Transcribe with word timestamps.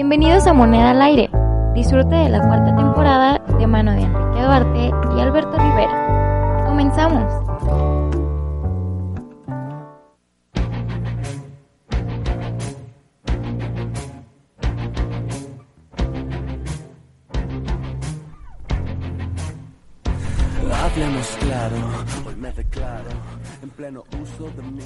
Bienvenidos 0.00 0.46
a 0.46 0.54
Moneda 0.54 0.92
al 0.92 1.02
Aire. 1.02 1.28
Disfrute 1.74 2.14
de 2.14 2.30
la 2.30 2.40
cuarta 2.40 2.74
temporada 2.74 3.38
de 3.58 3.66
mano 3.66 3.92
de 3.92 4.00
Enrique 4.00 4.42
Duarte 4.42 4.90
y 5.14 5.20
Alberto 5.20 5.58
Rivera. 5.58 6.64
Comenzamos. 6.66 7.30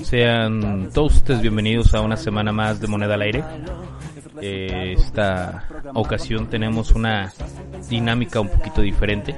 Sean 0.03 0.91
todos 0.93 1.15
ustedes 1.15 1.41
bienvenidos 1.41 1.95
a 1.95 2.01
una 2.01 2.17
semana 2.17 2.51
más 2.51 2.81
de 2.81 2.89
Moneda 2.89 3.15
al 3.15 3.23
Aire. 3.23 3.45
Eh, 4.41 4.95
esta 4.98 5.64
ocasión 5.95 6.49
tenemos 6.49 6.93
una 6.93 7.32
dinámica 7.89 8.40
un 8.40 8.49
poquito 8.49 8.81
diferente. 8.81 9.35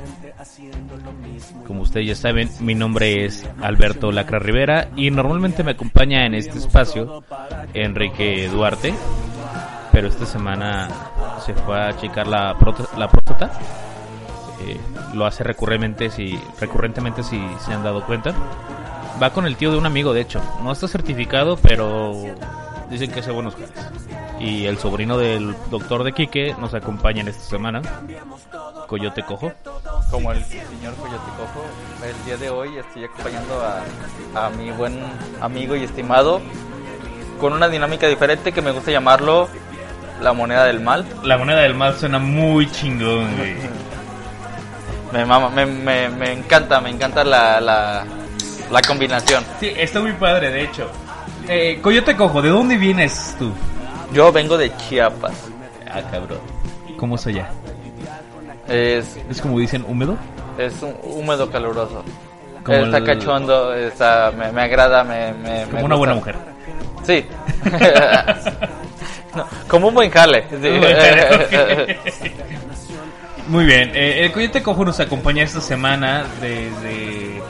Como 1.66 1.83
ustedes 1.83 2.07
ya 2.07 2.15
saben, 2.15 2.48
mi 2.61 2.75
nombre 2.75 3.24
es 3.24 3.45
Alberto 3.61 4.12
Lacra 4.12 4.38
Rivera 4.38 4.88
y 4.97 5.11
normalmente 5.11 5.65
me 5.65 5.73
acompaña 5.73 6.24
en 6.24 6.35
este 6.35 6.59
espacio 6.59 7.24
Enrique 7.74 8.48
Duarte, 8.48 8.95
pero 9.93 10.09
esta 10.09 10.27
semana 10.27 10.88
se 11.45 11.55
fue 11.55 11.79
a 11.79 11.97
checar 11.97 12.27
la, 12.27 12.57
la 12.97 13.09
próstata. 13.09 13.51
Eh, 14.66 14.80
lo 15.15 15.27
hace 15.27 15.45
recurrentemente 15.45 16.10
si, 16.10 16.38
recurrentemente 16.60 17.23
si 17.23 17.41
se 17.60 17.73
han 17.73 17.83
dado 17.83 18.05
cuenta. 18.05 18.35
Va 19.23 19.30
con 19.30 19.47
el 19.47 19.57
tío 19.57 19.71
de 19.71 19.79
un 19.79 19.87
amigo, 19.87 20.13
de 20.13 20.21
hecho. 20.21 20.41
No 20.63 20.73
está 20.73 20.88
certificado, 20.88 21.57
pero 21.57 22.13
dicen 22.91 23.11
que 23.11 23.21
hace 23.21 23.31
buenos 23.31 23.55
jales. 23.55 23.71
Y 24.41 24.67
el 24.67 24.79
sobrino 24.79 25.17
del 25.19 25.55
doctor 25.71 26.05
de 26.05 26.13
Quique 26.13 26.55
nos 26.59 26.75
acompaña 26.75 27.23
en 27.23 27.29
esta 27.29 27.43
semana. 27.45 27.83
Coyote 28.87 29.23
Cojo. 29.24 29.52
como 30.10 30.30
el 30.33 30.45
señor 30.45 30.95
Coyote 30.95 31.30
Cojo, 31.37 31.65
el 32.07 32.25
día 32.25 32.37
de 32.37 32.51
hoy 32.51 32.77
estoy 32.79 33.05
acompañando 33.05 33.60
a, 34.35 34.47
a 34.47 34.51
mi 34.51 34.71
buen 34.71 35.01
amigo 35.41 35.75
y 35.75 35.83
estimado 35.85 36.41
con 37.41 37.52
una 37.52 37.69
dinámica 37.69 38.07
diferente 38.07 38.52
que 38.52 38.63
me 38.63 38.71
gusta 38.71 38.91
llamarlo 38.93 39.49
la 40.23 40.32
moneda 40.32 40.65
del 40.65 40.80
mal. 40.80 41.05
La 41.25 41.37
moneda 41.37 41.60
del 41.63 41.75
mal 41.75 41.97
suena 41.97 42.19
muy 42.19 42.71
chingón, 42.71 43.37
güey. 43.37 43.57
Me, 45.13 45.25
mama- 45.25 45.51
me, 45.51 45.65
me, 45.66 46.09
me 46.10 46.32
encanta, 46.32 46.80
me 46.80 46.91
encanta 46.91 47.23
la, 47.25 47.60
la, 47.60 48.05
la 48.71 48.82
combinación. 48.82 49.45
Sí, 49.60 49.73
está 49.77 50.01
muy 50.01 50.13
padre, 50.13 50.51
de 50.51 50.63
hecho. 50.65 50.91
Eh, 51.49 51.79
Coyote 51.83 52.16
Cojo, 52.16 52.43
¿de 52.43 52.49
dónde 52.51 52.77
vienes 52.77 53.35
tú? 53.39 53.52
Yo 54.13 54.33
vengo 54.33 54.57
de 54.59 54.75
Chiapas. 54.77 55.33
Ah, 55.91 56.03
cabrón. 56.11 56.38
¿Cómo 56.97 57.15
es 57.16 57.27
allá? 57.27 57.49
Es, 58.69 59.16
¿Es 59.30 59.41
como 59.41 59.59
dicen 59.59 59.85
húmedo? 59.87 60.16
es 60.59 60.83
un 60.83 60.95
húmedo 61.03 61.51
caluroso. 61.51 62.03
Como 62.65 62.79
está 62.79 62.97
el- 62.99 63.05
cachondo, 63.05 63.75
está, 63.75 64.33
me, 64.37 64.50
me 64.50 64.62
agrada, 64.62 65.05
me, 65.05 65.33
me- 65.34 65.66
me 65.66 65.71
Como 65.72 65.84
una 65.84 65.97
buena 65.97 66.15
mujer. 66.15 66.34
Sí. 67.05 67.25
No, 69.37 69.47
como 69.69 69.88
un 69.88 69.94
buen 69.94 70.10
jale. 70.10 70.44
sí. 70.49 70.56
Muy 73.49 73.66
bien, 73.66 73.91
eh, 73.94 74.25
el 74.25 74.33
Coyote 74.33 74.62
Cojo 74.62 74.83
nos 74.83 74.99
acompaña 74.99 75.43
esta 75.43 75.60
semana 75.60 76.25
desde 76.41 77.43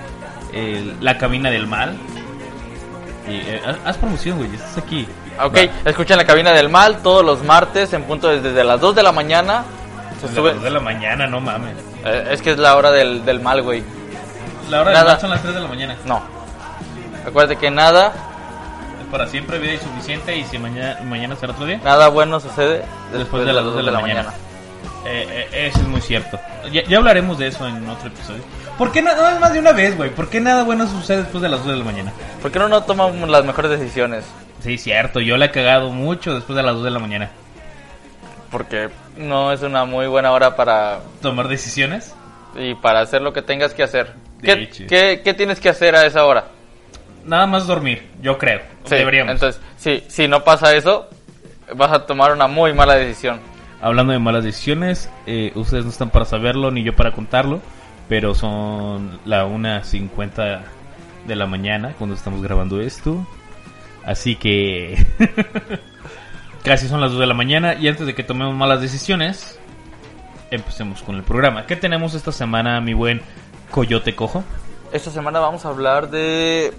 eh, 0.52 0.94
la 1.00 1.16
cabina 1.16 1.48
del 1.48 1.68
mal. 1.68 1.96
Y, 3.28 3.34
eh, 3.36 3.60
haz- 3.84 3.96
promoción, 3.98 4.38
güey, 4.38 4.54
estás 4.54 4.78
aquí. 4.78 5.06
Ok, 5.42 5.56
escuchen 5.84 6.16
la 6.16 6.24
cabina 6.24 6.52
del 6.52 6.68
mal 6.68 6.98
todos 7.02 7.24
los 7.24 7.42
martes 7.42 7.92
en 7.92 8.04
punto 8.04 8.28
desde 8.28 8.62
las 8.64 8.80
2 8.80 8.94
de 8.94 9.02
la 9.02 9.12
mañana. 9.12 9.64
Se 10.20 10.28
Desde 10.28 10.36
sube- 10.40 10.46
las 10.48 10.54
dos 10.56 10.64
de 10.64 10.70
la 10.70 10.80
mañana, 10.80 11.26
no 11.26 11.40
mames. 11.40 11.74
Eh, 12.04 12.28
es 12.30 12.40
que 12.40 12.52
es 12.52 12.58
la 12.58 12.76
hora 12.76 12.90
del, 12.90 13.24
del 13.24 13.40
mal, 13.40 13.62
güey. 13.62 13.82
La 14.70 14.80
hora 14.80 14.92
Nada. 14.92 15.04
del 15.04 15.12
mal 15.12 15.20
son 15.20 15.30
las 15.30 15.42
3 15.42 15.54
de 15.54 15.60
la 15.60 15.68
mañana. 15.68 15.96
No. 16.06 16.22
Acuérdate 17.26 17.56
que 17.56 17.70
nada, 17.70 18.12
Para 19.10 19.26
siempre 19.28 19.58
vida 19.58 19.74
y 19.74 19.78
suficiente 19.78 20.36
y 20.36 20.44
si 20.44 20.58
mañana, 20.58 20.98
mañana 21.04 21.36
será 21.36 21.52
otro 21.52 21.64
día. 21.66 21.80
nada 21.84 22.08
bueno 22.08 22.40
sucede 22.40 22.84
después, 23.12 23.44
de 23.46 23.52
las 23.52 23.64
2 23.64 23.76
de 23.76 23.82
la, 23.82 24.00
mañana. 24.00 24.32
Eh, 25.04 25.48
eh, 25.52 25.66
eso 25.68 25.78
es 25.80 25.86
muy 25.86 26.00
cierto. 26.00 26.38
Ya, 26.72 26.82
ya 26.84 26.96
hablaremos 26.98 27.38
de 27.38 27.46
eso 27.48 27.66
en 27.68 27.88
otro 27.88 28.08
episodio. 28.08 28.42
¿Por 28.78 28.92
qué 28.92 29.00
nada 29.02 29.34
no, 29.34 29.40
más 29.40 29.52
de 29.52 29.58
una 29.58 29.72
vez, 29.72 29.96
güey? 29.96 30.10
¿Por 30.10 30.28
qué 30.28 30.40
nada 30.40 30.62
bueno 30.64 30.86
sucede 30.86 31.18
después 31.18 31.42
de 31.42 31.48
las 31.48 31.60
2 31.64 31.72
de 31.72 31.76
la 31.78 31.84
mañana? 31.84 32.12
¿Por 32.42 32.50
qué 32.52 32.58
no, 32.58 32.68
no 32.68 32.82
tomamos 32.82 33.28
las 33.28 33.44
mejores 33.44 33.70
decisiones? 33.70 34.24
Sí, 34.60 34.76
cierto, 34.78 35.20
yo 35.20 35.36
la 35.36 35.46
he 35.46 35.50
cagado 35.50 35.90
mucho 35.90 36.34
después 36.34 36.56
de 36.56 36.62
las 36.62 36.74
2 36.74 36.84
de 36.84 36.90
la 36.90 36.98
mañana. 36.98 37.30
Porque 38.50 38.88
no 39.16 39.52
es 39.52 39.62
una 39.62 39.84
muy 39.84 40.06
buena 40.06 40.32
hora 40.32 40.56
para 40.56 41.00
¿Tomar 41.22 41.48
decisiones? 41.48 42.14
y 42.54 42.74
para 42.74 43.00
hacer 43.00 43.22
lo 43.22 43.32
que 43.32 43.42
tengas 43.42 43.74
que 43.74 43.82
hacer. 43.82 44.14
¿Qué, 44.42 44.52
hecho. 44.52 44.84
qué- 44.88 45.20
qué 45.24 45.34
tienes 45.34 45.58
que 45.60 45.68
hacer 45.68 45.94
a 45.96 46.04
esa 46.06 46.24
hora? 46.24 46.44
Nada 47.24 47.46
más 47.46 47.66
dormir, 47.66 48.06
yo 48.22 48.38
creo. 48.38 48.60
Sí, 48.84 48.94
Deberíamos. 48.94 49.32
Entonces, 49.34 49.60
sí, 49.76 50.04
si 50.08 50.28
no 50.28 50.44
pasa 50.44 50.74
eso, 50.74 51.08
vas 51.74 51.92
a 51.92 52.06
tomar 52.06 52.32
una 52.32 52.46
muy 52.46 52.72
mala 52.72 52.94
decisión. 52.94 53.40
Hablando 53.82 54.12
de 54.12 54.18
malas 54.18 54.44
decisiones, 54.44 55.10
eh, 55.26 55.52
ustedes 55.54 55.84
no 55.84 55.90
están 55.90 56.10
para 56.10 56.24
saberlo 56.24 56.70
ni 56.70 56.82
yo 56.82 56.94
para 56.94 57.12
contarlo, 57.12 57.60
pero 58.08 58.34
son 58.34 59.20
la 59.24 59.46
1.50 59.46 60.62
de 61.26 61.36
la 61.36 61.46
mañana 61.46 61.94
cuando 61.98 62.14
estamos 62.14 62.42
grabando 62.42 62.80
esto. 62.80 63.26
Así 64.04 64.36
que 64.36 65.04
casi 66.64 66.88
son 66.88 67.00
las 67.00 67.10
2 67.10 67.20
de 67.20 67.26
la 67.26 67.34
mañana 67.34 67.74
y 67.74 67.88
antes 67.88 68.06
de 68.06 68.14
que 68.14 68.22
tomemos 68.22 68.54
malas 68.54 68.80
decisiones, 68.80 69.58
empecemos 70.50 71.02
con 71.02 71.16
el 71.16 71.22
programa. 71.22 71.66
¿Qué 71.66 71.76
tenemos 71.76 72.14
esta 72.14 72.32
semana, 72.32 72.80
mi 72.80 72.94
buen 72.94 73.20
Coyote 73.70 74.14
Cojo? 74.14 74.44
Esta 74.92 75.10
semana 75.10 75.40
vamos 75.40 75.64
a 75.64 75.68
hablar 75.68 76.10
de 76.10 76.72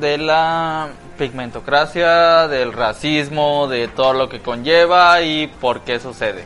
de 0.00 0.18
la 0.18 0.88
pigmentocracia, 1.18 2.48
del 2.48 2.72
racismo, 2.72 3.66
de 3.68 3.88
todo 3.88 4.12
lo 4.12 4.28
que 4.28 4.40
conlleva 4.40 5.20
y 5.22 5.46
por 5.46 5.80
qué 5.80 5.98
sucede. 5.98 6.44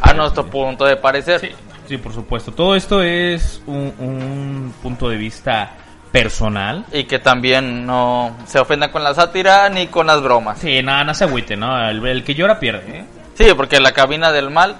A 0.00 0.14
nuestro 0.14 0.44
bien. 0.44 0.52
punto 0.52 0.84
de 0.84 0.96
parecer. 0.96 1.40
Sí, 1.40 1.50
sí, 1.88 1.96
por 1.98 2.12
supuesto. 2.12 2.52
Todo 2.52 2.74
esto 2.74 3.02
es 3.02 3.62
un, 3.66 3.92
un 3.98 4.74
punto 4.82 5.08
de 5.08 5.16
vista 5.16 5.70
personal. 6.12 6.84
Y 6.92 7.04
que 7.04 7.18
también 7.18 7.84
no 7.86 8.36
se 8.46 8.58
ofenda 8.58 8.90
con 8.90 9.04
la 9.04 9.14
sátira 9.14 9.68
ni 9.68 9.88
con 9.88 10.06
las 10.06 10.22
bromas. 10.22 10.58
Sí, 10.58 10.82
nada, 10.82 11.04
no 11.04 11.14
se 11.14 11.24
agüite, 11.24 11.56
¿no? 11.56 11.88
El, 11.88 12.04
el 12.06 12.24
que 12.24 12.34
llora 12.34 12.58
pierde, 12.58 12.98
¿eh? 13.00 13.04
Sí, 13.34 13.46
porque 13.56 13.80
la 13.80 13.92
cabina 13.92 14.32
del 14.32 14.50
mal 14.50 14.76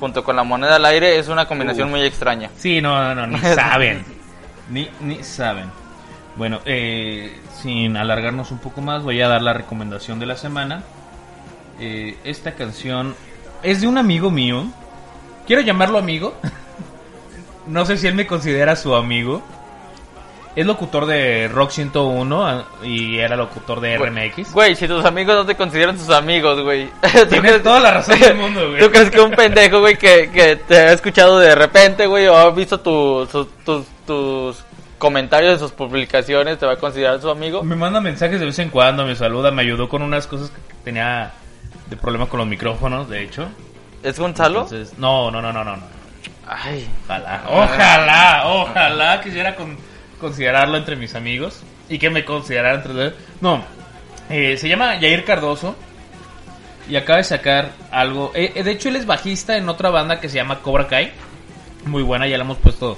junto 0.00 0.24
con 0.24 0.36
la 0.36 0.42
moneda 0.42 0.76
al 0.76 0.84
aire 0.86 1.18
es 1.18 1.28
una 1.28 1.46
combinación 1.46 1.86
Uf. 1.88 1.92
muy 1.92 2.02
extraña. 2.02 2.50
Sí, 2.56 2.80
no, 2.80 3.14
no, 3.14 3.26
no, 3.26 3.26
ni 3.28 3.38
saben. 3.54 4.04
ni, 4.70 4.88
ni 5.00 5.22
saben. 5.22 5.70
Bueno, 6.36 6.60
eh, 6.66 7.38
sin 7.62 7.96
alargarnos 7.96 8.50
un 8.50 8.58
poco 8.58 8.80
más, 8.82 9.02
voy 9.02 9.22
a 9.22 9.28
dar 9.28 9.40
la 9.42 9.52
recomendación 9.52 10.18
de 10.18 10.26
la 10.26 10.36
semana. 10.36 10.82
Eh, 11.80 12.16
esta 12.24 12.52
canción 12.52 13.14
es 13.62 13.80
de 13.80 13.86
un 13.86 13.98
amigo 13.98 14.30
mío. 14.30 14.66
Quiero 15.46 15.62
llamarlo 15.62 15.98
amigo. 15.98 16.34
no 17.66 17.84
sé 17.86 17.96
si 17.96 18.06
él 18.06 18.14
me 18.14 18.26
considera 18.26 18.76
su 18.76 18.94
amigo. 18.94 19.42
Es 20.54 20.64
locutor 20.64 21.04
de 21.04 21.48
Rock 21.48 21.70
101 21.70 22.46
ah, 22.46 22.64
y 22.82 23.18
era 23.18 23.36
locutor 23.36 23.78
de 23.80 23.98
RMX. 23.98 24.52
Güey, 24.54 24.74
si 24.74 24.88
tus 24.88 25.04
amigos 25.04 25.34
no 25.36 25.44
te 25.44 25.54
consideran 25.54 25.98
tus 25.98 26.08
amigos, 26.08 26.62
güey. 26.62 26.86
¿Tú 27.12 27.26
Tienes 27.28 27.62
toda 27.62 27.78
la 27.78 27.90
razón 27.92 28.18
del 28.18 28.34
mundo, 28.38 28.66
güey. 28.70 28.80
¿Tú 28.80 28.90
crees 28.90 29.10
que 29.10 29.20
un 29.20 29.32
pendejo, 29.32 29.80
güey, 29.80 29.98
que, 29.98 30.30
que 30.30 30.56
te 30.56 30.78
ha 30.78 30.92
escuchado 30.92 31.38
de 31.38 31.54
repente, 31.54 32.06
güey, 32.06 32.26
o 32.26 32.34
ha 32.36 32.50
visto 32.52 32.80
tu- 32.80 33.26
su- 33.30 33.44
tus, 33.66 33.84
tus 34.06 34.64
comentarios 34.96 35.52
de 35.52 35.58
sus 35.58 35.72
publicaciones, 35.72 36.58
te 36.58 36.64
va 36.64 36.72
a 36.72 36.76
considerar 36.76 37.20
su 37.20 37.28
amigo? 37.28 37.62
Me 37.62 37.76
manda 37.76 38.00
mensajes 38.00 38.40
de 38.40 38.46
vez 38.46 38.58
en 38.58 38.70
cuando, 38.70 39.04
me 39.04 39.14
saluda, 39.14 39.50
me 39.50 39.60
ayudó 39.60 39.90
con 39.90 40.00
unas 40.00 40.26
cosas 40.26 40.48
que 40.48 40.56
tenía 40.84 41.32
de 41.90 41.96
problema 41.98 42.30
con 42.30 42.38
los 42.38 42.48
micrófonos, 42.48 43.10
de 43.10 43.22
hecho. 43.24 43.46
¿Es 44.06 44.18
Gonzalo? 44.18 44.62
Entonces, 44.62 44.98
no, 44.98 45.30
no, 45.30 45.42
no, 45.42 45.52
no, 45.52 45.64
no. 45.64 45.76
Ay, 46.46 46.88
Ojalá, 47.08 47.42
ojalá, 47.48 48.42
ojalá 48.46 49.20
quisiera 49.20 49.54
con- 49.56 49.76
considerarlo 50.20 50.76
entre 50.76 50.94
mis 50.96 51.14
amigos 51.14 51.60
y 51.88 51.98
que 51.98 52.08
me 52.10 52.24
considerara 52.24 52.76
entre. 52.76 53.14
No, 53.40 53.64
eh, 54.30 54.56
se 54.56 54.68
llama 54.68 54.94
Jair 55.00 55.24
Cardoso 55.24 55.74
y 56.88 56.94
acaba 56.96 57.16
de 57.18 57.24
sacar 57.24 57.70
algo... 57.90 58.30
eh, 58.34 58.52
eh, 58.54 58.62
de 58.62 58.70
hecho, 58.70 58.88
él 58.88 58.96
es 58.96 59.06
bajista 59.06 59.56
en 59.56 59.68
otra 59.68 59.90
banda 59.90 60.20
que 60.20 60.28
se 60.28 60.36
llama 60.36 60.60
Cobra 60.60 60.86
Kai. 60.86 61.12
Muy 61.84 62.02
buena, 62.04 62.26
ya 62.28 62.38
la 62.38 62.44
hemos 62.44 62.58
puesto 62.58 62.96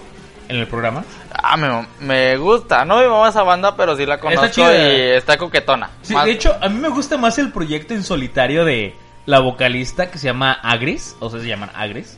en 0.49 0.57
el 0.57 0.67
programa. 0.67 1.05
ah, 1.33 1.57
me, 1.57 1.87
me 2.01 2.37
gusta. 2.37 2.85
No 2.85 2.99
me 2.99 3.09
mama 3.09 3.31
esa 3.31 3.43
banda, 3.43 3.75
pero 3.77 3.97
sí 3.97 4.05
la 4.05 4.19
conozco 4.21 4.47
chida. 4.49 4.77
y 4.93 5.01
está 5.13 5.39
coquetona. 5.39 5.89
Sí, 6.03 6.13
Más- 6.15 6.27
de 6.27 6.33
hecho, 6.33 6.55
a 6.61 6.69
mí 6.69 6.79
me 6.79 6.89
gusta 6.91 7.17
más 7.17 7.39
el 7.39 7.51
proyecto 7.51 7.95
en 7.95 8.03
solitario 8.05 8.65
de 8.67 8.95
la 9.29 9.41
vocalista 9.41 10.11
que 10.11 10.17
se 10.17 10.25
llama 10.25 10.53
Agris, 10.53 11.15
o 11.21 11.29
sea, 11.29 11.39
se 11.39 11.47
llaman 11.47 11.69
Agris, 11.75 12.17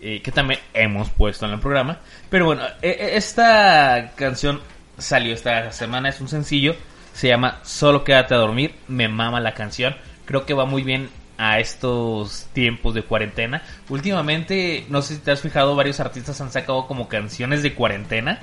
eh, 0.00 0.22
que 0.22 0.32
también 0.32 0.58
hemos 0.72 1.10
puesto 1.10 1.44
en 1.44 1.52
el 1.52 1.60
programa. 1.60 1.98
Pero 2.30 2.46
bueno, 2.46 2.62
eh, 2.80 2.96
eh, 2.98 3.10
esta 3.12 4.12
canción 4.16 4.58
salió 4.96 5.34
esta 5.34 5.70
semana, 5.70 6.08
es 6.08 6.18
un 6.18 6.28
sencillo, 6.28 6.74
se 7.12 7.28
llama 7.28 7.60
Solo 7.62 8.04
quédate 8.04 8.32
a 8.32 8.38
dormir, 8.38 8.74
me 8.88 9.06
mama 9.06 9.38
la 9.38 9.52
canción, 9.52 9.94
creo 10.24 10.46
que 10.46 10.54
va 10.54 10.64
muy 10.64 10.82
bien 10.82 11.10
a 11.36 11.58
estos 11.58 12.46
tiempos 12.54 12.94
de 12.94 13.02
cuarentena. 13.02 13.60
Últimamente, 13.90 14.86
no 14.88 15.02
sé 15.02 15.16
si 15.16 15.20
te 15.20 15.32
has 15.32 15.42
fijado, 15.42 15.76
varios 15.76 16.00
artistas 16.00 16.40
han 16.40 16.50
sacado 16.50 16.86
como 16.86 17.06
canciones 17.06 17.62
de 17.62 17.74
cuarentena 17.74 18.38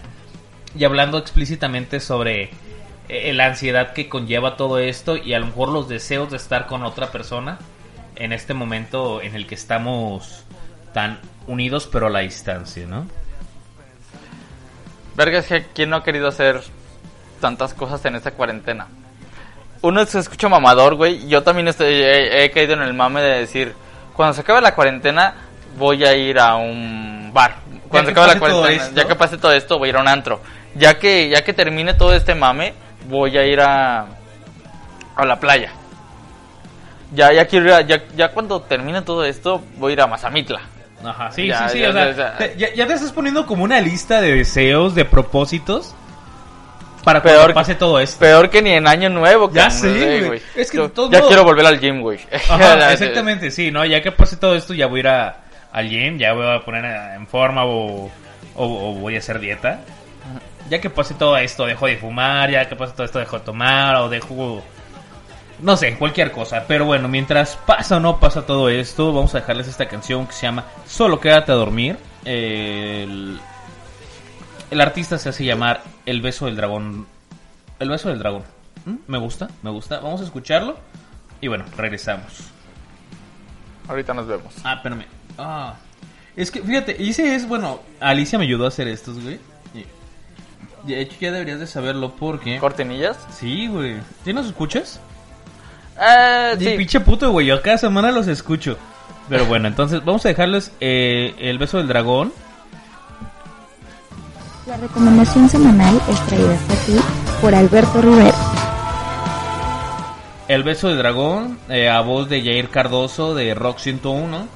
y 0.77 0.83
hablando 0.83 1.17
explícitamente 1.17 1.99
sobre 1.99 2.51
la 3.09 3.47
ansiedad 3.47 3.94
que 3.94 4.07
conlleva 4.07 4.55
todo 4.55 4.77
esto 4.77 5.17
y 5.17 5.33
a 5.33 5.39
lo 5.39 5.47
mejor 5.47 5.69
los 5.69 5.89
deseos 5.89 6.29
de 6.29 6.38
estar 6.38 6.67
con 6.67 6.83
otra 6.83 7.11
persona 7.11 7.57
en 8.19 8.34
este 8.34 8.54
momento 8.54 9.22
en 9.22 9.36
el 9.36 9.48
que 9.48 9.56
estamos 9.56 10.44
tan 10.94 11.19
unidos 11.48 11.88
pero 11.92 12.08
a 12.08 12.10
la 12.10 12.19
distancia, 12.19 12.86
¿no? 12.88 13.08
Verga, 15.16 15.40
es 15.40 15.48
que 15.48 15.66
¿quién 15.74 15.90
no 15.90 15.98
ha 15.98 16.04
querido 16.04 16.28
hacer 16.28 16.62
tantas 17.42 17.74
cosas 17.74 18.04
en 18.06 18.16
esta 18.16 18.31
cuarentena? 18.31 18.88
Uno 19.81 20.06
se 20.06 20.19
escucha 20.19 20.50
mamador, 20.50 20.96
güey. 20.96 21.28
Yo 21.28 21.44
también 21.44 21.68
estoy, 21.68 21.94
he, 21.94 22.44
he 22.44 22.52
caído 22.52 22.74
en 22.74 22.81
el 22.81 22.94
mame 22.94 23.22
de 23.22 23.40
decir, 23.40 23.74
cuando 24.16 24.34
se 24.34 24.42
acabe 24.42 24.62
la 24.62 24.75
cuarentena, 24.75 25.36
voy 25.78 26.04
a 26.04 26.16
ir 26.16 26.40
a 26.40 26.56
un 26.56 27.31
bar. 27.34 27.56
Cuando 27.88 28.10
se 28.10 28.12
acabe 28.12 28.34
la 28.34 28.40
cuarentena, 28.40 28.84
esto. 28.84 28.96
ya 28.96 29.08
que 29.08 29.16
pase 29.16 29.38
todo 29.38 29.52
esto, 29.54 29.78
voy 29.78 29.90
a 29.90 29.92
ir 29.92 29.98
a 29.98 30.02
un 30.02 30.08
antro. 30.08 30.42
Ya 30.75 30.98
que, 31.00 31.30
ya 31.30 31.44
que 31.44 31.54
termine 31.54 31.94
todo 31.94 32.14
este 32.14 32.36
mame, 32.36 32.74
voy 33.08 33.38
a 33.38 33.46
ir 33.46 33.60
a, 33.62 34.06
a 35.16 35.25
la 35.25 35.40
playa. 35.40 35.72
Ya, 37.13 37.31
ya 37.31 37.45
quiero 37.45 37.68
ir 37.68 37.71
a- 37.74 37.81
ya, 37.81 38.04
ya 38.15 38.30
cuando 38.31 38.62
termine 38.62 39.01
todo 39.01 39.24
esto, 39.24 39.62
voy 39.77 39.92
a 39.92 39.94
ir 39.94 40.01
a 40.01 40.07
Mazamitla. 40.07 40.62
Ajá, 41.06 41.31
sí, 41.31 41.48
Ya, 41.48 41.69
sí, 41.69 41.74
sí, 41.77 41.80
ya, 41.80 41.89
o 41.89 41.94
sea, 41.94 42.12
ya, 42.12 42.15
ya. 42.18 42.38
te- 42.38 42.75
ya, 42.75 42.88
te 42.88 42.94
estás 42.94 43.12
poniendo 43.12 43.45
como 43.45 43.63
una 43.63 43.80
lista 43.80 44.19
de 44.19 44.33
deseos, 44.36 44.95
de 44.95 45.06
propósitos 45.06 45.94
para 47.04 47.21
Peor 47.21 47.36
cuando 47.36 47.48
que- 47.48 47.54
pase 47.54 47.75
todo 47.75 48.00
esto. 48.00 48.19
Peor 48.19 48.50
que 48.50 48.62
ni 48.62 48.71
en 48.71 48.88
año 48.88 49.09
nuevo. 49.09 49.50
Ya 49.54 49.69
sé, 49.69 50.18
eh, 50.18 50.24
güey. 50.27 50.42
Es 50.56 50.69
que 50.71 50.77
Yo- 50.77 50.89
todos 50.92 51.12
ya 51.12 51.21
quiero 51.21 51.44
volver 51.44 51.65
al 51.65 51.80
gym, 51.80 52.01
güey. 52.01 52.19
Exactamente, 52.31 53.51
sí, 53.51 53.71
¿no? 53.71 53.86
Ya 53.86 54.01
que 54.01 54.12
pase 54.12 54.36
todo 54.38 54.56
esto, 54.56 54.74
ya 54.74 54.88
voy 54.88 55.00
a 55.00 55.01
ir 55.01 55.07
a, 55.07 55.38
al 55.71 55.88
gym, 55.89 56.18
ya 56.18 56.33
voy 56.33 56.48
a 56.48 56.59
poner 56.59 56.83
en 57.15 57.27
forma 57.27 57.63
o, 57.65 58.06
o, 58.06 58.09
o 58.56 58.94
voy 58.95 59.15
a 59.15 59.19
hacer 59.19 59.39
dieta. 59.39 59.80
Ya 60.69 60.81
que 60.81 60.89
pase 60.89 61.13
todo 61.13 61.38
esto, 61.38 61.65
dejo 61.65 61.86
de 61.88 61.95
fumar, 61.95 62.50
ya 62.51 62.68
que 62.68 62.75
pase 62.75 62.92
todo 62.94 63.06
esto, 63.06 63.19
dejo 63.19 63.39
de 63.39 63.45
tomar 63.45 63.95
o 63.98 64.09
dejo... 64.09 64.62
No 65.59 65.75
sé, 65.75 65.98
cualquier 65.98 66.31
cosa. 66.31 66.65
Pero 66.68 66.86
bueno, 66.86 67.07
mientras 67.07 67.56
pasa 67.56 67.98
o 67.98 68.00
no 68.00 68.19
pasa 68.19 68.45
todo 68.45 68.69
esto, 68.69 69.13
vamos 69.13 69.33
a 69.33 69.39
dejarles 69.39 69.68
esta 69.68 69.88
canción 69.88 70.27
que 70.27 70.33
se 70.33 70.44
llama 70.44 70.65
Solo 70.88 71.19
quédate 71.19 71.51
a 71.51 71.56
dormir. 71.56 71.98
El, 72.25 73.39
el 74.69 74.81
artista 74.81 75.18
se 75.18 75.30
hace 75.30 75.45
llamar 75.45 75.81
El 76.06 76.21
beso 76.21 76.45
del 76.45 76.56
dragón. 76.56 77.07
El 77.80 77.89
beso 77.89 78.09
del 78.09 78.19
dragón. 78.19 78.44
¿Mm? 78.86 78.95
Me 79.07 79.18
gusta, 79.18 79.48
me 79.63 79.71
gusta. 79.71 80.00
Vamos 80.00 80.21
a 80.21 80.25
escucharlo. 80.25 80.77
Y 81.42 81.48
bueno, 81.48 81.65
regresamos. 81.75 82.51
Ahorita 83.88 84.13
nos 84.13 84.27
vemos. 84.27 84.54
Ah, 84.63 84.75
espérame. 84.75 85.06
Ah. 85.38 85.75
Es 86.36 86.51
que, 86.51 86.62
fíjate, 86.62 86.95
hice 87.00 87.36
es, 87.36 87.48
bueno, 87.48 87.80
Alicia 88.00 88.38
me 88.38 88.45
ayudó 88.45 88.65
a 88.65 88.68
hacer 88.68 88.88
estos, 88.88 89.19
güey. 89.21 89.39
De 90.83 91.01
hecho, 91.01 91.18
ya 91.19 91.31
deberías 91.31 91.59
de 91.59 91.68
saberlo 91.68 92.15
porque... 92.15 92.59
¿Cortinillas? 92.59 93.18
Sí, 93.31 93.68
güey. 93.68 93.98
¿Sí 94.24 94.31
nos 94.31 94.45
escuchas? 94.45 95.01
Eh, 95.99 96.55
Sí. 96.59 96.75
Pinche 96.77 96.99
puto, 96.99 97.31
güey. 97.31 97.47
Yo 97.47 97.61
cada 97.61 97.77
semana 97.77 98.11
los 98.11 98.27
escucho. 98.27 98.77
Pero 99.29 99.45
bueno, 99.45 99.67
entonces 99.67 100.03
vamos 100.05 100.25
a 100.25 100.29
dejarles 100.29 100.71
eh, 100.79 101.35
el 101.39 101.57
beso 101.57 101.77
del 101.77 101.88
dragón. 101.88 102.31
La 104.65 104.77
recomendación 104.77 105.49
semanal 105.49 105.99
es 106.09 106.19
traída 106.27 106.53
hasta 106.53 106.73
ti 106.85 106.95
por 107.41 107.53
Alberto 107.55 108.01
Rivera. 108.01 108.35
El 110.47 110.63
beso 110.63 110.88
del 110.88 110.97
dragón, 110.97 111.59
eh, 111.69 111.89
a 111.89 111.99
voz 112.01 112.29
de 112.29 112.41
Jair 112.41 112.69
Cardoso 112.69 113.35
de 113.35 113.53
Rock 113.53 113.79
101. 113.79 114.47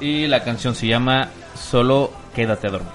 Y 0.00 0.28
la 0.28 0.44
canción 0.44 0.76
se 0.76 0.86
llama 0.86 1.28
Solo 1.56 2.12
quédate 2.34 2.68
a 2.68 2.70
dormir. 2.70 2.92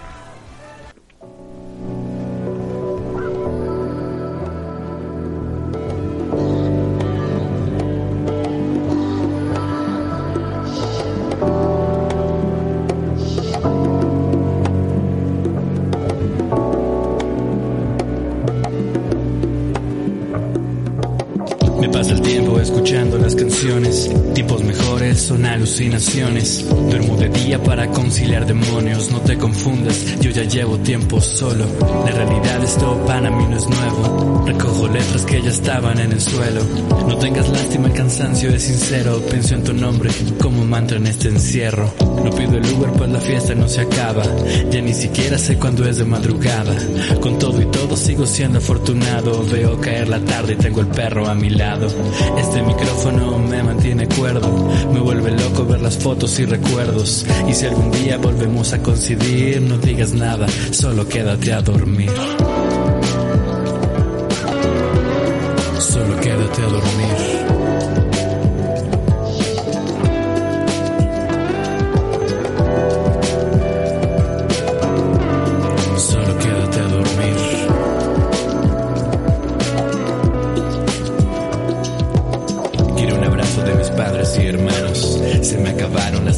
Alucinaciones. 25.73 26.69
Duermo 26.69 27.17
de 27.17 27.29
día 27.29 27.61
para 27.63 27.87
conciliar 27.87 28.45
demonios. 28.45 29.09
No 29.11 29.19
te 29.21 29.35
confundas, 29.37 30.19
yo 30.19 30.29
ya 30.29 30.43
llevo 30.43 30.77
tiempo 30.77 31.19
solo. 31.19 31.65
La 32.05 32.11
realidad 32.11 32.63
esto 32.63 33.03
para 33.07 33.31
mí 33.31 33.43
no 33.49 33.57
es 33.57 33.67
nuevo. 33.67 34.43
Recojo 34.45 34.87
letras 34.87 35.25
que 35.25 35.41
ya 35.41 35.49
estaban 35.49 35.99
en 35.99 36.11
el 36.11 36.21
suelo. 36.21 36.61
No 37.07 37.17
tengas 37.17 37.49
lástima, 37.49 37.87
el 37.87 37.93
cansancio 37.93 38.49
es 38.51 38.61
sincero. 38.61 39.19
Pienso 39.31 39.55
en 39.55 39.63
tu 39.63 39.73
nombre 39.73 40.11
como 40.39 40.63
mantra 40.63 40.97
en 40.97 41.07
este 41.07 41.29
encierro. 41.29 41.91
No 42.23 42.29
pido 42.29 42.57
el 42.57 42.73
Uber 42.73 42.91
pues 42.91 43.09
la 43.09 43.19
fiesta 43.19 43.55
no 43.55 43.67
se 43.67 43.81
acaba. 43.81 44.23
Ya 44.69 44.79
ni 44.79 44.93
siquiera 44.93 45.39
sé 45.39 45.57
cuándo 45.57 45.87
es 45.87 45.97
de 45.97 46.05
madrugada. 46.05 46.75
Con 47.19 47.39
todo 47.39 47.59
y 47.59 47.65
todo 47.65 47.97
sigo 47.97 48.27
siendo 48.27 48.59
afortunado. 48.59 49.43
Veo 49.51 49.79
caer 49.81 50.07
la 50.07 50.19
tarde 50.19 50.53
y 50.53 50.57
tengo 50.57 50.81
el 50.81 50.87
perro 50.87 51.27
a 51.27 51.33
mi 51.33 51.49
lado. 51.49 51.87
Este 52.37 52.61
micrófono 52.61 53.39
me 53.39 53.63
mantiene 53.63 54.07
cuerdo. 54.07 54.69
Me 54.93 54.99
vuelve 54.99 55.31
loco 55.31 55.62
ver 55.65 55.81
las 55.81 55.97
fotos 55.97 56.39
y 56.39 56.45
recuerdos. 56.45 57.25
Y 57.47 57.53
si 57.53 57.65
algún 57.65 57.91
día 57.91 58.17
volvemos 58.17 58.73
a 58.73 58.81
coincidir, 58.81 59.61
no 59.61 59.77
digas 59.77 60.13
nada, 60.13 60.47
solo 60.71 61.07
quédate 61.07 61.53
a 61.53 61.61
dormir. 61.61 62.11
Solo 65.79 66.19
quédate 66.19 66.61
a 66.61 66.65
dormir. 66.65 67.32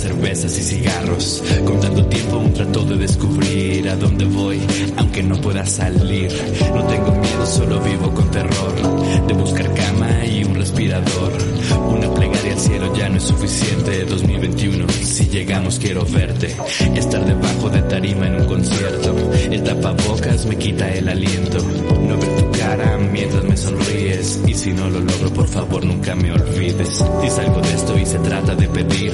Cervezas 0.05 0.55
y 0.59 0.63
cigarros. 0.63 1.43
Con 1.65 1.79
tanto 1.79 2.05
tiempo 2.05 2.43
trato 2.55 2.85
de 2.85 2.95
descubrir 2.95 3.89
a 3.89 3.95
dónde 3.97 4.25
voy, 4.25 4.59
aunque 4.95 5.21
no 5.21 5.35
pueda 5.41 5.65
salir. 5.65 6.31
No 6.73 6.83
tengo 6.85 7.11
miedo, 7.11 7.45
solo 7.45 7.79
vivo 7.81 8.13
con 8.13 8.31
terror. 8.31 9.27
De 9.27 9.33
buscar 9.33 9.73
cama 9.73 10.25
y 10.25 10.43
un 10.45 10.55
respirador. 10.55 11.33
Una 11.89 12.13
plegaria 12.13 12.53
al 12.53 12.59
cielo 12.59 12.95
ya 12.95 13.09
no 13.09 13.17
es 13.17 13.23
suficiente. 13.23 14.05
2021, 14.05 14.87
si 14.89 15.25
llegamos 15.25 15.79
quiero 15.79 16.05
verte. 16.05 16.55
Estar 16.95 17.25
debajo 17.25 17.69
de 17.69 17.81
tarima 17.83 18.27
en 18.27 18.35
un 18.35 18.45
concierto. 18.45 19.15
El 19.51 19.63
tapabocas 19.63 20.45
me 20.45 20.55
quita 20.55 20.89
el 20.93 21.09
aliento. 21.09 21.57
No 22.07 22.17
ver 22.17 22.35
tu 22.37 22.51
cara 22.57 22.97
mientras 23.11 23.43
me 23.43 23.57
sonríes. 23.57 24.41
Y 24.47 24.53
si 24.53 24.71
no 24.71 24.89
lo 24.89 25.01
logro, 25.01 25.29
por 25.33 25.47
favor 25.47 25.83
nunca 25.83 26.15
me 26.15 26.31
olvides. 26.31 27.03
Si 27.21 27.29
salgo 27.29 27.59
de 27.61 27.73
esto 27.73 27.99
y 27.99 28.05
se 28.05 28.19
trata 28.19 28.55
de 28.55 28.67
pedir. 28.69 29.13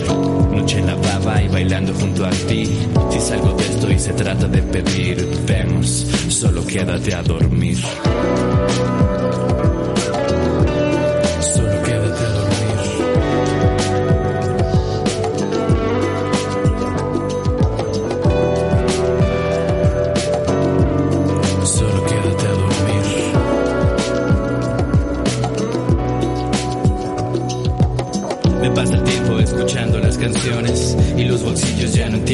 Noche 0.51 0.77
en 0.77 0.85
la 0.85 0.95
baba 0.95 1.41
y 1.41 1.47
bailando 1.47 1.91
junto 1.95 2.23
a 2.23 2.29
ti. 2.29 2.69
Salgo 3.31 3.53
de 3.53 3.63
esto 3.63 3.89
y 3.89 3.97
se 3.97 4.13
trata 4.13 4.47
de 4.47 4.61
pedir. 4.61 5.25
Vemos, 5.47 6.05
solo 6.27 6.65
quédate 6.65 7.15
a 7.15 7.23
dormir. 7.23 7.77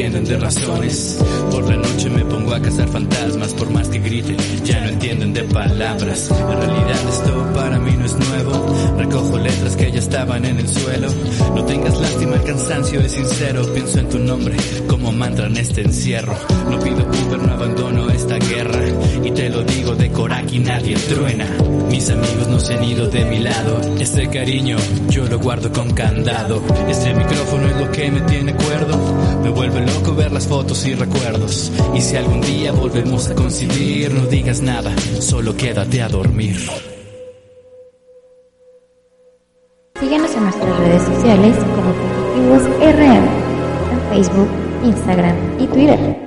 Entienden 0.07 0.39
de 0.39 0.45
razones. 0.45 1.19
Por 1.51 1.67
la 1.67 1.75
noche 1.75 2.09
me 2.09 2.23
pongo 2.23 2.53
a 2.53 2.61
cazar 2.61 2.87
fantasmas, 2.87 3.53
por 3.53 3.69
más 3.71 3.89
que 3.89 3.99
grite, 3.99 4.37
ya 4.63 4.79
no 4.81 4.89
entienden 4.89 5.33
de 5.33 5.43
palabras. 5.43 6.29
En 6.31 6.47
realidad 6.47 7.09
esto 7.09 7.53
para 7.53 7.79
mí 7.79 7.91
no 7.97 8.05
es 8.05 8.13
nuevo. 8.13 8.97
Recojo 8.97 9.37
letras 9.37 9.75
que 9.75 9.91
ya 9.91 9.99
estaban 9.99 10.45
en 10.45 10.59
el 10.59 10.67
suelo. 10.67 11.09
No 11.55 11.65
tengas 11.65 11.99
lástima, 11.99 12.35
el 12.35 12.43
cansancio 12.43 13.01
es 13.01 13.11
sincero, 13.11 13.65
pienso 13.73 13.99
en 13.99 14.09
tu 14.09 14.19
nombre 14.19 14.55
como 14.87 15.11
mantra 15.11 15.47
en 15.47 15.57
este 15.57 15.81
encierro. 15.81 16.37
No 16.69 16.79
pido 16.79 17.05
Uber, 17.05 17.41
no 17.41 17.53
abandono 17.53 18.09
esta 18.09 18.37
guerra. 18.37 18.81
Y 19.23 19.31
te 19.31 19.49
lo 19.49 19.63
digo 19.63 19.95
de 19.95 20.11
Coraki, 20.11 20.59
nadie 20.59 20.95
truena. 20.95 21.45
Mis 21.89 22.09
amigos 22.09 22.47
no 22.47 22.59
se 22.59 22.73
han 22.75 22.83
ido 22.83 23.07
de 23.07 23.25
mi 23.25 23.39
lado. 23.39 23.81
Este 23.99 24.29
cariño 24.29 24.77
yo 25.09 25.25
lo 25.25 25.39
guardo 25.39 25.71
con 25.71 25.93
candado. 25.93 26.61
Este 26.87 27.13
micrófono 27.13 27.67
es 27.67 27.77
lo 27.77 27.91
que 27.91 28.11
me 28.11 28.21
tiene 28.21 28.53
cuerdo. 28.53 28.97
Me 29.43 29.49
vuelve 29.49 29.85
loco 29.85 30.13
ver 30.15 30.31
las 30.31 30.47
fotos 30.47 30.85
y 30.85 30.95
recuerdos. 30.95 31.71
Y 31.95 32.01
si 32.01 32.15
algún 32.17 32.41
día 32.41 32.71
volvemos 32.71 33.29
a 33.29 33.35
coincidir, 33.35 34.13
no 34.13 34.25
digas 34.27 34.61
nada, 34.61 34.93
solo 35.19 35.55
quédate 35.55 36.01
a 36.01 36.09
dormir. 36.09 36.57
Síguenos 39.99 40.31
en 40.35 40.43
nuestras 40.43 40.79
redes 40.79 41.01
sociales 41.01 41.55
como 41.75 41.93
Fugitivos 41.93 42.63
RM, 42.79 43.27
en 43.91 44.09
Facebook, 44.11 44.49
Instagram 44.83 45.35
y 45.59 45.67
Twitter. 45.67 46.26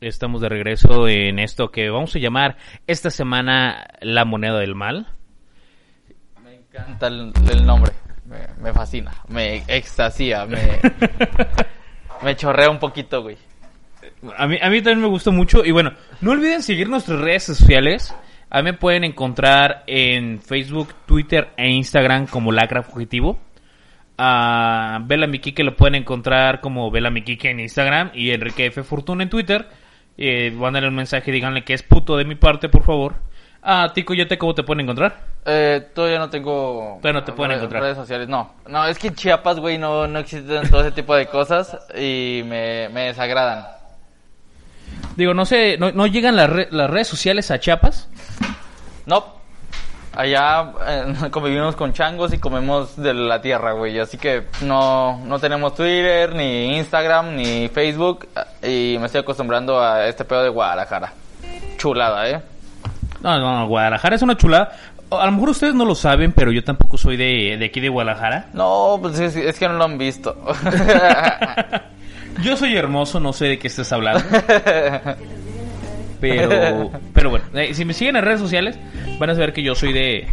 Estamos 0.00 0.40
de 0.40 0.48
regreso 0.48 1.08
en 1.08 1.38
esto 1.38 1.70
que 1.70 1.90
vamos 1.90 2.16
a 2.16 2.18
llamar 2.18 2.56
esta 2.86 3.10
semana 3.10 3.86
la 4.00 4.24
moneda 4.24 4.58
del 4.58 4.74
mal. 4.74 5.08
Me 6.42 6.54
encanta 6.54 7.08
el, 7.08 7.30
el 7.52 7.66
nombre. 7.66 7.92
Me, 8.24 8.38
me 8.62 8.72
fascina. 8.72 9.12
Me 9.28 9.56
extasía. 9.68 10.46
Me, 10.46 10.80
me 12.22 12.34
chorrea 12.34 12.70
un 12.70 12.78
poquito, 12.78 13.20
güey. 13.20 13.36
A 14.38 14.46
mí, 14.46 14.56
a 14.62 14.70
mí 14.70 14.80
también 14.80 15.02
me 15.02 15.08
gustó 15.08 15.32
mucho. 15.32 15.66
Y 15.66 15.70
bueno, 15.70 15.92
no 16.22 16.30
olviden 16.30 16.62
seguir 16.62 16.88
nuestras 16.88 17.20
redes 17.20 17.42
sociales. 17.42 18.16
A 18.48 18.62
mí 18.62 18.70
me 18.70 18.72
pueden 18.72 19.04
encontrar 19.04 19.84
en 19.86 20.40
Facebook, 20.40 20.94
Twitter 21.04 21.50
e 21.58 21.68
Instagram 21.68 22.26
como 22.26 22.52
Lacra 22.52 22.82
Fugitivo. 22.82 23.38
A 24.16 25.00
Bela 25.04 25.26
Miquique 25.26 25.62
lo 25.62 25.76
pueden 25.76 25.96
encontrar 25.96 26.62
como 26.62 26.90
Bela 26.90 27.10
Miquique 27.10 27.50
en 27.50 27.60
Instagram 27.60 28.12
y 28.14 28.30
Enrique 28.30 28.64
F. 28.64 28.82
Fortuna 28.82 29.24
en 29.24 29.28
Twitter. 29.28 29.68
Eh, 30.22 30.50
mándale 30.54 30.86
un 30.86 30.94
mensaje 30.94 31.30
y 31.30 31.34
díganle 31.34 31.64
que 31.64 31.72
es 31.72 31.82
puto 31.82 32.16
de 32.18 32.24
mi 32.26 32.34
parte, 32.34 32.68
por 32.68 32.82
favor. 32.84 33.14
A 33.62 33.90
ti, 33.94 34.04
Coyote, 34.04 34.36
¿cómo 34.38 34.54
te 34.54 34.62
pueden 34.62 34.80
encontrar? 34.82 35.18
Eh, 35.46 35.88
todavía 35.94 36.18
no 36.18 36.28
tengo... 36.28 36.98
Todavía 37.00 37.20
no 37.20 37.24
te 37.24 37.32
pueden 37.32 37.52
encontrar. 37.56 37.82
Redes 37.82 37.96
sociales, 37.96 38.28
no. 38.28 38.52
No, 38.68 38.84
es 38.86 38.98
que 38.98 39.08
en 39.08 39.14
Chiapas, 39.14 39.58
güey, 39.58 39.78
no, 39.78 40.06
no 40.06 40.18
existen 40.18 40.68
todo 40.70 40.82
ese 40.82 40.92
tipo 40.92 41.14
de 41.14 41.26
cosas 41.26 41.78
y 41.98 42.42
me, 42.44 42.90
me 42.90 43.06
desagradan. 43.06 43.66
Digo, 45.16 45.32
no 45.34 45.44
sé, 45.46 45.76
no, 45.78 45.90
no 45.92 46.06
llegan 46.06 46.36
las, 46.36 46.50
re- 46.50 46.68
las 46.70 46.90
redes 46.90 47.08
sociales 47.08 47.50
a 47.50 47.58
Chiapas. 47.58 48.08
No. 49.06 49.39
Allá 50.14 50.72
eh, 50.86 51.14
convivimos 51.30 51.76
con 51.76 51.92
changos 51.92 52.32
y 52.32 52.38
comemos 52.38 52.96
de 52.96 53.14
la 53.14 53.40
tierra, 53.40 53.72
güey. 53.72 53.98
Así 53.98 54.18
que 54.18 54.44
no, 54.62 55.18
no 55.24 55.38
tenemos 55.38 55.74
Twitter, 55.74 56.34
ni 56.34 56.76
Instagram, 56.76 57.36
ni 57.36 57.68
Facebook. 57.68 58.28
Y 58.62 58.96
me 58.98 59.06
estoy 59.06 59.20
acostumbrando 59.20 59.80
a 59.80 60.06
este 60.06 60.24
pedo 60.24 60.42
de 60.42 60.48
Guadalajara. 60.48 61.12
Chulada, 61.76 62.28
¿eh? 62.28 62.40
No, 63.22 63.38
no, 63.38 63.60
no, 63.60 63.68
Guadalajara 63.68 64.16
es 64.16 64.22
una 64.22 64.36
chulada. 64.36 64.72
A 65.10 65.26
lo 65.26 65.32
mejor 65.32 65.50
ustedes 65.50 65.74
no 65.74 65.84
lo 65.84 65.94
saben, 65.94 66.32
pero 66.32 66.52
yo 66.52 66.62
tampoco 66.62 66.96
soy 66.96 67.16
de, 67.16 67.56
de 67.58 67.64
aquí 67.66 67.80
de 67.80 67.88
Guadalajara. 67.88 68.46
No, 68.52 68.98
pues 69.00 69.18
es, 69.18 69.36
es 69.36 69.58
que 69.58 69.68
no 69.68 69.74
lo 69.74 69.84
han 69.84 69.98
visto. 69.98 70.36
Yo 72.42 72.56
soy 72.56 72.74
hermoso, 72.76 73.20
no 73.20 73.32
sé 73.32 73.46
de 73.46 73.58
qué 73.58 73.66
estés 73.66 73.92
hablando. 73.92 74.24
Pero, 76.20 76.90
pero 77.14 77.30
bueno, 77.30 77.44
eh, 77.54 77.74
si 77.74 77.84
me 77.84 77.92
siguen 77.92 78.16
en 78.16 78.24
redes 78.24 78.40
sociales, 78.40 78.78
van 79.18 79.30
a 79.30 79.34
saber 79.34 79.52
que 79.52 79.62
yo 79.62 79.74
soy 79.74 79.92
de. 79.92 80.26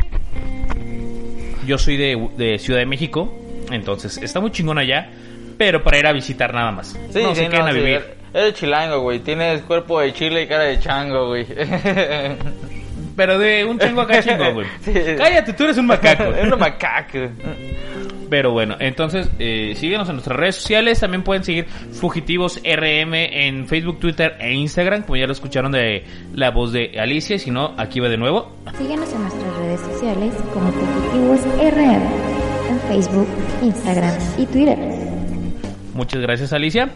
Yo 1.65 1.77
soy 1.77 1.97
de, 1.97 2.29
de 2.37 2.59
Ciudad 2.59 2.79
de 2.79 2.85
México. 2.85 3.33
Entonces, 3.71 4.17
está 4.17 4.39
muy 4.39 4.51
chingón 4.51 4.77
allá. 4.77 5.09
Pero 5.57 5.83
para 5.83 5.97
ir 5.97 6.07
a 6.07 6.13
visitar 6.13 6.53
nada 6.53 6.71
más. 6.71 6.89
Sí, 7.09 7.21
no 7.21 7.29
sí, 7.29 7.43
se 7.43 7.49
queden 7.49 7.59
no, 7.59 7.65
a 7.67 7.71
sí, 7.71 7.79
vivir. 7.79 8.01
Eres 8.33 8.53
chilango, 8.53 9.01
güey. 9.01 9.19
Tienes 9.19 9.61
cuerpo 9.61 9.99
de 9.99 10.13
chile 10.13 10.43
y 10.43 10.47
cara 10.47 10.65
de 10.65 10.79
chango, 10.79 11.29
güey. 11.29 11.45
Pero 13.17 13.39
de 13.39 13.65
un 13.65 13.79
chingo 13.79 14.01
acá 14.01 14.21
chingo, 14.21 14.53
güey. 14.53 14.67
Sí. 14.81 14.93
Cállate, 15.17 15.51
tú 15.53 15.63
eres 15.65 15.77
un 15.77 15.87
macaco. 15.87 16.23
Es 16.37 16.53
un 16.53 16.59
macaco. 16.59 17.17
Pero 18.29 18.51
bueno, 18.51 18.75
entonces 18.79 19.29
eh, 19.39 19.73
síguenos 19.75 20.07
en 20.09 20.15
nuestras 20.15 20.37
redes 20.37 20.55
sociales. 20.57 20.99
También 20.99 21.23
pueden 21.23 21.43
seguir 21.43 21.65
Fugitivos 21.93 22.57
RM 22.63 23.13
en 23.15 23.67
Facebook, 23.67 23.99
Twitter 23.99 24.35
e 24.39 24.53
Instagram. 24.53 25.01
Como 25.01 25.15
ya 25.15 25.25
lo 25.25 25.31
escucharon 25.31 25.71
de 25.71 26.03
la 26.33 26.51
voz 26.51 26.71
de 26.71 26.99
Alicia. 26.99 27.37
y 27.37 27.39
Si 27.39 27.49
no, 27.49 27.73
aquí 27.77 27.99
va 27.99 28.07
de 28.07 28.17
nuevo. 28.17 28.55
Síguenos 28.77 29.11
en 29.11 29.21
nuestras 29.23 29.57
redes 29.57 29.81
sociales 29.81 30.33
como 30.53 30.71
Fugitivos 30.71 31.39
RM, 31.57 32.01
en 32.69 32.79
Facebook, 32.87 33.27
Instagram 33.63 34.13
y 34.37 34.45
Twitter. 34.45 34.77
Muchas 35.95 36.21
gracias, 36.21 36.53
Alicia. 36.53 36.89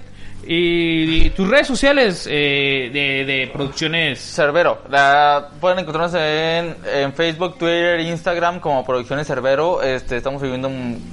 Y, 0.54 1.30
tus 1.30 1.48
redes 1.48 1.66
sociales 1.66 2.28
eh, 2.30 2.90
de, 2.92 3.24
de 3.24 3.50
producciones. 3.54 4.20
Cerbero. 4.20 4.82
La, 4.90 5.48
pueden 5.62 5.80
encontrarnos 5.80 6.14
en, 6.14 6.76
en 6.94 7.14
Facebook, 7.14 7.58
Twitter, 7.58 8.02
Instagram 8.02 8.60
como 8.60 8.86
Producciones 8.86 9.28
Cerbero. 9.28 9.82
Este, 9.82 10.18
estamos 10.18 10.42
subiendo 10.42 10.68
un 10.68 11.10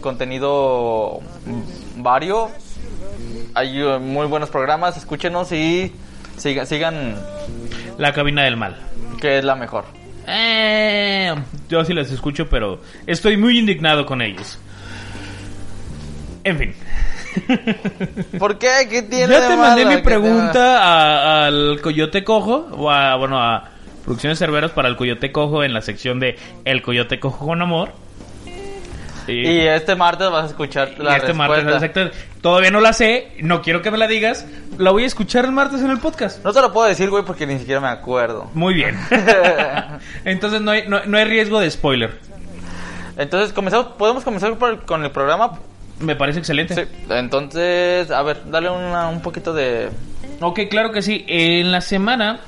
contenido 0.00 1.20
vario. 1.98 2.50
Hay 3.54 3.80
uh, 3.80 4.00
muy 4.00 4.26
buenos 4.26 4.50
programas. 4.50 4.96
Escúchenos 4.96 5.52
y 5.52 5.92
sigan, 6.36 6.66
sigan 6.66 7.14
La 7.96 8.12
cabina 8.12 8.42
del 8.42 8.56
mal. 8.56 8.76
que 9.20 9.38
es 9.38 9.44
la 9.44 9.54
mejor. 9.54 9.84
Eh, 10.26 11.32
yo 11.68 11.84
sí 11.84 11.92
las 11.92 12.10
escucho, 12.10 12.48
pero 12.48 12.80
estoy 13.06 13.36
muy 13.36 13.56
indignado 13.56 14.04
con 14.04 14.20
ellos. 14.20 14.58
En 16.42 16.58
fin. 16.58 16.74
¿Por 18.38 18.58
qué? 18.58 18.88
¿Qué 18.90 19.02
tiene 19.02 19.32
Ya 19.32 19.40
de 19.40 19.48
te 19.48 19.56
mandé 19.56 19.86
mi 19.86 19.96
¿Qué 19.96 20.02
pregunta 20.02 20.78
a- 20.82 21.46
al 21.46 21.80
Coyote 21.82 22.24
Cojo, 22.24 22.68
o 22.72 22.90
a, 22.90 23.16
bueno, 23.16 23.38
a 23.42 23.70
Producciones 24.04 24.38
Cerveros 24.38 24.70
para 24.72 24.88
el 24.88 24.96
Coyote 24.96 25.30
Cojo 25.32 25.62
en 25.62 25.72
la 25.74 25.82
sección 25.82 26.20
de 26.20 26.36
El 26.64 26.82
Coyote 26.82 27.20
Cojo 27.20 27.46
con 27.46 27.62
Amor. 27.62 27.90
Y 29.28 29.60
este 29.60 29.94
martes 29.94 30.28
vas 30.28 30.44
a 30.44 30.46
escuchar 30.48 30.90
y 30.98 31.02
la 31.02 31.16
este 31.18 31.32
martes, 31.34 31.64
exacto. 31.64 32.10
Todavía 32.40 32.72
no 32.72 32.80
la 32.80 32.92
sé, 32.92 33.28
no 33.42 33.62
quiero 33.62 33.80
que 33.80 33.90
me 33.92 33.98
la 33.98 34.08
digas. 34.08 34.44
La 34.76 34.90
voy 34.90 35.04
a 35.04 35.06
escuchar 35.06 35.44
el 35.44 35.52
martes 35.52 35.82
en 35.82 35.90
el 35.90 35.98
podcast. 35.98 36.42
No 36.42 36.52
te 36.52 36.60
lo 36.60 36.72
puedo 36.72 36.88
decir, 36.88 37.10
güey, 37.10 37.22
porque 37.24 37.46
ni 37.46 37.58
siquiera 37.58 37.80
me 37.80 37.88
acuerdo. 37.88 38.50
Muy 38.54 38.74
bien. 38.74 38.98
Entonces 40.24 40.60
no 40.62 40.72
hay, 40.72 40.88
no, 40.88 41.04
no 41.04 41.16
hay 41.18 41.24
riesgo 41.26 41.60
de 41.60 41.70
spoiler. 41.70 42.18
Entonces, 43.18 43.52
comenzamos, 43.52 43.88
¿podemos 43.98 44.24
comenzar 44.24 44.54
por 44.56 44.84
con 44.84 45.04
el 45.04 45.10
programa? 45.10 45.58
Me 46.00 46.16
parece 46.16 46.38
excelente. 46.38 46.74
Sí. 46.74 46.82
Entonces, 47.10 48.10
a 48.10 48.22
ver, 48.22 48.42
dale 48.50 48.70
una- 48.70 49.08
un 49.08 49.20
poquito 49.20 49.52
de... 49.52 49.88
Ok, 50.40 50.60
claro 50.70 50.92
que 50.92 51.02
sí. 51.02 51.24
En 51.28 51.70
la 51.70 51.80
semana 51.80 52.40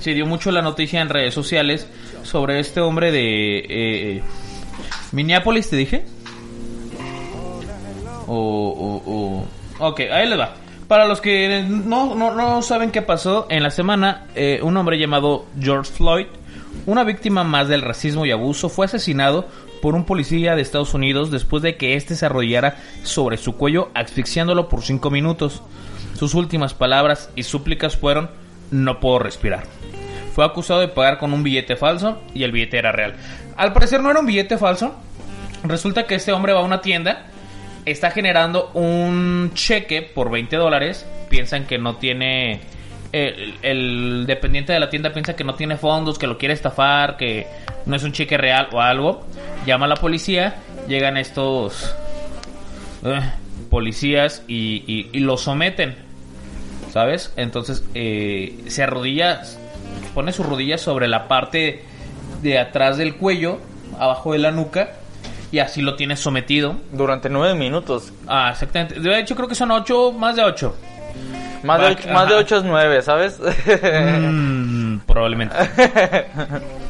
se 0.00 0.12
dio 0.14 0.24
mucho 0.26 0.50
la 0.50 0.62
noticia 0.62 1.00
en 1.00 1.08
redes 1.08 1.34
sociales 1.34 1.86
sobre 2.22 2.60
este 2.60 2.80
hombre 2.80 3.12
de 3.12 3.58
eh, 3.68 4.22
Minneapolis, 5.12 5.68
¿te 5.68 5.76
dije? 5.76 6.04
O, 8.26 8.34
o, 9.06 9.12
o- 9.12 9.88
Ok, 9.88 10.00
ahí 10.12 10.28
les 10.28 10.38
va. 10.38 10.54
Para 10.88 11.06
los 11.06 11.20
que 11.20 11.64
no, 11.68 12.14
no, 12.14 12.34
no 12.34 12.62
saben 12.62 12.90
qué 12.90 13.02
pasó, 13.02 13.46
en 13.50 13.62
la 13.62 13.70
semana 13.70 14.26
eh, 14.34 14.60
un 14.62 14.76
hombre 14.76 14.98
llamado 14.98 15.46
George 15.58 15.90
Floyd, 15.92 16.26
una 16.86 17.04
víctima 17.04 17.42
más 17.44 17.68
del 17.68 17.82
racismo 17.82 18.24
y 18.26 18.30
abuso, 18.30 18.68
fue 18.68 18.86
asesinado 18.86 19.48
por 19.84 19.94
un 19.94 20.06
policía 20.06 20.56
de 20.56 20.62
Estados 20.62 20.94
Unidos 20.94 21.30
después 21.30 21.62
de 21.62 21.76
que 21.76 21.94
éste 21.94 22.14
se 22.14 22.24
arrodillara 22.24 22.78
sobre 23.02 23.36
su 23.36 23.58
cuello 23.58 23.90
asfixiándolo 23.92 24.70
por 24.70 24.82
cinco 24.82 25.10
minutos. 25.10 25.60
Sus 26.14 26.32
últimas 26.32 26.72
palabras 26.72 27.28
y 27.36 27.42
súplicas 27.42 27.94
fueron 27.94 28.30
no 28.70 28.98
puedo 28.98 29.18
respirar. 29.18 29.64
Fue 30.34 30.42
acusado 30.42 30.80
de 30.80 30.88
pagar 30.88 31.18
con 31.18 31.34
un 31.34 31.42
billete 31.42 31.76
falso 31.76 32.18
y 32.32 32.44
el 32.44 32.52
billete 32.52 32.78
era 32.78 32.92
real. 32.92 33.16
Al 33.58 33.74
parecer 33.74 34.00
no 34.00 34.10
era 34.10 34.20
un 34.20 34.24
billete 34.24 34.56
falso. 34.56 34.94
Resulta 35.64 36.06
que 36.06 36.14
este 36.14 36.32
hombre 36.32 36.54
va 36.54 36.60
a 36.60 36.64
una 36.64 36.80
tienda, 36.80 37.26
está 37.84 38.10
generando 38.10 38.70
un 38.72 39.50
cheque 39.52 40.00
por 40.00 40.30
20 40.30 40.56
dólares. 40.56 41.04
Piensan 41.28 41.66
que 41.66 41.76
no 41.76 41.96
tiene... 41.96 42.60
El, 43.16 43.54
el 43.62 44.24
dependiente 44.26 44.72
de 44.72 44.80
la 44.80 44.90
tienda 44.90 45.12
piensa 45.12 45.36
que 45.36 45.44
no 45.44 45.54
tiene 45.54 45.76
fondos, 45.76 46.18
que 46.18 46.26
lo 46.26 46.36
quiere 46.36 46.52
estafar, 46.54 47.16
que 47.16 47.46
no 47.86 47.94
es 47.94 48.02
un 48.02 48.10
cheque 48.12 48.36
real 48.36 48.68
o 48.72 48.80
algo. 48.80 49.24
Llama 49.66 49.86
a 49.86 49.88
la 49.88 49.94
policía, 49.96 50.56
llegan 50.88 51.16
estos 51.16 51.94
eh, 53.04 53.20
policías 53.70 54.42
y, 54.48 54.82
y- 54.86 55.10
y 55.12 55.20
lo 55.20 55.36
someten. 55.36 55.94
¿Sabes? 56.92 57.32
Entonces 57.36 57.84
eh, 57.94 58.64
se 58.68 58.82
arrodilla, 58.82 59.42
pone 60.14 60.32
sus 60.32 60.46
rodillas 60.46 60.80
sobre 60.80 61.06
la 61.08 61.26
parte 61.28 61.82
de 62.42 62.58
atrás 62.58 62.96
del 62.98 63.16
cuello, 63.16 63.58
abajo 63.98 64.32
de 64.32 64.38
la 64.40 64.50
nuca, 64.50 64.90
y 65.52 65.60
así 65.60 65.82
lo 65.82 65.94
tiene 65.96 66.16
sometido. 66.16 66.76
Durante 66.92 67.28
nueve 67.28 67.54
minutos. 67.54 68.12
Ah, 68.26 68.50
exactamente. 68.52 68.98
De 68.98 69.20
hecho, 69.20 69.36
creo 69.36 69.46
que 69.48 69.54
son 69.54 69.70
ocho, 69.70 70.10
más 70.12 70.34
de 70.36 70.42
ocho. 70.42 70.76
Más 71.64 71.80
de, 71.80 71.86
ocho, 71.86 72.08
más 72.10 72.28
de 72.28 72.34
ajá. 72.34 72.42
ocho 72.42 72.56
es 72.58 72.64
nueve, 72.64 73.02
¿sabes? 73.02 73.40
Mm, 73.40 74.98
probablemente. 75.06 75.56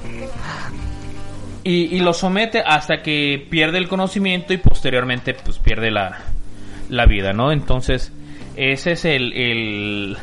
y, 1.64 1.96
y 1.96 2.00
lo 2.00 2.12
somete 2.12 2.60
hasta 2.60 3.02
que 3.02 3.46
pierde 3.50 3.78
el 3.78 3.88
conocimiento 3.88 4.52
y 4.52 4.58
posteriormente 4.58 5.34
pues 5.34 5.58
pierde 5.58 5.90
la, 5.90 6.18
la 6.88 7.06
vida, 7.06 7.32
¿no? 7.32 7.52
Entonces, 7.52 8.12
ese 8.56 8.92
es 8.92 9.04
el, 9.04 9.32
el, 9.32 10.16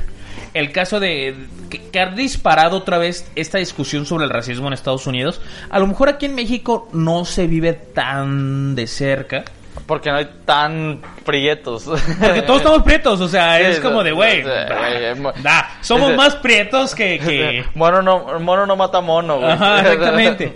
el 0.54 0.72
caso 0.72 1.00
de 1.00 1.36
que, 1.70 1.90
que 1.90 2.00
ha 2.00 2.08
disparado 2.08 2.78
otra 2.78 2.98
vez 2.98 3.30
esta 3.36 3.58
discusión 3.58 4.06
sobre 4.06 4.26
el 4.26 4.30
racismo 4.30 4.68
en 4.68 4.74
Estados 4.74 5.08
Unidos. 5.08 5.42
A 5.70 5.80
lo 5.80 5.88
mejor 5.88 6.10
aquí 6.10 6.26
en 6.26 6.36
México 6.36 6.88
no 6.94 7.26
se 7.26 7.48
vive 7.48 7.74
tan 7.74 8.76
de 8.76 8.88
cerca. 8.88 9.44
Porque 9.86 10.10
no 10.12 10.18
hay 10.18 10.28
tan 10.46 11.02
prietos. 11.26 11.86
Porque 12.20 12.42
todos 12.44 12.60
estamos 12.60 12.84
prietos, 12.84 13.20
o 13.20 13.28
sea, 13.28 13.58
Sí, 13.58 13.64
es 13.64 13.80
como 13.80 14.04
de, 14.04 14.12
güey, 14.12 14.44
nah, 15.44 15.64
somos 15.82 16.16
más 16.16 16.36
prietos 16.38 16.96
que... 16.96 17.20
que... 17.20 17.66
Mono 17.76 18.02
no, 18.02 18.40
mono 18.40 18.66
no 18.66 18.76
mata 18.76 19.02
mono, 19.02 19.40
güey. 19.40 19.52
Ajá, 19.52 19.80
exactamente. 19.82 20.54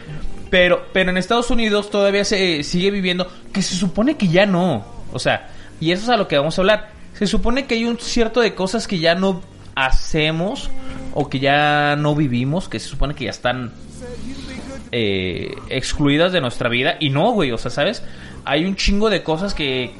Pero, 0.49 0.85
pero 0.93 1.09
en 1.09 1.17
Estados 1.17 1.49
Unidos 1.49 1.89
todavía 1.89 2.23
se 2.23 2.63
sigue 2.63 2.91
viviendo 2.91 3.27
que 3.51 3.61
se 3.61 3.75
supone 3.75 4.15
que 4.15 4.27
ya 4.27 4.45
no. 4.45 4.85
O 5.11 5.19
sea, 5.19 5.49
y 5.79 5.91
eso 5.91 6.03
es 6.03 6.09
a 6.09 6.17
lo 6.17 6.27
que 6.27 6.37
vamos 6.37 6.57
a 6.57 6.61
hablar. 6.61 6.89
Se 7.13 7.27
supone 7.27 7.65
que 7.65 7.75
hay 7.75 7.85
un 7.85 7.99
cierto 7.99 8.41
de 8.41 8.53
cosas 8.53 8.87
que 8.87 8.99
ya 8.99 9.15
no 9.15 9.41
hacemos 9.75 10.69
o 11.13 11.29
que 11.29 11.39
ya 11.39 11.95
no 11.95 12.15
vivimos, 12.15 12.69
que 12.69 12.79
se 12.79 12.87
supone 12.87 13.15
que 13.15 13.25
ya 13.25 13.31
están 13.31 13.71
eh, 14.91 15.55
excluidas 15.69 16.31
de 16.31 16.41
nuestra 16.41 16.69
vida. 16.69 16.95
Y 16.99 17.09
no, 17.09 17.31
güey, 17.31 17.51
o 17.51 17.57
sea, 17.57 17.71
¿sabes? 17.71 18.03
Hay 18.45 18.65
un 18.65 18.75
chingo 18.75 19.09
de 19.09 19.23
cosas 19.23 19.53
que, 19.53 19.91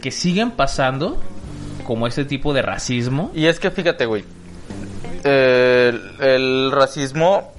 que 0.00 0.10
siguen 0.10 0.52
pasando, 0.52 1.20
como 1.86 2.06
este 2.06 2.24
tipo 2.24 2.54
de 2.54 2.62
racismo. 2.62 3.30
Y 3.34 3.46
es 3.46 3.58
que 3.60 3.70
fíjate, 3.70 4.06
güey. 4.06 4.24
El, 5.24 6.00
el 6.20 6.70
racismo, 6.72 7.52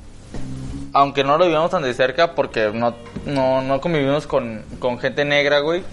aunque 0.93 1.24
no 1.24 1.38
lo 1.38 1.48
vivamos 1.48 1.72
tan 1.72 1.84
de 1.84 1.93
cerca, 1.93 2.34
porque 2.36 2.72
no, 2.74 2.95
no, 3.25 3.62
no 3.62 3.81
convivimos 3.81 4.27
con, 4.27 4.63
con 4.79 5.00
gente 5.00 5.25
negra, 5.25 5.60
güey. 5.60 5.84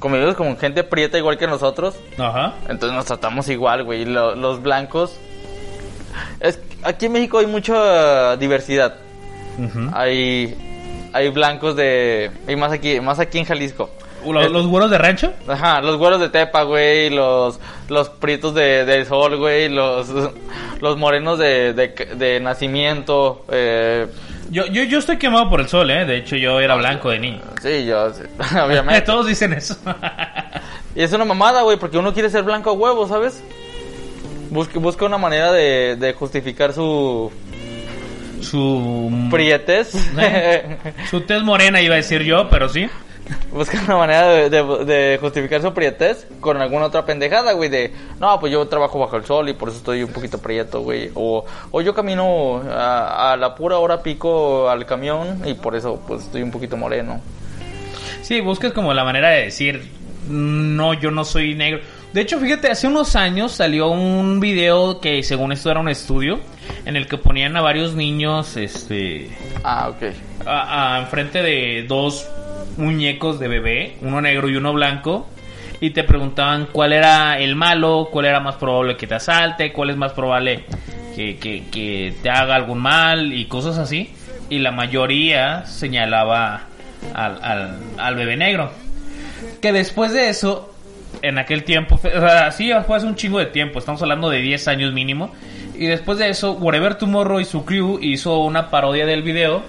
Convivimos 0.00 0.34
con 0.34 0.56
gente 0.58 0.84
prieta 0.84 1.16
igual 1.16 1.38
que 1.38 1.46
nosotros. 1.46 1.94
Ajá. 2.18 2.54
Entonces 2.68 2.94
nos 2.94 3.06
tratamos 3.06 3.48
igual, 3.48 3.84
güey. 3.84 4.04
Lo- 4.04 4.34
los 4.34 4.60
blancos. 4.62 5.16
Es, 6.40 6.60
aquí 6.82 7.06
en 7.06 7.12
México 7.12 7.38
hay 7.38 7.46
mucha 7.46 8.36
diversidad. 8.36 8.96
Ujú. 9.58 9.90
Hay, 9.94 10.73
hay 11.14 11.30
blancos 11.30 11.76
de. 11.76 12.30
Y 12.48 12.56
más 12.56 12.72
aquí, 12.72 13.00
más 13.00 13.20
aquí 13.20 13.38
en 13.38 13.44
Jalisco. 13.44 13.88
¿Los, 14.26 14.50
los 14.50 14.66
güeros 14.66 14.90
de 14.90 14.98
rancho? 14.98 15.32
Ajá, 15.46 15.80
los 15.82 15.96
güeros 15.96 16.18
de 16.18 16.30
Tepa, 16.30 16.62
güey, 16.62 17.10
los, 17.10 17.60
los 17.88 18.08
prietos 18.08 18.54
de, 18.54 18.84
del 18.84 19.04
sol, 19.06 19.36
güey, 19.36 19.68
los, 19.68 20.08
los 20.80 20.96
morenos 20.96 21.38
de, 21.38 21.74
de, 21.74 21.88
de 22.16 22.40
nacimiento, 22.40 23.44
eh, 23.50 24.06
Yo, 24.50 24.64
yo, 24.66 24.82
yo 24.84 24.98
estoy 24.98 25.18
quemado 25.18 25.50
por 25.50 25.60
el 25.60 25.68
sol, 25.68 25.90
¿eh? 25.90 26.06
De 26.06 26.16
hecho, 26.16 26.36
yo 26.36 26.58
era 26.58 26.74
blanco 26.74 27.10
de 27.10 27.18
niño. 27.18 27.42
sí, 27.60 27.84
yo, 27.84 28.12
sí, 28.14 28.22
obviamente. 28.64 29.02
Todos 29.06 29.26
dicen 29.26 29.52
eso. 29.52 29.76
Y 30.96 31.02
es 31.02 31.12
una 31.12 31.26
mamada, 31.26 31.60
güey, 31.62 31.76
porque 31.76 31.98
uno 31.98 32.14
quiere 32.14 32.30
ser 32.30 32.44
blanco 32.44 32.70
a 32.70 32.72
huevo, 32.72 33.06
¿sabes? 33.06 33.42
Busca, 34.50 34.78
busca 34.78 35.04
una 35.04 35.18
manera 35.18 35.52
de, 35.52 35.96
de 35.96 36.12
justificar 36.14 36.72
su 36.72 37.30
su... 38.44 39.28
prietez. 39.30 39.94
Eh. 40.18 40.76
Su 41.10 41.22
tez 41.22 41.42
morena 41.42 41.80
iba 41.80 41.94
a 41.94 41.96
decir 41.96 42.22
yo, 42.22 42.48
pero 42.50 42.68
sí. 42.68 42.88
Busca 43.50 43.80
una 43.86 43.96
manera 43.96 44.28
de, 44.28 44.50
de- 44.50 44.84
de 44.84 45.18
justificar 45.18 45.62
su 45.62 45.72
prietez 45.72 46.26
con 46.40 46.60
alguna 46.60 46.84
otra 46.86 47.06
pendejada, 47.06 47.52
güey. 47.52 47.70
De, 47.70 47.90
no, 48.20 48.38
pues 48.38 48.52
yo 48.52 48.66
trabajo 48.68 48.98
bajo 48.98 49.16
el 49.16 49.24
sol 49.24 49.48
y 49.48 49.54
por 49.54 49.70
eso 49.70 49.78
estoy 49.78 50.02
un 50.02 50.12
poquito 50.12 50.38
prieto, 50.38 50.80
güey. 50.82 51.10
O, 51.14 51.42
o 51.70 51.80
yo 51.80 51.94
camino 51.94 52.62
a, 52.70 53.32
a 53.32 53.36
la 53.38 53.54
pura 53.54 53.78
hora 53.78 54.02
pico 54.02 54.68
al 54.68 54.84
camión 54.84 55.40
y 55.46 55.54
por 55.54 55.74
eso 55.74 56.02
pues 56.06 56.24
estoy 56.24 56.42
un 56.42 56.50
poquito 56.50 56.76
moreno. 56.76 57.20
Sí, 58.20 58.40
buscas 58.42 58.72
como 58.72 58.92
la 58.92 59.04
manera 59.04 59.30
de 59.30 59.44
decir, 59.44 59.90
no, 60.28 60.92
yo 60.94 61.10
no 61.10 61.24
soy 61.24 61.54
negro. 61.54 61.80
De 62.14 62.20
hecho, 62.20 62.38
fíjate, 62.38 62.70
hace 62.70 62.86
unos 62.86 63.16
años 63.16 63.50
salió 63.52 63.88
un 63.88 64.38
video 64.38 65.00
que 65.00 65.22
según 65.24 65.50
esto 65.50 65.70
era 65.72 65.80
un 65.80 65.88
estudio 65.88 66.38
en 66.86 66.94
el 66.94 67.08
que 67.08 67.18
ponían 67.18 67.56
a 67.56 67.60
varios 67.60 67.94
niños, 67.94 68.56
este, 68.56 69.30
Ah, 69.64 69.88
ok. 69.88 70.14
a- 70.46 70.94
a- 70.94 71.00
enfrente 71.00 71.42
de 71.42 71.84
dos 71.88 72.28
muñecos 72.76 73.40
de 73.40 73.48
bebé, 73.48 73.96
uno 74.00 74.20
negro 74.20 74.48
y 74.48 74.54
uno 74.56 74.72
blanco, 74.72 75.26
y 75.80 75.90
te 75.90 76.04
preguntaban 76.04 76.68
cuál 76.70 76.92
era 76.92 77.36
el 77.40 77.56
malo, 77.56 78.08
cuál 78.12 78.26
era 78.26 78.38
más 78.38 78.54
probable 78.56 78.96
que 78.96 79.08
te 79.08 79.16
asalte, 79.16 79.72
cuál 79.72 79.90
es 79.90 79.96
más 79.96 80.12
probable 80.12 80.66
que, 81.16 81.36
que- 81.38 81.64
que 81.70 82.14
te 82.22 82.30
haga 82.30 82.54
algún 82.54 82.78
mal 82.78 83.32
y 83.32 83.46
cosas 83.46 83.76
así. 83.76 84.14
Y 84.50 84.60
la 84.60 84.70
mayoría 84.70 85.66
señalaba 85.66 86.62
al, 87.12 87.38
al- 87.42 87.78
al 87.98 88.14
bebé 88.14 88.36
negro. 88.36 88.70
Que 89.60 89.72
después 89.72 90.12
de 90.12 90.28
eso, 90.28 90.73
en 91.24 91.38
aquel 91.38 91.64
tiempo, 91.64 91.94
o 91.96 91.98
sea, 91.98 92.50
sí, 92.50 92.70
fue 92.86 92.96
hace 92.96 93.06
un 93.06 93.16
chingo 93.16 93.38
de 93.38 93.46
tiempo, 93.46 93.78
estamos 93.78 94.02
hablando 94.02 94.28
de 94.28 94.40
10 94.40 94.68
años 94.68 94.92
mínimo. 94.92 95.32
Y 95.74 95.86
después 95.86 96.18
de 96.18 96.28
eso, 96.28 96.52
Whatever 96.52 96.96
Tomorrow 96.96 97.40
y 97.40 97.44
su 97.44 97.64
crew 97.64 97.98
hizo 98.00 98.38
una 98.40 98.70
parodia 98.70 99.06
del 99.06 99.22
video 99.22 99.62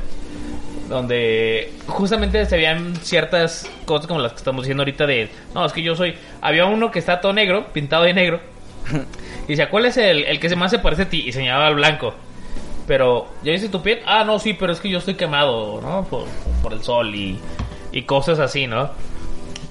donde 0.89 1.73
justamente 1.87 2.45
se 2.45 2.57
veían 2.57 2.95
ciertas 2.97 3.69
cosas 3.85 4.05
como 4.05 4.19
las 4.19 4.33
que 4.33 4.37
estamos 4.37 4.63
diciendo 4.63 4.81
ahorita 4.81 5.07
de, 5.07 5.29
no, 5.53 5.65
es 5.65 5.73
que 5.73 5.81
yo 5.81 5.95
soy, 5.95 6.15
había 6.41 6.65
uno 6.65 6.91
que 6.91 6.99
está 6.99 7.21
todo 7.21 7.33
negro, 7.33 7.67
pintado 7.73 8.03
de 8.03 8.13
negro, 8.13 8.39
y 9.47 9.47
dice, 9.47 9.67
¿cuál 9.69 9.85
es 9.85 9.97
el, 9.97 10.25
el 10.25 10.39
que 10.39 10.55
más 10.55 10.71
se 10.71 10.79
parece 10.79 11.03
a 11.03 11.09
ti? 11.09 11.23
Y 11.25 11.31
señalaba 11.31 11.67
al 11.67 11.75
blanco. 11.75 12.13
Pero, 12.85 13.29
¿ya 13.43 13.51
dice 13.53 13.69
tu 13.69 13.81
piel? 13.81 14.01
Ah, 14.05 14.23
no, 14.23 14.37
sí, 14.37 14.53
pero 14.53 14.71
es 14.71 14.79
que 14.79 14.89
yo 14.89 14.99
estoy 14.99 15.15
quemado, 15.15 15.81
¿no? 15.81 16.03
Por, 16.03 16.25
por 16.61 16.71
el 16.73 16.83
sol 16.83 17.15
y, 17.15 17.39
y 17.91 18.03
cosas 18.03 18.37
así, 18.37 18.67
¿no? 18.67 18.91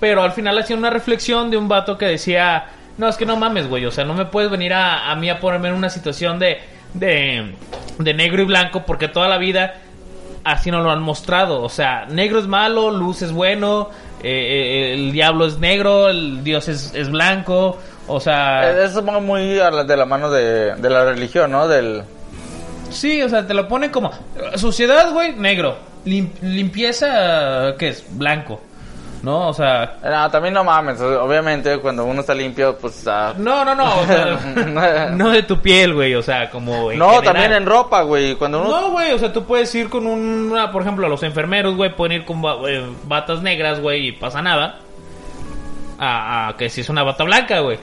Pero 0.05 0.23
al 0.23 0.33
final 0.33 0.59
hacía 0.59 0.77
una 0.77 0.91
reflexión 0.91 1.51
de 1.51 1.57
un 1.57 1.67
vato 1.67 1.97
que 1.97 2.05
decía, 2.05 2.67
no, 2.99 3.09
es 3.09 3.17
que 3.17 3.25
no 3.25 3.37
mames, 3.39 3.67
güey, 3.71 3.87
o 3.87 3.91
sea, 3.91 4.05
no 4.05 4.13
me 4.13 4.27
puedes 4.27 4.51
venir 4.51 4.75
a, 4.75 5.11
a 5.11 5.17
mí 5.17 5.31
a 5.31 5.41
ponerme 5.41 5.69
en 5.69 5.75
una 5.75 5.89
situación 5.89 6.39
de, 6.39 6.59
de, 6.93 7.55
de 7.99 8.13
negro 8.13 8.43
y 8.43 8.45
blanco 8.45 8.83
porque 8.85 9.09
toda 9.09 9.29
la 9.29 9.39
vida 9.39 9.77
así 10.45 10.71
no 10.71 10.83
lo 10.83 10.91
han 10.91 11.01
mostrado. 11.01 11.63
O 11.63 11.71
sea, 11.71 12.05
negro 12.11 12.39
es 12.39 12.47
malo, 12.47 12.91
luz 12.91 13.23
es 13.23 13.33
bueno, 13.33 13.89
eh, 14.23 14.29
eh, 14.29 14.93
el 14.93 15.11
diablo 15.13 15.47
es 15.47 15.59
negro, 15.59 16.11
el 16.11 16.45
dios 16.45 16.69
es, 16.69 16.93
es 16.95 17.11
blanco. 17.11 17.79
O 18.07 18.21
sea, 18.21 18.73
Eh, 18.73 18.85
Eso 18.85 19.03
va 19.03 19.21
muy 19.21 19.59
a 19.59 19.71
la- 19.71 19.85
de 19.85 19.97
la 19.97 20.05
mano 20.05 20.31
de, 20.31 20.75
de 20.75 20.91
la 20.91 21.07
religión, 21.07 21.51
¿no? 21.51 21.67
Del... 21.67 22.03
sí, 22.91 23.23
o 23.23 23.29
sea, 23.31 23.47
te 23.47 23.55
lo 23.55 23.67
ponen 23.69 23.89
como 23.91 24.11
suciedad, 24.57 25.11
güey, 25.15 25.33
negro. 25.33 25.79
Lim- 26.05 26.29
limpieza, 26.43 27.75
¿qué 27.79 27.89
es? 27.89 28.05
Blanco. 28.11 28.61
¿No? 29.25 29.49
O 29.49 29.55
sea, 29.55 29.97
No, 30.03 30.31
también 30.31 30.53
no 30.55 30.63
mames, 30.65 31.01
obviamente 31.01 31.79
cuando 31.79 32.05
uno 32.05 32.21
está 32.21 32.35
limpio, 32.35 32.77
pues 32.79 32.99
está... 32.99 33.33
no, 33.39 33.65
no, 33.65 33.75
no. 33.75 34.01
o 34.01 34.05
sea, 34.07 35.11
no 35.17 35.31
de 35.31 35.43
tu 35.45 35.59
piel, 35.61 35.95
güey, 35.95 36.15
o 36.15 36.23
sea, 36.23 36.51
como. 36.51 36.91
en 36.93 36.99
No, 36.99 37.09
general. 37.15 37.25
también 37.25 37.53
en 37.55 37.67
ropa, 37.67 38.03
güey, 38.03 38.35
cuando 38.37 38.61
uno... 38.61 38.71
No, 38.71 38.91
güey, 38.91 39.13
o 39.13 39.19
sea, 39.19 39.33
tú 39.33 39.45
puedes 39.45 39.75
ir 39.75 39.89
con 39.89 40.07
una, 40.07 40.71
por 40.71 40.83
ejemplo, 40.83 41.09
los 41.09 41.23
enfermeros, 41.23 41.75
güey, 41.75 41.95
pueden 41.97 42.21
ir 42.21 42.25
con 42.27 42.43
eh, 42.69 42.85
batas 43.05 43.41
negras, 43.43 43.81
güey, 43.81 44.09
y 44.09 44.13
pasa 44.13 44.43
nada. 44.43 44.79
A, 45.99 46.49
a 46.49 46.57
que 46.57 46.69
si 46.69 46.83
es 46.83 46.89
una 46.89 47.03
bata 47.03 47.25
blanca, 47.25 47.61
güey. 47.61 47.79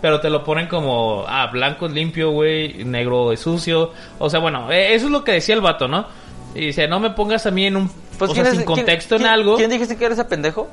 Pero 0.00 0.20
te 0.20 0.30
lo 0.30 0.42
ponen 0.44 0.66
como, 0.66 1.24
ah, 1.28 1.46
blanco 1.52 1.86
es 1.86 1.92
limpio, 1.92 2.30
güey, 2.30 2.84
negro 2.84 3.32
es 3.32 3.40
sucio. 3.40 3.92
O 4.18 4.28
sea, 4.30 4.40
bueno, 4.40 4.70
eh, 4.72 4.94
eso 4.94 5.06
es 5.06 5.12
lo 5.12 5.22
que 5.24 5.32
decía 5.32 5.54
el 5.54 5.60
vato, 5.60 5.88
¿no? 5.88 6.06
Y 6.54 6.66
dice, 6.66 6.88
no 6.88 6.98
me 7.00 7.10
pongas 7.10 7.46
a 7.46 7.50
mí 7.50 7.66
en 7.66 7.76
un, 7.76 7.90
Pues, 8.20 8.32
o 8.32 8.34
sea, 8.34 8.44
¿quién 8.44 8.56
sin 8.56 8.64
contexto 8.66 9.16
en 9.16 9.24
algo. 9.24 9.56
¿Quién 9.56 9.70
dijiste 9.70 9.96
que 9.96 10.04
era 10.04 10.12
ese 10.12 10.26
pendejo? 10.26 10.68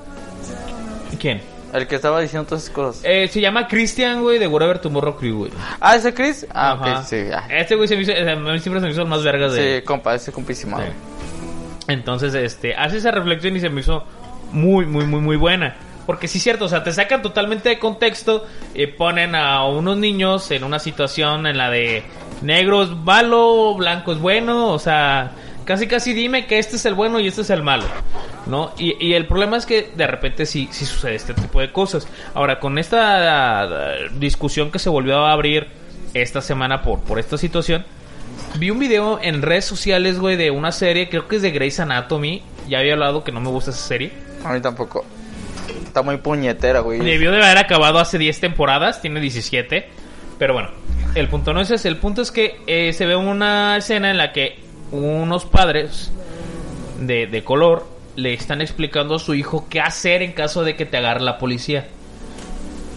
¿Quién? 1.17 1.41
El 1.73 1.87
que 1.87 1.95
estaba 1.95 2.19
diciendo 2.19 2.45
todas 2.45 2.63
esas 2.63 2.75
cosas. 2.75 3.01
Eh, 3.05 3.29
se 3.29 3.39
llama 3.39 3.69
Christian, 3.69 4.21
güey, 4.21 4.37
de 4.37 4.47
Whatever 4.47 4.79
Tomorrow 4.79 5.15
Crew, 5.15 5.37
güey. 5.37 5.51
Ah, 5.79 5.95
¿ese 5.95 6.13
Chris? 6.13 6.45
Ah, 6.53 6.73
Ajá. 6.73 6.99
ok, 6.99 7.05
sí. 7.05 7.23
ah. 7.33 7.47
Este 7.49 7.75
güey 7.75 7.87
se 7.87 7.95
me 7.95 8.01
hizo, 8.01 8.11
eh, 8.11 8.29
a 8.29 8.35
mí 8.35 8.59
siempre 8.59 8.81
se 8.81 8.87
me 8.87 8.91
hizo 8.91 9.01
el 9.01 9.07
más 9.07 9.23
vergas 9.23 9.53
de... 9.53 9.77
Sí, 9.77 9.85
compa, 9.85 10.15
ese 10.15 10.33
compísimo. 10.33 10.77
Sí. 10.77 10.83
Entonces, 11.87 12.33
este, 12.33 12.75
hace 12.75 12.97
esa 12.97 13.11
reflexión 13.11 13.55
y 13.55 13.61
se 13.61 13.69
me 13.69 13.79
hizo 13.79 14.03
muy, 14.51 14.85
muy, 14.85 15.05
muy, 15.05 15.21
muy 15.21 15.37
buena. 15.37 15.77
Porque 16.05 16.27
sí 16.27 16.37
es 16.39 16.43
cierto, 16.43 16.65
o 16.65 16.69
sea, 16.69 16.83
te 16.83 16.91
sacan 16.91 17.21
totalmente 17.21 17.69
de 17.69 17.79
contexto 17.79 18.45
y 18.73 18.87
ponen 18.87 19.35
a 19.35 19.65
unos 19.65 19.97
niños 19.97 20.51
en 20.51 20.65
una 20.65 20.79
situación 20.79 21.47
en 21.47 21.57
la 21.57 21.69
de 21.69 22.03
negro 22.41 22.83
es 22.83 22.89
malo, 22.89 23.75
blanco 23.75 24.11
es 24.11 24.19
bueno, 24.19 24.71
o 24.71 24.79
sea, 24.79 25.31
casi 25.67 25.85
casi 25.87 26.13
dime 26.13 26.47
que 26.47 26.57
este 26.57 26.77
es 26.77 26.85
el 26.85 26.95
bueno 26.95 27.19
y 27.19 27.27
este 27.27 27.41
es 27.41 27.51
el 27.51 27.61
malo, 27.61 27.85
¿no? 28.47 28.73
Y, 28.79 28.95
y 29.05 29.13
el 29.13 29.27
problema 29.27 29.57
es 29.57 29.67
que 29.67 29.91
de 29.95 30.07
repente 30.07 30.47
sí, 30.47 30.67
sí 30.71 30.85
sucede 30.85 31.15
este 31.15 31.33
tipo 31.35 31.59
de 31.59 31.71
cosas. 31.71 32.07
Ahora, 32.33 32.59
con 32.59 32.79
esta 32.79 33.65
eh, 33.65 34.09
discusión 34.17 34.71
que 34.71 34.79
se 34.79 34.89
volvió 34.89 35.17
a 35.25 35.31
abrir 35.31 35.67
esta 36.13 36.41
semana 36.41 36.81
por, 36.81 37.01
por 37.01 37.19
esta 37.19 37.37
situación, 37.37 37.85
Vi 38.57 38.71
un 38.71 38.79
video 38.79 39.19
en 39.21 39.41
redes 39.41 39.65
sociales, 39.65 40.19
güey, 40.19 40.35
de 40.35 40.51
una 40.51 40.71
serie, 40.71 41.09
creo 41.09 41.27
que 41.27 41.35
es 41.35 41.41
de 41.41 41.51
Grey's 41.51 41.79
Anatomy. 41.79 42.41
Ya 42.67 42.79
había 42.79 42.93
hablado 42.93 43.23
que 43.23 43.31
no 43.31 43.39
me 43.39 43.49
gusta 43.49 43.71
esa 43.71 43.85
serie. 43.85 44.11
A 44.43 44.51
mí 44.51 44.61
tampoco. 44.61 45.05
Está 45.85 46.01
muy 46.01 46.17
puñetera, 46.17 46.79
güey. 46.79 46.99
Debió 46.99 47.31
de 47.31 47.43
haber 47.43 47.57
acabado 47.57 47.99
hace 47.99 48.17
10 48.17 48.39
temporadas, 48.39 49.01
tiene 49.01 49.19
17. 49.19 49.87
Pero 50.39 50.53
bueno, 50.53 50.69
el 51.15 51.27
punto 51.27 51.53
no 51.53 51.61
es 51.61 51.71
ese. 51.71 51.87
El 51.87 51.97
punto 51.97 52.21
es 52.21 52.31
que 52.31 52.61
eh, 52.67 52.93
se 52.93 53.05
ve 53.05 53.15
una 53.15 53.77
escena 53.77 54.11
en 54.11 54.17
la 54.17 54.31
que 54.31 54.59
unos 54.91 55.45
padres 55.45 56.11
de, 56.99 57.27
de 57.27 57.43
color 57.43 57.85
le 58.15 58.33
están 58.33 58.61
explicando 58.61 59.15
a 59.15 59.19
su 59.19 59.35
hijo 59.35 59.67
qué 59.69 59.79
hacer 59.79 60.21
en 60.21 60.33
caso 60.33 60.63
de 60.63 60.75
que 60.75 60.85
te 60.85 60.97
agarre 60.97 61.21
la 61.21 61.37
policía. 61.37 61.87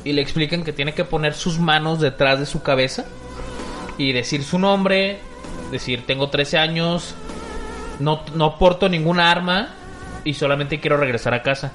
Y 0.02 0.12
le 0.12 0.22
explican 0.22 0.64
que 0.64 0.72
tiene 0.72 0.94
que 0.94 1.04
poner 1.04 1.34
sus 1.34 1.58
manos 1.58 2.00
detrás 2.00 2.38
de 2.40 2.46
su 2.46 2.62
cabeza 2.62 3.04
y 3.98 4.12
decir 4.12 4.42
su 4.42 4.58
nombre, 4.58 5.18
decir 5.70 6.06
tengo 6.06 6.30
13 6.30 6.56
años, 6.56 7.14
no, 7.98 8.22
no 8.34 8.58
porto 8.58 8.88
ninguna 8.88 9.30
arma 9.30 9.74
y 10.24 10.32
solamente 10.34 10.80
quiero 10.80 10.96
regresar 10.96 11.34
a 11.34 11.42
casa. 11.42 11.72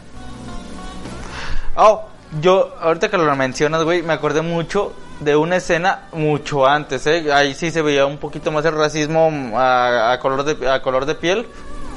Oh, 1.75 2.05
yo, 2.41 2.75
ahorita 2.81 3.09
que 3.09 3.17
lo 3.17 3.35
mencionas, 3.35 3.83
güey, 3.83 4.01
me 4.01 4.13
acordé 4.13 4.41
mucho 4.41 4.93
de 5.19 5.35
una 5.35 5.55
escena 5.57 6.01
mucho 6.11 6.67
antes, 6.67 7.05
¿eh? 7.07 7.31
Ahí 7.33 7.53
sí 7.53 7.71
se 7.71 7.81
veía 7.81 8.05
un 8.05 8.17
poquito 8.17 8.51
más 8.51 8.65
el 8.65 8.73
racismo 8.75 9.31
a, 9.55 10.11
a 10.11 10.19
color, 10.19 10.43
de, 10.43 10.69
a 10.69 10.81
color 10.81 11.05
de 11.05 11.15
piel. 11.15 11.45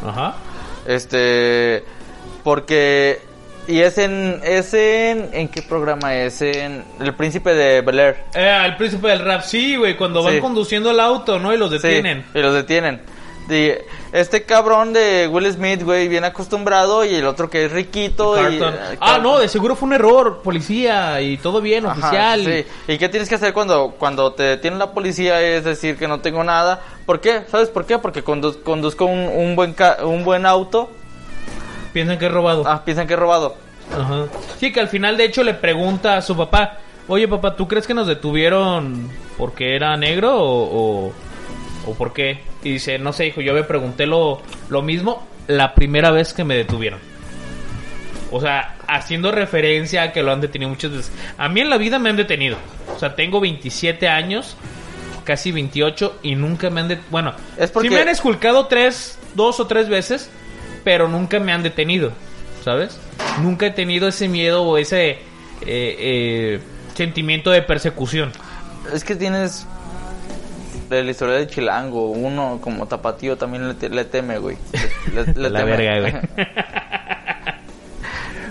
Ajá. 0.06 0.34
Este, 0.86 1.84
porque, 2.44 3.20
y 3.66 3.80
es 3.80 3.98
en, 3.98 4.40
es 4.44 4.72
en, 4.74 5.30
¿en 5.32 5.48
qué 5.48 5.62
programa 5.62 6.14
es? 6.14 6.40
En 6.42 6.84
El 7.00 7.14
Príncipe 7.14 7.54
de 7.54 7.80
Bel 7.82 7.98
Air. 7.98 8.16
Eh, 8.34 8.62
el 8.64 8.76
príncipe 8.76 9.08
del 9.08 9.20
rap, 9.24 9.42
sí, 9.42 9.76
güey, 9.76 9.96
cuando 9.96 10.22
van 10.22 10.34
Sí. 10.34 10.40
conduciendo 10.40 10.90
el 10.90 11.00
auto, 11.00 11.38
¿no? 11.38 11.52
Y 11.52 11.58
los 11.58 11.70
Sí, 11.70 11.76
detienen. 11.78 12.24
y 12.34 12.38
los 12.38 12.54
detienen. 12.54 13.02
Este 14.12 14.42
cabrón 14.44 14.92
de 14.92 15.28
Will 15.28 15.50
Smith, 15.52 15.82
güey, 15.82 16.08
bien 16.08 16.24
acostumbrado 16.24 17.04
y 17.04 17.14
el 17.14 17.26
otro 17.26 17.48
que 17.48 17.64
es 17.64 17.72
riquito. 17.72 18.36
y, 18.50 18.56
eh, 18.62 18.96
ah, 19.00 19.18
no, 19.22 19.38
de 19.38 19.48
seguro 19.48 19.74
fue 19.76 19.86
un 19.88 19.94
error, 19.94 20.40
policía, 20.42 21.20
y 21.20 21.36
todo 21.38 21.60
bien, 21.60 21.86
Ajá, 21.86 21.98
oficial. 21.98 22.44
sí. 22.44 22.92
¿Y 22.92 22.98
qué 22.98 23.08
tienes 23.08 23.28
que 23.28 23.34
hacer 23.36 23.52
cuando, 23.52 23.94
cuando 23.98 24.32
te 24.32 24.42
detiene 24.42 24.76
la 24.76 24.92
policía? 24.92 25.40
Es 25.42 25.64
decir, 25.64 25.96
que 25.96 26.08
no 26.08 26.20
tengo 26.20 26.44
nada. 26.44 26.80
¿Por 27.06 27.20
qué? 27.20 27.42
¿Sabes 27.50 27.68
por 27.68 27.86
qué? 27.86 27.98
Porque 27.98 28.24
condu- 28.24 28.62
conduzco 28.62 29.06
un, 29.06 29.20
un 29.28 29.56
buen 29.56 29.72
ca- 29.72 29.98
un 30.04 30.24
buen 30.24 30.44
auto. 30.46 30.90
Piensan 31.92 32.18
que 32.18 32.26
es 32.26 32.32
robado. 32.32 32.64
Ah, 32.66 32.82
piensan 32.84 33.06
que 33.06 33.14
he 33.14 33.16
robado. 33.16 33.56
Ajá. 33.98 34.26
Sí, 34.58 34.72
que 34.72 34.80
al 34.80 34.88
final 34.88 35.16
de 35.16 35.24
hecho 35.24 35.42
le 35.42 35.54
pregunta 35.54 36.16
a 36.18 36.22
su 36.22 36.36
papá, 36.36 36.76
oye 37.08 37.26
papá, 37.26 37.56
¿tú 37.56 37.66
crees 37.66 37.86
que 37.86 37.94
nos 37.94 38.06
detuvieron 38.06 39.08
porque 39.38 39.74
era 39.74 39.96
negro 39.96 40.36
o, 40.36 41.06
o, 41.06 41.12
o 41.86 41.94
por 41.94 42.12
qué? 42.12 42.42
Y 42.62 42.72
dice, 42.72 42.98
no 42.98 43.12
sé, 43.12 43.26
hijo, 43.26 43.40
yo 43.40 43.54
me 43.54 43.62
pregunté 43.62 44.06
lo, 44.06 44.42
lo 44.68 44.82
mismo 44.82 45.26
la 45.46 45.74
primera 45.74 46.10
vez 46.10 46.32
que 46.34 46.44
me 46.44 46.56
detuvieron. 46.56 46.98
O 48.30 48.40
sea, 48.40 48.76
haciendo 48.86 49.32
referencia 49.32 50.02
a 50.02 50.12
que 50.12 50.22
lo 50.22 50.32
han 50.32 50.40
detenido 50.40 50.68
muchas 50.68 50.90
veces. 50.90 51.12
A 51.38 51.48
mí 51.48 51.60
en 51.60 51.70
la 51.70 51.78
vida 51.78 51.98
me 51.98 52.10
han 52.10 52.16
detenido. 52.16 52.58
O 52.94 52.98
sea, 52.98 53.14
tengo 53.16 53.40
27 53.40 54.08
años, 54.08 54.56
casi 55.24 55.50
28, 55.52 56.18
y 56.22 56.34
nunca 56.34 56.68
me 56.68 56.80
han 56.82 56.88
detenido. 56.88 57.10
Bueno, 57.10 57.34
Es 57.56 57.70
porque- 57.70 57.88
sí 57.88 57.94
me 57.94 58.00
han 58.00 58.08
esculcado 58.08 58.66
tres, 58.66 59.18
dos 59.34 59.60
o 59.60 59.66
tres 59.66 59.88
veces, 59.88 60.30
pero 60.84 61.08
nunca 61.08 61.38
me 61.40 61.52
han 61.52 61.62
detenido. 61.62 62.12
¿Sabes? 62.62 63.00
Nunca 63.40 63.66
he 63.66 63.70
tenido 63.70 64.08
ese 64.08 64.28
miedo 64.28 64.62
o 64.62 64.76
ese 64.76 65.10
eh, 65.10 65.18
eh, 65.62 66.60
sentimiento 66.94 67.50
de 67.50 67.62
persecución. 67.62 68.30
Es 68.92 69.04
que 69.04 69.16
tienes 69.16 69.66
de 70.88 71.04
la 71.04 71.10
historia 71.10 71.36
de 71.36 71.46
Chilango, 71.46 72.10
uno 72.10 72.58
como 72.62 72.86
tapatío 72.86 73.36
también 73.36 73.68
le, 73.68 73.74
te- 73.74 73.90
le 73.90 74.04
teme, 74.04 74.38
güey. 74.38 74.56
Le, 75.14 75.24
le- 75.26 75.32
le 75.34 75.50
La 75.50 75.58
teme. 75.60 75.76
verga, 75.76 76.00
güey. 76.00 76.14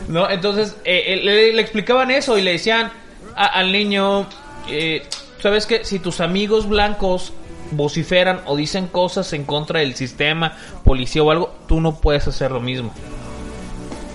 no, 0.08 0.30
entonces 0.30 0.76
eh, 0.86 1.04
eh, 1.08 1.16
le, 1.24 1.54
le 1.54 1.62
explicaban 1.62 2.12
eso 2.12 2.38
y 2.38 2.42
le 2.42 2.54
decían 2.54 2.92
a- 3.36 3.46
al 3.48 3.72
niño, 3.72 4.28
eh, 4.70 5.04
¿sabes 5.42 5.66
qué? 5.66 5.84
Si 5.84 6.00
tus 6.00 6.22
amigos 6.22 6.68
blancos 6.70 7.34
vociferan 7.72 8.42
o 8.46 8.56
dicen 8.56 8.88
cosas 8.88 9.34
en 9.34 9.44
contra 9.44 9.80
del 9.82 9.96
sistema, 9.96 10.54
policía 10.84 11.24
o 11.24 11.32
algo, 11.32 11.54
tú 11.68 11.82
no 11.82 11.96
puedes 11.96 12.28
hacer 12.28 12.52
lo 12.52 12.62
mismo. 12.62 12.94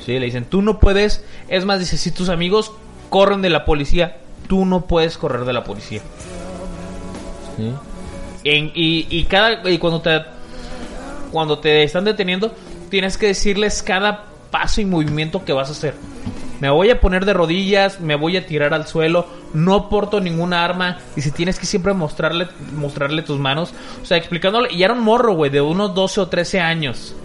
Sí, 0.07 0.19
le 0.19 0.27
dicen, 0.27 0.45
tú 0.47 0.63
no 0.63 0.81
puedes, 0.81 1.25
es 1.49 1.65
más, 1.65 1.79
dice, 1.79 1.97
si 1.97 2.11
tus 2.11 2.29
amigos 2.29 2.73
corren 3.11 3.43
de 3.43 3.51
la 3.51 3.65
policía, 3.65 4.17
tú 4.49 4.65
no 4.65 4.87
puedes 4.87 5.19
correr 5.19 5.45
de 5.45 5.53
la 5.53 5.63
policía. 5.65 6.01
Sí. 7.57 7.73
En- 8.45 8.73
y, 8.75 9.07
y 9.11 9.25
cada 9.25 9.69
y 9.71 9.79
cuando 9.79 10.01
te 10.01 10.23
cuando 11.31 11.59
te 11.59 11.83
están 11.83 12.05
deteniendo, 12.05 12.55
tienes 12.91 13.17
que 13.17 13.27
decirles 13.29 13.83
cada 13.83 14.25
paso 14.51 14.81
y 14.81 14.85
movimiento 14.85 15.45
que 15.45 15.53
vas 15.53 15.69
a 15.69 15.73
hacer. 15.73 15.95
Me 16.61 16.71
voy 16.71 16.91
a 16.91 17.01
poner 17.01 17.25
de 17.25 17.33
rodillas, 17.33 18.01
me 18.01 18.15
voy 18.15 18.37
a 18.37 18.47
tirar 18.47 18.73
al 18.75 18.87
suelo, 18.87 19.27
no 19.53 19.89
porto 19.89 20.21
ninguna 20.21 20.65
arma. 20.65 20.99
Y 21.17 21.23
si 21.23 21.33
tienes 21.33 21.59
que 21.59 21.67
siempre 21.67 21.93
mostrarle, 21.95 22.47
mostrarle 22.77 23.23
tus 23.23 23.39
manos. 23.41 23.73
O 24.01 24.05
sea, 24.07 24.17
explicándole. 24.17 24.73
Y 24.73 24.83
era 24.85 24.93
un 24.93 25.01
morro, 25.01 25.35
güey, 25.35 25.51
de 25.51 25.61
unos 25.61 25.95
12 25.95 26.21
o 26.21 26.29
13 26.29 26.61
años. 26.61 27.17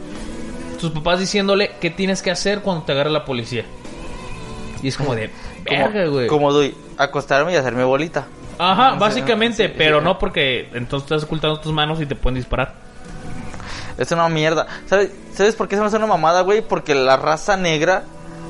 Tus 0.80 0.92
papás 0.92 1.20
diciéndole 1.20 1.72
qué 1.82 1.90
tienes 1.92 2.22
que 2.24 2.32
hacer 2.32 2.62
cuando 2.62 2.84
te 2.84 2.94
agarre 2.94 3.12
la 3.12 3.26
policía. 3.26 3.66
Y 4.82 4.88
es 4.88 4.98
como 4.98 5.14
de. 5.14 5.30
Verga, 5.70 6.06
güey. 6.08 6.28
como 6.28 6.52
doy, 6.54 6.74
acostarme 6.98 7.52
y 7.54 7.56
hacerme 7.58 7.84
bolita. 7.84 8.26
Ajá, 8.60 8.96
básicamente, 8.96 9.70
pero 9.70 10.00
sí. 10.00 10.04
no 10.06 10.18
porque 10.20 10.70
entonces 10.74 11.06
estás 11.12 11.24
ocultando 11.24 11.60
tus 11.60 11.72
manos 11.74 12.02
y 12.02 12.06
te 12.06 12.16
pueden 12.16 12.36
disparar. 12.36 12.74
Es 13.98 14.12
una 14.12 14.30
mierda. 14.30 14.68
¿Sabes, 14.88 15.12
¿Sabes 15.34 15.56
por 15.56 15.68
qué 15.68 15.76
se 15.76 15.82
me 15.82 15.88
hace 15.88 15.98
una 15.98 16.08
mamada, 16.08 16.42
güey? 16.42 16.62
Porque 16.62 16.94
la 16.96 17.18
raza 17.18 17.58
negra 17.58 18.04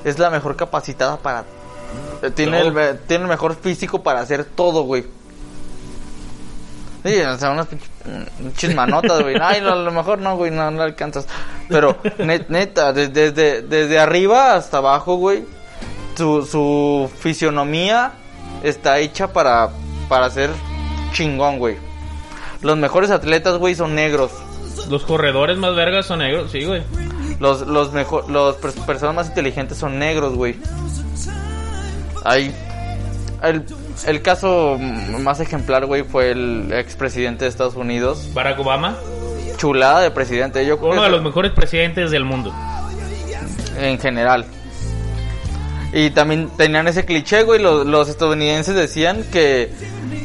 es 0.03 0.19
la 0.19 0.29
mejor 0.29 0.55
capacitada 0.55 1.17
para... 1.17 1.43
eh, 2.21 2.29
Tiene, 2.31 2.59
el, 2.61 2.99
tiene 3.07 3.23
el 3.23 3.29
mejor 3.29 3.55
físico 3.55 4.03
para 4.03 4.19
hacer 4.21 4.43
todo, 4.45 4.83
güey. 4.83 5.05
Sí, 7.05 7.21
o 7.21 7.37
sea, 7.37 7.51
unas 7.51 7.67
pinches- 7.67 8.29
pinches 8.37 8.75
manotas, 8.75 9.21
güey. 9.21 9.35
Ay, 9.41 9.61
no, 9.61 9.71
a 9.71 9.75
lo 9.75 9.91
mejor 9.91 10.19
no, 10.19 10.35
güey, 10.35 10.51
no, 10.51 10.69
no 10.71 10.81
alcanzas. 10.81 11.25
Pero, 11.69 11.97
net- 12.17 12.47
neta, 12.49 12.91
de- 12.91 13.07
desde, 13.07 13.61
desde 13.61 13.99
arriba 13.99 14.55
hasta 14.55 14.77
abajo, 14.77 15.15
güey, 15.15 15.45
su, 16.17 16.45
su 16.45 17.09
fisionomía 17.19 18.11
está 18.63 18.99
hecha 18.99 19.31
para, 19.31 19.69
para 20.09 20.29
ser 20.29 20.49
chingón, 21.13 21.59
güey. 21.59 21.77
Los 22.61 22.77
mejores 22.77 23.11
atletas, 23.11 23.57
güey, 23.57 23.75
son 23.75 23.95
negros. 23.95 24.31
Los 24.89 25.03
corredores 25.03 25.57
más 25.57 25.75
vergas 25.75 26.05
son 26.05 26.19
negros, 26.19 26.51
sí, 26.51 26.63
güey. 26.65 26.81
Los, 27.39 27.61
los 27.67 27.91
mejor, 27.93 28.29
los 28.29 28.57
pers- 28.59 28.83
personas 28.85 29.15
más 29.15 29.27
inteligentes 29.27 29.77
son 29.77 29.99
negros, 29.99 30.33
güey. 30.35 30.55
Hay 32.25 32.53
el, 33.43 33.63
el 34.05 34.21
caso 34.21 34.77
más 34.79 35.39
ejemplar, 35.39 35.85
güey, 35.85 36.03
fue 36.03 36.31
el 36.31 36.71
expresidente 36.73 37.45
de 37.45 37.49
Estados 37.49 37.75
Unidos. 37.75 38.29
Barack 38.33 38.59
Obama, 38.59 38.95
Chulada 39.57 40.01
de 40.01 40.11
presidente, 40.11 40.65
yo 40.65 40.77
uno 40.77 41.03
de 41.03 41.09
los 41.09 41.21
mejores 41.23 41.51
presidentes 41.51 42.11
del 42.11 42.25
mundo. 42.25 42.53
en 43.79 43.99
general. 43.99 44.45
Y 45.93 46.09
también 46.11 46.49
tenían 46.57 46.87
ese 46.87 47.05
cliché, 47.05 47.43
güey, 47.43 47.61
los, 47.61 47.85
los 47.85 48.09
estadounidenses 48.09 48.75
decían 48.75 49.23
que 49.31 49.71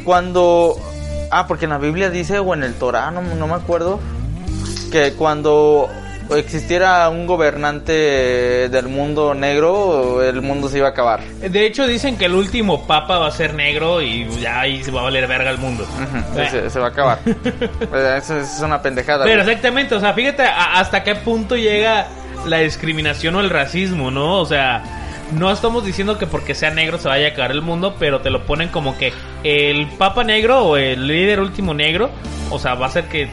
cuando 0.03 0.77
ah, 1.31 1.47
porque 1.47 1.65
en 1.65 1.71
la 1.71 1.77
Biblia 1.77 2.09
dice 2.09 2.39
o 2.39 2.53
en 2.53 2.63
el 2.63 2.75
Torá, 2.75 3.11
no, 3.11 3.21
no 3.21 3.47
me 3.47 3.55
acuerdo, 3.55 3.99
que 4.91 5.13
cuando 5.13 5.89
existiera 6.35 7.09
un 7.09 7.27
gobernante 7.27 7.93
del 8.69 8.87
mundo 8.87 9.33
negro, 9.33 10.23
el 10.23 10.41
mundo 10.41 10.69
se 10.69 10.77
iba 10.77 10.87
a 10.87 10.91
acabar. 10.91 11.21
De 11.23 11.65
hecho, 11.65 11.85
dicen 11.87 12.17
que 12.17 12.25
el 12.25 12.33
último 12.33 12.87
papa 12.87 13.17
va 13.17 13.27
a 13.27 13.31
ser 13.31 13.53
negro 13.53 14.01
y 14.01 14.27
ya 14.39 14.61
ahí 14.61 14.83
se 14.83 14.91
va 14.91 15.01
a 15.01 15.03
valer 15.05 15.27
verga 15.27 15.49
el 15.49 15.57
mundo. 15.57 15.85
Eh. 16.37 16.47
se, 16.49 16.69
se 16.69 16.79
va 16.79 16.87
a 16.87 16.89
acabar. 16.89 17.19
Pues, 17.23 18.23
Eso 18.23 18.39
es 18.39 18.59
una 18.61 18.81
pendejada. 18.81 19.25
Pero 19.25 19.43
güey. 19.43 19.49
exactamente, 19.49 19.95
o 19.95 19.99
sea, 19.99 20.13
fíjate 20.13 20.43
hasta 20.43 21.03
qué 21.03 21.15
punto 21.15 21.55
llega 21.55 22.07
la 22.45 22.59
discriminación 22.59 23.35
o 23.35 23.39
el 23.39 23.49
racismo, 23.49 24.11
¿no? 24.11 24.39
O 24.39 24.45
sea, 24.45 25.02
no 25.35 25.51
estamos 25.51 25.85
diciendo 25.85 26.17
que 26.17 26.27
porque 26.27 26.55
sea 26.55 26.71
negro 26.71 26.97
se 26.97 27.07
vaya 27.07 27.27
a 27.27 27.29
acabar 27.31 27.51
el 27.51 27.61
mundo, 27.61 27.95
pero 27.99 28.21
te 28.21 28.29
lo 28.29 28.45
ponen 28.45 28.69
como 28.69 28.97
que 28.97 29.13
el 29.43 29.87
papa 29.97 30.23
negro 30.23 30.59
o 30.63 30.77
el 30.77 31.07
líder 31.07 31.39
último 31.39 31.73
negro, 31.73 32.09
o 32.49 32.59
sea, 32.59 32.75
va 32.75 32.87
a 32.87 32.89
ser 32.89 33.05
que 33.05 33.29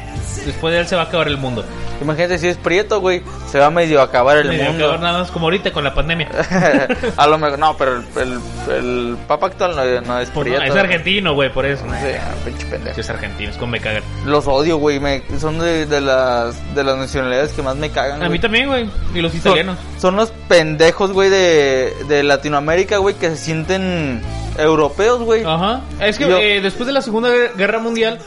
después 0.46 0.72
de 0.74 0.80
él 0.80 0.86
se 0.86 0.96
va 0.96 1.02
a 1.02 1.04
acabar 1.06 1.28
el 1.28 1.36
mundo. 1.36 1.64
Imagínate 2.00 2.38
si 2.38 2.48
es 2.48 2.56
prieto, 2.56 2.98
güey, 3.00 3.20
se 3.50 3.58
va 3.58 3.66
a 3.66 3.70
medio 3.70 4.00
acabar 4.00 4.38
el 4.38 4.48
Medio 4.48 4.64
mundo. 4.70 4.84
acabar 4.86 5.00
nada 5.02 5.18
más 5.18 5.30
como 5.30 5.44
ahorita 5.46 5.70
con 5.70 5.84
la 5.84 5.92
pandemia. 5.92 6.30
a 7.18 7.26
lo 7.26 7.36
mejor, 7.36 7.58
no, 7.58 7.76
pero 7.76 7.96
el, 7.98 8.04
el, 8.16 8.40
el 8.74 9.16
papa 9.28 9.48
actual 9.48 9.76
no, 9.76 9.84
no 10.00 10.18
es 10.18 10.30
Pues 10.30 10.46
no, 10.46 10.54
prieto. 10.56 10.62
es 10.72 10.76
argentino, 10.82 11.34
güey, 11.34 11.52
por 11.52 11.66
eso. 11.66 11.84
Sí, 11.84 12.08
ah, 12.18 12.32
pinche 12.42 12.64
pendejo. 12.68 12.98
Es 12.98 13.10
argentino, 13.10 13.50
es 13.50 13.56
como 13.58 13.72
me 13.72 13.80
cagan. 13.80 14.02
Los 14.24 14.46
odio, 14.46 14.78
güey, 14.78 14.98
me- 14.98 15.22
son 15.38 15.58
de, 15.58 15.84
de 15.84 16.00
las 16.00 16.74
de 16.74 16.84
las 16.84 16.96
nacionalidades 16.96 17.52
que 17.52 17.60
más 17.60 17.76
me 17.76 17.90
cagan. 17.90 18.16
A 18.22 18.24
mí 18.24 18.28
güey. 18.28 18.38
también, 18.40 18.66
güey. 18.68 18.88
Y 19.14 19.20
los 19.20 19.32
Son, 19.32 19.40
italianos. 19.42 19.76
son 19.98 20.16
los 20.16 20.30
pendejos, 20.48 21.12
güey, 21.12 21.28
de, 21.28 21.89
de 22.08 22.22
Latinoamérica, 22.22 22.98
güey, 22.98 23.14
que 23.16 23.30
se 23.30 23.36
sienten 23.36 24.20
europeos, 24.58 25.20
güey. 25.22 25.42
Ajá. 25.44 25.82
Es 26.00 26.18
que 26.18 26.28
Yo- 26.28 26.38
eh, 26.38 26.60
después 26.60 26.86
de 26.86 26.92
la 26.92 27.02
Segunda 27.02 27.28
Guer- 27.30 27.54
Guerra 27.56 27.78
Mundial, 27.78 28.18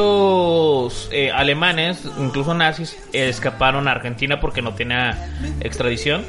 muchos 0.00 1.08
eh, 1.12 1.30
alemanes, 1.30 2.02
incluso 2.18 2.54
nazis, 2.54 2.96
eh, 3.12 3.28
escaparon 3.28 3.88
a 3.88 3.92
Argentina 3.92 4.40
porque 4.40 4.62
no 4.62 4.74
tenía 4.74 5.28
extradición. 5.60 6.24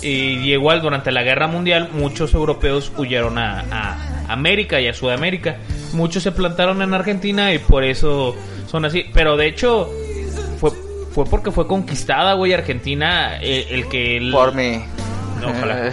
Y 0.00 0.52
igual 0.52 0.80
durante 0.80 1.10
la 1.10 1.22
Guerra 1.24 1.48
Mundial, 1.48 1.88
muchos 1.92 2.32
europeos 2.34 2.92
huyeron 2.96 3.36
a, 3.38 3.64
a 3.72 4.32
América 4.32 4.80
y 4.80 4.86
a 4.86 4.94
Sudamérica. 4.94 5.56
Muchos 5.92 6.22
se 6.22 6.30
plantaron 6.30 6.82
en 6.82 6.94
Argentina 6.94 7.52
y 7.52 7.58
por 7.58 7.82
eso 7.82 8.36
son 8.70 8.84
así. 8.84 9.06
Pero 9.12 9.36
de 9.36 9.46
hecho, 9.48 9.90
fue 10.60 10.70
fue 11.12 11.24
porque 11.24 11.50
fue 11.50 11.66
conquistada, 11.66 12.34
güey, 12.34 12.52
Argentina, 12.52 13.38
eh, 13.42 13.66
el, 13.70 13.88
que... 13.88 14.18
el- 14.18 14.30
Por 14.30 14.54
mí. 14.54 14.84
No, 15.40 15.48
ojalá. 15.48 15.92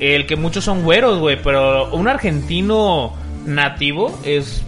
El 0.00 0.26
que 0.26 0.36
muchos 0.36 0.64
son 0.64 0.82
güeros, 0.82 1.18
güey, 1.18 1.40
pero 1.42 1.92
un 1.94 2.08
argentino 2.08 3.12
nativo 3.46 4.18
es 4.24 4.62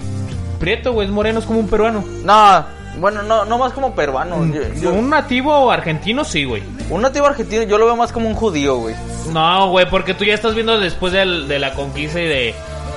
prieto, 0.59 0.93
güey, 0.93 1.07
es 1.09 1.13
moreno, 1.13 1.39
es 1.41 1.45
como 1.45 1.61
un 1.61 1.69
peruano. 1.69 2.05
No, 2.25 2.65
bueno, 3.01 3.23
no, 3.23 3.45
no 3.45 3.59
más 3.59 3.73
como 3.73 3.95
peruano. 3.95 4.47
Yo- 4.53 4.63
yo- 4.81 4.93
Un 4.93 5.11
nativo 5.11 5.71
argentino 5.71 6.25
sí, 6.25 6.45
güey. 6.45 6.63
un 6.91 7.03
nativo 7.03 7.27
argentino 7.27 7.63
yo 7.65 7.79
lo 7.79 7.87
veo 7.87 7.97
más 7.97 8.13
como 8.13 8.29
un 8.29 8.35
judío, 8.35 8.77
güey. 8.77 8.95
No, 9.33 9.71
güey, 9.71 9.89
porque 9.89 10.15
tú 10.15 10.25
ya 10.25 10.35
estás 10.35 10.55
viendo 10.55 10.79
después 10.79 11.13
del- 11.13 11.49
de 11.49 11.59
la 11.59 11.73
conquista 11.75 12.21
y 12.21 12.27
de, 12.27 12.55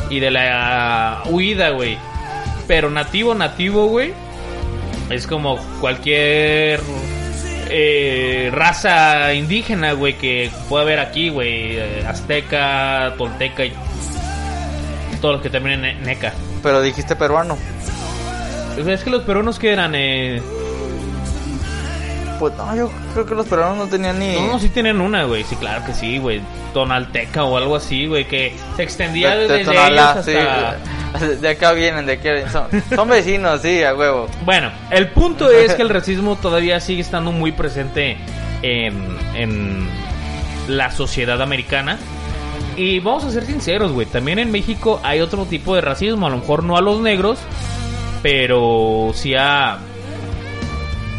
y 0.09 0.19
de 0.19 0.29
la 0.31 1.23
huida, 1.29 1.69
güey. 1.71 1.97
Pero 2.67 2.89
nativo, 2.89 3.33
nativo, 3.33 3.87
güey, 3.87 4.13
es 5.09 5.25
como 5.25 5.57
cualquier 5.79 6.81
eh, 7.69 8.49
raza 8.53 9.33
indígena, 9.33 9.93
güey, 9.93 10.17
que 10.17 10.51
puede 10.69 10.83
haber 10.83 10.99
aquí, 10.99 11.29
güey. 11.29 11.77
eh, 11.77 12.05
Azteca, 12.07 13.13
tolteca 13.17 13.65
y 13.65 13.73
todos 15.21 15.35
los 15.35 15.41
que 15.41 15.49
terminan 15.49 15.85
en 15.85 16.03
neca. 16.03 16.33
Pero 16.63 16.81
dijiste 16.81 17.15
peruano. 17.15 17.57
Es 18.77 19.03
que 19.03 19.09
los 19.09 19.23
peruanos 19.23 19.57
que 19.57 19.71
eran, 19.71 19.93
eh... 19.95 20.41
Pues 22.39 22.53
no, 22.55 22.75
yo 22.75 22.91
creo 23.13 23.25
que 23.25 23.33
los 23.33 23.47
peruanos 23.47 23.77
no 23.77 23.87
tenían 23.87 24.19
ni. 24.19 24.35
No, 24.35 24.45
no, 24.45 24.59
sí 24.59 24.69
tienen 24.69 25.01
una, 25.01 25.23
güey. 25.23 25.43
Sí, 25.43 25.55
claro 25.55 25.83
que 25.83 25.93
sí, 25.93 26.19
güey. 26.19 26.39
Tonalteca 26.71 27.43
o 27.43 27.57
algo 27.57 27.75
así, 27.75 28.05
güey. 28.05 28.27
Que 28.27 28.55
se 28.75 28.83
extendía 28.83 29.35
de, 29.35 29.47
desde 29.47 29.71
ellos 29.71 29.99
hasta... 29.99 30.77
De 31.41 31.49
acá 31.49 31.73
vienen, 31.73 32.05
de 32.05 32.13
aquí. 32.13 32.27
Son, 32.51 32.67
son 32.93 33.09
vecinos, 33.09 33.61
sí, 33.61 33.83
a 33.83 33.93
huevo. 33.93 34.27
Bueno, 34.45 34.71
el 34.91 35.09
punto 35.09 35.49
es 35.51 35.75
que 35.75 35.81
el 35.81 35.89
racismo 35.89 36.35
todavía 36.35 36.79
sigue 36.79 37.01
estando 37.01 37.31
muy 37.31 37.51
presente 37.51 38.17
en, 38.61 39.17
en 39.35 39.87
la 40.67 40.91
sociedad 40.91 41.41
americana. 41.41 41.97
Y 42.75 42.99
vamos 42.99 43.25
a 43.25 43.31
ser 43.31 43.45
sinceros, 43.45 43.91
güey. 43.91 44.05
También 44.05 44.37
en 44.37 44.51
México 44.51 45.01
hay 45.03 45.19
otro 45.19 45.45
tipo 45.45 45.73
de 45.73 45.81
racismo. 45.81 46.27
A 46.27 46.29
lo 46.29 46.37
mejor 46.37 46.63
no 46.63 46.77
a 46.77 46.81
los 46.81 47.01
negros, 47.01 47.39
pero 48.21 49.11
sí 49.13 49.33
a... 49.35 49.79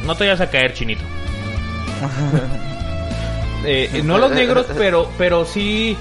No 0.06 0.14
te 0.14 0.24
vayas 0.24 0.40
a 0.40 0.50
caer, 0.50 0.72
chinito. 0.74 1.02
Eh, 3.64 4.02
no 4.04 4.14
a 4.14 4.18
los 4.18 4.30
negros, 4.30 4.66
pero, 4.78 5.10
pero 5.18 5.44
sí... 5.44 5.96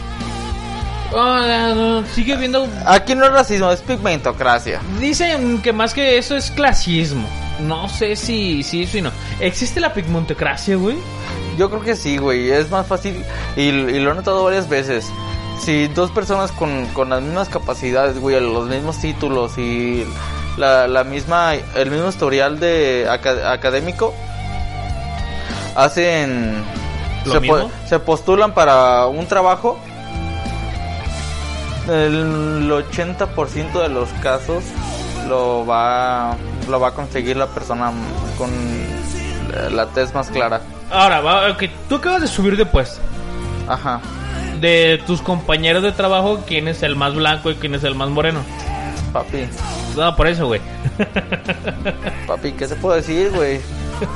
Ah, 1.15 2.01
sigue 2.13 2.35
viendo 2.35 2.67
Aquí 2.85 3.15
no 3.15 3.25
es 3.25 3.31
racismo, 3.31 3.71
es 3.71 3.81
pigmentocracia. 3.81 4.81
Dicen 4.99 5.61
que 5.61 5.71
más 5.73 5.93
que 5.93 6.17
eso 6.17 6.35
es 6.35 6.51
clasismo. 6.51 7.27
No 7.59 7.89
sé 7.89 8.15
si 8.15 8.61
si, 8.63 9.01
no. 9.01 9.11
¿Existe 9.39 9.79
la 9.79 9.93
pigmentocracia, 9.93 10.75
güey? 10.75 10.97
Yo 11.57 11.69
creo 11.69 11.81
que 11.81 11.95
sí, 11.95 12.17
güey. 12.17 12.51
Es 12.51 12.69
más 12.69 12.85
fácil. 12.85 13.23
Y, 13.55 13.61
y 13.61 13.99
lo 13.99 14.11
he 14.11 14.15
notado 14.15 14.43
varias 14.43 14.69
veces. 14.69 15.09
Si 15.61 15.87
dos 15.87 16.11
personas 16.11 16.51
con, 16.51 16.85
con 16.87 17.09
las 17.09 17.21
mismas 17.21 17.49
capacidades, 17.49 18.19
güey, 18.19 18.39
los 18.39 18.67
mismos 18.67 18.99
títulos 18.99 19.57
y 19.57 20.05
la, 20.57 20.87
la 20.87 21.03
misma, 21.03 21.55
el 21.55 21.89
mismo 21.89 22.09
historial 22.09 22.59
de 22.59 23.07
aca- 23.09 23.51
académico, 23.51 24.13
hacen. 25.75 26.63
¿Lo 27.25 27.33
se, 27.33 27.39
mismo? 27.39 27.71
se 27.87 27.99
postulan 27.99 28.53
para 28.53 29.07
un 29.07 29.25
trabajo. 29.27 29.79
El 31.87 32.69
80% 32.69 33.81
de 33.81 33.89
los 33.89 34.09
casos 34.21 34.63
lo 35.29 35.65
va, 35.65 36.35
lo 36.69 36.79
va 36.79 36.89
a 36.89 36.91
conseguir 36.91 37.37
la 37.37 37.47
persona 37.47 37.91
con 38.37 38.49
la 39.71 39.85
tez 39.87 40.13
más 40.13 40.29
clara. 40.29 40.61
Ahora, 40.91 41.19
va, 41.21 41.51
ok, 41.51 41.63
tú 41.89 41.95
acabas 41.95 42.21
de 42.21 42.27
subir 42.27 42.57
de 42.57 42.65
puesto. 42.65 42.99
Ajá. 43.67 43.99
De 44.61 45.01
tus 45.05 45.21
compañeros 45.21 45.83
de 45.83 45.91
trabajo, 45.91 46.43
¿quién 46.47 46.67
es 46.67 46.81
el 46.83 46.95
más 46.95 47.13
blanco 47.15 47.51
y 47.51 47.55
quién 47.55 47.75
es 47.75 47.83
el 47.83 47.95
más 47.95 48.09
moreno? 48.09 48.39
Papi, 49.13 49.47
No, 49.95 50.15
por 50.15 50.27
eso, 50.27 50.47
güey. 50.47 50.61
papi, 52.27 52.51
¿qué 52.53 52.67
se 52.67 52.75
puede 52.75 52.97
decir, 52.97 53.31
güey? 53.33 53.59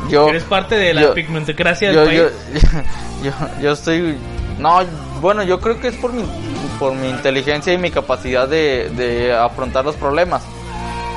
Yo, 0.10 0.28
Eres 0.30 0.44
parte 0.44 0.76
de 0.76 0.94
la 0.94 1.02
yo- 1.02 1.14
pigmentocracia 1.14 1.90
del 1.92 1.98
yo, 1.98 2.06
país. 2.06 2.22
yo, 2.62 2.70
yo, 3.24 3.32
yo 3.62 3.72
estoy, 3.72 4.18
no, 4.60 4.80
bueno, 5.22 5.44
yo 5.44 5.60
creo 5.60 5.80
que 5.80 5.90
es 5.90 5.96
por 5.96 6.12
mi, 6.14 6.24
por 6.82 6.96
mi 6.96 7.10
inteligencia 7.10 7.72
y 7.72 7.78
mi 7.78 7.91
capacidad 7.91 8.48
de, 8.48 8.89
de 8.89 9.32
afrontar 9.32 9.86
los 9.86 9.96
problemas, 9.96 10.41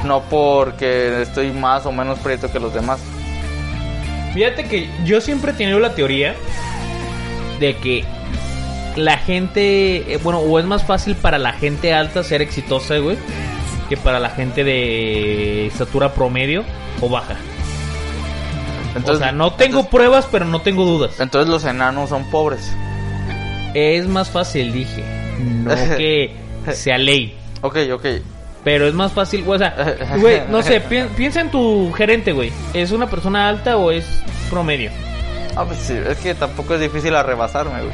no 0.05 0.21
porque 0.25 1.23
estoy 1.23 1.53
más 1.53 1.87
o 1.87 1.91
menos 1.91 2.19
prieto 2.19 2.53
que 2.53 2.61
los 2.61 2.75
demás. 2.75 3.01
Fíjate 4.35 4.65
que 4.65 4.91
yo 5.07 5.23
siempre 5.23 5.53
he 5.53 5.55
tenido 5.55 5.79
la 5.79 5.95
teoría 5.95 6.35
de 7.61 7.77
que 7.79 8.05
la 8.95 9.17
gente, 9.17 10.13
eh, 10.13 10.21
bueno, 10.23 10.41
o 10.41 10.59
es 10.59 10.67
más 10.67 10.85
fácil 10.85 11.17
para 11.17 11.39
la 11.39 11.55
gente 11.55 11.95
alta 11.95 12.23
ser 12.23 12.43
exitosa, 12.43 12.99
güey, 12.99 13.17
que 13.89 13.97
para 13.97 14.21
la 14.21 14.29
gente 14.29 14.65
de 14.65 15.69
estatura 15.69 16.13
promedio 16.13 16.63
o 17.01 17.09
baja. 17.09 17.37
Entonces, 18.89 19.17
o 19.17 19.19
sea, 19.19 19.33
no 19.33 19.55
tengo 19.55 19.89
pruebas, 19.89 20.29
pero 20.31 20.45
no 20.45 20.61
tengo 20.61 20.85
dudas. 20.85 21.19
entonces 21.21 21.49
los 21.49 21.65
enanos 21.65 22.11
son 22.11 22.31
pobres. 22.31 22.71
Es 23.73 24.07
más 24.07 24.29
fácil, 24.29 24.71
dije. 24.75 25.24
No 25.39 25.75
que 25.97 26.31
sea 26.73 26.99
ley. 26.99 27.35
Ok, 27.61 27.77
ok. 27.93 28.07
Pero 28.65 28.87
es 28.89 28.95
más 28.95 29.13
fácil, 29.13 29.43
güey, 29.45 29.57
o 29.57 29.59
sea, 29.59 29.97
güey, 30.21 30.41
no 30.51 30.63
sé, 30.63 30.81
pi- 30.81 31.05
piensa 31.17 31.41
en 31.43 31.51
tu 31.51 31.93
gerente, 31.93 32.33
güey. 32.33 32.51
¿Es 32.73 32.93
una 32.93 33.09
persona 33.09 33.49
alta 33.49 33.77
o 33.77 33.91
es 33.91 34.07
promedio? 34.49 34.91
Ah, 35.57 35.65
pues 35.67 35.79
sí, 35.81 35.95
es 36.09 36.19
que 36.19 36.35
tampoco 36.35 36.75
es 36.75 36.81
difícil 36.81 37.15
arrebasarme, 37.15 37.81
güey. 37.83 37.93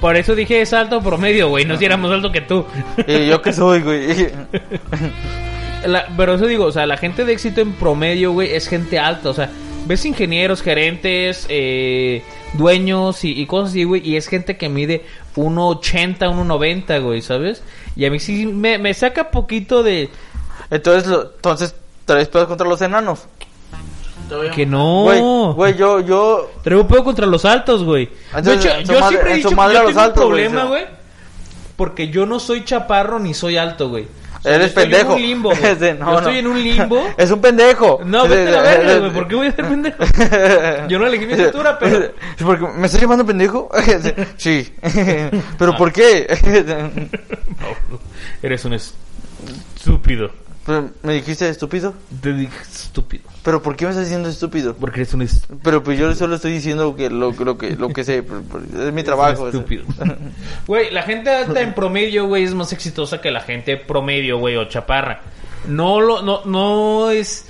Por 0.00 0.16
eso 0.16 0.34
dije 0.34 0.60
es 0.60 0.72
alto 0.72 0.98
o 0.98 1.00
promedio, 1.02 1.48
güey. 1.48 1.64
No 1.64 1.76
si 1.76 1.84
era 1.84 1.96
más 1.96 2.10
alto 2.12 2.30
que 2.30 2.40
tú. 2.40 2.64
¿Y 3.06 3.26
yo 3.26 3.40
qué 3.42 3.52
soy, 3.52 3.80
güey? 3.82 4.28
La- 5.86 6.06
pero 6.16 6.34
eso 6.34 6.46
digo, 6.46 6.64
o 6.66 6.72
sea, 6.72 6.86
la 6.86 6.96
gente 6.96 7.24
de 7.24 7.32
éxito 7.32 7.60
en 7.60 7.72
promedio, 7.72 8.32
güey, 8.32 8.52
es 8.54 8.68
gente 8.68 8.98
alta. 8.98 9.30
O 9.30 9.34
sea, 9.34 9.48
ves 9.86 10.04
ingenieros, 10.04 10.60
gerentes, 10.62 11.46
eh, 11.48 12.22
dueños 12.54 13.24
y, 13.24 13.40
y 13.40 13.46
cosas 13.46 13.70
así, 13.70 13.84
güey. 13.84 14.02
Y 14.08 14.16
es 14.16 14.26
gente 14.28 14.56
que 14.56 14.68
mide 14.68 15.04
1,80, 15.38 16.18
1,90, 16.18 17.02
güey, 17.02 17.22
¿sabes? 17.22 17.62
Y 17.96 18.04
a 18.04 18.10
mí 18.10 18.18
sí 18.18 18.46
me, 18.46 18.78
me 18.78 18.92
saca 18.94 19.30
poquito 19.30 19.82
de... 19.82 20.10
Entonces, 20.70 21.08
lo- 21.08 21.22
entonces, 21.34 21.74
¿traes 22.04 22.28
pedos 22.28 22.48
contra 22.48 22.66
los 22.68 22.80
enanos? 22.82 23.20
Que 24.54 24.66
no. 24.66 25.04
Güey, 25.04 25.20
güey, 25.54 25.76
yo, 25.76 26.00
yo, 26.00 26.50
Traigo 26.62 26.86
pedo 26.86 27.02
contra 27.04 27.24
los 27.26 27.44
altos, 27.46 27.82
güey. 27.82 28.10
Entonces, 28.34 28.62
su 28.86 28.92
yo 28.92 29.00
madre- 29.00 29.08
siempre 29.08 29.32
he 29.32 29.36
dicho 29.36 29.50
madre 29.52 29.72
que 29.74 29.78
a 29.78 29.82
yo 29.82 29.88
tengo 29.88 30.00
altos, 30.00 30.22
un 30.22 30.28
problema, 30.28 30.64
güey. 30.64 30.84
Porque 31.76 32.08
yo 32.08 32.26
no 32.26 32.38
soy 32.40 32.64
chaparro 32.64 33.18
ni 33.18 33.32
soy 33.32 33.56
alto, 33.56 33.88
güey. 33.88 34.06
Eres 34.44 34.58
yo 34.58 34.64
estoy 34.66 34.82
pendejo. 34.84 35.10
En 35.10 35.16
un 35.16 35.22
limbo. 35.22 35.52
Ese- 35.52 35.94
no, 35.98 36.12
yo 36.12 36.18
estoy 36.18 36.32
no. 36.34 36.38
en 36.38 36.46
un 36.46 36.62
limbo. 36.62 37.06
Es 37.18 37.30
un 37.30 37.40
pendejo. 37.40 38.00
No, 38.04 38.28
vete 38.28 38.56
a 38.56 38.62
verga, 38.62 38.98
güey. 38.98 39.12
¿Por 39.12 39.28
qué 39.28 39.34
voy 39.34 39.46
a 39.48 39.52
ser 39.52 39.64
pendejo? 39.68 40.04
Yo 40.88 40.98
no 40.98 41.06
elegí 41.06 41.26
mi 41.26 41.32
estatura, 41.32 41.78
pero... 41.78 42.12
¿Porque 42.44 42.66
¿Me 42.76 42.86
estás 42.86 43.00
llamando 43.00 43.24
pendejo? 43.26 43.68
sí. 44.36 44.72
¿Pero 45.58 45.76
por 45.76 45.92
qué? 45.92 46.26
Eres 48.42 48.64
un 48.64 48.74
estúpido. 48.74 50.30
Pero, 50.68 50.90
¿Me 51.02 51.14
dijiste 51.14 51.48
estúpido? 51.48 51.94
Te 52.20 52.34
dije 52.34 52.60
estúpido. 52.60 53.24
¿Pero 53.42 53.62
por 53.62 53.74
qué 53.74 53.86
me 53.86 53.92
estás 53.92 54.04
diciendo 54.04 54.28
estúpido? 54.28 54.74
Porque 54.74 55.00
eres 55.00 55.14
un 55.14 55.22
estúpido. 55.22 55.58
Pero 55.64 55.82
pues 55.82 55.98
yo 55.98 56.14
solo 56.14 56.34
estoy 56.34 56.52
diciendo 56.52 56.94
que 56.94 57.08
lo, 57.08 57.32
lo 57.32 57.56
que 57.56 57.74
lo 57.74 57.88
que 57.88 58.04
sé, 58.04 58.18
es 58.78 58.92
mi 58.92 59.02
trabajo. 59.02 59.48
Estúpido. 59.48 59.84
Güey, 60.66 60.90
la 60.90 61.04
gente 61.04 61.30
alta 61.30 61.62
en 61.62 61.72
promedio, 61.72 62.26
güey, 62.26 62.44
es 62.44 62.52
más 62.52 62.70
exitosa 62.74 63.18
que 63.18 63.30
la 63.30 63.40
gente 63.40 63.78
promedio, 63.78 64.36
güey, 64.36 64.56
o 64.56 64.66
chaparra. 64.66 65.22
No 65.66 66.02
lo, 66.02 66.20
no, 66.20 66.42
no 66.44 67.08
es 67.08 67.48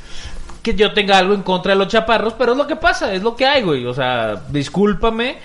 que 0.62 0.74
yo 0.74 0.92
tenga 0.92 1.18
algo 1.18 1.34
en 1.34 1.42
contra 1.42 1.72
de 1.72 1.78
los 1.80 1.88
chaparros, 1.88 2.34
pero 2.34 2.52
es 2.52 2.58
lo 2.58 2.68
que 2.68 2.76
pasa, 2.76 3.12
es 3.12 3.24
lo 3.24 3.34
que 3.34 3.46
hay, 3.46 3.62
güey. 3.62 3.84
O 3.84 3.94
sea, 3.94 4.44
discúlpame, 4.48 5.38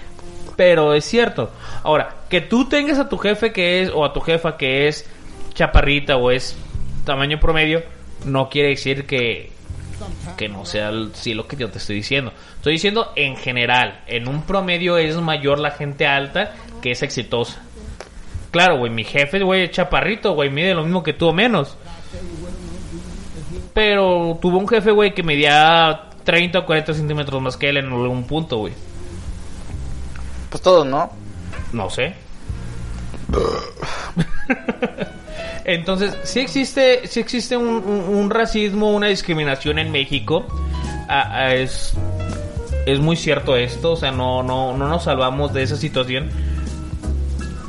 pero 0.56 0.94
es 0.94 1.06
cierto. 1.06 1.50
Ahora, 1.82 2.18
que 2.30 2.40
tú 2.40 2.70
tengas 2.70 3.00
a 3.00 3.10
tu 3.10 3.18
jefe 3.18 3.52
que 3.52 3.82
es, 3.82 3.90
o 3.92 4.06
a 4.06 4.14
tu 4.14 4.22
jefa 4.22 4.58
que 4.58 4.88
es 4.88 5.08
chaparrita 5.56 6.18
o 6.18 6.30
es 6.30 6.56
tamaño 7.06 7.40
promedio, 7.40 7.84
no 8.26 8.50
quiere 8.50 8.70
decir 8.70 9.06
que, 9.06 9.52
que 10.38 10.50
no 10.50 10.66
sea 10.66 10.90
el- 10.90 11.12
sí 11.14 11.34
lo 11.34 11.48
que 11.48 11.56
yo 11.58 11.70
te 11.70 11.78
estoy 11.78 11.98
diciendo. 11.98 12.32
Estoy 12.56 12.74
diciendo 12.74 13.12
en 13.16 13.36
general, 13.38 14.02
en 14.08 14.28
un 14.28 14.44
promedio 14.44 14.98
es 14.98 15.16
mayor 15.18 15.60
la 15.60 15.72
gente 15.72 16.08
alta 16.08 16.54
que 16.82 16.92
es 16.92 17.02
exitosa. 17.04 17.62
Claro, 18.52 18.78
güey, 18.78 18.92
mi 18.92 19.04
jefe, 19.04 19.40
güey, 19.42 19.64
es 19.64 19.72
chaparrito, 19.72 20.34
güey, 20.34 20.50
mide 20.50 20.74
lo 20.76 20.84
mismo 20.84 21.02
que 21.04 21.14
tú 21.14 21.28
o 21.30 21.34
menos. 21.34 21.76
Pero 23.74 24.38
tuvo 24.42 24.60
un 24.60 24.68
jefe, 24.68 24.92
güey, 24.92 25.14
que 25.16 25.24
medía 25.24 26.10
30 26.24 26.60
o 26.60 26.66
40 26.66 26.94
centímetros 26.94 27.42
más 27.42 27.58
que 27.58 27.70
él 27.70 27.78
en 27.78 27.86
algún 27.92 28.26
punto, 28.26 28.58
güey. 28.58 28.74
Pues 30.50 30.62
todos, 30.62 30.86
¿no? 30.86 31.12
No 31.72 31.90
sé. 31.90 32.14
Entonces, 35.66 36.18
sí 36.24 36.40
existe, 36.42 37.08
sí 37.08 37.20
existe 37.20 37.56
un, 37.58 37.68
un- 37.68 38.16
un 38.16 38.30
racismo, 38.30 38.92
una 38.92 39.08
discriminación 39.08 39.80
en 39.80 39.92
México. 39.92 40.46
Ah, 41.10 41.30
ah, 41.32 41.54
es 41.56 41.94
es 42.86 43.00
muy 43.00 43.16
cierto 43.16 43.56
esto, 43.56 43.94
o 43.94 43.96
sea, 43.96 44.12
no, 44.12 44.44
no, 44.44 44.76
no 44.76 44.90
nos 44.90 45.04
salvamos 45.06 45.54
de 45.54 45.64
esa 45.64 45.78
situación. 45.78 46.30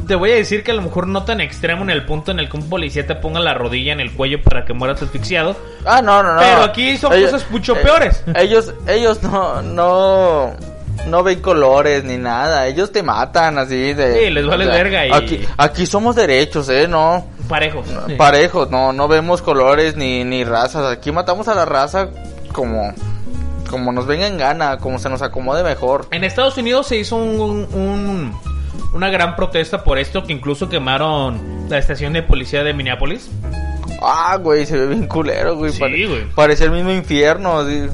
Te 0.09 0.17
voy 0.17 0.33
a 0.33 0.35
decir 0.35 0.65
que 0.65 0.73
a 0.73 0.75
lo 0.75 0.83
mejor 0.83 1.07
no 1.07 1.23
tan 1.25 1.41
extremo 1.41 1.83
en 1.85 1.91
el 1.91 2.05
punto 2.05 2.31
en 2.33 2.39
el 2.41 2.49
que 2.51 2.57
un 2.59 2.69
policía 2.69 3.07
te 3.07 3.15
ponga 3.15 3.39
la 3.41 3.55
rodilla 3.55 3.93
en 3.93 4.01
el 4.01 4.13
cuello 4.13 4.43
para 4.43 4.65
que 4.65 4.73
mueras 4.75 5.01
asfixiado. 5.03 5.57
Ah, 5.87 6.03
no, 6.03 6.23
no, 6.23 6.35
no. 6.35 6.41
Pero 6.41 6.63
aquí 6.63 6.97
son 6.99 7.13
cosas 7.13 7.49
mucho 7.51 7.75
eh, 7.77 7.81
peores. 7.83 8.23
Ellos, 8.35 8.75
ellos 8.89 9.23
no, 9.23 9.63
no, 9.63 10.51
no 11.07 11.23
ven 11.23 11.41
colores 11.41 12.05
ni 12.05 12.17
nada. 12.17 12.67
Ellos 12.67 12.93
te 12.93 13.03
matan 13.03 13.59
así 13.59 13.93
de. 13.95 14.25
Sí, 14.25 14.31
les 14.31 14.47
vale 14.47 14.67
verga 14.67 15.07
y- 15.07 15.13
Aquí, 15.13 15.41
aquí 15.57 15.87
somos 15.87 16.17
derechos, 16.17 16.69
eh, 16.69 16.87
no. 16.89 17.27
Parejos. 17.49 17.87
sí. 18.07 18.15
Parejos, 18.15 18.71
no, 18.71 18.93
no 18.93 19.07
vemos 19.09 19.43
colores 19.43 19.97
ni, 19.97 20.25
ni 20.25 20.45
razas. 20.45 20.91
Aquí 20.91 21.13
matamos 21.13 21.47
a 21.49 21.55
la 21.55 21.65
raza 21.67 22.09
como, 22.53 22.95
como 23.69 23.93
nos 23.93 24.07
venga 24.07 24.27
en 24.27 24.39
gana, 24.39 24.79
como 24.79 24.99
se 24.99 25.11
nos 25.11 25.21
acomode 25.23 25.63
mejor. 25.63 26.07
En 26.11 26.25
Estados 26.25 26.57
Unidos 26.57 26.87
se 26.87 26.97
hizo 26.97 27.17
un, 27.17 27.41
un- 27.75 28.33
una 28.95 29.11
gran 29.11 29.37
protesta 29.37 29.85
por 29.85 29.99
esto, 29.99 30.23
que 30.25 30.33
incluso 30.33 30.69
quemaron 30.69 31.67
la 31.69 31.79
estación 31.79 32.13
de 32.15 32.23
policía 32.23 32.63
de 32.65 32.73
Minneapolis. 32.73 33.29
Ah, 34.01 34.37
güey, 34.41 34.65
se 34.67 34.77
ve 34.79 34.87
bien 34.89 35.07
culero, 35.07 35.57
güey. 35.57 35.73
Sí, 35.73 35.81
pare- 35.81 36.07
güey. 36.07 36.25
Parece 36.35 36.65
el 36.65 36.71
mismo 36.71 36.93
infierno. 36.93 37.59
así. 37.61 37.89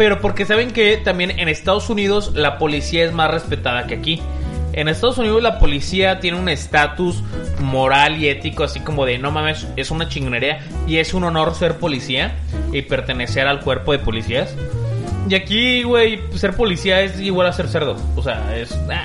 Pero 0.00 0.18
porque 0.22 0.46
saben 0.46 0.70
que 0.70 0.96
también 0.96 1.38
en 1.38 1.50
Estados 1.50 1.90
Unidos 1.90 2.32
la 2.34 2.56
policía 2.56 3.04
es 3.04 3.12
más 3.12 3.30
respetada 3.30 3.86
que 3.86 3.96
aquí. 3.96 4.22
En 4.72 4.88
Estados 4.88 5.18
Unidos 5.18 5.42
la 5.42 5.58
policía 5.58 6.20
tiene 6.20 6.38
un 6.38 6.48
estatus 6.48 7.22
moral 7.60 8.16
y 8.16 8.30
ético 8.30 8.64
así 8.64 8.80
como 8.80 9.04
de 9.04 9.18
no 9.18 9.30
mames, 9.30 9.66
es 9.76 9.90
una 9.90 10.08
chingonería 10.08 10.60
y 10.86 10.96
es 10.96 11.12
un 11.12 11.24
honor 11.24 11.54
ser 11.54 11.76
policía 11.76 12.34
y 12.72 12.80
pertenecer 12.80 13.46
al 13.46 13.60
cuerpo 13.60 13.92
de 13.92 13.98
policías. 13.98 14.56
Y 15.28 15.34
aquí, 15.34 15.82
güey, 15.82 16.18
ser 16.34 16.56
policía 16.56 17.02
es 17.02 17.20
igual 17.20 17.48
a 17.48 17.52
ser 17.52 17.68
cerdo. 17.68 17.94
O 18.16 18.22
sea, 18.22 18.56
es... 18.56 18.72
ah. 18.90 19.04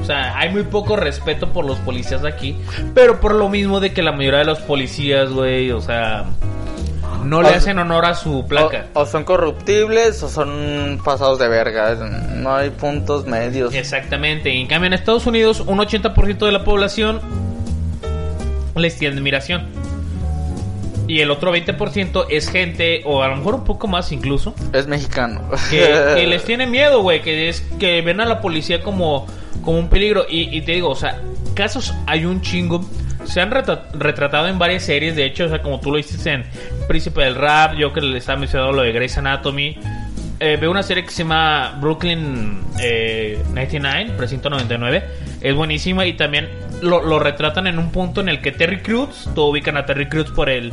O 0.00 0.06
sea, 0.06 0.38
hay 0.38 0.48
muy 0.48 0.62
poco 0.62 0.96
respeto 0.96 1.52
por 1.52 1.66
los 1.66 1.76
policías 1.80 2.24
aquí. 2.24 2.56
Pero 2.94 3.20
por 3.20 3.34
lo 3.34 3.50
mismo 3.50 3.78
de 3.78 3.92
que 3.92 4.02
la 4.02 4.12
mayoría 4.12 4.38
de 4.38 4.46
los 4.46 4.60
policías, 4.60 5.28
güey, 5.28 5.70
o 5.70 5.82
sea... 5.82 6.24
No 7.24 7.42
le 7.42 7.48
O- 7.48 7.54
hacen 7.54 7.78
honor 7.78 8.04
a 8.04 8.14
su 8.14 8.46
placa. 8.46 8.86
O, 8.94 9.00
o 9.00 9.06
son 9.06 9.24
corruptibles 9.24 10.22
o 10.22 10.28
son 10.28 11.00
pasados 11.04 11.38
de 11.38 11.48
verga. 11.48 11.94
No 12.36 12.54
hay 12.54 12.70
puntos 12.70 13.26
medios. 13.26 13.74
Exactamente. 13.74 14.50
En 14.52 14.66
cambio, 14.66 14.86
en 14.88 14.92
Estados 14.94 15.26
Unidos, 15.26 15.60
un 15.60 15.78
80% 15.78 16.38
de 16.46 16.52
la 16.52 16.64
población 16.64 17.20
les 18.76 18.96
tiene 18.98 19.16
admiración. 19.16 19.66
Y 21.06 21.20
el 21.20 21.30
otro 21.30 21.54
20% 21.54 22.26
es 22.28 22.50
gente, 22.50 23.00
o 23.06 23.22
a 23.22 23.28
lo 23.28 23.36
mejor 23.36 23.54
un 23.54 23.64
poco 23.64 23.88
más 23.88 24.12
incluso, 24.12 24.54
Es 24.74 24.86
mexicano. 24.86 25.40
que, 25.70 25.78
que 26.16 26.26
les 26.26 26.44
tiene 26.44 26.66
miedo, 26.66 27.00
güey. 27.02 27.22
Que 27.22 27.48
es 27.48 27.62
que 27.80 28.02
ven 28.02 28.20
a 28.20 28.26
la 28.26 28.40
policía 28.42 28.82
como, 28.82 29.26
como 29.62 29.78
un 29.78 29.88
peligro. 29.88 30.26
Y, 30.28 30.54
y 30.56 30.60
te 30.62 30.72
digo, 30.72 30.90
o 30.90 30.94
sea, 30.96 31.20
casos 31.54 31.94
hay 32.06 32.26
un 32.26 32.42
chingo 32.42 32.84
se 33.28 33.40
han 33.40 33.50
retratado 33.50 34.48
en 34.48 34.58
varias 34.58 34.84
series, 34.84 35.14
de 35.14 35.26
hecho, 35.26 35.44
o 35.44 35.48
sea, 35.48 35.60
como 35.60 35.80
tú 35.80 35.90
lo 35.90 35.98
hiciste 35.98 36.32
en 36.32 36.44
Príncipe 36.86 37.22
del 37.22 37.34
Rap, 37.34 37.74
yo 37.74 37.92
que 37.92 38.00
le 38.00 38.18
estaba 38.18 38.38
mencionando 38.38 38.72
lo 38.72 38.82
de 38.82 38.92
Grey's 38.92 39.18
Anatomy. 39.18 39.76
Eh, 40.40 40.56
veo 40.60 40.70
una 40.70 40.82
serie 40.82 41.04
que 41.04 41.10
se 41.10 41.24
llama 41.24 41.76
Brooklyn 41.80 42.60
eh, 42.80 43.42
99, 43.48 44.12
Precinto 44.16 44.48
99. 44.48 45.04
Es 45.40 45.54
buenísima 45.54 46.06
y 46.06 46.14
también 46.14 46.48
lo, 46.80 47.02
lo, 47.02 47.18
retratan 47.18 47.66
en 47.66 47.78
un 47.78 47.90
punto 47.90 48.20
en 48.20 48.28
el 48.28 48.40
que 48.40 48.52
Terry 48.52 48.80
Crews, 48.80 49.28
todo 49.34 49.46
ubican 49.46 49.76
a 49.76 49.84
Terry 49.84 50.08
Crews 50.08 50.30
por 50.30 50.48
el... 50.48 50.72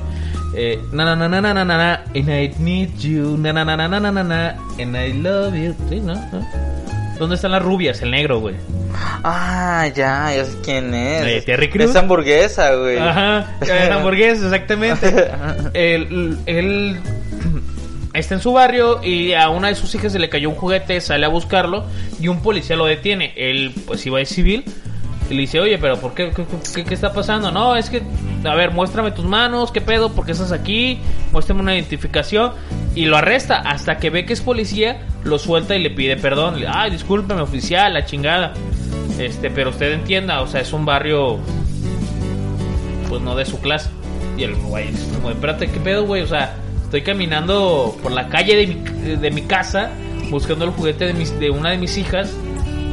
Eh, 0.57 0.79
na 0.93 1.03
na 1.03 1.27
na 1.27 1.41
na 1.41 1.53
na 1.53 1.65
na 1.65 2.03
and 2.15 2.29
I 2.31 2.53
need 2.59 2.97
you, 2.99 3.35
na 3.37 3.51
na 3.51 3.65
na 3.65 3.75
na 3.75 3.99
na 3.99 3.99
na 3.99 4.23
na 4.23 4.55
and 4.79 4.95
I 4.95 5.11
love 5.11 5.53
you. 5.53 5.75
¿Sí, 5.89 5.99
no? 5.99 6.13
¿No? 6.15 6.84
¿Dónde 7.17 7.35
están 7.35 7.51
las 7.51 7.61
rubias? 7.61 8.01
El 8.01 8.11
negro, 8.11 8.39
güey. 8.39 8.55
Ah, 9.23 9.87
ya, 9.95 10.33
ya 10.35 10.45
sé 10.45 10.57
quién 10.63 10.93
es. 10.93 11.45
Terry 11.45 11.69
Crews. 11.69 11.91
Es 11.91 11.95
hamburguesa, 11.95 12.75
güey. 12.75 12.97
Ajá, 12.97 13.57
el 13.61 13.91
hamburguesa, 13.91 14.45
exactamente. 14.45 15.29
Él, 15.73 16.37
él 16.45 16.97
está 18.13 18.35
en 18.35 18.41
su 18.41 18.53
barrio 18.53 19.03
y 19.03 19.33
a 19.33 19.49
una 19.49 19.69
de 19.69 19.75
sus 19.75 19.93
hijas 19.95 20.11
se 20.11 20.19
le 20.19 20.29
cayó 20.29 20.49
un 20.49 20.55
juguete, 20.55 21.01
sale 21.01 21.25
a 21.25 21.29
buscarlo 21.29 21.85
y 22.19 22.27
un 22.27 22.41
policía 22.41 22.75
lo 22.75 22.85
detiene. 22.85 23.33
Él 23.35 23.73
pues 23.85 24.05
iba 24.05 24.19
de 24.19 24.25
civil 24.25 24.63
y 25.29 25.33
le 25.33 25.41
dice, 25.41 25.59
oye, 25.59 25.77
pero 25.79 25.97
¿por 25.99 26.13
qué? 26.13 26.31
¿Qué, 26.75 26.83
qué- 26.83 26.93
está 26.93 27.11
pasando? 27.13 27.51
No, 27.51 27.75
es 27.75 27.89
que, 27.89 28.01
a 28.43 28.53
ver, 28.55 28.71
muéstrame 28.71 29.11
tus 29.11 29.25
manos, 29.25 29.71
¿qué 29.71 29.81
pedo? 29.81 30.11
¿Por 30.11 30.25
qué 30.25 30.33
estás 30.33 30.51
aquí? 30.51 30.99
Muéstrame 31.31 31.61
una 31.61 31.73
identificación. 31.73 32.51
Y 32.93 33.05
lo 33.05 33.17
arresta 33.17 33.57
hasta 33.57 33.97
que 33.97 34.09
ve 34.11 34.25
que 34.25 34.33
es 34.33 34.41
policía, 34.41 35.01
lo 35.23 35.39
suelta 35.39 35.75
y 35.75 35.81
le 35.81 35.89
pide 35.89 36.15
perdón. 36.17 36.59
Le, 36.59 36.67
Ay, 36.67 36.91
discúlpeme, 36.91 37.41
oficial, 37.41 37.93
la 37.93 38.05
chingada. 38.05 38.53
Este, 39.19 39.49
pero 39.49 39.71
usted 39.71 39.93
entienda, 39.93 40.41
o 40.41 40.47
sea, 40.47 40.61
es 40.61 40.71
un 40.73 40.85
barrio 40.85 41.39
pues 43.09 43.21
no 43.21 43.35
de 43.35 43.45
su 43.45 43.59
clase. 43.59 43.89
Y 44.37 44.43
el 44.43 44.55
güey 44.55 44.89
es 44.89 44.99
como, 45.15 45.31
espérate, 45.31 45.67
¿qué 45.67 45.79
pedo, 45.79 46.05
güey? 46.05 46.21
O 46.21 46.27
sea, 46.27 46.55
estoy 46.83 47.01
caminando 47.01 47.95
por 48.03 48.11
la 48.11 48.27
calle 48.27 48.55
de 48.55 48.67
mi, 48.67 49.15
de 49.15 49.31
mi 49.31 49.41
casa 49.43 49.89
buscando 50.29 50.65
el 50.65 50.71
juguete 50.71 51.05
de, 51.05 51.13
mis, 51.13 51.37
de 51.39 51.49
una 51.49 51.69
de 51.71 51.77
mis 51.77 51.97
hijas 51.97 52.33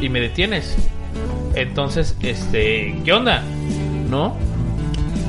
y 0.01 0.09
me 0.09 0.21
detienes. 0.21 0.77
Entonces, 1.55 2.17
este, 2.23 3.01
¿qué 3.05 3.13
onda? 3.13 3.43
¿No? 4.09 4.37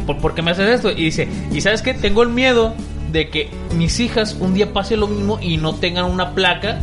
¿Por, 0.06 0.18
por 0.18 0.36
qué 0.36 0.42
me 0.42 0.52
haces 0.52 0.70
esto? 0.70 0.92
Y 0.92 1.06
dice, 1.06 1.28
¿y 1.52 1.62
sabes 1.62 1.82
qué? 1.82 1.94
Tengo 1.94 2.24
el 2.24 2.30
miedo 2.30 2.74
de 3.12 3.30
que 3.30 3.50
mis 3.76 4.00
hijas 4.00 4.36
un 4.40 4.54
día 4.54 4.74
pase 4.74 4.98
lo 4.98 5.08
mismo 5.08 5.40
y 5.42 5.58
no 5.58 5.76
tengan 5.76 6.06
una 6.06 6.32
placa 6.32 6.80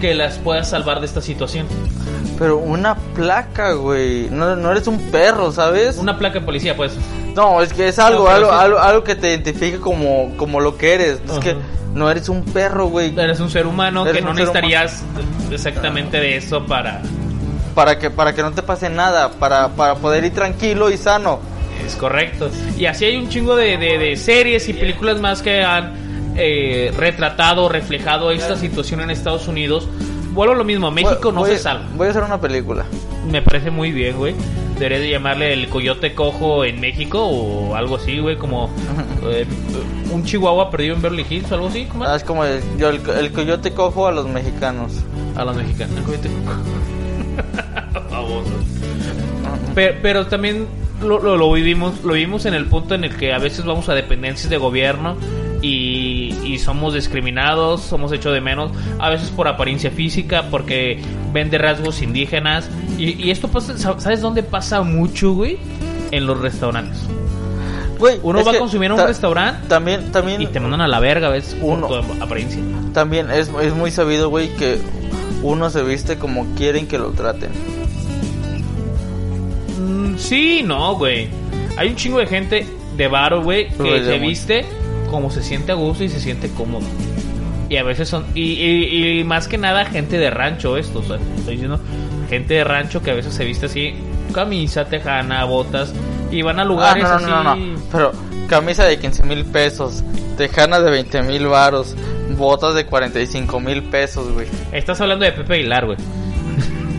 que 0.00 0.14
las 0.14 0.38
pueda 0.38 0.64
salvar 0.64 1.00
de 1.00 1.06
esta 1.06 1.20
situación. 1.20 1.66
Pero 2.38 2.58
una 2.58 2.94
placa, 2.94 3.72
güey. 3.72 4.28
No, 4.30 4.54
no 4.56 4.70
eres 4.70 4.86
un 4.86 4.98
perro, 5.10 5.50
¿sabes? 5.52 5.98
Una 5.98 6.18
placa 6.18 6.38
de 6.38 6.44
policía, 6.44 6.76
pues. 6.76 6.92
No, 7.34 7.60
es 7.62 7.72
que 7.72 7.88
es 7.88 7.98
algo, 7.98 8.24
No, 8.24 8.30
algo, 8.30 8.48
sí. 8.48 8.56
algo, 8.58 8.78
algo 8.78 9.04
que 9.04 9.16
te 9.16 9.28
identifique 9.28 9.78
como, 9.78 10.36
como 10.36 10.60
lo 10.60 10.76
que 10.76 10.94
eres. 10.94 11.20
Es 11.30 11.38
que 11.40 11.56
no 11.94 12.10
eres 12.10 12.28
un 12.28 12.44
perro, 12.44 12.86
güey. 12.86 13.12
Eres 13.18 13.40
un 13.40 13.50
ser 13.50 13.66
humano 13.66 14.06
Eres 14.06 14.16
que 14.16 14.22
no 14.22 14.34
necesitarías 14.34 15.02
exactamente 15.50 16.18
de 16.18 16.36
eso 16.36 16.64
para... 16.64 17.02
Para 17.78 17.96
que, 17.96 18.10
para 18.10 18.34
que 18.34 18.42
no 18.42 18.50
te 18.50 18.64
pase 18.64 18.90
nada, 18.90 19.30
para, 19.30 19.68
para 19.68 19.94
poder 19.94 20.24
ir 20.24 20.32
tranquilo 20.34 20.90
y 20.90 20.96
sano. 20.96 21.38
Es 21.86 21.94
correcto. 21.94 22.50
Y 22.76 22.86
así 22.86 23.04
hay 23.04 23.16
un 23.16 23.28
chingo 23.28 23.54
de, 23.54 23.76
de- 23.78 23.98
de 23.98 24.16
series 24.16 24.68
y 24.68 24.72
películas 24.72 25.20
más 25.20 25.42
que 25.42 25.62
han 25.62 25.92
eh, 26.36 26.92
retratado, 26.96 27.68
reflejado 27.68 28.32
esta 28.32 28.56
situación 28.56 29.00
en 29.00 29.10
Estados 29.10 29.46
Unidos. 29.46 29.88
Vuelvo 30.32 30.54
a 30.54 30.56
lo 30.56 30.64
mismo, 30.64 30.90
México 30.90 31.20
Voy- 31.22 31.32
no 31.34 31.40
voy- 31.42 31.50
se 31.50 31.58
salva. 31.58 31.84
Voy 31.94 32.08
a 32.08 32.10
hacer 32.10 32.24
una 32.24 32.40
película. 32.40 32.84
Me 33.30 33.42
parece 33.42 33.70
muy 33.70 33.92
bien, 33.92 34.16
güey. 34.16 34.34
Debería 34.74 34.98
de 34.98 35.10
llamarle 35.10 35.52
el 35.52 35.68
coyote 35.68 36.14
cojo 36.16 36.64
en 36.64 36.80
México 36.80 37.24
o 37.26 37.76
algo 37.76 37.94
así, 37.94 38.18
güey, 38.18 38.34
como 38.38 38.70
eh, 39.24 39.46
un 40.10 40.24
chihuahua 40.24 40.68
perdido 40.68 40.96
en 40.96 41.02
Beverly 41.02 41.24
Hills 41.30 41.52
o 41.52 41.54
algo 41.54 41.68
así. 41.68 41.86
Ah, 42.04 42.16
es 42.16 42.24
como 42.24 42.44
el, 42.44 42.60
yo, 42.76 42.88
el, 42.88 43.00
el 43.08 43.30
coyote 43.30 43.72
cojo 43.72 44.08
a 44.08 44.10
los 44.12 44.26
mexicanos. 44.26 44.94
A 45.36 45.44
los 45.44 45.54
mexicanos. 45.54 45.96
El 45.96 46.02
coyote 46.02 46.28
cojo. 46.44 46.58
Baboso. 48.28 48.50
Pero, 49.74 49.94
pero 50.02 50.26
también 50.26 50.66
lo, 51.02 51.20
lo, 51.20 51.36
lo 51.36 51.52
vivimos 51.52 52.02
lo 52.04 52.14
vivimos 52.14 52.44
en 52.46 52.54
el 52.54 52.66
punto 52.66 52.94
en 52.94 53.04
el 53.04 53.14
que 53.16 53.32
a 53.32 53.38
veces 53.38 53.64
vamos 53.64 53.88
a 53.88 53.94
dependencias 53.94 54.50
de 54.50 54.56
gobierno 54.56 55.16
y, 55.62 56.34
y 56.44 56.58
somos 56.58 56.94
discriminados, 56.94 57.82
somos 57.82 58.12
hechos 58.12 58.32
de 58.32 58.40
menos, 58.40 58.70
a 58.98 59.10
veces 59.10 59.30
por 59.30 59.48
apariencia 59.48 59.90
física, 59.90 60.44
porque 60.50 61.00
ven 61.32 61.50
de 61.50 61.58
rasgos 61.58 62.00
indígenas. 62.02 62.68
Y, 62.96 63.20
y 63.22 63.30
esto 63.30 63.48
pasa, 63.48 63.76
¿sabes 63.78 64.20
dónde 64.20 64.42
pasa 64.42 64.82
mucho, 64.82 65.32
güey? 65.34 65.58
En 66.10 66.26
los 66.26 66.40
restaurantes. 66.40 66.98
Güey, 67.98 68.20
Uno 68.22 68.44
va 68.44 68.52
a 68.52 68.58
consumir 68.58 68.90
a 68.92 68.94
un 68.94 69.00
ta- 69.00 69.06
restaurante 69.08 69.66
También, 69.66 70.12
también, 70.12 70.40
y 70.40 70.46
te 70.46 70.60
mandan 70.60 70.80
a 70.82 70.86
la 70.86 71.00
verga 71.00 71.26
a 71.26 71.30
veces 71.30 71.54
por 71.54 71.78
Uno. 71.78 71.88
tu 71.88 71.94
apariencia. 72.22 72.62
también 72.94 73.28
es, 73.30 73.50
es 73.60 73.74
muy 73.74 73.90
sabido, 73.90 74.28
güey, 74.28 74.54
que 74.54 74.78
uno 75.42 75.68
se 75.70 75.82
viste 75.82 76.16
como 76.18 76.46
quieren 76.54 76.86
que 76.86 76.98
lo 76.98 77.10
traten. 77.10 77.50
Sí, 80.18 80.62
no, 80.64 80.94
güey. 80.96 81.28
Hay 81.76 81.88
un 81.88 81.96
chingo 81.96 82.18
de 82.18 82.26
gente 82.26 82.66
de 82.96 83.08
varo, 83.08 83.42
güey, 83.42 83.68
que 83.68 84.04
se 84.04 84.18
viste 84.18 84.64
como 85.10 85.30
se 85.30 85.42
siente 85.42 85.72
a 85.72 85.74
gusto 85.76 86.04
y 86.04 86.08
se 86.08 86.20
siente 86.20 86.48
cómodo. 86.50 86.84
Y 87.70 87.76
a 87.76 87.82
veces 87.84 88.08
son. 88.08 88.24
Y, 88.34 88.52
y- 88.54 89.20
y 89.20 89.24
más 89.24 89.46
que 89.48 89.58
nada, 89.58 89.84
gente 89.86 90.18
de 90.18 90.30
rancho, 90.30 90.76
esto. 90.76 91.00
O 91.00 91.02
sea, 91.02 91.16
estoy 91.36 91.54
diciendo 91.54 91.78
gente 92.28 92.54
de 92.54 92.64
rancho 92.64 93.02
que 93.02 93.10
a 93.10 93.14
veces 93.14 93.32
se 93.34 93.44
viste 93.44 93.66
así: 93.66 93.94
camisa, 94.34 94.86
tejana, 94.86 95.44
botas. 95.44 95.92
Y 96.30 96.42
van 96.42 96.58
a 96.58 96.62
Ah, 96.62 96.64
lugares 96.64 97.04
no, 97.04 97.08
no, 97.10 97.14
así. 97.16 97.24
no, 97.26 97.42
no, 97.44 97.56
no. 97.56 97.80
Pero 97.92 98.12
camisa 98.48 98.84
de 98.84 98.98
15 98.98 99.22
mil 99.24 99.44
pesos, 99.44 100.02
tejana 100.36 100.80
de 100.80 100.90
20 100.90 101.22
mil 101.22 101.46
varos, 101.46 101.94
botas 102.36 102.74
de 102.74 102.84
45 102.86 103.60
mil 103.60 103.82
pesos, 103.84 104.32
güey. 104.32 104.46
Estás 104.72 105.00
hablando 105.00 105.24
de 105.26 105.32
Pepe 105.32 105.54
Aguilar, 105.54 105.86
güey. 105.86 105.98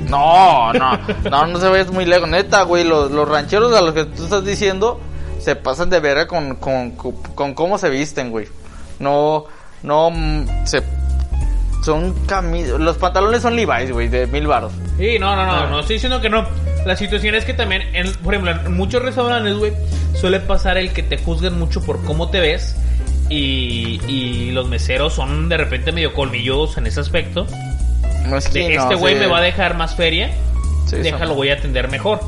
No, 0.09 0.73
no, 0.73 0.97
no, 1.29 1.47
no 1.47 1.59
se 1.59 1.67
vayas 1.69 1.91
muy 1.91 2.05
lejos. 2.05 2.27
Neta, 2.27 2.63
güey, 2.63 2.83
los, 2.83 3.11
los 3.11 3.27
rancheros 3.27 3.73
a 3.75 3.81
los 3.81 3.93
que 3.93 4.05
tú 4.05 4.23
estás 4.23 4.43
diciendo 4.43 4.99
se 5.39 5.55
pasan 5.55 5.89
de 5.89 5.99
verga 5.99 6.27
con, 6.27 6.55
con, 6.55 6.91
con, 6.91 7.13
con 7.13 7.53
cómo 7.53 7.77
se 7.77 7.89
visten, 7.89 8.31
güey. 8.31 8.47
No, 8.99 9.45
no, 9.83 10.09
mm, 10.11 10.65
se... 10.65 10.83
Son 11.83 12.13
camisas. 12.25 12.77
Los 12.79 12.97
pantalones 12.97 13.41
son 13.41 13.55
Levi's, 13.55 13.91
güey, 13.91 14.09
de 14.09 14.27
mil 14.27 14.47
baros. 14.47 14.73
Sí, 14.97 15.17
no, 15.17 15.33
no, 15.35 15.45
no, 15.45 15.51
Ah. 15.51 15.67
no 15.69 15.79
estoy 15.79 15.95
diciendo 15.95 16.19
que 16.19 16.29
no. 16.29 16.45
La 16.85 16.95
situación 16.97 17.35
es 17.35 17.45
que 17.45 17.53
también, 17.53 17.83
en, 17.93 18.11
por 18.15 18.33
ejemplo, 18.33 18.51
en 18.51 18.75
muchos 18.75 19.01
restaurantes, 19.01 19.55
güey, 19.57 19.71
suele 20.13 20.41
pasar 20.41 20.77
el 20.77 20.91
que 20.91 21.03
te 21.03 21.17
juzgan 21.17 21.57
mucho 21.57 21.81
por 21.81 22.03
cómo 22.03 22.29
te 22.29 22.41
ves. 22.41 22.75
Y, 23.29 24.01
y 24.07 24.51
los 24.51 24.67
meseros 24.67 25.13
son 25.13 25.47
de 25.49 25.55
repente 25.57 25.91
medio 25.93 26.13
colmilludos 26.13 26.77
en 26.77 26.87
ese 26.87 26.99
aspecto. 26.99 27.45
No 28.29 28.37
es 28.37 28.51
De 28.51 28.67
que 28.67 28.75
no, 28.75 28.83
este 28.83 28.95
güey 28.95 29.15
sí. 29.15 29.19
me 29.19 29.27
va 29.27 29.39
a 29.39 29.41
dejar 29.41 29.75
más 29.75 29.95
feria, 29.95 30.31
Sí, 30.89 30.97
déjalo, 30.97 31.35
voy 31.35 31.49
a 31.49 31.53
atender 31.53 31.89
mejor. 31.89 32.19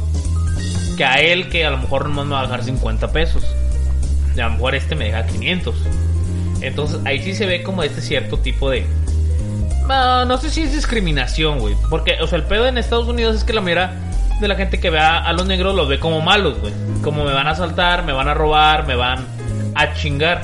Que 0.96 1.04
a 1.04 1.16
él, 1.16 1.50
que 1.50 1.66
a 1.66 1.72
lo 1.72 1.80
mejor 1.80 2.08
nomás 2.08 2.26
me 2.26 2.34
va 2.34 2.42
a 2.42 2.44
dejar 2.44 2.64
50 2.64 3.12
pesos. 3.12 3.44
Y 4.36 4.40
a 4.40 4.46
lo 4.46 4.52
mejor 4.52 4.76
este 4.76 4.96
me 4.96 5.06
deja 5.06 5.26
500. 5.26 5.76
Entonces 6.62 7.00
ahí 7.06 7.22
sí 7.24 7.34
se 7.34 7.46
ve 7.48 7.64
como 7.64 7.84
este 7.84 8.02
cierto 8.02 8.38
tipo 8.38 8.70
de... 8.70 8.86
No, 9.88 10.26
no 10.26 10.38
sé 10.38 10.52
si 10.52 10.62
es 10.62 10.74
discriminación, 10.74 11.60
güey. 11.60 11.76
Porque, 11.90 12.18
o 12.22 12.28
sea, 12.28 12.38
el 12.38 12.44
pedo 12.44 12.68
en 12.68 12.78
Estados 12.78 13.08
Unidos 13.08 13.36
es 13.36 13.44
que 13.44 13.54
la 13.54 13.62
mayoría 13.62 13.94
de 14.40 14.48
la 14.48 14.56
gente 14.56 14.80
que 14.80 14.90
ve 14.90 15.00
a, 15.00 15.18
a 15.18 15.34
los 15.34 15.48
negros 15.48 15.76
los 15.76 15.90
ve 15.90 16.00
como 16.00 16.22
malos, 16.22 16.60
güey. 16.60 16.74
Como 17.04 17.26
me 17.26 17.34
van 17.34 17.48
a 17.48 17.52
asaltar, 17.52 18.04
me 18.06 18.14
van 18.14 18.28
a 18.28 18.36
robar, 18.36 18.86
me 18.86 18.96
van 18.96 19.26
a 19.74 19.94
chingar. 19.96 20.44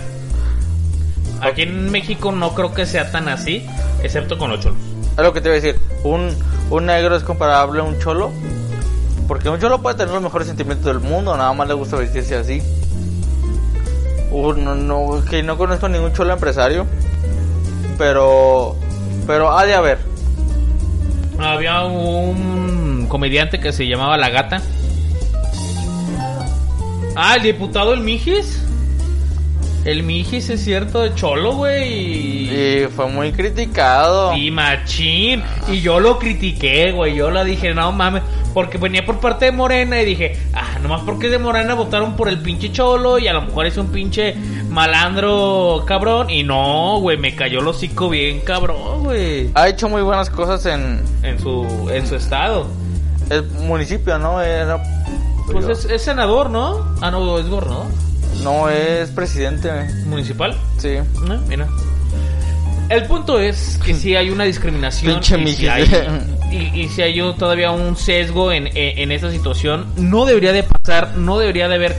Aquí 1.41 1.61
en 1.61 1.91
México 1.91 2.31
no 2.31 2.55
creo 2.55 2.73
que 2.73 2.87
sea 2.87 3.11
tan 3.11 3.29
así, 3.29 3.63
excepto 4.01 4.39
con 4.39 4.49
los 4.49 4.59
cholos. 4.59 4.86
Es 5.17 5.23
lo 5.23 5.33
que 5.33 5.41
te 5.41 5.49
iba 5.49 5.57
a 5.57 5.59
decir. 5.59 5.79
Un, 6.03 6.35
un 6.69 6.85
negro 6.85 7.15
es 7.15 7.23
comparable 7.23 7.79
a 7.79 7.83
un 7.83 7.97
cholo. 7.99 8.31
Porque 9.27 9.49
un 9.49 9.59
cholo 9.59 9.81
puede 9.81 9.97
tener 9.97 10.13
los 10.13 10.21
mejores 10.21 10.47
sentimientos 10.47 10.85
del 10.85 10.99
mundo, 10.99 11.35
nada 11.35 11.51
más 11.53 11.67
le 11.67 11.73
gusta 11.73 11.97
vestirse 11.97 12.35
así. 12.35 12.61
Uno, 14.31 14.75
no, 14.75 15.23
que 15.29 15.43
no 15.43 15.57
conozco 15.57 15.89
ningún 15.89 16.13
cholo 16.13 16.33
empresario. 16.33 16.85
Pero, 17.97 18.75
pero 19.25 19.57
ha 19.57 19.65
de 19.65 19.73
haber. 19.73 19.97
Había 21.39 21.83
un 21.83 23.07
comediante 23.09 23.59
que 23.59 23.73
se 23.73 23.87
llamaba 23.87 24.17
La 24.17 24.29
Gata. 24.29 24.61
Ah, 27.15 27.35
el 27.35 27.41
diputado 27.41 27.93
El 27.93 28.01
Mijis. 28.01 28.66
El 29.87 30.03
Mijis 30.03 30.49
es 30.49 30.65
cierto, 30.65 31.01
de 31.01 31.15
Cholo, 31.15 31.55
güey. 31.55 32.49
Y 32.83 32.87
fue 32.93 33.07
muy 33.07 33.31
criticado. 33.31 34.35
Y 34.35 34.51
machín. 34.51 35.41
Y 35.69 35.79
yo 35.79 36.01
lo 36.01 36.19
critiqué, 36.19 36.91
güey. 36.91 37.15
Yo 37.15 37.31
lo 37.31 37.41
dije, 37.45 37.73
no 37.73 37.93
mames. 37.93 38.21
Porque 38.53 38.77
venía 38.77 39.05
por 39.05 39.21
parte 39.21 39.45
de 39.45 39.53
Morena 39.53 40.01
y 40.01 40.05
dije, 40.05 40.37
ah, 40.53 40.77
nomás 40.83 41.03
porque 41.05 41.29
de 41.29 41.39
Morena 41.39 41.73
votaron 41.73 42.17
por 42.17 42.27
el 42.27 42.39
pinche 42.39 42.69
cholo 42.69 43.17
y 43.17 43.29
a 43.29 43.33
lo 43.33 43.43
mejor 43.43 43.65
es 43.65 43.77
un 43.77 43.87
pinche 43.87 44.35
malandro 44.69 45.85
cabrón. 45.87 46.29
Y 46.29 46.43
no, 46.43 46.99
güey, 46.99 47.15
me 47.15 47.33
cayó 47.33 47.61
el 47.61 47.67
hocico 47.69 48.09
bien 48.09 48.41
cabrón, 48.41 49.05
güey. 49.05 49.51
Ha 49.53 49.69
hecho 49.69 49.87
muy 49.87 50.01
buenas 50.01 50.29
cosas 50.29 50.65
en 50.65 51.01
En 51.23 51.39
su, 51.39 51.89
en 51.89 52.05
su 52.05 52.15
estado. 52.15 52.67
el 53.29 53.43
municipio, 53.61 54.19
¿no? 54.19 54.41
Era, 54.41 54.83
Pues 55.49 55.65
es, 55.69 55.85
es 55.85 56.01
senador, 56.01 56.49
¿no? 56.49 56.93
Ah, 56.99 57.09
no, 57.09 57.39
es 57.39 57.47
gobernador. 57.47 57.85
No 57.85 58.06
es 58.69 59.09
presidente. 59.11 59.69
Municipal. 60.05 60.55
Sí. 60.77 60.97
Ah, 61.29 61.39
mira. 61.47 61.67
El 62.89 63.03
punto 63.03 63.39
es 63.39 63.77
que 63.83 63.93
si 63.93 64.15
hay 64.15 64.29
una 64.29 64.45
discriminación 64.45 65.19
y, 65.19 65.51
si 65.53 65.67
hay, 65.67 65.83
y, 66.51 66.81
y 66.81 66.87
si 66.87 67.01
hay 67.01 67.19
todavía 67.37 67.71
un 67.71 67.97
sesgo 67.97 68.51
en, 68.53 68.67
en, 68.67 68.75
en 68.75 69.11
esta 69.11 69.29
situación, 69.29 69.87
no 69.97 70.25
debería 70.25 70.53
de 70.53 70.63
pasar, 70.63 71.17
no 71.17 71.37
debería 71.37 71.67
de 71.67 71.75
haber 71.75 71.95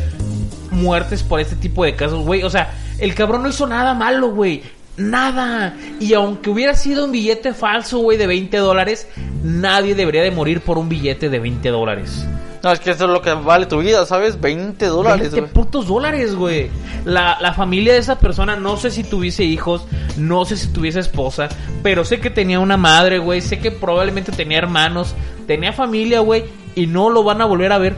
muertes 0.71 1.23
por 1.23 1.41
este 1.41 1.57
tipo 1.57 1.85
de 1.85 1.95
casos, 1.95 2.25
güey. 2.25 2.43
O 2.43 2.49
sea, 2.51 2.73
el 2.99 3.15
cabrón 3.15 3.43
no 3.43 3.51
hizo 3.51 3.67
nada 3.67 3.93
malo, 3.93 4.31
güey. 4.31 4.63
Nada. 4.99 5.75
Y 6.01 6.13
aunque 6.15 6.51
hubiera 6.51 6.75
sido 6.75 7.05
un 7.05 7.13
billete 7.13 7.55
falso, 7.55 7.99
güey, 7.99 8.19
de 8.19 8.27
20 8.27 8.57
dólares, 8.59 9.07
nadie 9.43 9.95
debería 9.95 10.23
de 10.23 10.31
morir 10.31 10.61
por 10.61 10.77
un 10.77 10.89
billete 10.89 11.31
de 11.31 11.39
20 11.39 11.69
dólares. 11.71 12.27
No, 12.63 12.73
es 12.73 12.81
que 12.81 12.91
eso 12.91 13.05
es 13.05 13.11
lo 13.11 13.23
que 13.23 13.33
vale 13.33 13.67
tu 13.67 13.79
vida, 13.79 14.05
¿sabes? 14.05 14.41
20 14.41 14.85
dólares, 14.87 15.31
20 15.33 15.41
güey. 15.41 15.53
putos 15.53 15.87
dólares, 15.87 16.35
güey. 16.35 16.69
La, 17.05 17.39
la 17.41 17.55
familia 17.55 17.93
de 17.93 18.01
esa 18.01 18.19
persona, 18.19 18.57
no 18.57 18.77
sé 18.77 18.91
si 18.91 19.05
tuviese 19.05 19.45
hijos, 19.45 19.87
no 20.17 20.45
sé 20.45 20.57
si 20.57 20.67
tuviese 20.69 20.99
esposa, 20.99 21.49
pero 21.85 22.05
sé 22.05 22.19
que 22.19 22.31
tenía 22.31 22.59
una 22.59 22.77
madre, 22.77 23.19
güey. 23.21 23.41
Sé 23.41 23.61
que 23.61 23.71
probablemente 23.71 24.33
tenía 24.33 24.59
hermanos, 24.59 25.15
tenía 25.47 25.73
familia, 25.73 26.21
güey. 26.21 26.45
Y 26.75 26.89
no 26.89 27.11
lo 27.11 27.23
van 27.23 27.41
a 27.41 27.45
volver 27.45 27.71
a 27.73 27.79
ver 27.79 27.95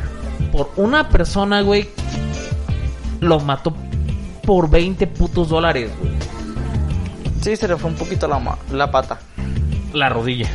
por 0.53 0.71
una 0.77 1.09
persona, 1.09 1.63
güey. 1.63 1.89
Lo 3.21 3.41
mató 3.41 3.75
por 4.45 4.69
20 4.69 5.07
putos 5.07 5.49
dólares, 5.49 5.91
güey. 5.99 6.13
Sí, 7.41 7.57
se 7.57 7.67
le 7.69 7.77
fue 7.77 7.91
un 7.91 7.97
poquito 7.97 8.29
la, 8.29 8.39
ma- 8.39 8.59
la 8.73 8.91
pata. 8.91 9.19
La 9.93 10.09
rodilla. 10.09 10.49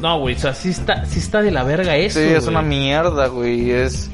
No, 0.00 0.20
güey, 0.20 0.36
o 0.36 0.38
sea, 0.38 0.54
sí 0.54 0.70
está, 0.70 1.04
sí 1.06 1.18
está 1.18 1.42
de 1.42 1.50
la 1.50 1.64
verga 1.64 1.96
eso. 1.96 2.20
Sí, 2.20 2.26
es 2.26 2.44
güey. 2.44 2.48
una 2.50 2.62
mierda, 2.62 3.26
güey. 3.26 3.70
Es, 3.72 4.10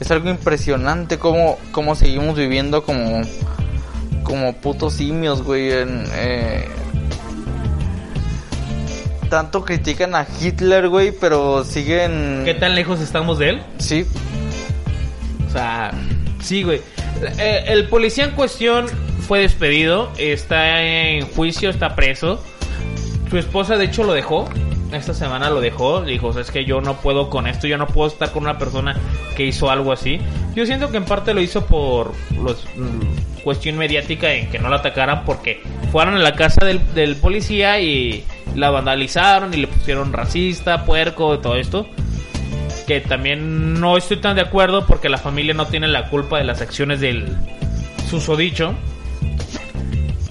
es 0.00 0.10
algo 0.10 0.28
impresionante 0.30 1.18
cómo, 1.18 1.58
cómo 1.70 1.94
seguimos 1.94 2.36
viviendo 2.36 2.82
como, 2.82 3.22
como 4.24 4.52
putos 4.54 4.94
simios, 4.94 5.42
güey. 5.42 5.70
En, 5.72 6.04
eh, 6.14 6.68
tanto 9.30 9.64
critican 9.64 10.14
a 10.14 10.26
Hitler, 10.40 10.88
güey, 10.88 11.12
pero 11.12 11.62
siguen... 11.64 12.42
¿Qué 12.44 12.54
tan 12.54 12.74
lejos 12.74 13.00
estamos 13.00 13.38
de 13.38 13.50
él? 13.50 13.62
Sí, 13.78 14.06
O 15.48 15.52
sea, 15.52 15.92
sí, 16.40 16.62
güey. 16.62 16.80
Eh, 17.38 17.64
el 17.68 17.88
policía 17.88 18.24
en 18.24 18.32
cuestión 18.32 18.86
fue 19.26 19.40
despedido, 19.40 20.10
está 20.18 20.82
en 20.82 21.26
juicio, 21.26 21.70
está 21.70 21.94
preso. 21.94 22.42
Su 23.30 23.38
esposa, 23.38 23.76
de 23.76 23.86
hecho, 23.86 24.04
lo 24.04 24.12
dejó. 24.12 24.48
Esta 24.92 25.12
semana 25.12 25.50
lo 25.50 25.60
dejó. 25.60 26.02
Dijo, 26.02 26.38
es 26.38 26.50
que 26.50 26.64
yo 26.64 26.80
no 26.80 26.96
puedo 27.00 27.28
con 27.28 27.46
esto, 27.46 27.66
yo 27.66 27.76
no 27.76 27.86
puedo 27.86 28.08
estar 28.08 28.32
con 28.32 28.44
una 28.44 28.58
persona 28.58 28.96
que 29.36 29.44
hizo 29.44 29.70
algo 29.70 29.92
así. 29.92 30.18
Yo 30.54 30.64
siento 30.64 30.90
que 30.90 30.96
en 30.96 31.04
parte 31.04 31.34
lo 31.34 31.40
hizo 31.40 31.66
por 31.66 32.12
los, 32.42 32.64
mm, 32.76 33.42
cuestión 33.42 33.76
mediática 33.76 34.32
en 34.32 34.50
que 34.50 34.58
no 34.58 34.68
la 34.68 34.76
atacaran 34.76 35.24
porque 35.24 35.62
fueron 35.92 36.14
a 36.14 36.18
la 36.18 36.34
casa 36.34 36.64
del, 36.64 36.94
del 36.94 37.16
policía 37.16 37.80
y 37.80 38.24
la 38.54 38.70
vandalizaron 38.70 39.52
y 39.54 39.58
le 39.58 39.66
pusieron 39.66 40.12
racista, 40.12 40.84
puerco 40.84 41.38
todo 41.38 41.56
esto 41.56 41.86
que 42.88 43.02
también 43.02 43.78
no 43.78 43.98
estoy 43.98 44.16
tan 44.16 44.34
de 44.34 44.40
acuerdo 44.40 44.86
porque 44.86 45.10
la 45.10 45.18
familia 45.18 45.52
no 45.52 45.66
tiene 45.66 45.88
la 45.88 46.08
culpa 46.08 46.38
de 46.38 46.44
las 46.44 46.62
acciones 46.62 47.00
del 47.00 47.36
susodicho. 48.08 48.74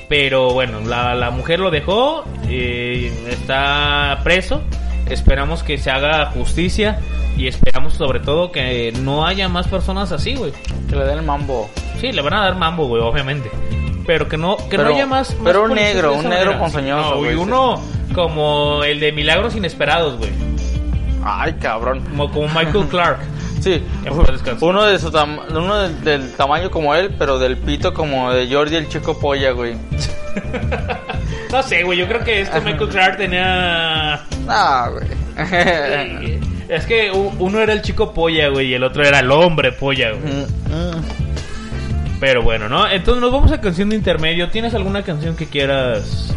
Pero 0.09 0.53
bueno, 0.53 0.79
la, 0.81 1.13
la 1.13 1.29
mujer 1.29 1.59
lo 1.59 1.69
dejó, 1.69 2.25
eh, 2.49 3.13
está 3.29 4.19
preso. 4.23 4.63
Esperamos 5.05 5.61
que 5.61 5.77
se 5.77 5.91
haga 5.91 6.25
justicia 6.27 6.99
y 7.37 7.47
esperamos 7.47 7.93
sobre 7.93 8.19
todo 8.21 8.51
que 8.51 8.91
no 9.01 9.27
haya 9.27 9.47
más 9.49 9.67
personas 9.67 10.11
así, 10.11 10.33
güey. 10.33 10.51
que 10.89 10.95
le 10.95 11.05
den 11.05 11.19
el 11.19 11.25
mambo. 11.25 11.69
Sí, 12.01 12.11
le 12.11 12.21
van 12.23 12.33
a 12.33 12.41
dar 12.41 12.55
mambo, 12.55 12.87
güey, 12.87 13.03
obviamente. 13.03 13.51
Pero 14.07 14.27
que 14.27 14.37
no, 14.37 14.57
que 14.69 14.77
no 14.79 14.87
haya 14.87 15.05
más. 15.05 15.29
más 15.35 15.41
pero 15.43 15.65
un 15.65 15.75
negro, 15.75 16.13
un 16.13 16.23
negro 16.23 16.53
manera. 16.53 16.59
ponzoñoso, 16.59 17.09
No, 17.11 17.17
güey, 17.17 17.35
uno 17.35 17.79
como 18.15 18.83
el 18.83 18.99
de 18.99 19.11
Milagros 19.11 19.55
Inesperados, 19.55 20.17
güey. 20.17 20.46
Ay, 21.29 21.53
cabrón. 21.53 22.01
Como, 22.09 22.31
como 22.31 22.47
Michael 22.47 22.85
Clark. 22.89 23.19
Sí, 23.59 23.83
uno 24.61 24.85
de 24.85 24.99
su 24.99 25.11
tam- 25.11 25.39
uno 25.49 25.75
del, 25.81 26.03
del 26.03 26.31
tamaño 26.33 26.69
como 26.71 26.93
él, 26.95 27.13
pero 27.17 27.37
del 27.39 27.57
pito 27.57 27.93
como 27.93 28.31
de 28.31 28.47
Jordi 28.53 28.75
el 28.75 28.87
chico 28.87 29.19
polla, 29.19 29.51
güey. 29.51 29.75
No 31.51 31.63
sé, 31.63 31.83
güey, 31.83 31.97
yo 31.97 32.07
creo 32.09 32.23
que 32.25 32.41
este 32.41 32.59
Michael 32.59 32.89
Clark 32.89 33.17
tenía... 33.17 34.21
Ah, 34.49 34.89
güey. 34.91 35.07
Es 36.67 36.85
que 36.85 37.09
uno 37.11 37.59
era 37.61 37.71
el 37.71 37.81
chico 37.81 38.13
polla, 38.13 38.49
güey, 38.49 38.67
y 38.67 38.73
el 38.73 38.83
otro 38.83 39.01
era 39.03 39.19
el 39.19 39.31
hombre 39.31 39.71
polla, 39.71 40.11
güey. 40.11 40.33
Mm, 40.33 40.41
mm. 40.41 41.03
Pero 42.19 42.41
bueno, 42.43 42.67
¿no? 42.67 42.87
Entonces 42.89 43.21
nos 43.21 43.31
vamos 43.31 43.51
a 43.53 43.61
canción 43.61 43.89
de 43.89 43.95
intermedio. 43.95 44.49
¿Tienes 44.49 44.73
alguna 44.73 45.03
canción 45.03 45.35
que 45.37 45.45
quieras 45.45 46.33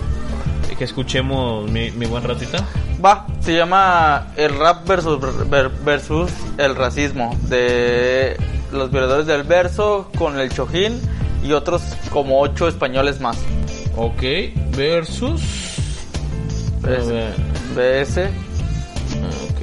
que 0.79 0.85
escuchemos, 0.85 1.69
mi, 1.71 1.91
mi 1.91 2.07
buen 2.07 2.23
ratita? 2.23 2.65
Va, 3.05 3.27
se 3.41 3.55
llama 3.55 4.27
el 4.37 4.59
rap 4.59 4.87
versus, 4.87 5.19
ver- 5.49 5.71
versus 5.85 6.31
el 6.59 6.77
racismo 6.77 7.35
de 7.49 8.37
los 8.73 8.91
violadores 8.91 9.27
del 9.27 9.43
verso 9.45 10.11
con 10.19 10.39
el 10.39 10.51
chojín 10.53 11.01
y 11.43 11.53
otros 11.53 11.83
como 12.11 12.41
ocho 12.41 12.69
españoles 12.69 13.21
más. 13.21 13.39
Ok, 13.97 14.23
versus... 14.77 15.41
BS. 16.83 17.07
ver, 17.09 17.35
BS. 18.05 18.19
ok. 19.49 19.61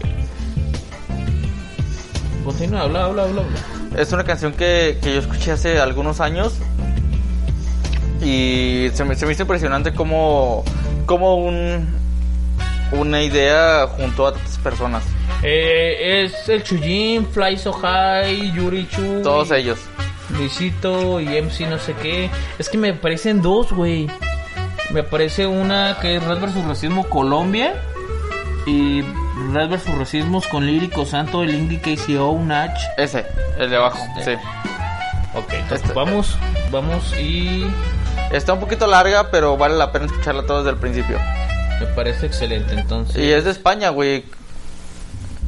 Continúa, 2.43 2.81
habla, 2.81 3.05
habla, 3.05 3.23
habla. 3.23 3.41
habla. 3.41 4.01
Es 4.01 4.11
una 4.13 4.23
canción 4.23 4.53
que, 4.53 4.97
que 5.01 5.13
yo 5.13 5.19
escuché 5.19 5.51
hace 5.51 5.79
algunos 5.79 6.19
años 6.21 6.53
y 8.23 8.87
se 8.93 9.03
me, 9.05 9.15
se 9.15 9.25
me 9.27 9.33
hizo 9.33 9.43
impresionante 9.43 9.93
como, 9.93 10.63
como 11.05 11.35
un, 11.37 11.87
una 12.91 13.21
idea 13.21 13.87
junto 13.87 14.27
a 14.27 14.33
tantas 14.33 14.57
personas, 14.59 15.03
Eh, 15.43 16.23
es 16.23 16.49
el 16.49 16.63
Chujin, 16.63 17.27
Fly 17.27 17.57
So 17.57 17.71
High, 17.73 18.53
Yuri 18.53 18.87
Chu. 18.87 19.21
todos 19.23 19.51
ellos. 19.51 19.79
Luisito 20.29 21.19
y 21.21 21.27
MC 21.37 21.67
no 21.69 21.77
sé 21.77 21.93
qué. 22.01 22.29
Es 22.59 22.69
que 22.69 22.77
me 22.77 22.93
parecen 22.93 23.41
dos, 23.41 23.71
güey. 23.71 24.07
Me 24.91 25.01
aparece 25.01 25.45
una 25.47 25.97
que 26.01 26.15
es 26.17 26.23
Red 26.23 26.39
vs 26.39 26.65
Racismo 26.65 27.07
Colombia. 27.07 27.75
Y 28.65 29.01
Red 29.53 29.69
vs 29.69 29.97
Racismos 29.97 30.47
con 30.47 30.65
Lírico 30.65 31.05
Santo, 31.05 31.43
el 31.43 31.53
Indie 31.55 31.79
KCO, 31.79 32.37
Nach. 32.43 32.75
Ese, 32.97 33.25
el 33.57 33.69
de 33.69 33.75
abajo, 33.77 33.99
sí. 34.25 34.31
Ok, 35.35 35.53
entonces 35.53 35.81
Este- 35.83 35.93
vamos, 35.93 36.35
vamos 36.71 37.13
y 37.17 37.65
Está 38.31 38.51
un 38.53 38.59
poquito 38.59 38.87
larga, 38.87 39.29
pero 39.31 39.55
vale 39.55 39.77
la 39.77 39.91
pena 39.93 40.05
escucharla 40.07 40.43
todo 40.45 40.57
desde 40.57 40.71
el 40.71 40.77
principio. 40.77 41.17
Me 41.79 41.85
parece 41.87 42.25
excelente. 42.25 42.73
Entonces, 42.73 43.17
Y 43.17 43.31
es 43.31 43.45
de 43.45 43.51
España, 43.51 43.89
güey. 43.89 44.25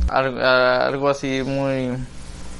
Algo 0.10 1.10
así 1.10 1.44
muy 1.46 1.92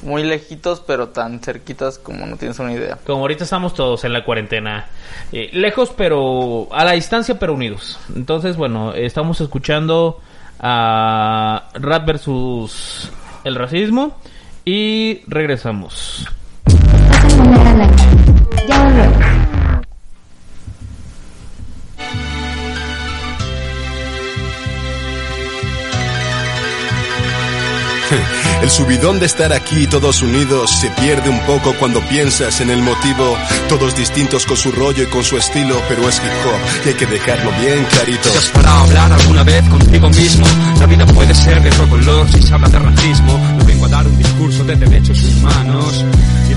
muy 0.02 0.22
lejitos, 0.22 0.82
pero 0.86 1.08
tan 1.08 1.40
cerquitas 1.40 1.98
como 1.98 2.26
no 2.26 2.36
tienes 2.36 2.58
una 2.58 2.72
idea. 2.72 2.98
como 3.06 3.20
ahorita 3.20 3.44
estamos 3.44 3.74
todos 3.74 4.04
en 4.04 4.12
la 4.12 4.24
cuarentena, 4.24 4.86
eh, 5.32 5.50
lejos 5.52 5.92
pero 5.96 6.68
a 6.72 6.84
la 6.84 6.92
distancia 6.92 7.38
pero 7.38 7.54
unidos. 7.54 7.98
Entonces, 8.14 8.56
bueno, 8.56 8.94
estamos 8.94 9.40
escuchando 9.40 10.20
a 10.58 11.68
Rap 11.74 12.06
versus 12.06 13.10
el 13.44 13.54
racismo 13.54 14.16
y 14.64 15.22
regresamos. 15.26 16.26
El 28.70 28.76
subidón 28.76 29.18
de 29.18 29.26
estar 29.26 29.52
aquí 29.52 29.88
todos 29.88 30.22
unidos 30.22 30.70
se 30.70 30.90
pierde 30.90 31.28
un 31.28 31.40
poco 31.40 31.74
cuando 31.80 32.00
piensas 32.02 32.60
en 32.60 32.70
el 32.70 32.80
motivo. 32.80 33.36
Todos 33.68 33.96
distintos 33.96 34.46
con 34.46 34.56
su 34.56 34.70
rollo 34.70 35.02
y 35.02 35.06
con 35.06 35.24
su 35.24 35.36
estilo, 35.36 35.74
pero 35.88 36.08
es 36.08 36.18
hip 36.18 36.46
hop 36.46 36.86
y 36.86 36.88
hay 36.90 36.94
que 36.94 37.06
dejarlo 37.06 37.50
bien 37.60 37.84
clarito. 37.86 38.30
¿Te 38.30 38.38
has 38.38 38.48
parado 38.50 38.78
a 38.78 38.82
hablar 38.82 39.12
alguna 39.12 39.42
vez 39.42 39.68
contigo 39.68 40.08
mismo? 40.10 40.46
La 40.78 40.86
vida 40.86 41.04
puede 41.04 41.34
ser 41.34 41.60
de 41.60 41.68
otro 41.68 41.88
color 41.88 42.30
si 42.30 42.42
se 42.42 42.54
habla 42.54 42.68
de 42.68 42.78
racismo. 42.78 43.40
No 43.58 43.64
vengo 43.64 43.86
a 43.86 43.88
dar 43.88 44.06
un 44.06 44.16
discurso 44.16 44.62
de 44.62 44.76
derechos 44.76 45.20
humanos. 45.24 46.04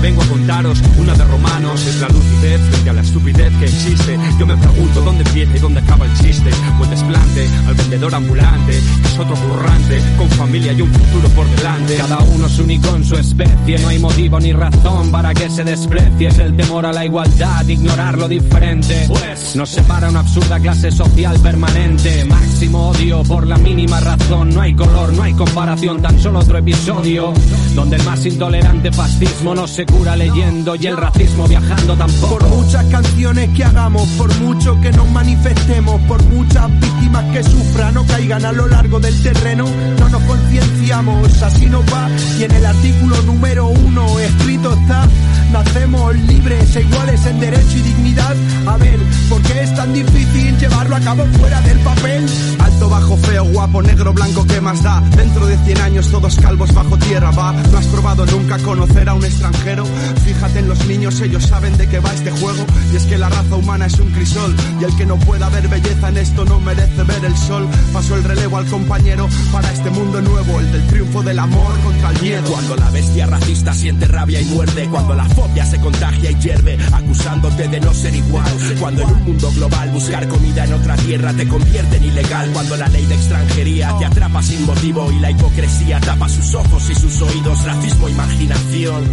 Vengo 0.04 0.20
a 0.20 0.26
contaros 0.26 0.82
una 0.98 1.14
de 1.14 1.24
romanos. 1.24 1.86
Es 1.86 1.98
la 1.98 2.08
lucidez 2.08 2.60
frente 2.60 2.90
a 2.90 2.92
la 2.92 3.00
estupidez 3.00 3.50
que 3.58 3.64
existe. 3.64 4.18
Yo 4.38 4.46
me 4.46 4.54
pregunto 4.54 5.00
dónde 5.00 5.24
empieza 5.24 5.56
y 5.56 5.60
dónde 5.60 5.80
acaba 5.80 6.04
el 6.04 6.12
chiste. 6.18 6.50
O 6.78 6.84
el 6.84 6.90
desplante 6.90 7.48
al 7.66 7.74
vendedor 7.74 8.14
ambulante, 8.14 8.72
que 8.72 9.08
es 9.08 9.18
otro 9.18 9.34
currante, 9.34 10.02
con 10.18 10.28
familia 10.28 10.74
y 10.74 10.82
un 10.82 10.92
futuro 10.92 11.26
por 11.30 11.48
delante. 11.56 11.96
Cada 11.96 12.18
uno 12.18 12.46
es 12.46 12.58
único 12.58 12.94
en 12.94 13.02
su 13.02 13.16
especie, 13.16 13.78
no 13.78 13.88
hay 13.88 13.98
motivo 13.98 14.38
ni 14.40 14.52
razón 14.52 15.10
para 15.10 15.32
que 15.32 15.48
se 15.48 15.64
desprecie. 15.64 16.28
Es 16.28 16.38
el 16.38 16.54
temor 16.54 16.84
a 16.84 16.92
la 16.92 17.06
igualdad, 17.06 17.66
ignorar 17.66 18.18
lo 18.18 18.28
diferente. 18.28 19.06
Pues 19.08 19.56
nos 19.56 19.70
separa 19.70 20.10
una 20.10 20.20
absurda 20.20 20.60
clase 20.60 20.90
social 20.90 21.40
permanente. 21.40 22.26
Máximo 22.26 22.90
odio 22.90 23.22
por 23.22 23.46
la 23.46 23.56
mínima 23.56 24.00
razón. 24.00 24.50
No 24.50 24.60
hay 24.60 24.74
color, 24.74 25.14
no 25.14 25.22
hay 25.22 25.32
comparación, 25.32 26.02
tan 26.02 26.20
solo 26.20 26.40
otro 26.40 26.58
episodio. 26.58 27.32
Donde 27.74 27.96
el 27.96 28.02
más 28.04 28.26
intolerante 28.26 28.92
fascismo 28.92 29.54
no 29.54 29.66
se 29.66 29.86
cura 29.96 30.16
leyendo 30.16 30.74
y 30.74 30.86
el 30.86 30.96
racismo 30.96 31.46
viajando 31.46 31.96
tampoco. 31.96 32.38
Por 32.38 32.48
muchas 32.48 32.84
canciones 32.86 33.50
que 33.50 33.64
hagamos, 33.64 34.08
por 34.10 34.34
mucho 34.40 34.80
que 34.80 34.90
nos 34.92 35.08
manifestemos, 35.10 36.00
por 36.02 36.22
muchas 36.24 36.70
víctimas 36.80 37.24
que 37.32 37.42
sufran 37.42 37.96
o 37.96 38.06
caigan 38.06 38.44
a 38.44 38.52
lo 38.52 38.66
largo 38.66 39.00
del 39.00 39.20
terreno, 39.22 39.66
no 39.98 40.08
nos 40.08 40.22
concienciamos, 40.22 41.42
así 41.42 41.66
nos 41.66 41.84
va. 41.92 42.08
Y 42.38 42.44
en 42.44 42.52
el 42.52 42.66
artículo 42.66 43.22
número 43.22 43.68
uno 43.68 44.18
escrito 44.18 44.72
está, 44.72 45.08
nacemos 45.52 46.16
libres 46.16 46.76
e 46.76 46.80
iguales 46.82 47.26
en 47.26 47.40
derecho 47.40 47.78
y 47.78 47.82
dignidad. 47.82 48.36
A 48.66 48.76
ver, 48.76 48.98
¿por 49.28 49.42
qué 49.42 49.62
es 49.62 49.74
tan 49.74 49.92
difícil 49.92 50.58
llevarlo 50.58 50.96
a 50.96 51.00
cabo 51.00 51.24
fuera 51.38 51.60
del 51.62 51.78
papel? 51.80 52.26
Alto, 52.58 52.88
bajo, 52.88 53.16
feo, 53.16 53.44
guapo, 53.44 53.82
negro, 53.82 54.12
blanco, 54.12 54.44
¿qué 54.46 54.60
más 54.60 54.82
da? 54.82 55.00
Dentro 55.16 55.46
de 55.46 55.56
100 55.58 55.80
años 55.80 56.10
todos 56.10 56.36
calvos 56.36 56.72
bajo 56.74 56.96
tierra, 56.98 57.30
va. 57.30 57.52
¿No 57.52 57.78
has 57.78 57.86
probado 57.86 58.26
nunca 58.26 58.58
conocer 58.58 59.08
a 59.08 59.14
un 59.14 59.24
extranjero? 59.24 59.83
Fíjate 60.24 60.58
en 60.60 60.68
los 60.68 60.86
niños, 60.86 61.20
ellos 61.20 61.44
saben 61.44 61.76
de 61.76 61.88
qué 61.88 62.00
va 62.00 62.12
este 62.12 62.30
juego. 62.30 62.64
Y 62.92 62.96
es 62.96 63.04
que 63.04 63.18
la 63.18 63.28
raza 63.28 63.56
humana 63.56 63.86
es 63.86 63.98
un 63.98 64.10
crisol. 64.10 64.54
Y 64.80 64.84
el 64.84 64.96
que 64.96 65.06
no 65.06 65.16
pueda 65.18 65.48
ver 65.48 65.68
belleza 65.68 66.08
en 66.08 66.18
esto 66.18 66.44
no 66.44 66.60
merece 66.60 67.02
ver 67.02 67.24
el 67.24 67.36
sol. 67.36 67.68
Paso 67.92 68.14
el 68.16 68.24
relevo 68.24 68.58
al 68.58 68.66
compañero 68.66 69.28
para 69.52 69.70
este 69.72 69.90
mundo 69.90 70.20
nuevo, 70.20 70.60
el 70.60 70.72
del 70.72 70.86
triunfo 70.86 71.22
del 71.22 71.38
amor 71.38 71.78
contra 71.80 72.10
el 72.10 72.22
miedo. 72.22 72.50
Cuando 72.50 72.76
la 72.76 72.90
bestia 72.90 73.26
racista 73.26 73.72
siente 73.74 74.06
rabia 74.06 74.40
y 74.40 74.44
muerde, 74.46 74.88
cuando 74.88 75.14
la 75.14 75.24
fobia 75.26 75.64
se 75.64 75.80
contagia 75.80 76.30
y 76.30 76.34
hierve, 76.40 76.78
acusándote 76.92 77.68
de 77.68 77.80
no 77.80 77.92
ser 77.92 78.14
igual. 78.14 78.50
Cuando 78.80 79.02
en 79.02 79.08
un 79.10 79.24
mundo 79.24 79.50
global 79.52 79.90
buscar 79.90 80.28
comida 80.28 80.64
en 80.64 80.72
otra 80.74 80.96
tierra 80.96 81.32
te 81.32 81.46
convierte 81.46 81.96
en 81.96 82.04
ilegal. 82.04 82.50
Cuando 82.52 82.76
la 82.76 82.88
ley 82.88 83.04
de 83.06 83.14
extranjería 83.14 83.94
te 83.98 84.04
atrapa 84.04 84.42
sin 84.42 84.64
motivo 84.66 85.10
y 85.12 85.20
la 85.20 85.30
hipocresía 85.30 86.00
tapa 86.00 86.28
sus 86.28 86.54
ojos 86.54 86.90
y 86.90 86.94
sus 86.94 87.20
oídos, 87.22 87.64
racismo, 87.64 88.08
imaginación. 88.08 89.04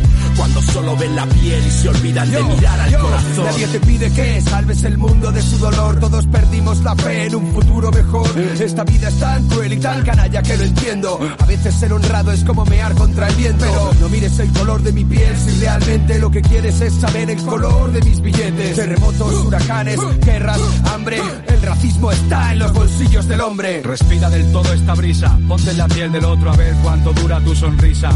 Solo 0.59 0.97
ven 0.97 1.15
la 1.15 1.25
piel 1.27 1.65
y 1.65 1.71
se 1.71 1.89
olvidan 1.89 2.31
de 2.31 2.43
mirar 2.43 2.79
al 2.79 2.97
corazón. 2.97 3.45
Nadie 3.45 3.67
te 3.67 3.79
pide 3.79 4.11
que 4.11 4.41
salves 4.41 4.83
el 4.83 4.97
mundo 4.97 5.31
de 5.31 5.41
su 5.41 5.57
dolor. 5.57 5.99
Todos 5.99 6.25
perdimos 6.27 6.79
la 6.79 6.95
fe 6.95 7.25
en 7.25 7.35
un 7.35 7.53
futuro 7.53 7.91
mejor. 7.91 8.27
Esta 8.59 8.83
vida 8.83 9.09
es 9.09 9.19
tan 9.19 9.47
cruel 9.47 9.73
y 9.73 9.77
tan 9.77 10.03
canalla 10.03 10.41
que 10.41 10.57
lo 10.57 10.63
entiendo. 10.63 11.19
A 11.39 11.45
veces 11.45 11.75
ser 11.75 11.93
honrado 11.93 12.31
es 12.31 12.43
como 12.43 12.65
mear 12.65 12.93
contra 12.95 13.27
el 13.27 13.35
viento. 13.35 13.65
Pero 13.65 13.91
no 13.99 14.09
mires 14.09 14.39
el 14.39 14.51
color 14.51 14.81
de 14.81 14.91
mi 14.91 15.05
piel 15.05 15.35
si 15.37 15.59
realmente 15.59 16.19
lo 16.19 16.31
que 16.31 16.41
quieres 16.41 16.81
es 16.81 16.93
saber 16.95 17.29
el 17.29 17.41
color 17.43 17.91
de 17.91 18.01
mis 18.01 18.19
billetes. 18.21 18.75
Terremotos, 18.75 19.45
huracanes, 19.45 19.99
guerras, 20.25 20.59
hambre. 20.91 21.21
El 21.47 21.61
racismo 21.61 22.11
está 22.11 22.53
en 22.53 22.59
los 22.59 22.73
bolsillos 22.73 23.27
del 23.27 23.41
hombre. 23.41 23.81
Respira 23.83 24.29
del 24.29 24.51
todo 24.51 24.73
esta 24.73 24.93
brisa, 24.95 25.37
ponte 25.47 25.71
en 25.71 25.77
la 25.77 25.87
piel 25.87 26.11
del 26.11 26.25
otro 26.25 26.51
a 26.51 26.55
ver 26.55 26.73
cuánto 26.83 27.13
dura 27.13 27.39
tu 27.39 27.55
sonrisa. 27.55 28.09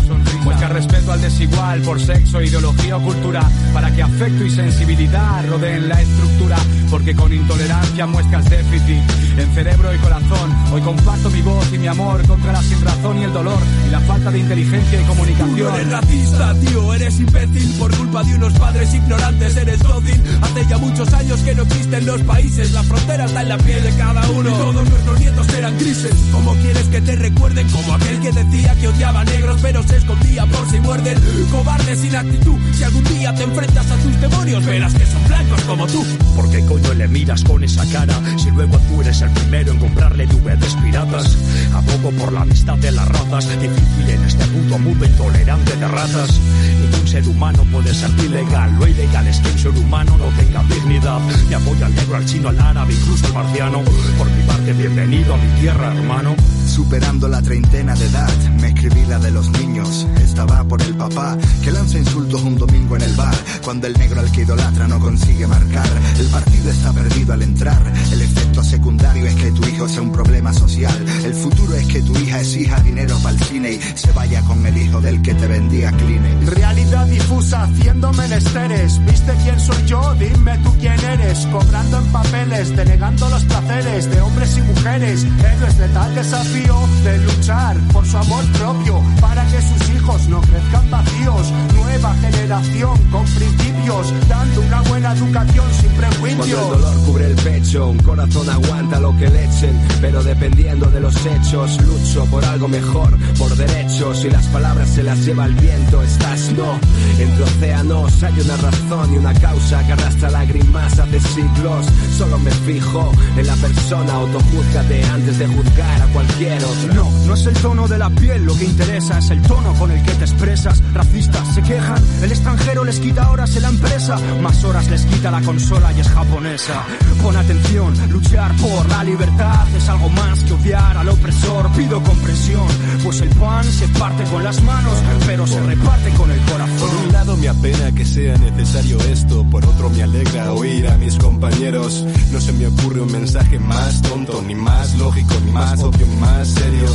Muestra 0.44 0.70
respeto 0.70 1.12
al 1.12 1.22
desigual 1.22 1.82
por 1.82 2.00
sexo, 2.00 2.25
ideología 2.44 2.98
o 2.98 3.02
cultura, 3.02 3.50
para 3.74 3.92
que 3.92 4.04
afecto 4.04 4.44
y 4.44 4.50
sensibilidad 4.50 5.48
rodeen 5.48 5.88
la 5.88 6.02
estructura, 6.02 6.58
porque 6.90 7.16
con 7.16 7.32
intolerancia 7.32 8.06
muestras 8.06 8.50
déficit 8.50 9.04
en 9.38 9.54
cerebro 9.54 9.94
y 9.94 9.98
corazón. 10.00 10.56
Hoy 10.74 10.82
comparto 10.82 11.30
mi 11.30 11.42
voz 11.42 11.72
y 11.74 11.78
mi 11.78 11.88
amor 11.88 12.26
contra 12.28 12.52
la 12.54 12.62
sinrazón 12.62 13.20
y 13.20 13.24
el 13.24 13.34
dolor 13.34 13.60
y 13.88 13.92
la 13.92 14.00
falta 14.02 14.32
de 14.32 14.40
inteligencia 14.40 15.02
y 15.02 15.06
comunicación. 15.06 15.76
Eres 15.76 15.92
racista, 15.92 16.54
tío, 16.60 16.94
eres 16.94 17.20
imbécil 17.20 17.74
por 17.80 17.96
culpa 17.96 18.24
de 18.24 18.36
unos 18.36 18.54
padres 18.54 18.94
ignorantes, 18.94 19.56
eres 19.56 19.80
dócil. 19.80 20.22
Hace 20.42 20.66
ya 20.68 20.78
muchos 20.78 21.14
años 21.14 21.40
que 21.42 21.56
no 21.56 21.64
existen 21.64 22.06
los 22.06 22.22
países, 22.24 22.72
la 22.74 22.84
frontera 22.84 23.26
está 23.26 23.42
en 23.42 23.50
la 23.50 23.58
piel 23.58 23.84
de 23.84 23.92
cada 23.96 24.30
uno. 24.32 24.50
Todos 24.52 24.90
nuestros 24.90 25.20
nietos 25.20 25.50
eran 25.50 25.78
grises. 25.78 26.16
¿Cómo 26.32 26.54
quieres 26.56 26.88
que 26.88 27.02
te 27.02 27.16
recuerden? 27.16 27.70
Como 27.70 27.94
aquel 27.94 28.20
que 28.20 28.32
decía 28.32 28.76
que 28.76 28.88
odiaba 28.88 29.22
a 29.22 29.26
negros, 29.26 29.60
pero 29.62 29.84
se 29.84 29.98
escondía 29.98 30.46
por 30.46 30.70
si 30.70 30.80
muerden. 30.80 31.18
Cobarde 31.52 31.96
sin 31.96 32.15
actitud, 32.20 32.58
si 32.74 32.84
algún 32.84 33.04
día 33.04 33.34
te 33.34 33.44
enfrentas 33.44 33.92
a 33.92 33.96
tus 33.98 34.22
demonios, 34.22 34.66
verás 34.66 34.94
que 34.94 35.06
son 35.06 35.24
blancos 35.28 35.62
como 35.64 35.88
tú. 35.88 36.04
¿Por 36.36 36.50
qué 36.50 36.66
coño 36.66 36.94
le 36.94 37.08
miras 37.08 37.44
con 37.44 37.64
esa 37.64 37.86
cara? 37.92 38.20
Si 38.38 38.50
luego 38.52 38.78
tú 38.80 39.02
eres 39.02 39.22
el 39.22 39.30
primero 39.32 39.72
en 39.72 39.80
comprarle 39.80 40.26
DVDs 40.26 40.76
piratas. 40.84 41.38
Abogo 41.74 42.12
por 42.12 42.34
la 42.34 42.42
amistad 42.42 42.78
de 42.78 42.92
las 42.92 43.08
razas. 43.08 43.50
Difícil 43.60 44.10
en 44.10 44.24
este 44.26 44.46
puto 44.46 44.80
mundo 44.80 45.06
intolerante 45.06 45.76
de 45.76 45.88
ratas. 45.88 46.40
Ningún 46.82 47.08
ser 47.08 47.28
humano 47.28 47.66
puede 47.72 47.94
ser 47.94 48.12
ilegal. 48.20 48.76
Lo 48.80 48.88
ilegal 48.88 49.28
es 49.28 49.40
que 49.40 49.50
un 49.50 49.60
ser 49.60 49.72
humano 49.72 50.18
no 50.18 50.26
tenga 50.38 50.64
dignidad. 50.64 51.20
Y 51.50 51.54
apoya 51.54 51.86
al 51.88 51.96
negro, 51.96 52.16
al 52.18 52.26
chino, 52.26 52.50
al 52.50 52.60
árabe, 52.60 52.94
incluso 52.94 53.26
al 53.28 53.34
marciano. 53.34 53.82
Por 54.18 54.30
mi 54.32 54.44
parte, 54.44 54.74
bienvenido 54.74 55.34
a 55.34 55.38
mi 55.38 55.60
tierra, 55.60 55.94
hermano. 55.94 56.36
Superando 56.68 57.28
la 57.28 57.42
treintena 57.42 57.96
de 57.96 58.06
edad, 58.06 58.34
me 58.60 58.68
escribí 58.68 59.06
la 59.06 59.20
de 59.20 59.32
los 59.32 59.50
niños. 59.52 60.08
Estaba 60.22 60.64
por 60.64 60.82
el 60.82 60.96
papá 60.96 61.38
que 61.64 61.72
lanza 61.72 62.00
insultos 62.06 62.44
un 62.44 62.56
domingo 62.56 62.96
en 62.96 63.02
el 63.02 63.16
bar. 63.16 63.36
Cuando 63.64 63.88
el 63.88 63.94
negro 63.98 64.20
al 64.20 64.32
que 64.32 64.42
idolatra 64.42 64.88
no 64.88 65.00
consigue 65.00 65.48
marcar, 65.48 65.90
el 66.20 66.28
partido 66.28 66.70
está 66.70 66.94
perdido 66.94 67.34
al 67.34 67.42
entrar. 67.42 67.82
El 68.12 68.22
efecto 68.22 68.64
secundario 68.64 69.26
es 69.26 69.36
que 69.36 69.52
tu 69.52 69.66
hijo 69.68 69.88
sea 69.90 70.02
un 70.02 70.12
problema 70.12 70.54
social. 70.54 70.94
El 71.24 71.34
futuro 71.34 71.74
es 71.76 71.86
que 71.88 72.02
tu 72.02 72.16
hija 72.18 72.40
exija 72.40 72.80
dinero 72.82 73.18
para 73.24 73.36
el 73.36 73.44
cine 73.44 73.72
y 73.74 73.80
se 73.96 74.12
vaya 74.12 74.42
con 74.42 74.66
el 74.66 74.78
hijo 74.78 75.02
del 75.02 75.22
que 75.22 75.34
te 75.34 75.48
vendía 75.48 75.92
Kleenex. 75.92 76.54
Realidad 76.54 77.08
difusa 77.08 77.64
haciendo 77.64 78.14
menesteres. 78.14 79.04
¿Viste 79.06 79.34
quién 79.44 79.60
soy 79.60 79.86
yo? 79.86 80.16
Dime 80.20 80.58
tú 80.60 80.74
quién 80.80 81.00
eres. 81.00 81.46
Cobrando 81.48 81.98
en 81.98 82.12
papeles, 82.12 82.76
denegando 82.76 83.30
los 83.30 83.44
placeres 83.46 84.10
de 84.12 84.22
hombres 84.22 84.58
y 84.58 84.62
mujeres. 84.62 85.24
Héroes 85.24 85.78
de 85.78 85.88
tal 85.90 86.16
desafío 86.16 86.76
de 87.04 87.18
luchar 87.18 87.78
por 87.92 88.06
su 88.06 88.18
amor 88.18 88.46
propio 88.54 89.02
para 89.20 89.44
que 89.48 89.62
sus 89.62 89.90
hijos 89.96 90.28
no 90.28 90.42
crezcan 90.42 90.92
vacíos. 90.92 91.54
Nueva 91.96 92.14
generación 92.16 92.98
con 93.10 93.24
principios, 93.24 94.14
dando 94.28 94.60
una 94.60 94.82
buena 94.82 95.14
educación 95.14 95.66
sin 95.80 95.90
Cuando 95.92 96.06
el 96.06 96.36
prejuicios. 96.36 96.70
dolor 96.70 97.06
cubre 97.06 97.26
el 97.28 97.36
pecho. 97.36 97.90
Un 97.90 98.00
corazón 98.00 98.50
aguanta 98.50 99.00
lo 99.00 99.16
que 99.16 99.30
le 99.30 99.46
echen, 99.46 99.80
pero 100.02 100.22
dependiendo 100.22 100.88
de 100.88 101.00
los 101.00 101.16
hechos, 101.26 101.82
lucho 101.86 102.26
por 102.26 102.44
algo 102.44 102.68
mejor, 102.68 103.18
por 103.38 103.56
derechos. 103.56 104.26
Y 104.26 104.30
las 104.30 104.46
palabras 104.48 104.90
se 104.90 105.04
las 105.04 105.26
lleva 105.26 105.46
el 105.46 105.54
viento, 105.54 106.04
estás 106.04 106.52
no. 106.52 106.78
Entre 107.18 107.44
océanos 107.44 108.24
hay 108.24 108.42
una 108.42 108.58
razón 108.58 109.14
y 109.14 109.18
una 109.18 109.34
causa 109.34 109.86
que 109.86 109.94
arrastra 109.94 110.30
lágrimas 110.32 111.00
hace 111.00 111.22
siglos. 111.22 111.86
Solo 112.18 112.38
me 112.40 112.52
fijo 112.52 113.10
en 113.38 113.48
la 113.48 113.56
persona, 113.56 114.14
autojúzgate 114.16 115.02
antes 115.06 115.40
de 115.40 115.48
juzgar 115.48 116.02
a 116.02 116.08
cualquier 116.08 116.62
otro. 116.62 116.94
No, 116.94 117.10
no 117.26 117.34
es 117.36 117.46
el 117.46 117.54
tono 117.54 117.88
de 117.88 117.98
la 117.98 118.10
piel 118.10 118.46
lo 118.46 118.54
que 118.58 118.66
interesa, 118.66 119.20
es 119.20 119.30
el 119.30 119.42
tono 119.44 119.74
con 119.76 119.92
el 119.92 120.04
que 120.04 120.12
te 120.12 120.26
expresas. 120.26 120.82
Racistas 120.94 121.56
se 121.56 121.62
quejan, 121.62 121.85
el 122.22 122.32
extranjero 122.32 122.84
les 122.84 123.00
quita 123.00 123.30
horas 123.30 123.56
en 123.56 123.64
la 123.64 123.70
empresa, 123.70 124.20
más 124.42 124.64
horas 124.64 124.90
les 124.90 125.06
quita 125.06 125.32
la 125.32 125.42
consola 125.42 125.92
y 125.94 126.00
es 126.00 126.08
japonesa. 126.08 126.84
Pon 127.22 127.36
atención, 127.36 127.94
luchar 128.10 128.56
por 128.58 128.88
la 128.90 129.04
libertad 129.04 129.68
es 129.76 129.90
algo 129.90 130.10
más 130.10 130.44
que 130.44 130.54
odiar 130.54 130.98
al 130.98 131.10
opresor. 131.10 131.70
Pido 131.72 132.02
comprensión, 132.02 132.68
pues 133.04 133.22
el 133.22 133.30
pan 133.30 133.64
se 133.64 133.88
parte 133.90 134.24
con 134.26 134.44
las 134.44 134.62
manos, 134.64 134.94
pero 135.26 135.46
se 135.48 135.62
reparte 135.62 136.10
con 136.12 136.32
el 136.32 136.40
corazón. 136.42 136.90
Por 136.90 137.06
un 137.06 137.12
lado 137.12 137.38
me 137.38 137.50
apena 137.50 137.92
que 137.92 138.06
sea 138.06 138.38
necesario 138.38 139.00
esto, 139.02 139.44
por 139.50 139.66
otro 139.66 139.90
me 139.90 140.04
alegra 140.04 140.54
oír 140.54 140.88
a 140.88 140.98
mis 140.98 141.16
compañeros. 141.18 142.06
No 142.32 142.40
se 142.40 142.54
me 142.54 142.68
ocurre 142.68 143.02
un 143.02 143.12
mensaje 143.12 143.60
más 143.60 144.02
tonto, 144.02 144.42
ni 144.42 144.56
más 144.56 144.96
lógico, 144.98 145.34
ni 145.46 145.52
más 145.52 145.82
obvio, 145.84 146.06
ni 146.08 146.16
más 146.18 146.48
serio. 146.48 146.90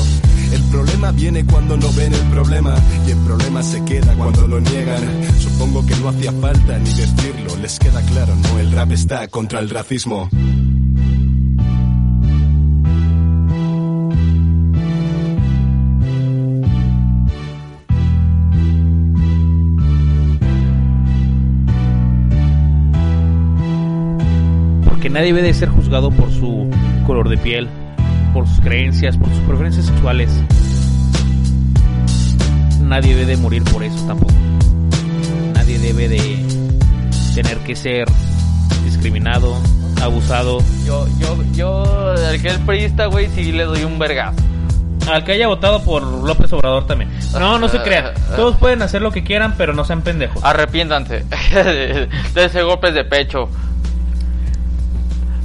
El 0.53 0.63
problema 0.65 1.13
viene 1.13 1.45
cuando 1.45 1.77
no 1.77 1.93
ven 1.93 2.13
el 2.13 2.27
problema 2.31 2.75
y 3.07 3.11
el 3.13 3.19
problema 3.19 3.63
se 3.63 3.85
queda 3.85 4.15
cuando 4.15 4.49
lo 4.49 4.61
niegan. 4.61 4.80
Supongo 5.39 5.85
que 5.85 5.95
no 5.97 6.09
hacía 6.09 6.33
falta 6.33 6.79
ni 6.79 6.91
decirlo, 6.91 7.57
les 7.61 7.79
queda 7.79 8.01
claro, 8.03 8.35
no, 8.35 8.59
el 8.59 8.73
rap 8.73 8.93
está 8.93 9.29
contra 9.29 9.61
el 9.61 9.69
racismo. 9.69 10.29
Porque 24.87 25.11
nadie 25.11 25.27
debe 25.27 25.43
de 25.43 25.53
ser 25.53 25.69
juzgado 25.69 26.11
por 26.11 26.33
su 26.33 26.71
color 27.07 27.29
de 27.29 27.37
piel, 27.37 27.69
por 28.33 28.49
sus 28.49 28.61
creencias, 28.61 29.19
por 29.19 29.29
sus 29.29 29.41
preferencias 29.41 29.87
sexuales. 29.87 30.31
Nadie 32.83 33.15
debe 33.15 33.27
de 33.27 33.37
morir 33.37 33.63
por 33.65 33.85
eso 33.85 34.07
tampoco. 34.07 34.50
Debe 35.81 36.09
de 36.09 36.39
tener 37.35 37.59
que 37.59 37.75
ser 37.75 38.07
discriminado, 38.85 39.57
abusado. 40.03 40.59
Yo, 40.85 41.07
yo, 41.19 41.37
yo, 41.53 42.13
al 42.13 42.41
que 42.41 42.49
es 42.49 42.59
priista, 42.59 43.07
güey, 43.07 43.29
sí 43.35 43.53
le 43.53 43.65
doy 43.65 43.85
un 43.85 43.99
vergazo. 43.99 44.37
Al 45.11 45.25
que 45.25 45.33
haya 45.33 45.49
votado 45.49 45.83
por 45.83 46.03
López 46.03 46.53
Obrador 46.53 46.87
también. 46.87 47.11
No, 47.33 47.59
no 47.59 47.69
se 47.69 47.81
crean. 47.81 48.13
Todos 48.37 48.57
pueden 48.57 48.83
hacer 48.83 49.03
lo 49.03 49.11
que 49.11 49.25
quieran, 49.25 49.55
pero 49.57 49.73
no 49.73 49.85
sean 49.85 50.03
pendejos. 50.03 50.45
Arrepiéntanse 50.45 51.25
de 51.55 52.45
ese 52.45 52.63
golpes 52.63 52.95
de 52.95 53.05
pecho. 53.05 53.49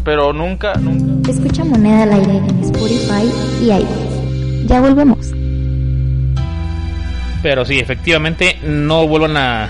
Pero 0.03 0.33
nunca, 0.33 0.75
nunca. 0.75 1.31
Escucha 1.31 1.63
Moneda 1.63 2.03
al 2.03 2.13
aire 2.13 2.37
en 2.37 2.63
Spotify 2.63 3.31
y 3.61 3.71
iTunes. 3.71 4.67
Ya 4.67 4.81
volvemos. 4.81 5.31
Pero 7.41 7.65
sí, 7.65 7.79
efectivamente, 7.79 8.59
no 8.63 9.07
vuelvan 9.07 9.37
a, 9.37 9.69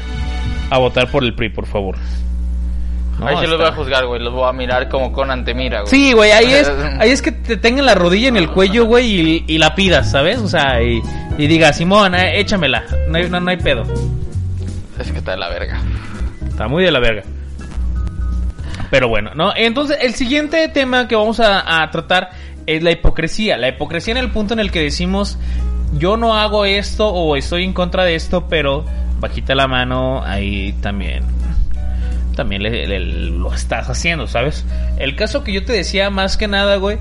a 0.69 0.77
votar 0.77 1.09
por 1.11 1.23
el 1.23 1.33
PRI, 1.33 1.49
por 1.49 1.65
favor. 1.65 1.95
No, 3.19 3.27
ahí 3.27 3.37
sí 3.39 3.47
los 3.47 3.57
voy 3.57 3.67
a 3.67 3.71
juzgar, 3.71 4.05
güey. 4.05 4.21
Los 4.21 4.33
voy 4.33 4.47
a 4.47 4.51
mirar 4.51 4.89
como 4.89 5.11
con 5.13 5.31
antemira, 5.31 5.81
güey. 5.81 5.89
Sí, 5.89 6.13
güey, 6.13 6.31
ahí 6.31 6.51
es, 6.51 6.69
ahí 6.99 7.11
es 7.11 7.21
que 7.21 7.31
te 7.31 7.57
tengan 7.57 7.85
la 7.85 7.95
rodilla 7.95 8.27
en 8.27 8.37
el 8.37 8.49
cuello, 8.49 8.85
güey, 8.85 9.05
y, 9.07 9.43
y 9.47 9.57
la 9.57 9.73
pidas, 9.73 10.11
¿sabes? 10.11 10.39
O 10.39 10.47
sea, 10.47 10.81
y, 10.81 11.01
y 11.37 11.47
diga, 11.47 11.71
Simón, 11.71 12.15
eh, 12.15 12.39
échamela, 12.39 12.83
no 13.07 13.17
hay, 13.17 13.29
no, 13.29 13.39
no 13.39 13.49
hay 13.49 13.57
pedo. 13.57 13.83
Es 14.99 15.11
que 15.11 15.19
está 15.19 15.31
de 15.31 15.37
la 15.37 15.49
verga. 15.49 15.81
Está 16.47 16.67
muy 16.67 16.83
de 16.83 16.91
la 16.91 16.99
verga. 16.99 17.23
Pero 18.89 19.07
bueno, 19.07 19.31
¿no? 19.33 19.53
Entonces, 19.55 19.97
el 20.01 20.13
siguiente 20.13 20.67
tema 20.69 21.07
que 21.07 21.15
vamos 21.15 21.39
a, 21.39 21.83
a 21.83 21.89
tratar 21.91 22.31
es 22.65 22.83
la 22.83 22.91
hipocresía. 22.91 23.57
La 23.57 23.69
hipocresía 23.69 24.13
en 24.13 24.17
el 24.17 24.31
punto 24.31 24.53
en 24.53 24.59
el 24.59 24.71
que 24.71 24.81
decimos, 24.81 25.37
yo 25.97 26.17
no 26.17 26.35
hago 26.35 26.65
esto 26.65 27.07
o 27.07 27.35
estoy 27.35 27.63
en 27.63 27.73
contra 27.73 28.03
de 28.03 28.15
esto, 28.15 28.47
pero 28.47 28.85
bajita 29.27 29.55
la 29.55 29.67
mano, 29.67 30.23
ahí 30.23 30.73
también. 30.81 31.23
También 32.35 32.63
lo 33.41 33.53
estás 33.53 33.89
haciendo, 33.89 34.27
¿sabes? 34.27 34.65
El 34.97 35.15
caso 35.15 35.43
que 35.43 35.53
yo 35.53 35.63
te 35.63 35.71
decía 35.73 36.09
más 36.09 36.35
que 36.37 36.47
nada, 36.47 36.75
güey, 36.77 36.97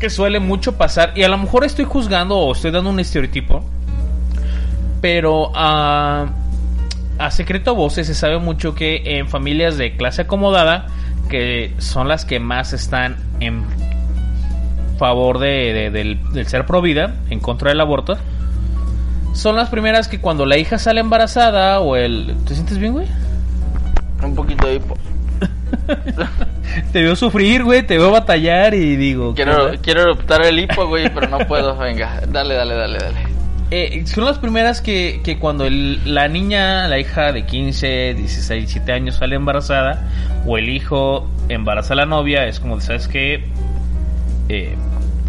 que 0.00 0.08
suele 0.08 0.40
mucho 0.40 0.78
pasar, 0.78 1.12
y 1.14 1.24
a 1.24 1.28
lo 1.28 1.36
mejor 1.36 1.64
estoy 1.64 1.84
juzgando 1.84 2.38
o 2.38 2.52
estoy 2.52 2.70
dando 2.70 2.88
un 2.88 3.00
estereotipo, 3.00 3.62
pero 5.02 5.52
ah, 5.54 6.26
a 7.18 7.30
secreto 7.30 7.72
a 7.72 7.74
voces 7.74 8.06
se 8.06 8.14
sabe 8.14 8.38
mucho 8.38 8.74
que 8.74 9.02
en 9.18 9.28
familias 9.28 9.76
de 9.76 9.96
clase 9.96 10.22
acomodada, 10.22 10.86
que 11.28 11.74
son 11.78 12.08
las 12.08 12.24
que 12.24 12.40
más 12.40 12.72
están 12.72 13.16
en 13.40 13.62
favor 14.98 15.38
de, 15.38 15.72
de- 15.72 15.90
del, 15.90 16.32
del 16.32 16.46
ser 16.46 16.64
pro 16.66 16.80
vida, 16.82 17.14
en 17.30 17.40
contra 17.40 17.68
del 17.70 17.80
aborto, 17.80 18.16
son 19.32 19.56
las 19.56 19.68
primeras 19.68 20.08
que 20.08 20.20
cuando 20.20 20.46
la 20.46 20.56
hija 20.58 20.78
sale 20.78 21.00
embarazada 21.00 21.80
o 21.80 21.96
el... 21.96 22.34
¿Te 22.46 22.54
sientes 22.54 22.78
bien, 22.78 22.92
güey? 22.92 23.06
Un 24.22 24.34
poquito 24.34 24.66
de 24.66 24.74
hipo. 24.76 24.96
Te 26.92 27.02
veo 27.02 27.16
sufrir, 27.16 27.64
güey, 27.64 27.82
te 27.84 27.98
veo 27.98 28.10
batallar 28.10 28.74
y 28.74 28.96
digo... 28.96 29.34
¿qué 29.34 29.42
Quiero, 29.44 29.70
quiero 29.82 30.02
eruptar 30.02 30.44
el 30.44 30.58
hipo, 30.58 30.86
güey, 30.86 31.12
pero 31.12 31.28
no 31.28 31.38
puedo. 31.46 31.76
Venga, 31.78 32.20
dale, 32.28 32.54
dale, 32.54 32.74
dale, 32.74 32.98
dale. 32.98 33.16
Eh, 33.72 34.04
son 34.06 34.24
las 34.24 34.38
primeras 34.38 34.80
que, 34.80 35.20
que 35.24 35.38
cuando 35.38 35.64
el- 35.64 36.00
la 36.14 36.28
niña, 36.28 36.88
la 36.88 36.98
hija 36.98 37.32
de 37.32 37.44
15, 37.46 38.14
16, 38.14 38.60
17 38.62 38.92
años 38.92 39.16
sale 39.16 39.36
embarazada, 39.36 40.08
o 40.46 40.58
el 40.58 40.68
hijo 40.68 41.28
embaraza 41.48 41.94
a 41.94 41.96
la 41.96 42.06
novia, 42.06 42.46
es 42.46 42.58
como, 42.60 42.80
¿sabes 42.80 43.06
qué? 43.08 43.44
Eh, 44.48 44.74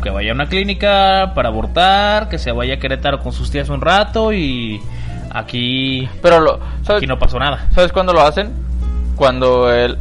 que 0.01 0.09
vaya 0.09 0.31
a 0.31 0.35
una 0.35 0.47
clínica 0.47 1.31
para 1.35 1.49
abortar, 1.49 2.29
que 2.29 2.37
se 2.37 2.51
vaya 2.51 2.75
a 2.75 2.79
Querétaro 2.79 3.19
con 3.19 3.31
sus 3.31 3.51
tías 3.51 3.69
un 3.69 3.81
rato 3.81 4.33
y 4.33 4.81
aquí, 5.29 6.09
Pero 6.21 6.39
lo, 6.39 6.59
¿sabes, 6.83 7.01
aquí 7.01 7.07
no 7.07 7.19
pasó 7.19 7.39
nada. 7.39 7.67
¿sabes 7.73 7.91
cuándo 7.91 8.13
lo 8.13 8.21
hacen? 8.21 8.51
Cuando 9.15 9.71
el, 9.71 9.97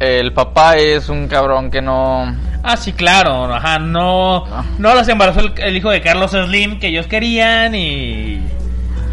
el 0.00 0.32
papá 0.32 0.76
es 0.76 1.08
un 1.08 1.28
cabrón 1.28 1.70
que 1.70 1.82
no... 1.82 2.34
Ah, 2.62 2.76
sí, 2.76 2.92
claro, 2.92 3.52
ajá, 3.54 3.78
no, 3.78 4.44
no 4.78 4.94
los 4.94 5.06
embarazó 5.08 5.40
el, 5.40 5.52
el 5.58 5.76
hijo 5.76 5.90
de 5.90 6.00
Carlos 6.00 6.32
Slim 6.32 6.80
que 6.80 6.88
ellos 6.88 7.06
querían 7.06 7.74
y, 7.74 8.42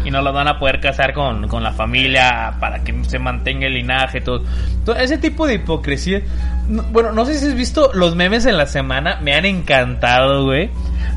y 0.06 0.10
no 0.10 0.22
los 0.22 0.32
van 0.32 0.48
a 0.48 0.58
poder 0.58 0.80
casar 0.80 1.12
con, 1.12 1.48
con 1.48 1.62
la 1.62 1.72
familia 1.72 2.54
para 2.60 2.82
que 2.84 2.94
se 3.04 3.18
mantenga 3.18 3.66
el 3.66 3.74
linaje, 3.74 4.20
todo. 4.20 4.42
todo 4.84 4.96
ese 4.96 5.18
tipo 5.18 5.46
de 5.46 5.54
hipocresía. 5.54 6.22
No- 6.68 6.84
bueno, 6.84 7.12
no 7.12 7.24
sé 7.26 7.34
si 7.38 7.46
has 7.46 7.54
visto 7.54 7.90
los 7.92 8.14
memes 8.16 8.46
en 8.46 8.56
la 8.56 8.66
semana, 8.66 9.18
me 9.22 9.34
han 9.34 9.44
encantado, 9.44 10.44
güey. 10.44 10.70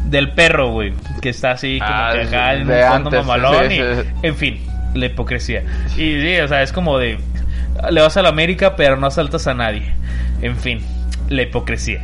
Del 0.05 0.31
perro, 0.31 0.71
güey, 0.71 0.93
que 1.21 1.29
está 1.29 1.51
así 1.51 1.77
como 1.79 1.91
Ah, 1.91 2.09
que 2.13 2.21
acá 2.21 2.53
en 2.55 2.69
un 2.69 3.03
fondo 3.03 3.11
mamalón 3.23 3.69
sí, 3.69 3.75
y- 3.75 3.77
sí. 3.77 4.09
en 4.23 4.35
fin, 4.35 4.59
la 4.95 5.05
hipocresía. 5.05 5.63
Y 5.95 6.19
sí, 6.21 6.39
o 6.43 6.47
sea, 6.47 6.63
es 6.63 6.71
como 6.73 6.97
de 6.97 7.19
le 7.91 8.01
vas 8.01 8.17
a 8.17 8.21
la 8.21 8.29
América, 8.29 8.75
pero 8.75 8.97
no 8.97 9.07
asaltas 9.07 9.45
a 9.47 9.53
nadie. 9.53 9.93
En 10.41 10.55
fin, 10.57 10.81
la 11.29 11.41
hipocresía. 11.43 12.01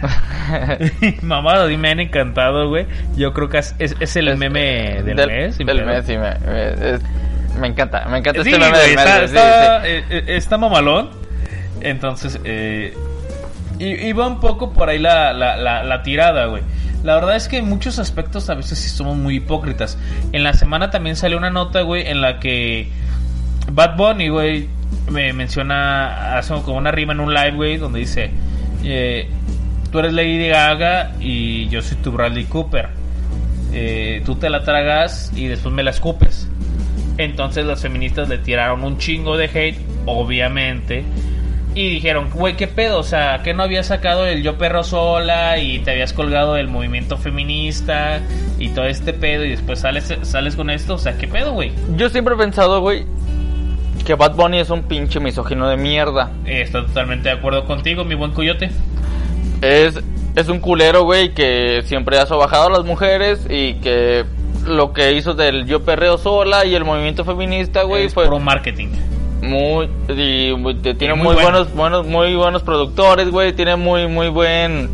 Mamá, 1.21 1.63
a 1.63 1.67
mí 1.67 1.78
me 1.78 1.89
han 1.89 1.99
encantado, 1.99 2.69
güey. 2.69 2.86
Yo 3.15 3.34
creo 3.34 3.49
que 3.49 3.57
es, 3.59 3.76
es- 3.80 3.95
es 3.99 4.15
el 4.15 4.36
meme 4.38 5.01
del, 5.03 5.15
mes. 5.28 5.57
Del 5.57 5.86
mes, 5.86 6.05
sí, 6.05 6.17
me, 6.17 6.36
me- 6.47 6.73
es- 6.95 7.01
me 7.59 7.67
encanta. 7.67 8.05
Me 8.09 8.19
encanta 8.19 8.43
Sí, 8.43 8.49
este 8.51 8.59
meme 8.59 8.78
del 8.78 8.95
mes. 8.95 9.05
está, 9.05 9.23
está, 9.23 9.88
eh, 9.88 10.03
eh, 10.09 10.23
está 10.28 10.57
mamalón. 10.57 11.09
Entonces, 11.82 12.39
eh, 12.43 12.93
y, 13.80 13.86
y 14.07 14.13
va 14.13 14.28
un 14.28 14.39
poco 14.39 14.71
por 14.73 14.89
ahí 14.89 14.99
la, 14.99 15.34
la, 15.34 15.55
la, 15.57 15.84
la 15.84 16.03
tirada, 16.03 16.45
güey. 16.45 16.63
La 17.03 17.15
verdad 17.15 17.36
es 17.36 17.47
que 17.47 17.57
en 17.57 17.69
muchos 17.69 17.99
aspectos 17.99 18.49
a 18.49 18.55
veces 18.55 18.80
sí 18.80 18.89
somos 18.89 19.15
muy 19.15 19.36
hipócritas. 19.36 19.97
En 20.32 20.43
la 20.43 20.53
semana 20.53 20.89
también 20.89 21.15
salió 21.15 21.38
una 21.38 21.49
nota, 21.51 21.82
güey, 21.82 22.07
en 22.07 22.21
la 22.21 22.39
que 22.39 22.89
Bad 23.71 23.95
Bunny, 23.95 24.30
güey, 24.30 24.67
me 25.11 25.32
menciona, 25.34 26.36
hace 26.38 26.53
como 26.63 26.78
una 26.78 26.91
rima 26.91 27.13
en 27.13 27.19
un 27.19 27.32
live, 27.34 27.51
güey, 27.51 27.78
donde 27.78 27.99
dice, 27.99 28.32
eh, 28.86 29.27
tú 29.91 29.99
eres 29.99 30.13
Lady 30.13 30.47
Gaga 30.47 31.13
y 31.19 31.67
yo 31.69 31.81
soy 31.81 31.97
tu 31.97 32.11
Bradley 32.11 32.45
Cooper. 32.45 32.89
Eh, 33.73 34.21
tú 34.25 34.36
te 34.36 34.49
la 34.49 34.63
tragas 34.63 35.31
y 35.36 35.47
después 35.47 35.73
me 35.73 35.83
la 35.83 35.91
escupes. 35.91 36.47
Entonces 37.17 37.65
las 37.65 37.81
feministas 37.81 38.29
le 38.29 38.38
tiraron 38.38 38.83
un 38.83 38.97
chingo 38.97 39.38
de 39.38 39.45
hate, 39.45 39.79
obviamente. 40.05 41.03
Y 41.73 41.89
dijeron, 41.89 42.29
güey, 42.33 42.55
¿qué 42.55 42.67
pedo? 42.67 42.99
O 42.99 43.03
sea, 43.03 43.41
que 43.43 43.53
no 43.53 43.63
habías 43.63 43.88
sacado 43.88 44.25
el 44.25 44.43
yo 44.43 44.57
perro 44.57 44.83
sola 44.83 45.57
y 45.57 45.79
te 45.79 45.91
habías 45.91 46.13
colgado 46.13 46.53
del 46.53 46.69
movimiento 46.69 47.17
feminista 47.17 48.21
y 48.57 48.69
todo 48.69 48.86
este 48.86 49.11
pedo 49.11 49.43
y 49.43 49.49
después 49.49 49.79
sales, 49.79 50.13
sales 50.21 50.55
con 50.55 50.69
esto? 50.69 50.93
O 50.93 50.97
sea, 50.97 51.17
¿qué 51.17 51.27
pedo, 51.27 51.51
güey? 51.51 51.73
Yo 51.97 52.09
siempre 52.09 52.36
he 52.36 52.38
pensado, 52.38 52.79
güey, 52.79 53.05
que 54.05 54.15
Bad 54.15 54.35
Bunny 54.35 54.59
es 54.59 54.69
un 54.69 54.83
pinche 54.83 55.19
misógino 55.19 55.67
de 55.67 55.77
mierda. 55.77 56.31
Eh, 56.45 56.61
estoy 56.61 56.85
totalmente 56.85 57.29
de 57.29 57.35
acuerdo 57.35 57.65
contigo, 57.65 58.03
mi 58.05 58.15
buen 58.15 58.31
coyote. 58.31 58.69
es, 59.61 59.99
es 60.35 60.47
un 60.49 60.59
culero, 60.59 61.03
güey, 61.03 61.33
que 61.33 61.81
siempre 61.85 62.19
ha 62.19 62.25
sobajado 62.25 62.67
a 62.67 62.69
las 62.69 62.85
mujeres 62.85 63.45
y 63.49 63.73
que 63.75 64.25
lo 64.65 64.93
que 64.93 65.13
hizo 65.13 65.33
del 65.33 65.65
Yo 65.65 65.83
Perreo 65.83 66.17
Sola 66.17 66.65
y 66.65 66.75
el 66.75 66.85
movimiento 66.85 67.23
feminista, 67.25 67.83
güey, 67.83 68.09
fue 68.09 68.25
pro 68.25 68.39
marketing. 68.39 68.89
muy 69.41 69.89
y 70.09 70.53
muy- 70.57 70.75
tiene 70.75 71.13
muy 71.15 71.25
muy, 71.27 71.35
bueno. 71.35 71.49
buenos 71.51 71.73
buenos 71.75 72.07
muy 72.07 72.35
buenos 72.35 72.63
productores 72.63 73.29
güey 73.29 73.53
tiene 73.53 73.75
muy 73.75 74.07
muy 74.07 74.29
buen 74.29 74.89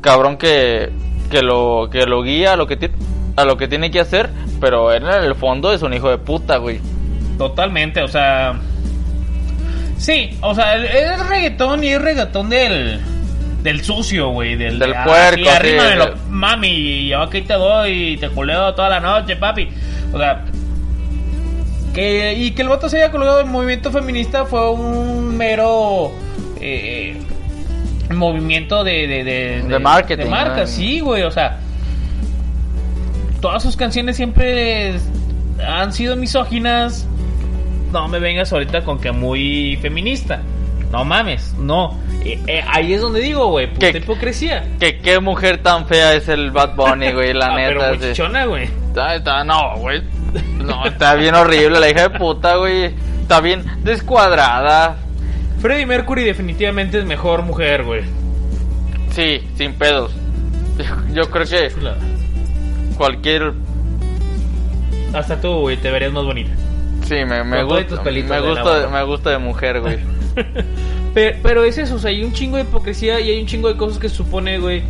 cabrón 0.00 0.36
que 0.36 0.90
que 1.30 1.42
lo 1.42 1.88
que 1.92 2.06
lo 2.06 2.22
guía 2.24 2.54
a 2.54 2.56
lo 2.56 2.66
que 2.66 2.90
a 3.36 3.44
lo 3.44 3.56
que 3.56 3.68
tiene 3.68 3.92
que 3.92 4.00
hacer 4.00 4.30
pero 4.60 4.90
él 4.92 5.04
en 5.04 5.22
el 5.24 5.36
fondo 5.36 5.72
es 5.72 5.82
un 5.82 5.94
hijo 5.94 6.08
de 6.10 6.18
puta 6.18 6.56
güey 6.56 6.80
Totalmente, 7.40 8.02
o 8.02 8.08
sea. 8.08 8.52
Sí, 9.96 10.36
o 10.42 10.54
sea, 10.54 10.74
el- 10.74 10.84
es 10.84 11.26
reggaetón 11.26 11.82
y 11.82 11.88
es 11.88 12.02
reggaetón 12.02 12.50
del. 12.50 13.00
Del 13.62 13.82
sucio, 13.82 14.28
güey. 14.28 14.56
Del, 14.56 14.78
Del 14.78 14.90
de, 14.90 14.96
ah, 14.98 15.04
puerco, 15.04 15.36
sí, 15.38 15.42
sí, 15.44 15.48
arrímamelo, 15.48 16.06
del- 16.08 16.16
mami. 16.28 16.68
Y 16.68 17.08
yo 17.08 17.22
aquí 17.22 17.40
te 17.40 17.54
doy 17.54 18.12
y 18.12 18.16
te 18.18 18.28
culeo 18.28 18.74
toda 18.74 18.90
la 18.90 19.00
noche, 19.00 19.36
papi. 19.36 19.70
O 20.12 20.18
sea. 20.18 20.44
Que, 21.94 22.34
y 22.34 22.50
que 22.50 22.60
el 22.60 22.68
voto 22.68 22.90
se 22.90 22.98
haya 22.98 23.10
colgado 23.10 23.40
en 23.40 23.48
movimiento 23.48 23.90
feminista 23.90 24.44
fue 24.44 24.70
un 24.72 25.34
mero. 25.38 26.12
eh, 26.60 27.16
movimiento 28.10 28.84
de. 28.84 29.06
De, 29.06 29.24
de, 29.24 29.62
De 29.62 29.78
marketing, 29.78 30.24
De 30.24 30.30
marca, 30.30 30.66
sí, 30.66 31.00
güey, 31.00 31.22
o 31.22 31.30
sea. 31.30 31.56
Todas 33.40 33.62
sus 33.62 33.76
canciones 33.76 34.16
siempre 34.16 34.92
han 35.66 35.92
sido 35.94 36.16
misóginas. 36.16 37.06
No 37.92 38.06
me 38.08 38.18
vengas 38.20 38.52
ahorita 38.52 38.82
con 38.84 39.00
que 39.00 39.10
muy 39.12 39.76
feminista. 39.82 40.40
No 40.92 41.04
mames, 41.04 41.54
no. 41.58 41.98
Eh, 42.24 42.38
eh, 42.46 42.64
ahí 42.68 42.92
es 42.94 43.00
donde 43.00 43.20
digo, 43.20 43.46
güey, 43.48 43.72
puta 43.72 43.92
¿Qué? 43.92 43.98
hipocresía. 43.98 44.64
que 44.78 44.98
qué 44.98 45.20
mujer 45.20 45.58
tan 45.62 45.86
fea 45.86 46.14
es 46.14 46.28
el 46.28 46.50
Bad 46.50 46.74
Bunny 46.74 47.12
güey 47.12 47.32
la 47.32 47.46
Ah, 47.52 47.54
pero 47.56 47.80
neta 47.92 47.94
sí. 48.02 48.08
chichona, 48.10 48.44
güey. 48.46 48.64
Está- 48.64 49.14
está- 49.16 49.44
no 49.44 49.76
güey 49.78 50.02
no 50.58 50.84
está 50.86 51.14
bien 51.14 51.34
horrible 51.34 51.80
la 51.80 51.88
hija 51.90 52.08
de 52.08 52.18
puta 52.18 52.54
güey 52.56 52.94
está 53.22 53.40
bien 53.40 53.64
descuadrada 53.82 54.96
Freddie 55.60 55.86
Mercury 55.86 56.22
definitivamente 56.24 56.98
es 57.00 57.04
mejor 57.04 57.42
mujer, 57.42 57.82
güey. 57.84 58.02
sí 59.10 59.42
sin 59.56 59.74
pedos 59.74 60.12
yo, 60.78 61.22
yo 61.24 61.30
creo 61.30 61.46
que 61.46 61.72
cualquier 62.96 63.52
Hasta 65.14 65.40
tú, 65.40 65.52
güey, 65.60 65.76
te 65.76 65.90
verías 65.90 66.12
más 66.12 66.24
bonita. 66.24 66.50
Sí, 67.10 67.24
me, 67.24 67.42
me 67.42 67.64
gusta. 67.64 68.02
Me 68.04 68.40
gusta, 68.40 68.80
de, 68.82 68.86
me 68.86 69.02
gusta 69.02 69.30
de 69.30 69.38
mujer, 69.38 69.80
güey. 69.80 69.98
Pero, 71.12 71.38
pero 71.42 71.64
es 71.64 71.76
eso, 71.76 71.96
o 71.96 71.98
sea, 71.98 72.10
hay 72.10 72.22
un 72.22 72.32
chingo 72.32 72.56
de 72.56 72.62
hipocresía 72.62 73.18
y 73.18 73.30
hay 73.30 73.40
un 73.40 73.46
chingo 73.48 73.66
de 73.66 73.76
cosas 73.76 73.98
que 73.98 74.08
se 74.08 74.14
supone, 74.14 74.60
güey, 74.60 74.84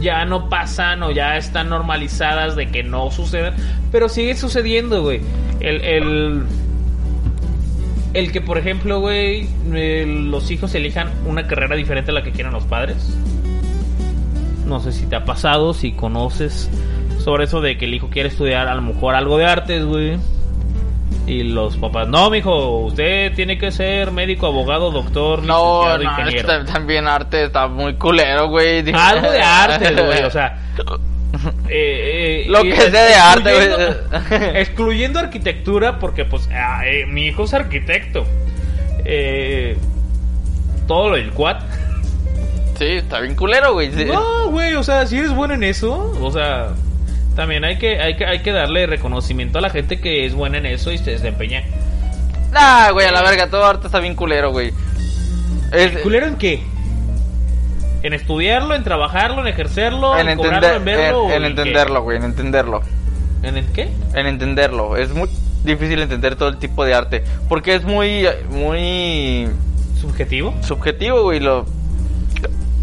ya 0.00 0.24
no 0.24 0.48
pasan 0.48 1.00
o 1.04 1.12
ya 1.12 1.36
están 1.36 1.68
normalizadas 1.68 2.56
de 2.56 2.72
que 2.72 2.82
no 2.82 3.12
sucedan, 3.12 3.54
pero 3.92 4.08
sigue 4.08 4.34
sucediendo, 4.34 5.00
güey. 5.02 5.20
El, 5.60 5.80
el, 5.82 6.42
el 8.14 8.32
que, 8.32 8.40
por 8.40 8.58
ejemplo, 8.58 8.98
güey, 8.98 9.46
eh, 9.72 10.06
los 10.08 10.50
hijos 10.50 10.74
elijan 10.74 11.08
una 11.24 11.46
carrera 11.46 11.76
diferente 11.76 12.10
a 12.10 12.14
la 12.14 12.24
que 12.24 12.32
quieran 12.32 12.52
los 12.52 12.64
padres. 12.64 13.16
No 14.66 14.80
sé 14.80 14.90
si 14.90 15.06
te 15.06 15.14
ha 15.14 15.24
pasado, 15.24 15.72
si 15.72 15.92
conoces 15.92 16.68
sobre 17.22 17.44
eso 17.44 17.60
de 17.60 17.78
que 17.78 17.84
el 17.84 17.94
hijo 17.94 18.08
quiere 18.10 18.28
estudiar 18.28 18.66
a 18.66 18.74
lo 18.74 18.82
mejor 18.82 19.14
algo 19.14 19.38
de 19.38 19.46
artes, 19.46 19.84
güey. 19.84 20.18
Y 21.26 21.42
los 21.44 21.76
papás, 21.76 22.08
no, 22.08 22.28
mijo, 22.30 22.78
usted 22.86 23.32
tiene 23.34 23.56
que 23.58 23.70
ser 23.70 24.10
médico, 24.10 24.46
abogado, 24.46 24.90
doctor, 24.90 25.42
No, 25.44 25.82
licenciado, 25.82 25.98
no, 25.98 26.02
es 26.02 26.18
ingeniero. 26.18 26.48
que 26.48 26.54
tam- 26.54 26.72
también 26.72 27.06
arte 27.06 27.44
está 27.44 27.66
muy 27.68 27.94
culero, 27.94 28.48
güey. 28.48 28.84
Algo 28.94 29.30
de 29.30 29.40
arte, 29.42 29.92
güey, 30.04 30.22
o 30.24 30.30
sea. 30.30 30.58
eh, 31.68 32.42
eh, 32.42 32.44
Lo 32.48 32.62
que 32.62 32.74
sea 32.90 33.04
de 33.04 33.14
arte, 33.14 33.52
güey. 33.54 34.50
excluyendo- 34.56 35.20
arquitectura, 35.20 35.98
porque 35.98 36.24
pues 36.24 36.48
ah, 36.52 36.82
eh, 36.86 37.06
mi 37.06 37.26
hijo 37.26 37.44
es 37.44 37.54
arquitecto. 37.54 38.24
Eh, 39.04 39.76
todo 40.88 41.10
lo 41.10 41.16
del 41.16 41.30
quad. 41.30 41.58
Sí, 42.78 42.86
está 42.86 43.20
bien 43.20 43.34
culero, 43.36 43.74
güey. 43.74 43.92
sí. 43.92 44.04
No, 44.06 44.48
güey, 44.50 44.74
o 44.74 44.82
sea, 44.82 45.06
si 45.06 45.18
eres 45.18 45.32
bueno 45.34 45.54
en 45.54 45.62
eso, 45.64 46.12
o 46.20 46.30
sea, 46.32 46.68
también 47.40 47.64
hay 47.64 47.78
que, 47.78 47.98
hay 47.98 48.16
que, 48.16 48.26
hay 48.26 48.40
que 48.40 48.52
darle 48.52 48.86
reconocimiento 48.86 49.56
a 49.56 49.60
la 49.62 49.70
gente 49.70 49.98
que 49.98 50.26
es 50.26 50.34
buena 50.34 50.58
en 50.58 50.66
eso 50.66 50.92
y 50.92 50.98
se 50.98 51.12
desempeña. 51.12 51.62
Nah, 52.52 52.90
güey, 52.90 53.06
a 53.06 53.12
la 53.12 53.22
verga, 53.22 53.48
todo 53.48 53.64
arte 53.64 53.86
está 53.86 53.98
bien 53.98 54.14
culero, 54.14 54.52
güey. 54.52 54.74
Es, 55.72 56.02
¿Culero 56.02 56.26
en 56.26 56.36
qué? 56.36 56.62
¿En 58.02 58.12
estudiarlo, 58.12 58.74
en 58.74 58.84
trabajarlo, 58.84 59.40
en 59.40 59.46
ejercerlo, 59.46 60.18
en, 60.18 60.28
en, 60.28 60.36
cobrarlo, 60.36 60.68
en 60.68 60.84
verlo? 60.84 61.30
en, 61.30 61.44
entenderlo, 61.46 62.02
güey, 62.02 62.18
en 62.18 62.24
entenderlo. 62.24 62.82
¿En 63.42 63.56
el 63.56 63.72
qué? 63.72 63.88
En 64.12 64.26
entenderlo. 64.26 64.98
Es 64.98 65.14
muy 65.14 65.30
difícil 65.64 65.98
entender 65.98 66.36
todo 66.36 66.50
el 66.50 66.58
tipo 66.58 66.84
de 66.84 66.92
arte. 66.92 67.24
Porque 67.48 67.74
es 67.74 67.84
muy, 67.84 68.26
muy 68.50 69.48
¿Subjetivo? 69.98 70.52
subjetivo, 70.60 71.22
güey. 71.22 71.40
Lo, 71.40 71.64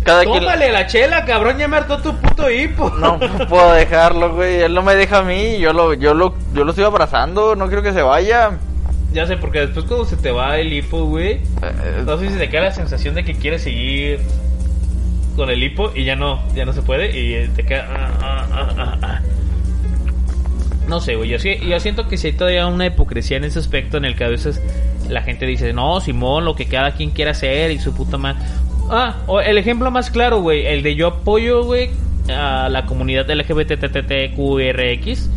cada 0.08 0.24
quien... 0.24 0.40
Tómale 0.40 0.72
la 0.72 0.88
chela, 0.88 1.26
cabrón, 1.26 1.58
ya 1.58 1.68
me 1.68 1.78
hartó 1.78 2.00
tu 2.02 2.16
puto 2.16 2.50
hipo. 2.50 2.90
No 2.90 3.20
puedo 3.50 3.74
dejarlo, 3.74 4.34
güey. 4.34 4.62
Él 4.62 4.74
no 4.74 4.82
me 4.82 4.96
deja 4.96 5.20
a 5.20 5.24
mí. 5.24 5.58
Yo 5.60 5.74
lo, 5.74 5.94
yo 5.94 6.14
lo, 6.14 6.34
yo 6.54 6.64
lo 6.64 6.72
estoy 6.72 6.86
abrazando. 6.86 7.56
No 7.56 7.68
quiero 7.68 7.84
que 7.84 7.94
se 7.94 8.02
vaya. 8.02 8.52
Ya 9.14 9.26
sé, 9.28 9.38
porque 9.38 9.60
después 9.62 9.86
cuando 9.86 10.06
se 10.06 10.18
te 10.18 10.32
va 10.32 10.58
el 10.58 10.72
hipo, 10.74 11.06
güey, 11.06 11.34
Eh, 11.62 12.04
no 12.06 12.18
sé 12.18 12.30
si 12.30 12.38
te 12.38 12.50
queda 12.50 12.64
la 12.64 12.72
sensación 12.72 13.16
de 13.16 13.24
que 13.24 13.36
quieres 13.36 13.64
seguir 13.64 14.20
con 15.36 15.50
el 15.50 15.64
hipo 15.64 15.92
y 15.96 16.04
ya 16.04 16.16
no, 16.16 16.42
ya 16.56 16.66
no 16.66 16.74
se 16.74 16.82
puede 16.82 17.18
y 17.18 17.34
eh, 17.36 17.50
te 17.56 17.64
queda... 17.64 17.88
ah, 17.90 18.46
ah, 18.52 18.98
ah. 19.02 19.20
No 20.88 21.00
sé, 21.02 21.16
güey, 21.16 21.30
yo, 21.30 21.38
sí- 21.40 21.60
yo 21.68 21.80
siento 21.80 22.08
que 22.08 22.18
sí 22.18 22.28
hay 22.28 22.34
todavía 22.34 22.66
una 22.68 22.86
hipocresía 22.86 23.38
en 23.38 23.44
ese 23.44 23.60
aspecto 23.60 23.98
en 23.98 24.06
el 24.06 24.16
que 24.16 24.24
a 24.24 24.30
veces 24.30 24.62
la 25.10 25.22
gente 25.22 25.46
dice, 25.46 25.74
no, 25.74 26.00
Simón, 26.02 26.46
lo 26.46 26.56
que 26.56 26.66
cada 26.68 26.92
quien 26.92 27.12
quiera 27.12 27.32
hacer 27.32 27.72
y 27.72 27.80
su 27.80 27.94
puta 27.94 28.18
madre. 28.18 28.40
Ah, 28.90 29.16
el 29.46 29.58
ejemplo 29.58 29.92
más 29.92 30.10
claro, 30.10 30.42
güey, 30.42 30.66
el 30.66 30.82
de 30.82 30.96
yo 30.96 31.08
apoyo, 31.08 31.66
güey, 31.66 31.90
a 32.30 32.70
la 32.70 32.86
comunidad 32.86 33.30
LGBTTTQRX. 33.30 35.30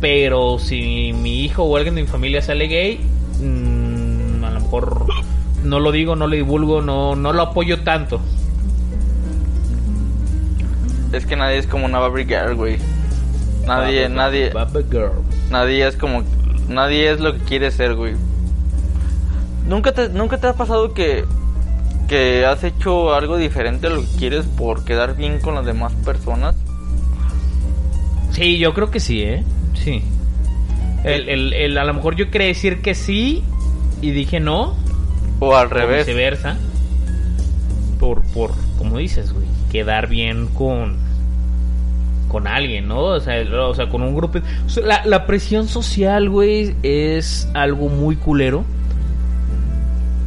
Pero 0.00 0.60
si 0.60 1.12
mi 1.12 1.44
hijo 1.44 1.64
o 1.64 1.76
alguien 1.76 1.96
de 1.96 2.02
mi 2.02 2.06
familia 2.06 2.40
sale 2.40 2.68
gay, 2.68 3.00
mm, 3.40 4.44
a 4.44 4.50
lo 4.50 4.60
mejor 4.60 5.06
no 5.64 5.80
lo 5.80 5.90
digo, 5.90 6.14
no 6.14 6.28
lo 6.28 6.36
divulgo, 6.36 6.82
no, 6.82 7.16
no 7.16 7.32
lo 7.32 7.42
apoyo 7.42 7.82
tanto. 7.82 8.20
Es 11.12 11.26
que 11.26 11.34
nadie 11.34 11.58
es 11.58 11.66
como 11.66 11.86
una 11.86 11.98
Barbie 11.98 12.26
Girl, 12.26 12.54
güey. 12.54 12.78
Nadie, 13.66 14.08
nadie, 14.08 14.50
Baba 14.50 14.80
girl. 14.90 15.10
nadie 15.50 15.86
es 15.86 15.96
como, 15.96 16.22
nadie 16.68 17.10
es 17.10 17.20
lo 17.20 17.34
que 17.34 17.40
quiere 17.40 17.70
ser, 17.70 17.96
güey. 17.96 18.14
¿Nunca 19.66 19.92
te, 19.92 20.08
nunca 20.08 20.38
te 20.38 20.46
ha 20.46 20.54
pasado 20.54 20.94
que, 20.94 21.24
que 22.08 22.44
has 22.46 22.64
hecho 22.64 23.14
algo 23.14 23.36
diferente 23.36 23.86
a 23.86 23.90
lo 23.90 24.00
que 24.00 24.08
quieres 24.18 24.44
por 24.46 24.84
quedar 24.84 25.14
bien 25.16 25.38
con 25.40 25.54
las 25.54 25.64
demás 25.66 25.92
personas? 26.04 26.56
Sí, 28.32 28.58
yo 28.58 28.74
creo 28.74 28.90
que 28.90 29.00
sí, 29.00 29.22
¿eh? 29.22 29.44
Sí. 29.74 30.02
El, 31.04 31.28
el, 31.28 31.52
el- 31.52 31.78
a 31.78 31.84
lo 31.84 31.94
mejor 31.94 32.16
yo 32.16 32.30
quería 32.30 32.48
decir 32.48 32.82
que 32.82 32.94
sí 32.94 33.42
y 34.02 34.10
dije 34.10 34.40
no. 34.40 34.74
O 35.40 35.54
al 35.56 35.66
O 35.66 35.70
revés. 35.70 36.06
viceversa. 36.06 36.56
Por, 38.00 38.22
por, 38.32 38.52
como 38.78 38.98
dices, 38.98 39.32
güey, 39.32 39.46
quedar 39.70 40.08
bien 40.08 40.46
con 40.48 40.96
con 42.28 42.46
alguien, 42.46 42.88
¿no? 42.88 43.00
O 43.04 43.20
sea, 43.20 43.36
o 43.62 43.74
sea 43.74 43.88
con 43.88 44.02
un 44.02 44.14
grupo. 44.14 44.38
o 44.66 44.68
sea, 44.68 44.84
la, 44.84 45.06
la 45.06 45.26
presión 45.26 45.66
social, 45.66 46.28
güey, 46.28 46.74
es 46.82 47.48
algo 47.54 47.88
muy 47.88 48.16
culero. 48.16 48.64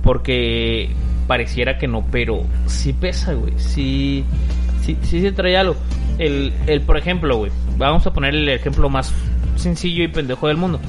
Porque 0.03 0.89
pareciera 1.31 1.77
que 1.77 1.87
no, 1.87 2.05
pero 2.11 2.43
sí 2.65 2.91
pesa, 2.91 3.31
güey. 3.31 3.53
Sí, 3.55 4.25
sí, 4.83 4.97
sí 5.01 5.21
se 5.21 5.31
trae 5.31 5.55
algo. 5.55 5.77
El, 6.17 6.51
el, 6.67 6.81
por 6.81 6.97
ejemplo, 6.97 7.37
güey, 7.37 7.53
vamos 7.77 8.05
a 8.05 8.11
poner 8.11 8.35
el 8.35 8.49
ejemplo 8.49 8.89
más 8.89 9.13
sencillo 9.55 10.03
y 10.03 10.09
pendejo 10.09 10.49
del 10.49 10.57
mundo. 10.57 10.81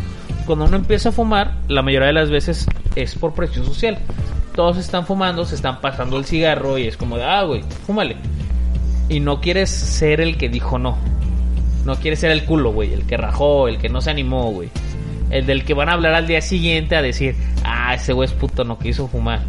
Cuando 0.44 0.64
uno 0.64 0.76
empieza 0.78 1.10
a 1.10 1.12
fumar, 1.12 1.58
la 1.68 1.82
mayoría 1.82 2.08
de 2.08 2.14
las 2.14 2.28
veces 2.28 2.66
es 2.96 3.14
por 3.14 3.34
presión 3.34 3.64
social. 3.64 3.98
Todos 4.56 4.78
están 4.78 5.06
fumando, 5.06 5.44
se 5.44 5.54
están 5.54 5.80
pasando 5.80 6.18
el 6.18 6.24
cigarro 6.24 6.76
y 6.76 6.88
es 6.88 6.96
como 6.96 7.18
de, 7.18 7.22
ah, 7.22 7.44
güey, 7.44 7.62
fúmale. 7.86 8.16
Y 9.08 9.20
no 9.20 9.40
quieres 9.40 9.70
ser 9.70 10.20
el 10.20 10.36
que 10.36 10.48
dijo 10.48 10.76
no. 10.76 10.98
No 11.84 11.94
quieres 11.94 12.18
ser 12.18 12.32
el 12.32 12.44
culo, 12.44 12.72
güey, 12.72 12.92
el 12.92 13.06
que 13.06 13.16
rajó, 13.16 13.68
el 13.68 13.78
que 13.78 13.88
no 13.88 14.00
se 14.00 14.10
animó, 14.10 14.50
güey. 14.50 14.70
El 15.30 15.46
del 15.46 15.64
que 15.64 15.74
van 15.74 15.88
a 15.88 15.92
hablar 15.92 16.14
al 16.14 16.26
día 16.26 16.40
siguiente 16.40 16.96
a 16.96 17.02
decir, 17.02 17.36
ah, 17.62 17.94
ese 17.94 18.12
güey 18.12 18.26
es 18.26 18.34
puto, 18.34 18.64
no 18.64 18.76
quiso 18.76 19.06
fumar. 19.06 19.42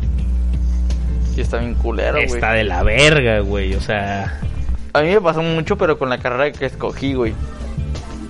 Sí, 1.34 1.41
está 1.41 1.57
bien 1.57 1.75
culero, 1.75 2.13
güey. 2.13 2.25
Está 2.25 2.53
de 2.53 2.63
la 2.63 2.84
verga, 2.84 3.39
güey, 3.39 3.73
o 3.73 3.81
sea, 3.81 4.39
A 4.93 5.01
mí 5.01 5.09
me 5.09 5.21
pasó 5.21 5.41
mucho, 5.41 5.77
pero 5.77 5.97
con 5.97 6.09
la 6.09 6.19
carrera 6.19 6.51
que 6.51 6.65
escogí, 6.65 7.13
güey. 7.13 7.34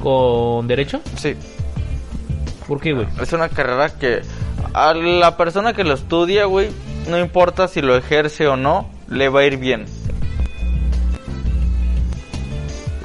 ¿con 0.04 0.68
derecho? 0.68 1.02
Sí. 1.16 1.36
¿Por 2.68 2.82
qué, 2.82 2.94
güey? 2.94 3.08
Es 3.22 3.32
una 3.34 3.50
carrera 3.50 3.90
que 3.90 4.22
a 4.74 4.94
la 4.94 5.38
persona 5.38 5.74
que 5.74 5.84
lo 5.84 5.94
estudia, 5.94 6.46
güey, 6.46 6.70
no 7.10 7.18
importa 7.18 7.68
si 7.68 7.82
lo 7.82 7.96
ejerce 7.96 8.48
o 8.48 8.58
no, 8.58 8.90
le 9.10 9.30
va 9.30 9.42
a 9.42 9.46
ir 9.46 9.58
bien. 9.58 9.86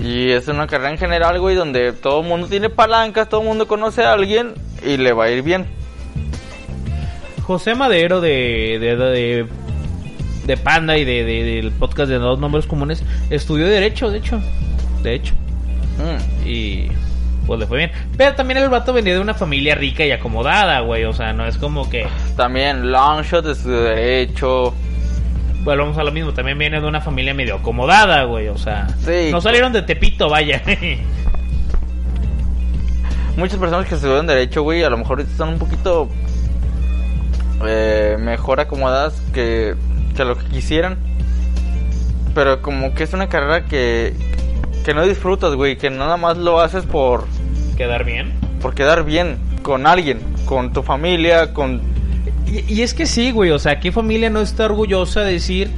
Y 0.01 0.31
es 0.31 0.49
una 0.49 0.67
carrera 0.67 0.91
en 0.91 0.99
general, 0.99 1.41
güey, 1.41 1.57
donde 1.57 1.93
todo 1.93 2.21
el 2.21 2.27
mundo 2.27 2.47
tiene 2.49 2.69
palancas, 2.69 3.29
todo 3.29 3.41
el 3.41 3.47
mundo 3.47 3.67
conoce 3.67 4.03
a 4.05 4.13
alguien 4.13 4.55
y 4.85 4.97
le 4.97 5.13
va 5.13 5.25
a 5.25 5.31
ir 5.31 5.43
bien. 5.43 5.67
José 7.43 7.75
Madero 7.75 8.21
de, 8.21 8.79
de, 8.81 8.97
de, 8.97 9.47
de 10.49 10.57
Panda 10.57 10.99
y 10.99 11.05
de, 11.05 11.23
de- 11.23 11.45
del 11.45 11.71
podcast 11.71 12.11
de 12.11 12.19
Dos 12.19 12.41
Nombres 12.41 12.67
Comunes 12.67 13.05
estudió 13.31 13.69
Derecho, 13.69 14.11
de 14.11 14.19
hecho. 14.19 14.41
De 15.05 15.15
hecho. 15.15 15.35
Mm. 15.99 16.49
Y 16.49 16.89
pues 17.47 17.61
le 17.61 17.67
fue 17.67 17.79
bien. 17.79 17.91
Pero 18.17 18.35
también 18.35 18.59
el 18.59 18.69
vato 18.69 18.93
venía 18.93 19.15
de 19.15 19.21
una 19.21 19.35
familia 19.35 19.75
rica 19.77 20.05
y 20.05 20.11
acomodada, 20.11 20.81
güey. 20.81 21.05
O 21.05 21.13
sea, 21.13 21.33
no 21.33 21.47
es 21.47 21.57
como 21.59 21.89
que... 21.89 22.07
También 22.37 22.91
Longshot 22.91 23.45
de 23.45 23.55
su 23.55 23.71
derecho. 23.71 24.75
Volvamos 25.65 25.97
a 25.99 26.05
lo 26.05 26.11
mismo, 26.13 26.33
también 26.33 26.57
viene 26.59 26.81
de 26.81 26.87
una 26.87 27.01
familia 27.01 27.35
medio 27.35 27.57
acomodada, 27.57 28.25
güey. 28.25 28.49
O 28.49 28.59
sea, 28.59 28.89
Sí. 29.05 29.29
no 29.31 29.41
salieron 29.41 29.73
de 29.73 29.83
Tepito, 29.83 30.29
vaya. 30.29 30.61
Muchas 33.37 33.59
personas 33.59 33.87
que 33.87 33.95
estudian 33.95 34.27
derecho, 34.27 34.63
güey, 34.63 34.83
a 34.83 34.91
lo 34.91 34.99
mejor 34.99 35.21
están 35.21 35.51
un 35.51 35.59
poquito 35.59 36.09
eh, 37.67 38.17
mejor 38.19 38.61
acomodadas 38.61 39.21
que, 39.33 39.75
que 40.19 40.25
lo 40.25 40.37
que 40.37 40.47
quisieran. 40.47 40.99
Pero 42.35 42.61
como 42.61 42.93
que 42.93 43.05
es 43.05 43.13
una 43.15 43.29
carrera 43.29 43.65
que, 43.67 44.15
que 44.85 44.93
no 44.93 45.05
disfrutas, 45.07 45.55
güey, 45.55 45.79
que 45.79 45.91
nada 45.91 46.17
más 46.17 46.37
lo 46.37 46.61
haces 46.61 46.85
por, 46.85 47.27
Quedar 47.77 48.05
bien. 48.05 48.33
por 48.61 48.75
quedar 48.75 49.05
bien 49.05 49.39
con 49.63 49.87
alguien, 49.87 50.21
con 50.45 50.73
tu 50.73 50.83
familia, 50.83 51.55
con... 51.55 51.81
Y, 52.47 52.73
y 52.73 52.83
es 52.83 52.95
que 52.95 53.07
sí, 53.07 53.31
güey, 53.31 53.51
o 53.51 53.59
sea, 53.59 53.79
¿qué 53.79 53.93
familia 53.93 54.29
no 54.29 54.41
está 54.41 54.65
orgullosa 54.65 55.21
de 55.21 55.33
decir, 55.33 55.71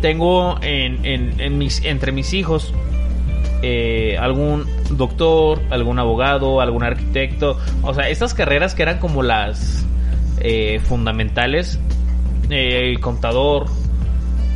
tengo 0.00 0.56
en, 0.62 1.04
en, 1.04 1.40
en 1.40 1.58
mis, 1.58 1.84
entre 1.84 2.12
mis 2.12 2.32
hijos 2.34 2.72
eh, 3.62 4.16
algún 4.20 4.66
doctor, 4.90 5.60
algún 5.70 5.98
abogado, 5.98 6.60
algún 6.60 6.84
arquitecto? 6.84 7.58
O 7.82 7.94
sea, 7.94 8.08
estas 8.08 8.34
carreras 8.34 8.74
que 8.74 8.82
eran 8.82 8.98
como 8.98 9.22
las 9.22 9.84
eh, 10.40 10.80
fundamentales, 10.84 11.80
eh, 12.50 12.96
contador 13.00 13.66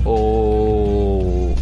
o 0.04 1.54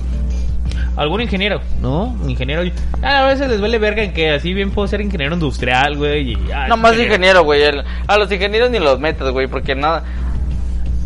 algún 0.97 1.21
ingeniero, 1.21 1.61
¿no? 1.81 2.17
Ingeniero. 2.27 2.63
A 3.03 3.25
veces 3.27 3.49
les 3.51 3.61
vale 3.61 3.79
verga 3.79 4.03
en 4.03 4.13
que 4.15 4.31
así 4.31 4.55
bien 4.55 4.71
puedo 4.71 4.89
ser 4.89 5.01
ingeniero 5.03 5.35
industrial, 5.35 5.97
güey. 5.97 6.33
y, 6.33 6.39
ah, 6.55 6.67
No 6.69 6.77
más 6.77 6.99
ingeniero, 6.99 7.45
güey. 7.45 7.63
el- 7.63 7.85
A 8.07 8.17
los 8.19 8.31
ingenieros 8.33 8.71
ni 8.71 8.79
los 8.79 8.99
metas, 8.99 9.31
güey, 9.31 9.47
porque 9.47 9.75
nada... 9.75 10.05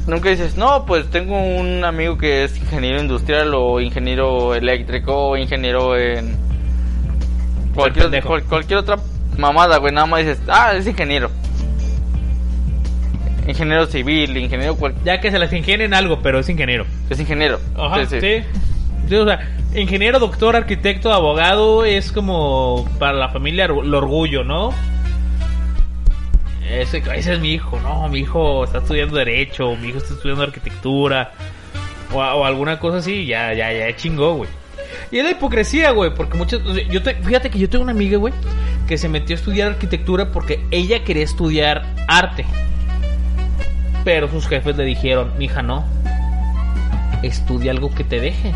Nunca 0.06 0.30
dices, 0.30 0.56
no, 0.56 0.86
pues 0.86 1.08
tengo 1.10 1.36
un 1.40 1.84
amigo 1.84 2.16
que 2.18 2.44
es 2.44 2.56
ingeniero 2.56 3.00
industrial 3.00 3.52
o 3.54 3.80
ingeniero 3.80 4.54
eléctrico 4.54 5.14
o 5.30 5.36
ingeniero 5.36 5.96
en 5.96 6.36
cualquier, 7.74 8.22
cual- 8.24 8.44
cualquier 8.44 8.78
otra 8.78 8.96
mamada, 9.36 9.76
güey. 9.78 9.92
Nada 9.92 10.06
más 10.06 10.20
dices, 10.20 10.40
ah, 10.48 10.72
es 10.76 10.86
ingeniero. 10.86 11.30
Ingeniero 13.46 13.86
civil, 13.86 14.36
ingeniero 14.36 14.76
cual... 14.76 14.94
Ya 15.04 15.20
que 15.20 15.30
se 15.30 15.38
las 15.38 15.52
ingenieren 15.52 15.94
algo, 15.94 16.20
pero 16.22 16.38
es 16.38 16.48
ingeniero. 16.48 16.86
Es 17.08 17.18
ingeniero. 17.18 17.58
Ajá, 17.76 18.06
Sí, 18.06 18.20
sí. 18.20 19.14
o 19.14 19.24
sea, 19.24 19.48
ingeniero, 19.74 20.18
doctor, 20.18 20.56
arquitecto, 20.56 21.12
abogado 21.12 21.84
es 21.84 22.12
como 22.12 22.88
para 22.98 23.14
la 23.14 23.28
familia 23.30 23.64
el 23.64 23.94
orgullo, 23.94 24.44
¿no? 24.44 24.70
Ese, 26.70 27.02
ese 27.16 27.32
es 27.34 27.40
mi 27.40 27.54
hijo, 27.54 27.80
no, 27.80 28.08
mi 28.08 28.20
hijo 28.20 28.62
está 28.64 28.78
estudiando 28.78 29.16
derecho, 29.16 29.74
mi 29.76 29.88
hijo 29.88 29.98
está 29.98 30.14
estudiando 30.14 30.44
arquitectura 30.44 31.32
o, 32.12 32.18
o 32.18 32.44
alguna 32.44 32.78
cosa 32.78 32.98
así, 32.98 33.26
ya, 33.26 33.52
ya, 33.54 33.72
ya 33.72 33.96
chingó, 33.96 34.34
güey. 34.34 34.50
Y 35.10 35.18
es 35.18 35.24
la 35.24 35.32
hipocresía, 35.32 35.90
güey, 35.90 36.14
porque 36.14 36.38
muchas, 36.38 36.60
o 36.60 36.72
sea, 36.74 36.86
yo 36.86 37.02
te- 37.02 37.14
fíjate 37.16 37.50
que 37.50 37.58
yo 37.58 37.68
tengo 37.68 37.82
una 37.82 37.90
amiga, 37.92 38.18
güey, 38.18 38.32
que 38.86 38.98
se 38.98 39.08
metió 39.08 39.34
a 39.34 39.38
estudiar 39.38 39.68
arquitectura 39.72 40.30
porque 40.30 40.60
ella 40.70 41.02
quería 41.02 41.24
estudiar 41.24 41.84
arte. 42.06 42.44
Pero 44.04 44.28
sus 44.28 44.46
jefes 44.46 44.76
le 44.76 44.84
dijeron, 44.84 45.32
mija, 45.38 45.62
no, 45.62 45.84
estudia 47.22 47.72
algo 47.72 47.94
que 47.94 48.04
te 48.04 48.20
deje. 48.20 48.52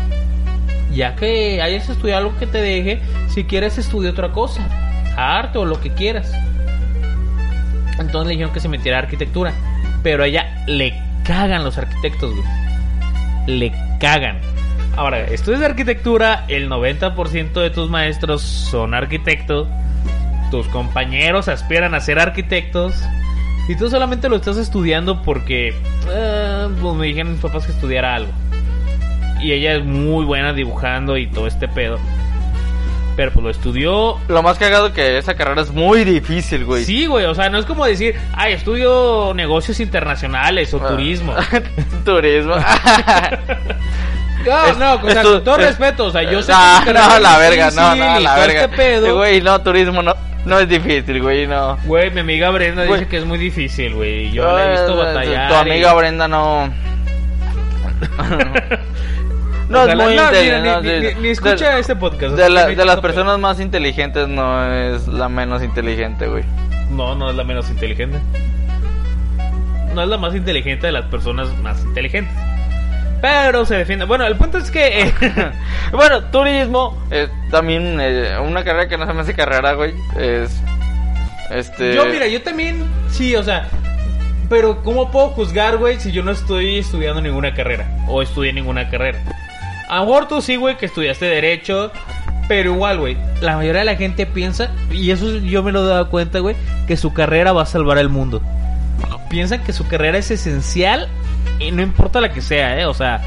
Ya 0.91 1.15
que 1.15 1.61
hayas 1.61 1.89
estudiado 1.89 2.25
algo 2.25 2.39
que 2.39 2.47
te 2.47 2.61
deje, 2.61 3.01
si 3.27 3.43
quieres 3.43 3.77
estudia 3.77 4.11
otra 4.11 4.31
cosa, 4.31 4.61
arte 5.17 5.57
o 5.57 5.65
lo 5.65 5.79
que 5.81 5.91
quieras. 5.91 6.31
Entonces 7.99 8.27
le 8.27 8.31
dijeron 8.31 8.53
que 8.53 8.59
se 8.59 8.69
metiera 8.69 8.97
a 8.97 9.01
arquitectura, 9.01 9.53
pero 10.03 10.23
a 10.23 10.27
ella 10.27 10.63
le 10.67 10.93
cagan 11.23 11.63
los 11.63 11.77
arquitectos, 11.77 12.33
güey. 12.33 12.47
Le 13.47 13.73
cagan. 13.99 14.39
Ahora, 14.95 15.25
estudias 15.25 15.61
arquitectura, 15.61 16.45
el 16.47 16.69
90% 16.69 17.53
de 17.53 17.69
tus 17.69 17.89
maestros 17.89 18.41
son 18.41 18.93
arquitectos, 18.93 19.67
tus 20.51 20.67
compañeros 20.69 21.49
aspiran 21.49 21.93
a 21.93 21.99
ser 21.99 22.19
arquitectos, 22.19 22.95
y 23.67 23.75
tú 23.75 23.89
solamente 23.89 24.29
lo 24.29 24.35
estás 24.35 24.57
estudiando 24.57 25.21
porque 25.21 25.69
eh, 26.09 26.67
pues 26.81 26.95
me 26.95 27.07
dijeron 27.07 27.33
mis 27.33 27.41
papás 27.41 27.65
que 27.65 27.71
estudiara 27.71 28.15
algo. 28.15 28.31
Y 29.41 29.51
ella 29.51 29.73
es 29.75 29.83
muy 29.85 30.25
buena 30.25 30.53
dibujando 30.53 31.17
y 31.17 31.27
todo 31.27 31.47
este 31.47 31.67
pedo. 31.67 31.99
Pero 33.15 33.31
pues 33.31 33.43
lo 33.43 33.49
estudió. 33.49 34.17
Lo 34.27 34.43
más 34.43 34.57
cagado 34.57 34.91
que 34.91 35.17
esa 35.17 35.35
carrera 35.35 35.61
es 35.61 35.71
muy 35.71 36.03
difícil, 36.03 36.65
güey. 36.65 36.83
Sí, 36.83 37.05
güey, 37.05 37.25
o 37.25 37.33
sea, 37.35 37.49
no 37.49 37.57
es 37.59 37.65
como 37.65 37.85
decir, 37.85 38.15
ay, 38.33 38.53
estudio 38.53 39.33
negocios 39.33 39.79
internacionales 39.79 40.73
o 40.73 40.81
Ah. 40.83 40.89
turismo. 40.89 41.33
Turismo. 42.05 42.55
No, 44.45 44.65
Es- 44.67 44.77
no, 44.77 44.93
o 44.93 45.09
sea, 45.09 45.23
con 45.23 45.43
todo 45.43 45.57
es- 45.57 45.65
respeto, 45.65 46.05
o 46.05 46.11
sea, 46.11 46.21
yo 46.21 46.39
sé 46.43 46.51
no, 46.51 46.83
que 46.85 46.93
no, 46.93 47.19
la 47.19 47.37
verga, 47.39 47.71
no, 47.71 47.95
no, 47.95 48.19
la 48.19 48.35
verga. 48.35 48.65
este 48.65 48.77
pedo. 48.77 49.15
Güey, 49.17 49.41
no, 49.41 49.59
turismo 49.61 50.03
no, 50.03 50.13
no 50.45 50.59
es 50.59 50.69
difícil, 50.69 51.21
güey, 51.21 51.47
no. 51.47 51.77
Güey, 51.85 52.11
mi 52.11 52.21
amiga 52.21 52.49
Brenda 52.51 52.85
Güey. 52.85 52.99
dice 52.99 53.09
que 53.09 53.17
es 53.17 53.25
muy 53.25 53.37
difícil, 53.37 53.93
güey. 53.95 54.31
Yo 54.31 54.45
la 54.55 54.65
he 54.67 54.71
visto 54.71 54.93
Eh, 54.93 55.05
batallar. 55.05 55.49
Tu 55.49 55.55
amiga 55.55 55.91
y- 55.93 55.97
Brenda 55.97 56.27
no. 56.27 56.67
no 59.69 59.81
Ojalá- 59.83 59.91
es 60.03 60.09
muy 60.09 60.15
no, 60.15 60.31
mira, 60.31 60.59
no, 60.61 60.81
ni- 60.81 60.99
ni- 60.99 61.13
ni 61.21 61.27
escucha 61.29 61.73
de- 61.75 61.79
este 61.81 61.95
podcast, 61.95 62.35
De, 62.35 62.49
la- 62.49 62.67
de 62.67 62.85
las 62.85 62.99
personas 62.99 63.39
más 63.39 63.59
inteligentes 63.59 64.27
no 64.27 64.71
es 64.71 65.07
la 65.07 65.27
menos 65.29 65.63
inteligente, 65.63 66.27
güey. 66.27 66.43
No, 66.91 67.15
no 67.15 67.29
es 67.31 67.35
la 67.35 67.43
menos 67.43 67.69
inteligente. 67.69 68.19
No 69.93 70.03
es 70.03 70.07
la 70.09 70.17
más 70.17 70.35
inteligente 70.35 70.85
de 70.87 70.91
las 70.93 71.05
personas 71.05 71.47
más 71.63 71.81
inteligentes. 71.83 72.33
Pero 73.25 73.65
se 73.65 73.73
defiende. 73.73 74.05
Bueno, 74.05 74.27
el 74.27 74.35
punto 74.35 74.59
es 74.59 74.69
que. 74.69 75.01
eh, 75.01 75.13
Bueno, 75.91 76.25
turismo 76.25 76.95
es 77.09 77.27
también 77.49 77.97
eh, 77.99 78.37
una 78.39 78.63
carrera 78.63 78.87
que 78.87 78.99
no 78.99 79.07
se 79.07 79.13
me 79.13 79.21
hace 79.21 79.33
carrera, 79.33 79.73
güey. 79.73 79.95
Es. 80.15 80.61
Este. 81.49 81.95
Yo, 81.95 82.05
mira, 82.05 82.27
yo 82.27 82.43
también. 82.43 82.83
Sí, 83.09 83.35
o 83.35 83.41
sea. 83.41 83.67
Pero, 84.47 84.83
¿cómo 84.83 85.09
puedo 85.09 85.29
juzgar, 85.29 85.77
güey, 85.77 85.99
si 85.99 86.11
yo 86.11 86.21
no 86.21 86.29
estoy 86.29 86.77
estudiando 86.77 87.19
ninguna 87.19 87.55
carrera? 87.55 87.87
O 88.07 88.21
estudié 88.21 88.53
ninguna 88.53 88.91
carrera. 88.91 89.17
A 89.89 90.05
tú 90.29 90.39
sí, 90.39 90.55
güey, 90.55 90.77
que 90.77 90.85
estudiaste 90.85 91.25
Derecho. 91.25 91.91
Pero 92.47 92.73
igual, 92.73 92.99
güey, 92.99 93.17
la 93.41 93.55
mayoría 93.55 93.79
de 93.79 93.85
la 93.85 93.95
gente 93.95 94.27
piensa, 94.27 94.69
y 94.91 95.09
eso 95.09 95.39
yo 95.39 95.63
me 95.63 95.71
lo 95.71 95.83
he 95.83 95.87
dado 95.87 96.11
cuenta, 96.11 96.37
güey, 96.37 96.55
que 96.85 96.95
su 96.95 97.11
carrera 97.11 97.53
va 97.53 97.63
a 97.63 97.65
salvar 97.65 97.97
el 97.97 98.09
mundo. 98.09 98.39
Piensan 99.31 99.63
que 99.63 99.73
su 99.73 99.87
carrera 99.87 100.19
es 100.19 100.29
esencial 100.29 101.09
y 101.59 101.71
no 101.71 101.81
importa 101.81 102.21
la 102.21 102.31
que 102.31 102.41
sea, 102.41 102.79
¿eh? 102.79 102.85
O 102.85 102.93
sea, 102.93 103.21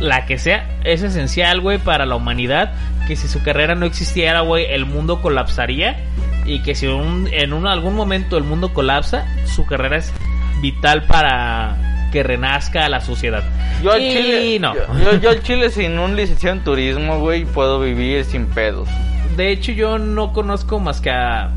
la 0.00 0.26
que 0.26 0.38
sea 0.38 0.68
es 0.84 1.02
esencial, 1.02 1.60
güey, 1.60 1.78
para 1.78 2.06
la 2.06 2.16
humanidad. 2.16 2.72
Que 3.06 3.14
si 3.16 3.28
su 3.28 3.42
carrera 3.42 3.74
no 3.76 3.86
existiera, 3.86 4.40
güey, 4.40 4.66
el 4.66 4.84
mundo 4.86 5.22
colapsaría. 5.22 5.96
Y 6.44 6.60
que 6.62 6.74
si 6.74 6.86
un- 6.86 7.28
en 7.32 7.52
un, 7.52 7.66
algún 7.66 7.94
momento 7.94 8.36
el 8.36 8.44
mundo 8.44 8.72
colapsa, 8.74 9.26
su 9.46 9.64
carrera 9.66 9.96
es 9.98 10.12
vital 10.60 11.04
para 11.04 12.08
que 12.12 12.22
renazca 12.22 12.88
la 12.88 13.00
sociedad. 13.00 13.42
Yo 13.82 13.92
al 13.92 14.00
Y 14.02 14.10
Chile. 14.12 14.58
no. 14.60 14.74
Yo, 14.74 14.80
yo, 15.12 15.20
yo 15.20 15.30
al 15.30 15.42
Chile 15.42 15.70
sin 15.70 15.98
un 15.98 16.16
licenciado 16.16 16.56
en 16.56 16.64
turismo, 16.64 17.18
güey, 17.20 17.44
puedo 17.44 17.80
vivir 17.80 18.24
sin 18.24 18.46
pedos. 18.46 18.88
De 19.36 19.50
hecho, 19.50 19.72
yo 19.72 19.98
no 19.98 20.32
conozco 20.32 20.78
más 20.80 21.00
que 21.00 21.10
a 21.10 21.50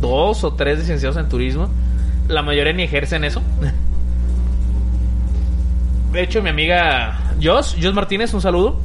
dos 0.00 0.44
o 0.44 0.52
tres 0.54 0.78
licenciados 0.78 1.16
en 1.16 1.28
turismo. 1.28 1.68
La 2.28 2.42
mayoría 2.42 2.72
ni 2.72 2.82
ejercen 2.84 3.24
eso. 3.24 3.42
De 6.12 6.22
hecho, 6.22 6.42
mi 6.42 6.50
amiga 6.50 7.18
Jos, 7.42 7.76
Jos 7.80 7.94
Martínez, 7.94 8.32
un 8.34 8.40
saludo. 8.40 8.80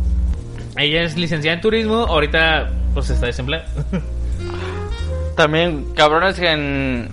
Ella 0.77 1.03
es 1.03 1.15
licenciada 1.17 1.55
en 1.55 1.61
turismo. 1.61 1.95
Ahorita, 2.07 2.69
pues, 2.93 3.09
está 3.09 3.27
desempleada. 3.27 3.65
También, 5.35 5.85
cabrones 5.95 6.37
en. 6.39 7.09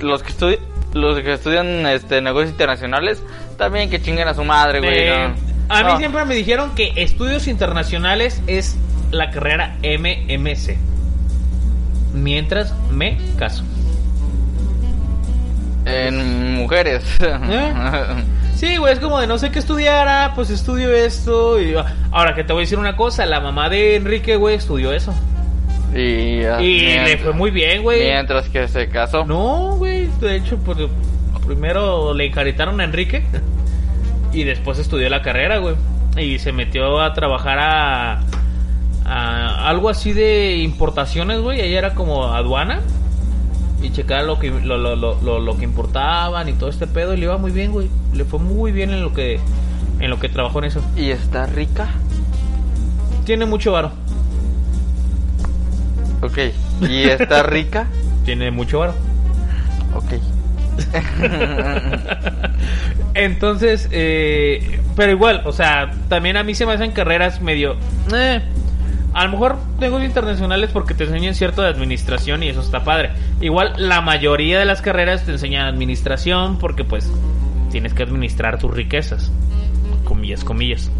Los 0.00 0.22
que 0.22 0.30
estudian. 0.30 0.60
Los 0.94 1.20
que 1.20 1.34
estudian 1.34 1.86
este, 1.86 2.22
negocios 2.22 2.50
internacionales, 2.52 3.22
también 3.58 3.90
que 3.90 4.00
chinguen 4.00 4.26
a 4.26 4.32
su 4.34 4.42
madre, 4.42 4.80
güey. 4.80 4.98
Eh, 4.98 5.28
no. 5.68 5.74
A 5.74 5.82
mí 5.84 5.92
No. 5.92 5.98
siempre 5.98 6.24
me 6.24 6.34
dijeron 6.34 6.74
que 6.74 6.92
estudios 6.96 7.46
internacionales 7.46 8.40
es 8.46 8.74
la 9.10 9.30
carrera 9.30 9.76
MMC. 9.82 10.78
Mientras 12.14 12.74
me 12.90 13.18
caso. 13.38 13.64
En 15.84 16.54
mujeres. 16.56 17.04
¿Eh? 17.20 17.72
Sí, 18.58 18.76
güey, 18.76 18.92
es 18.92 18.98
como 18.98 19.20
de 19.20 19.28
no 19.28 19.38
sé 19.38 19.52
qué 19.52 19.60
estudiar, 19.60 20.08
ah, 20.08 20.32
pues 20.34 20.50
estudio 20.50 20.92
esto. 20.92 21.62
Y... 21.62 21.76
Ahora 22.10 22.34
que 22.34 22.42
te 22.42 22.52
voy 22.52 22.62
a 22.62 22.64
decir 22.64 22.76
una 22.76 22.96
cosa, 22.96 23.24
la 23.24 23.38
mamá 23.38 23.68
de 23.68 23.94
Enrique, 23.94 24.34
güey, 24.34 24.56
estudió 24.56 24.92
eso. 24.92 25.14
Y, 25.94 26.42
ah, 26.42 26.60
Y 26.60 26.80
le 26.80 27.18
fue 27.18 27.32
muy 27.32 27.52
bien, 27.52 27.84
güey. 27.84 28.02
Mientras 28.02 28.48
que 28.48 28.66
se 28.66 28.88
casó. 28.88 29.24
No, 29.24 29.76
güey, 29.76 30.08
de 30.20 30.34
hecho, 30.34 30.58
pues, 30.58 30.76
primero 31.46 32.12
le 32.14 32.26
encaritaron 32.26 32.80
a 32.80 32.84
Enrique 32.84 33.24
y 34.32 34.42
después 34.42 34.80
estudió 34.80 35.08
la 35.08 35.22
carrera, 35.22 35.58
güey. 35.58 35.76
Y 36.16 36.40
se 36.40 36.50
metió 36.50 37.00
a 37.00 37.14
trabajar 37.14 37.60
a, 37.60 38.22
a 39.04 39.68
algo 39.68 39.88
así 39.88 40.12
de 40.12 40.56
importaciones, 40.56 41.38
güey. 41.42 41.60
Ella 41.60 41.78
era 41.78 41.94
como 41.94 42.24
aduana 42.24 42.80
y 43.82 43.90
checar 43.92 44.24
lo 44.24 44.38
que 44.38 44.50
lo, 44.50 44.76
lo, 44.76 44.96
lo, 44.96 45.20
lo- 45.20 45.38
lo 45.40 45.56
que 45.56 45.64
importaban 45.64 46.48
y 46.48 46.52
todo 46.54 46.68
este 46.68 46.86
pedo 46.86 47.14
y 47.14 47.18
le 47.18 47.24
iba 47.24 47.38
muy 47.38 47.50
bien, 47.52 47.72
güey. 47.72 47.88
Le 48.12 48.24
fue 48.24 48.38
muy 48.40 48.72
bien 48.72 48.90
en 48.90 49.02
lo 49.02 49.12
que 49.12 49.38
en 50.00 50.10
lo 50.10 50.18
que 50.20 50.28
trabajó 50.28 50.58
en 50.60 50.66
eso. 50.66 50.80
¿Y 50.96 51.10
está 51.10 51.46
rica? 51.46 51.88
Tiene 53.24 53.46
mucho 53.46 53.72
varo. 53.72 53.92
Ok. 56.22 56.38
¿Y 56.88 57.04
está 57.04 57.42
rica? 57.44 57.86
Tiene 58.24 58.50
mucho 58.50 58.80
varo. 58.80 58.94
Ok. 59.94 60.14
Entonces, 63.14 63.88
eh, 63.90 64.80
pero 64.96 65.12
igual, 65.12 65.42
o 65.44 65.52
sea, 65.52 65.90
también 66.08 66.36
a 66.36 66.44
mí 66.44 66.54
se 66.54 66.66
me 66.66 66.72
hacen 66.72 66.92
carreras 66.92 67.40
medio... 67.40 67.76
eh, 68.14 68.42
a 69.20 69.24
lo 69.24 69.30
mejor 69.32 69.56
negocios 69.80 70.08
internacionales 70.08 70.70
porque 70.72 70.94
te 70.94 71.04
enseñan 71.04 71.34
cierto 71.34 71.62
de 71.62 71.68
administración 71.68 72.42
y 72.42 72.48
eso 72.48 72.60
está 72.60 72.84
padre. 72.84 73.10
Igual 73.40 73.74
la 73.76 74.00
mayoría 74.00 74.58
de 74.58 74.64
las 74.64 74.80
carreras 74.82 75.24
te 75.24 75.32
enseñan 75.32 75.66
administración 75.66 76.58
porque 76.58 76.84
pues 76.84 77.10
tienes 77.70 77.94
que 77.94 78.02
administrar 78.02 78.58
tus 78.58 78.70
riquezas. 78.72 79.30
Comillas, 80.04 80.44
comillas. 80.44 80.90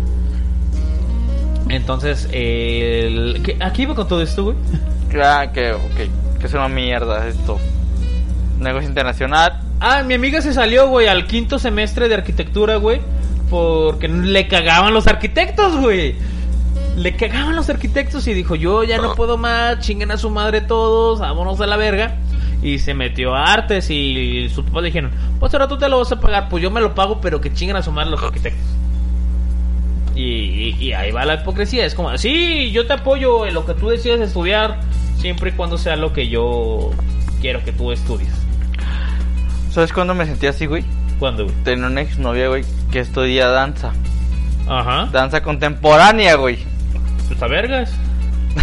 Entonces, 1.69 2.29
eh, 2.33 3.05
el- 3.07 3.43
¿qué- 3.43 3.57
¿aquí 3.61 3.83
iba 3.83 3.95
con 3.95 4.09
todo 4.09 4.23
esto, 4.23 4.45
güey? 4.45 4.57
Ah, 5.23 5.51
que, 5.55 5.73
ok. 5.73 6.39
Que 6.39 6.47
es 6.47 6.53
una 6.55 6.69
mierda 6.69 7.27
esto. 7.29 7.59
Negocio 8.61 8.89
internacional. 8.91 9.61
Ah, 9.81 10.03
mi 10.03 10.13
amiga 10.15 10.43
se 10.43 10.53
salió, 10.53 10.89
güey, 10.89 11.07
al 11.07 11.27
quinto 11.27 11.59
semestre 11.59 12.09
de 12.09 12.15
arquitectura, 12.17 12.77
güey. 12.77 13.01
Porque 13.49 14.07
le 14.09 14.47
cagaban 14.49 14.93
los 14.93 15.07
arquitectos, 15.07 15.77
güey. 15.81 16.15
Le 16.99 17.15
cagaban 17.17 17.55
los 17.55 17.71
arquitectos 17.71 18.27
y 18.27 18.35
dijo, 18.35 18.55
yo 18.57 18.83
ya 18.83 18.99
no 18.99 19.15
puedo 19.15 19.37
más, 19.39 19.79
chinguen 19.81 20.11
a 20.11 20.17
su 20.17 20.31
madre 20.31 20.61
todos, 20.61 21.21
vámonos 21.21 21.61
a 21.61 21.67
la 21.67 21.77
verga. 21.77 22.17
Y 22.61 22.81
se 22.81 22.93
metió 22.93 23.37
a 23.37 23.45
artes 23.53 23.89
y 23.89 24.49
sus 24.53 24.65
papás 24.65 24.83
le 24.83 24.89
dijeron, 24.89 25.13
pues 25.39 25.55
ahora 25.55 25.69
tú 25.69 25.79
te 25.79 25.89
lo 25.89 25.99
vas 25.99 26.11
a 26.11 26.19
pagar, 26.21 26.49
pues 26.49 26.61
yo 26.63 26.71
me 26.73 26.81
lo 26.81 26.95
pago, 26.97 27.21
pero 27.21 27.41
que 27.41 27.53
chinguen 27.53 27.77
a 27.77 27.83
su 27.83 27.93
madre 27.93 28.11
los 28.11 28.23
arquitectos. 28.23 28.61
Y, 30.17 30.23
y- 30.23 30.77
y 30.81 30.93
ahí 30.93 31.13
va 31.13 31.25
la 31.25 31.35
hipocresía, 31.35 31.87
es 31.87 31.95
como, 31.95 32.17
sí, 32.19 32.73
yo 32.73 32.87
te 32.87 32.95
apoyo 32.95 33.47
en 33.47 33.55
lo 33.55 33.65
que 33.65 33.75
tú 33.75 33.89
decidas 33.91 34.21
estudiar, 34.21 34.81
siempre 35.19 35.51
y 35.51 35.53
cuando 35.53 35.79
sea 35.79 35.95
lo 35.95 36.13
que 36.13 36.29
yo 36.29 36.91
quiero 37.41 37.63
que 37.65 37.71
tú 37.71 37.93
estudies. 37.93 38.33
¿Sabes 39.71 39.93
cuándo 39.93 40.15
me 40.15 40.27
sentí 40.27 40.49
así, 40.49 40.67
güey? 40.67 40.85
¿Cuándo, 41.21 41.45
güey? 41.45 41.55
Tenía 41.63 41.87
una 41.87 42.01
exnovia, 42.01 42.49
güey, 42.49 42.65
que 42.91 42.99
estudia 42.99 43.47
danza. 43.49 43.93
Ajá. 44.67 45.09
Danza 45.13 45.43
contemporánea, 45.45 46.35
güey. 46.35 46.59
Está 47.31 47.47
vergas. 47.47 47.91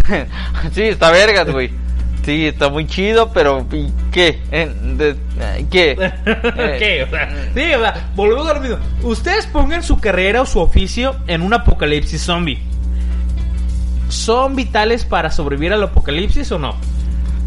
sí, 0.72 0.82
está 0.82 1.10
vergas, 1.10 1.50
güey. 1.50 1.70
Sí, 2.24 2.46
está 2.46 2.68
muy 2.68 2.86
chido, 2.88 3.30
pero 3.32 3.64
¿y 3.72 3.88
¿qué? 4.10 4.40
Eh, 4.50 4.68
de- 4.96 5.16
eh, 5.38 5.66
¿Qué? 5.70 5.92
Eh, 6.26 6.76
¿Qué? 6.78 7.04
O 7.04 7.08
sea, 7.10 7.30
sí, 7.54 7.74
o 7.74 7.80
sea, 7.80 8.08
volvemos 8.16 8.48
a 8.48 8.54
lo 8.54 8.60
mismo. 8.60 8.78
Ustedes 9.02 9.46
pongan 9.46 9.82
su 9.84 10.00
carrera 10.00 10.42
o 10.42 10.46
su 10.46 10.58
oficio 10.60 11.14
en 11.28 11.42
un 11.42 11.54
apocalipsis 11.54 12.20
zombie. 12.22 12.58
¿Son 14.08 14.54
vitales 14.56 15.04
para 15.04 15.30
sobrevivir 15.30 15.72
al 15.72 15.82
apocalipsis 15.84 16.50
o 16.52 16.58
no? 16.58 16.74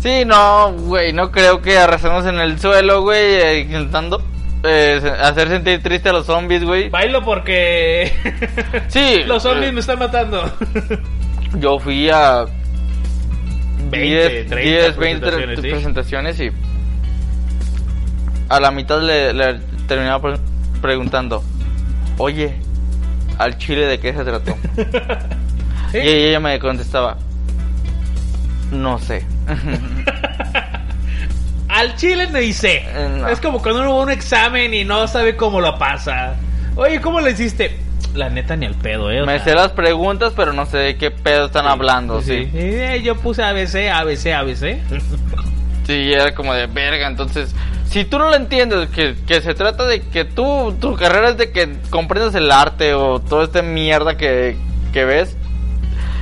Sí, 0.02 0.24
no, 0.26 0.72
güey, 0.74 1.12
no 1.14 1.30
creo 1.32 1.62
que 1.62 1.78
arrasemos 1.78 2.26
en 2.26 2.40
el 2.40 2.58
suelo, 2.60 3.02
güey, 3.02 3.20
eh, 3.36 3.60
intentando 3.62 4.24
eh, 4.64 5.02
hacer 5.22 5.48
sentir 5.50 5.82
triste 5.82 6.10
a 6.10 6.14
los 6.14 6.26
zombies, 6.26 6.64
güey. 6.64 6.90
Bailo 6.90 7.24
porque 7.24 8.12
Sí. 8.90 9.24
los 9.28 9.44
zombies 9.44 9.70
eh, 9.70 9.74
me 9.74 9.80
están 9.80 10.00
matando. 10.00 10.52
Yo 11.60 11.80
fui 11.80 12.10
a 12.10 12.46
20, 13.90 13.98
10, 14.00 14.48
30 14.50 14.56
10, 14.56 14.98
20 14.98 15.20
presentaciones, 15.26 15.60
¿sí? 15.62 15.70
presentaciones 15.70 16.40
y 16.42 16.52
a 18.50 18.60
la 18.60 18.72
mitad 18.72 19.02
le, 19.02 19.34
le 19.34 19.60
terminaba 19.88 20.22
pre- 20.22 20.40
preguntando, 20.82 21.44
oye, 22.18 22.56
al 23.38 23.58
chile 23.58 23.86
de 23.86 24.00
qué 24.00 24.14
se 24.14 24.24
trató. 24.24 24.56
¿Sí? 25.92 25.98
Y 25.98 26.08
ella 26.08 26.40
me 26.40 26.60
contestaba, 26.60 27.18
no 28.72 29.00
sé. 29.00 29.26
Al 31.70 31.96
chile 31.96 32.28
me 32.28 32.42
dice. 32.42 32.84
Eh, 32.86 33.10
no. 33.18 33.28
Es 33.28 33.40
como 33.40 33.62
cuando 33.62 33.82
uno 33.82 33.94
va 33.94 34.00
a 34.00 34.04
un 34.04 34.12
examen 34.12 34.74
y 34.74 34.84
no 34.84 35.08
sabe 35.08 35.36
cómo 35.36 35.62
lo 35.62 35.78
pasa. 35.78 36.36
Oye, 36.76 37.00
¿cómo 37.00 37.22
le 37.22 37.32
hiciste? 37.32 37.78
La 38.16 38.30
neta 38.30 38.56
ni 38.56 38.66
al 38.66 38.74
pedo, 38.74 39.12
eh. 39.12 39.22
o 39.22 39.26
me 39.26 39.36
sea, 39.36 39.44
sé 39.44 39.56
las 39.56 39.72
preguntas, 39.74 40.34
pero 40.36 40.52
no 40.52 40.66
sé 40.66 40.78
de 40.80 40.98
qué 40.98 41.12
pedo 41.12 41.46
están 41.46 41.68
hablando, 41.68 42.22
sí. 42.22 42.50
Eh, 42.54 43.02
yo 43.04 43.16
puse 43.16 43.44
ABC, 43.44 43.90
ABC, 43.92 44.34
ABC. 44.34 44.80
Sí, 45.86 46.14
era 46.14 46.36
como 46.36 46.54
de 46.54 46.68
verga. 46.68 47.08
Entonces, 47.08 47.56
si 47.86 48.06
tú 48.06 48.20
no 48.20 48.30
lo 48.30 48.36
entiendes, 48.36 48.90
que, 48.90 49.16
que 49.26 49.42
se 49.42 49.56
trata 49.56 49.88
de 49.88 50.02
que 50.02 50.24
tú, 50.24 50.76
tu 50.80 50.96
carrera 50.96 51.30
es 51.30 51.38
de 51.38 51.52
que 51.52 51.68
comprendas 51.90 52.36
el 52.36 52.52
arte 52.52 52.94
o 52.94 53.20
toda 53.20 53.46
esta 53.46 53.64
mierda 53.64 54.16
que, 54.16 54.56
que 54.94 55.06
ves 55.06 55.36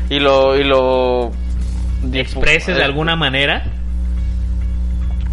y 0.10 0.20
lo. 0.20 0.58
Y 0.58 0.64
lo 0.64 1.32
Expreses 2.14 2.76
de 2.76 2.82
eh, 2.82 2.86
alguna 2.86 3.18
manera. 3.18 3.66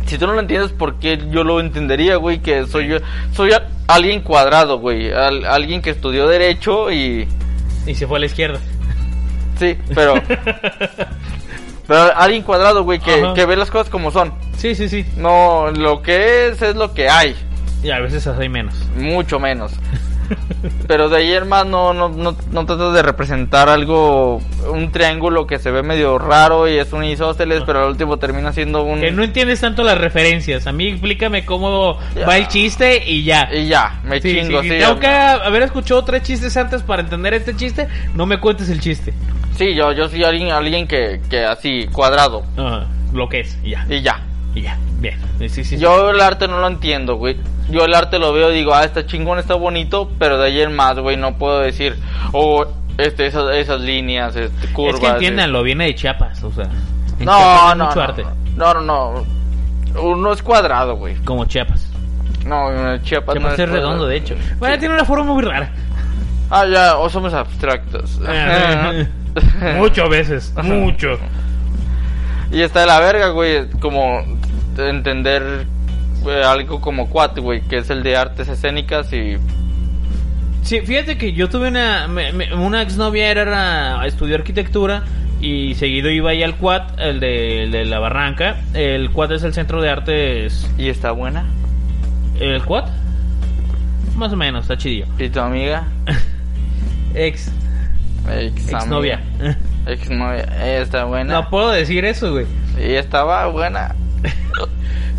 Si 0.06 0.18
tú 0.18 0.26
no 0.26 0.34
lo 0.34 0.40
entiendes, 0.40 0.72
¿por 0.72 0.98
qué 0.98 1.18
yo 1.30 1.44
lo 1.44 1.60
entendería, 1.60 2.16
güey? 2.16 2.40
Que 2.40 2.66
soy 2.66 2.88
yo. 2.88 2.96
Soy 3.34 3.52
a- 3.52 3.66
alguien 3.88 4.20
cuadrado, 4.22 4.78
güey. 4.78 5.12
al- 5.12 5.44
alguien 5.46 5.80
que 5.82 5.90
estudió 5.90 6.26
Derecho 6.28 6.90
y. 6.92 7.26
Y 7.86 7.94
se 7.94 8.06
fue 8.06 8.16
a 8.18 8.20
la 8.20 8.26
izquierda. 8.26 8.58
Sí, 9.58 9.76
pero. 9.94 10.14
pero 11.86 12.16
alguien 12.16 12.42
cuadrado, 12.42 12.82
güey, 12.84 12.98
que, 12.98 13.32
que 13.34 13.46
ve 13.46 13.56
las 13.56 13.70
cosas 13.70 13.88
como 13.90 14.10
son. 14.10 14.32
Sí, 14.56 14.74
sí, 14.74 14.88
sí. 14.88 15.04
No, 15.16 15.70
lo 15.70 16.02
que 16.02 16.48
es 16.48 16.62
es 16.62 16.76
lo 16.76 16.92
que 16.94 17.08
hay. 17.08 17.34
Y 17.82 17.90
a 17.90 17.98
veces 18.00 18.26
hay 18.26 18.48
menos. 18.48 18.74
Mucho 18.96 19.38
menos. 19.38 19.72
Pero 20.86 21.08
de 21.08 21.18
ayer 21.18 21.44
más 21.44 21.66
no, 21.66 21.92
no, 21.94 22.08
no, 22.08 22.34
tratas 22.66 22.94
de 22.94 23.02
representar 23.02 23.68
algo, 23.68 24.40
un 24.72 24.90
triángulo 24.92 25.46
que 25.46 25.58
se 25.58 25.70
ve 25.70 25.82
medio 25.82 26.18
raro 26.18 26.68
y 26.68 26.78
es 26.78 26.92
un 26.92 27.04
isósceles, 27.04 27.62
pero 27.66 27.82
al 27.84 27.90
último 27.90 28.18
termina 28.18 28.52
siendo 28.52 28.82
un... 28.82 29.00
Que 29.00 29.10
no 29.10 29.22
entiendes 29.24 29.60
tanto 29.60 29.82
las 29.82 29.98
referencias. 29.98 30.66
A 30.66 30.72
mí 30.72 30.88
explícame 30.88 31.44
cómo 31.44 31.98
Ya. 32.14 32.26
va 32.26 32.36
el 32.38 32.48
chiste 32.48 33.02
y 33.06 33.24
ya. 33.24 33.48
Y 33.52 33.66
ya, 33.68 34.00
me 34.04 34.20
Sí, 34.20 34.34
chingo, 34.40 34.62
sí, 34.62 34.70
sí. 34.70 34.78
tengo 34.78 34.98
que 34.98 35.06
haber 35.06 35.62
escuchado 35.62 36.04
tres 36.04 36.22
chistes 36.22 36.56
antes 36.56 36.82
para 36.82 37.02
entender 37.02 37.34
este 37.34 37.54
chiste, 37.56 37.88
no 38.14 38.26
me 38.26 38.38
cuentes 38.40 38.68
el 38.70 38.80
chiste. 38.80 39.12
Sí, 39.56 39.74
yo, 39.74 39.92
yo 39.92 40.08
soy 40.08 40.24
alguien, 40.24 40.50
alguien 40.50 40.86
que, 40.88 41.20
que 41.30 41.44
así, 41.44 41.86
cuadrado. 41.92 42.42
Ajá, 42.56 42.86
lo 43.12 43.28
que 43.28 43.40
es, 43.40 43.58
y 43.62 43.70
ya. 43.70 43.86
Y 43.88 44.00
ya. 44.02 44.20
Y 44.54 44.62
ya, 44.62 44.78
bien. 45.00 45.18
Sí, 45.38 45.48
sí, 45.48 45.64
sí. 45.64 45.78
Yo 45.78 46.10
el 46.10 46.20
arte 46.20 46.46
no 46.48 46.60
lo 46.60 46.66
entiendo, 46.68 47.16
güey. 47.16 47.36
Yo 47.70 47.84
el 47.84 47.94
arte 47.94 48.18
lo 48.18 48.32
veo 48.32 48.52
y 48.52 48.54
digo, 48.54 48.74
ah, 48.74 48.84
está 48.84 49.06
chingón, 49.06 49.38
está 49.38 49.54
bonito, 49.54 50.10
pero 50.18 50.38
de 50.38 50.46
ayer 50.46 50.70
más, 50.70 50.98
güey, 50.98 51.16
no 51.16 51.36
puedo 51.36 51.60
decir, 51.60 51.96
oh, 52.32 52.66
este, 52.98 53.26
esas, 53.26 53.54
esas 53.56 53.80
líneas, 53.80 54.36
este, 54.36 54.68
curvas. 54.72 54.94
es 54.94 55.00
que 55.00 55.06
entiéndanlo, 55.08 55.62
viene 55.62 55.86
de 55.86 55.94
Chiapas, 55.94 56.42
o 56.44 56.52
sea. 56.52 56.64
en 56.64 57.26
Chiapas 57.26 57.26
No, 57.26 57.74
no, 57.74 57.84
mucho 57.86 57.96
no, 57.96 58.02
arte. 58.02 58.24
no, 58.56 58.74
no, 58.74 58.80
no. 58.82 60.00
Uno 60.00 60.32
es 60.32 60.42
cuadrado, 60.42 60.96
güey. 60.96 61.16
Como 61.16 61.44
Chiapas. 61.46 61.86
No, 62.44 62.98
Chiapas, 62.98 63.34
no 63.36 63.40
Chiapas 63.40 63.58
es 63.58 63.68
redondo, 63.68 64.06
de 64.06 64.16
hecho. 64.16 64.34
Bueno, 64.58 64.78
tiene 64.78 64.94
una 64.94 65.04
forma 65.04 65.32
muy 65.32 65.42
rara. 65.42 65.70
Ah, 66.50 66.66
ya, 66.66 66.98
o 66.98 67.08
somos 67.08 67.32
abstractos. 67.32 68.20
Muchas 69.78 70.08
veces, 70.08 70.54
mucho. 70.62 71.18
Y 72.50 72.60
está 72.60 72.80
de 72.80 72.86
la 72.86 73.00
verga, 73.00 73.28
güey, 73.30 73.68
como 73.80 74.22
entender 74.78 75.66
eh, 76.26 76.42
algo 76.44 76.80
como 76.80 77.08
cuate, 77.08 77.40
güey, 77.40 77.60
que 77.62 77.78
es 77.78 77.90
el 77.90 78.02
de 78.02 78.16
artes 78.16 78.48
escénicas 78.48 79.12
y... 79.12 79.36
Sí, 80.62 80.80
fíjate 80.80 81.18
que 81.18 81.32
yo 81.34 81.48
tuve 81.50 81.68
una, 81.68 82.08
me- 82.08 82.32
me- 82.32 82.54
una 82.54 82.80
exnovia, 82.82 83.30
era, 83.30 84.06
estudió 84.06 84.36
arquitectura 84.36 85.02
y 85.40 85.74
seguido 85.74 86.08
iba 86.10 86.30
ahí 86.30 86.42
al 86.42 86.56
CUAT, 86.56 86.98
el 86.98 87.20
de, 87.20 87.64
el 87.64 87.70
de 87.70 87.84
la 87.84 87.98
Barranca. 87.98 88.56
El 88.72 89.10
CUAT 89.10 89.32
es 89.32 89.42
el 89.44 89.52
Centro 89.52 89.82
de 89.82 89.90
Artes... 89.90 90.66
¿Y 90.78 90.88
está 90.88 91.10
buena? 91.12 91.44
¿El 92.40 92.62
CUAT? 92.64 92.88
Más 94.16 94.32
o 94.32 94.36
menos, 94.36 94.62
está 94.62 94.78
chidillo. 94.78 95.06
¿Y 95.18 95.28
tu 95.28 95.40
amiga? 95.40 95.84
Ex, 97.14 97.50
Ex. 98.30 98.68
Exnovia. 99.86 100.46
Eh, 100.62 100.78
está 100.82 101.04
buena. 101.04 101.34
No 101.34 101.50
puedo 101.50 101.70
decir 101.70 102.04
eso, 102.06 102.32
güey. 102.32 102.46
Y 102.78 102.94
estaba 102.94 103.46
buena. 103.48 103.94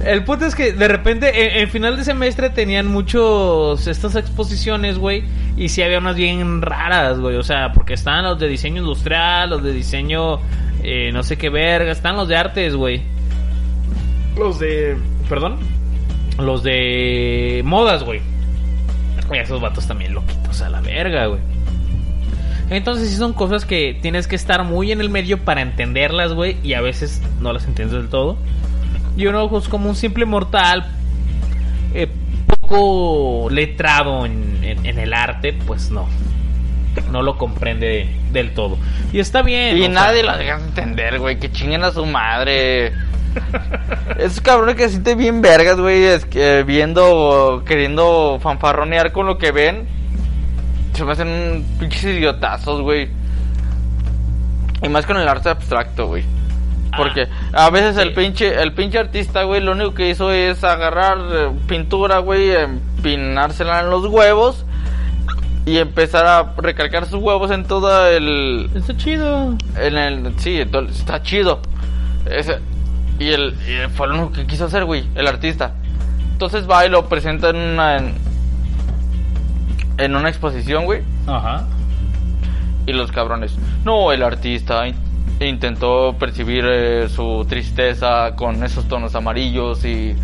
El 0.06 0.24
punto 0.24 0.46
es 0.46 0.56
que 0.56 0.74
de 0.74 0.88
repente 0.88 1.58
en, 1.58 1.64
en 1.64 1.70
final 1.70 1.96
de 1.98 2.04
semestre 2.04 2.50
tenían 2.50 2.88
muchos 2.88 3.88
estas 3.88 4.16
exposiciones, 4.16 4.98
güey, 4.98 5.24
y 5.58 5.70
sí 5.70 5.82
había 5.82 6.00
unas 6.00 6.16
bien 6.16 6.62
raras, 6.62 7.20
güey, 7.20 7.38
o 7.38 7.44
sea, 7.44 7.72
porque 7.74 7.94
estaban 7.94 8.26
los 8.26 8.40
de 8.40 8.48
diseño 8.48 8.82
industrial, 8.82 9.50
los 9.50 9.64
de 9.64 9.74
diseño 9.74 10.40
eh, 10.88 11.12
no 11.12 11.24
sé 11.24 11.36
qué 11.36 11.50
verga, 11.50 11.92
están 11.92 12.16
los 12.16 12.28
de 12.28 12.38
artes, 12.38 12.76
güey. 12.76 13.02
Los 14.38 14.60
de, 14.60 14.96
perdón, 15.28 15.58
los 16.38 16.62
de 16.62 17.64
modas, 17.66 18.04
güey. 18.04 18.22
Esos 19.34 19.60
vatos 19.60 19.88
también 19.88 20.14
loquitos 20.14 20.62
a 20.62 20.70
la 20.70 20.82
verga, 20.82 21.26
güey. 21.26 21.42
Entonces 22.70 23.10
sí 23.10 23.16
son 23.16 23.34
cosas 23.34 23.66
que 23.66 23.98
tienes 24.00 24.28
que 24.28 24.36
estar 24.36 24.64
muy 24.64 24.92
en 24.92 25.02
el 25.02 25.10
medio 25.10 25.40
para 25.40 25.62
entenderlas, 25.62 26.34
güey, 26.34 26.58
y 26.62 26.74
a 26.74 26.82
veces 26.82 27.20
no 27.40 27.52
las 27.52 27.66
entiendes 27.66 27.98
del 27.98 28.10
todo. 28.10 28.38
Y 29.18 29.28
uno 29.28 29.50
pues, 29.50 29.68
como 29.70 29.90
un 29.90 29.96
simple 29.96 30.26
mortal, 30.26 30.86
eh, 31.94 32.08
poco 32.62 33.48
letrado 33.50 34.26
en, 34.26 34.60
en- 34.64 34.86
en 34.86 35.00
el 35.00 35.14
arte, 35.14 35.54
pues 35.66 35.90
no. 35.92 36.08
No 37.12 37.22
lo 37.22 37.38
comprende 37.38 38.10
del 38.32 38.54
todo. 38.54 38.78
Y 39.12 39.20
está 39.20 39.42
bien. 39.42 39.76
Y 39.78 39.82
o 39.82 39.86
sea, 39.86 39.94
nadie 39.94 40.24
la 40.24 40.38
deja 40.38 40.56
entender, 40.60 41.20
güey. 41.20 41.38
Que 41.40 41.52
chinguen 41.52 41.84
a 41.84 41.92
su 41.92 42.06
madre. 42.06 42.94
Esos 44.18 44.40
cabrones 44.40 44.76
que 44.76 44.84
se 44.84 44.92
sienten 44.92 45.18
bien 45.18 45.42
vergas, 45.42 45.78
güey. 45.78 46.04
Es 46.06 46.26
que 46.26 46.64
viendo, 46.64 47.64
queriendo 47.66 48.40
fanfarronear 48.42 49.12
con 49.12 49.26
lo 49.26 49.38
que 49.38 49.52
ven. 49.52 49.88
Se 50.94 51.04
me 51.04 51.12
hacen 51.12 51.66
pinches 51.80 52.04
idiotazos, 52.06 52.82
güey. 52.82 53.10
Y 54.82 54.88
más 54.88 55.06
con 55.06 55.18
el 55.18 55.28
arte 55.28 55.50
abstracto, 55.50 56.08
güey. 56.08 56.24
Porque 56.98 57.28
a 57.54 57.70
veces 57.70 57.98
el 57.98 58.14
pinche, 58.14 58.62
el 58.62 58.74
pinche 58.74 58.98
artista, 59.00 59.44
güey, 59.44 59.62
lo 59.62 59.74
único 59.74 59.94
que 59.94 60.10
hizo 60.10 60.32
es 60.32 60.64
agarrar 60.64 61.18
eh, 61.32 61.52
pintura, 61.68 62.20
güey, 62.20 62.52
empinársela 62.52 63.82
en 63.82 63.90
los 63.90 64.06
huevos 64.06 64.66
y 65.66 65.78
empezar 65.78 66.26
a 66.28 66.54
recalcar 66.58 67.06
sus 67.06 67.22
huevos 67.22 67.52
en 67.52 67.66
todo 67.66 68.08
el 68.08 68.70
Está 68.76 68.96
chido. 68.96 69.56
en 69.80 69.98
el 69.98 70.34
sí 70.40 70.60
está 70.90 71.22
chido. 71.24 71.60
Ese- 72.30 72.60
y 73.20 73.30
el 73.30 73.56
y 73.68 73.90
fue 73.96 74.08
lo 74.08 74.16
único 74.16 74.32
que 74.34 74.46
quiso 74.46 74.66
hacer 74.66 74.86
güey 74.86 75.06
el 75.16 75.28
artista. 75.28 75.74
Entonces 76.34 76.70
va 76.70 76.86
y 76.86 76.90
lo 76.90 77.08
presenta 77.08 77.50
en 77.50 77.56
una 77.56 77.98
en, 77.98 78.14
en 79.98 80.16
una 80.16 80.30
exposición 80.30 80.86
güey. 80.86 81.02
Ajá. 81.28 81.66
y 82.88 82.94
los 82.94 83.12
cabrones 83.12 83.56
no 83.84 84.12
el 84.12 84.22
artista 84.22 84.84
intentó 85.40 86.16
percibir 86.18 86.66
eh, 86.68 87.10
su 87.10 87.46
tristeza 87.48 88.34
con 88.36 88.64
esos 88.64 88.88
tonos 88.88 89.16
amarillos 89.16 89.84
y 89.86 90.16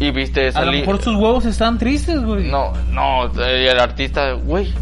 y 0.00 0.10
viste 0.12 0.42
A 0.44 0.48
esa 0.48 0.64
lo 0.64 0.70
li- 0.70 0.80
mejor 0.80 1.02
sus 1.02 1.16
huevos 1.16 1.44
están 1.44 1.76
tristes, 1.78 2.22
güey. 2.22 2.48
no, 2.50 2.72
no, 2.92 3.26
eh, 3.44 3.68
el 3.70 3.80
artista, 3.80 4.32
güey. 4.32 4.72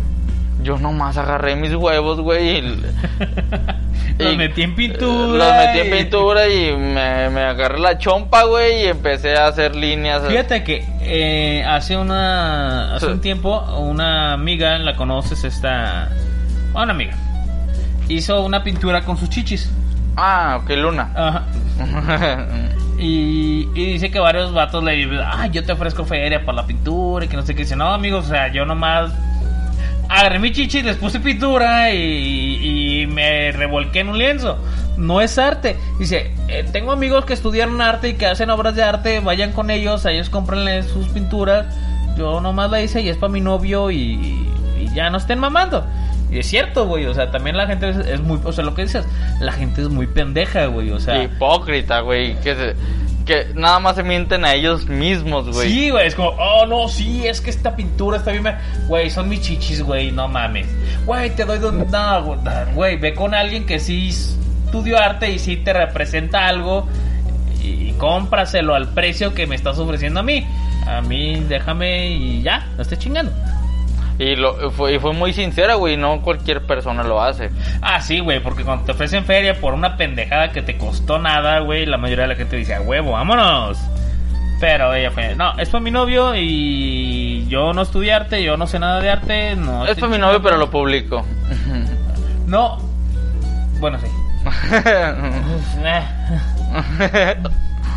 Yo 0.62 0.76
nomás 0.78 1.16
agarré 1.16 1.56
mis 1.56 1.74
huevos, 1.74 2.20
güey. 2.20 2.58
y- 2.58 2.60
Los 4.18 4.32
y- 4.32 4.36
metí 4.36 4.62
en 4.62 4.74
pintura. 4.74 5.38
Los 5.38 5.66
metí 5.66 5.78
en 5.88 5.90
pintura 5.98 6.48
y 6.48 6.72
me, 6.76 7.30
me 7.30 7.40
agarré 7.42 7.78
la 7.78 7.96
chompa, 7.98 8.44
güey, 8.44 8.82
y 8.84 8.86
empecé 8.88 9.36
a 9.36 9.46
hacer 9.46 9.74
líneas. 9.74 10.22
Fíjate 10.28 10.62
que 10.64 10.84
eh, 11.00 11.64
hace 11.66 11.96
una 11.96 12.94
hace 12.96 13.06
Sí. 13.06 13.12
un 13.12 13.20
tiempo 13.22 13.60
una 13.78 14.32
amiga, 14.34 14.78
la 14.78 14.94
conoces 14.96 15.44
esta, 15.44 16.10
una 16.74 16.90
amiga, 16.92 17.16
hizo 18.08 18.42
una 18.44 18.62
pintura 18.62 19.04
con 19.04 19.16
sus 19.16 19.28
chichis. 19.30 19.70
Ah, 20.16 20.60
ok, 20.62 20.70
Luna. 20.76 21.10
Ajá. 21.14 21.44
Y, 22.98 23.68
y 23.74 23.92
dice 23.92 24.10
que 24.10 24.18
varios 24.18 24.54
vatos 24.54 24.82
le 24.82 24.92
dicen, 24.92 25.18
ah, 25.22 25.48
yo 25.48 25.62
te 25.62 25.72
ofrezco 25.72 26.06
feria 26.06 26.46
para 26.46 26.62
la 26.62 26.66
pintura 26.66 27.26
y 27.26 27.28
que 27.28 27.36
no 27.36 27.42
sé 27.42 27.54
qué. 27.54 27.64
Dice, 27.64 27.76
no, 27.76 27.92
amigos, 27.92 28.24
o 28.24 28.28
sea, 28.30 28.50
yo 28.50 28.64
nomás 28.64 29.12
agarré 30.08 30.38
mi 30.38 30.50
chichi, 30.50 30.80
les 30.80 30.96
puse 30.96 31.20
pintura 31.20 31.92
y, 31.92 33.02
y 33.02 33.06
me 33.06 33.52
revolqué 33.52 34.00
en 34.00 34.08
un 34.08 34.16
lienzo. 34.16 34.56
No 34.96 35.20
es 35.20 35.36
arte. 35.38 35.76
Dice, 35.98 36.30
"Eh, 36.48 36.64
tengo 36.72 36.90
amigos 36.92 37.26
que 37.26 37.34
estudiaron 37.34 37.82
arte 37.82 38.08
y 38.08 38.14
que 38.14 38.24
hacen 38.24 38.48
obras 38.48 38.74
de 38.74 38.82
arte, 38.82 39.20
vayan 39.20 39.52
con 39.52 39.70
ellos, 39.70 40.06
a 40.06 40.12
ellos 40.12 40.30
cómprenle 40.30 40.82
sus 40.84 41.06
pinturas. 41.08 41.66
Yo 42.16 42.40
nomás 42.40 42.70
la 42.70 42.80
hice 42.80 43.02
y 43.02 43.10
es 43.10 43.18
para 43.18 43.30
mi 43.30 43.42
novio 43.42 43.90
y, 43.90 44.48
y 44.80 44.90
ya 44.94 45.10
no 45.10 45.18
estén 45.18 45.38
mamando. 45.38 45.84
Y 46.36 46.40
es 46.40 46.48
cierto, 46.48 46.86
güey, 46.86 47.06
o 47.06 47.14
sea, 47.14 47.30
también 47.30 47.56
la 47.56 47.66
gente 47.66 47.88
es, 47.88 48.20
muy, 48.20 48.38
o 48.44 48.52
sea, 48.52 48.62
lo 48.62 48.74
que 48.74 48.82
dices, 48.82 49.06
la 49.40 49.52
gente 49.52 49.80
es 49.80 49.88
muy 49.88 50.06
pendeja, 50.06 50.66
güey, 50.66 50.90
o 50.90 51.00
sea... 51.00 51.22
Hipócrita, 51.24 52.00
güey. 52.00 52.38
Que, 52.42 52.54
se- 52.54 52.76
que 53.24 53.46
nada 53.54 53.80
más 53.80 53.96
se 53.96 54.02
mienten 54.02 54.44
a 54.44 54.52
ellos 54.52 54.86
mismos, 54.86 55.48
güey. 55.50 55.70
Sí, 55.70 55.88
güey, 55.90 56.06
es 56.06 56.14
como, 56.14 56.28
oh, 56.28 56.66
no, 56.66 56.88
sí, 56.88 57.26
es 57.26 57.40
que 57.40 57.48
esta 57.48 57.74
pintura 57.74 58.18
está 58.18 58.32
bien. 58.32 58.42
ver-". 58.44 58.58
Güey, 58.86 59.08
son 59.08 59.30
mis 59.30 59.40
chichis, 59.40 59.82
güey, 59.82 60.12
no 60.12 60.28
mames. 60.28 60.66
Güey, 61.06 61.30
te 61.34 61.46
doy 61.46 61.58
donde. 61.58 61.86
No, 61.86 62.36
güey, 62.74 62.98
ve 62.98 63.14
con 63.14 63.32
alguien 63.34 63.64
que 63.64 63.78
sí 63.78 64.10
estudió 64.10 64.98
arte 65.00 65.30
y 65.32 65.38
sí 65.38 65.56
te 65.56 65.72
representa 65.72 66.46
algo 66.46 66.86
y 67.64 67.92
cómpraselo 67.92 68.74
al 68.74 68.88
precio 68.90 69.32
que 69.32 69.46
me 69.46 69.56
estás 69.56 69.78
ofreciendo 69.78 70.20
a 70.20 70.22
mí. 70.22 70.46
A 70.86 71.00
mí, 71.00 71.42
déjame 71.48 72.10
y 72.10 72.42
ya, 72.42 72.66
no 72.76 72.82
estés 72.82 72.98
chingando. 72.98 73.32
Y, 74.18 74.36
lo, 74.36 74.70
fue, 74.70 74.94
y 74.94 74.98
fue 74.98 75.12
muy 75.12 75.32
sincera, 75.32 75.74
güey. 75.74 75.96
No 75.96 76.22
cualquier 76.22 76.66
persona 76.66 77.02
lo 77.02 77.22
hace. 77.22 77.50
Ah, 77.82 78.00
sí, 78.00 78.20
güey, 78.20 78.40
porque 78.40 78.64
cuando 78.64 78.84
te 78.84 78.92
ofrecen 78.92 79.24
feria 79.24 79.54
por 79.60 79.74
una 79.74 79.96
pendejada 79.96 80.52
que 80.52 80.62
te 80.62 80.78
costó 80.78 81.18
nada, 81.18 81.60
güey, 81.60 81.86
la 81.86 81.98
mayoría 81.98 82.22
de 82.22 82.28
la 82.28 82.36
gente 82.36 82.56
dice, 82.56 82.74
a 82.74 82.80
huevo, 82.80 83.12
vámonos. 83.12 83.78
Pero 84.58 84.94
ella 84.94 85.10
fue, 85.10 85.34
no, 85.34 85.58
es 85.58 85.68
para 85.68 85.84
mi 85.84 85.90
novio 85.90 86.34
y 86.34 87.46
yo 87.48 87.74
no 87.74 87.82
estudié 87.82 88.14
arte, 88.14 88.42
yo 88.42 88.56
no 88.56 88.66
sé 88.66 88.78
nada 88.78 89.00
de 89.00 89.10
arte, 89.10 89.54
no. 89.54 89.86
Es 89.86 89.96
para 89.96 90.10
mi 90.10 90.18
novio, 90.18 90.38
chingando". 90.38 90.42
pero 90.42 90.56
lo 90.56 90.70
publico. 90.70 91.24
No. 92.46 92.78
Bueno, 93.80 93.98
sí. 93.98 94.06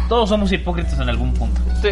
Todos 0.10 0.28
somos 0.30 0.52
hipócritas 0.52 1.00
en 1.00 1.08
algún 1.10 1.34
punto. 1.34 1.62
sí. 1.82 1.90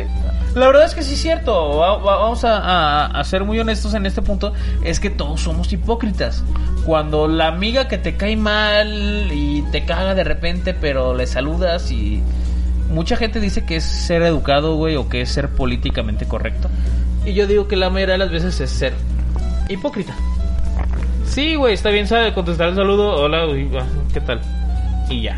La 0.56 0.66
verdad 0.66 0.86
es 0.86 0.96
que 0.96 1.04
sí 1.04 1.14
es 1.14 1.22
cierto. 1.22 1.78
Va- 1.78 1.98
va- 1.98 2.18
vamos 2.18 2.44
a, 2.44 2.58
a- 2.58 3.06
a 3.06 3.24
ser 3.26 3.44
muy 3.44 3.60
honestos 3.60 3.94
en 3.94 4.08
este 4.08 4.24
punto. 4.24 4.54
Es 4.84 5.00
que 5.00 5.12
todos 5.12 5.42
somos 5.42 5.72
hipócritas. 5.72 6.44
Cuando 6.84 7.28
la 7.28 7.48
amiga 7.48 7.88
que 7.88 8.00
te 8.00 8.18
cae 8.18 8.36
mal 8.36 9.32
y 9.32 9.62
te 9.72 9.86
caga 9.86 10.16
de 10.16 10.24
repente, 10.24 10.74
pero 10.74 11.14
le 11.14 11.28
saludas 11.28 11.92
y... 11.92 12.24
Mucha 12.90 13.18
gente 13.18 13.40
dice 13.40 13.66
que 13.66 13.76
es 13.76 13.84
ser 13.84 14.24
educado, 14.24 14.76
güey, 14.78 14.96
o 14.96 15.10
que 15.10 15.22
es 15.22 15.30
ser 15.30 15.50
políticamente 15.50 16.26
correcto. 16.28 16.70
Y 17.24 17.34
yo 17.34 17.46
digo 17.46 17.68
que 17.68 17.76
la 17.76 17.92
mayoría 17.92 18.14
de 18.14 18.20
las 18.20 18.32
veces 18.32 18.60
es 18.60 18.72
ser 18.72 18.94
hipócrita. 19.70 20.16
Sí, 21.26 21.54
güey, 21.56 21.74
está 21.76 21.90
bien, 21.90 22.08
sabe 22.08 22.34
contestar 22.34 22.70
el 22.70 22.76
saludo. 22.76 23.10
Hola, 23.22 23.46
güey, 23.46 23.70
¿qué 24.14 24.22
tal? 24.22 24.42
Y 25.10 25.22
ya. 25.24 25.38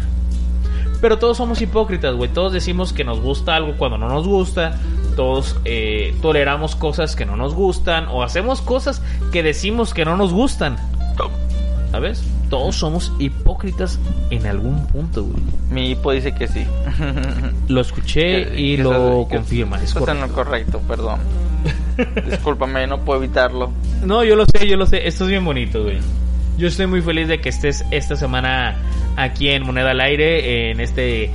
Pero 1.02 1.18
todos 1.18 1.38
somos 1.38 1.62
hipócritas, 1.62 2.16
güey. 2.16 2.30
Todos 2.30 2.52
decimos 2.54 2.92
que 2.94 3.04
nos 3.04 3.20
gusta 3.22 3.56
algo 3.56 3.76
cuando 3.78 3.98
no 3.98 4.10
nos 4.10 4.28
gusta. 4.28 4.78
Todos 5.16 5.56
eh, 5.66 6.14
toleramos 6.22 6.76
cosas 6.76 7.16
que 7.16 7.26
no 7.26 7.36
nos 7.38 7.54
gustan. 7.54 8.08
O 8.10 8.22
hacemos 8.24 8.62
cosas 8.62 9.02
que 9.32 9.42
decimos 9.44 9.94
que 9.94 10.04
no 10.06 10.18
nos 10.18 10.34
gustan. 10.34 10.78
¿Sabes? 11.92 12.24
Todos 12.52 12.76
somos 12.76 13.12
hipócritas 13.18 13.98
en 14.30 14.46
algún 14.46 14.86
punto, 14.88 15.24
güey. 15.24 15.42
Mi 15.72 15.90
hipo 15.92 16.12
dice 16.12 16.36
que 16.36 16.48
sí. 16.48 16.64
Lo 17.68 17.82
escuché 17.82 18.46
Que- 18.46 18.60
y 18.62 18.76
que 18.78 18.84
lo 18.84 19.26
que 19.30 19.38
confirma. 19.38 19.78
Es 19.78 19.96
estás 19.96 20.02
en 20.02 20.06
correcto. 20.06 20.28
lo 20.28 20.34
correcto, 20.34 20.82
perdón. 20.88 21.20
Discúlpame, 22.30 22.86
no 22.88 23.00
puedo 23.00 23.24
evitarlo. 23.24 23.72
No, 24.04 24.24
yo 24.24 24.36
lo 24.36 24.46
sé, 24.46 24.68
yo 24.68 24.78
lo 24.78 24.86
sé. 24.86 25.08
Esto 25.08 25.24
es 25.26 25.30
bien 25.32 25.44
bonito, 25.44 25.84
güey. 25.84 25.98
Yo 26.60 26.68
estoy 26.68 26.88
muy 26.88 27.02
feliz 27.02 27.28
de 27.30 27.40
que 27.40 27.48
estés 27.50 27.86
esta 27.90 28.18
semana 28.18 28.76
aquí 29.16 29.48
en 29.50 29.66
Moneda 29.66 29.92
al 29.92 30.02
Aire, 30.02 30.72
en 30.72 30.82
este 30.82 31.32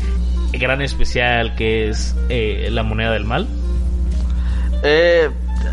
gran 0.52 0.82
especial 0.82 1.55
que 1.56 1.88
es 1.88 2.14
eh, 2.28 2.68
la 2.70 2.82
moneda 2.82 3.10
del 3.12 3.24
mal. 3.24 3.48
Eh, 4.82 5.30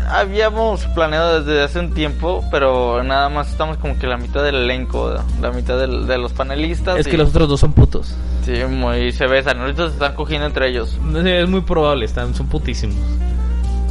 habíamos 0.08 0.86
planeado 0.94 1.42
desde 1.44 1.62
hace 1.62 1.80
un 1.80 1.92
tiempo, 1.92 2.42
pero 2.50 3.02
nada 3.04 3.28
más 3.28 3.50
estamos 3.50 3.76
como 3.76 3.98
que 3.98 4.06
la 4.06 4.16
mitad 4.16 4.42
del 4.42 4.54
elenco, 4.56 5.14
la 5.42 5.50
mitad 5.52 5.78
del- 5.78 6.06
de 6.06 6.16
los 6.16 6.32
panelistas. 6.32 6.98
Es 6.98 7.06
y- 7.06 7.10
que 7.10 7.18
los 7.18 7.28
otros 7.28 7.46
dos 7.48 7.60
son 7.60 7.74
putos. 7.74 8.16
Sí, 8.46 8.54
muy 8.68 9.12
se 9.12 9.26
besan. 9.26 9.60
Ahorita 9.60 9.86
se 9.88 9.92
están 9.92 10.14
cogiendo 10.14 10.46
entre 10.46 10.68
ellos. 10.70 10.98
Es 11.24 11.48
muy 11.48 11.60
probable, 11.60 12.06
están, 12.06 12.34
son 12.34 12.46
putísimos. 12.48 12.96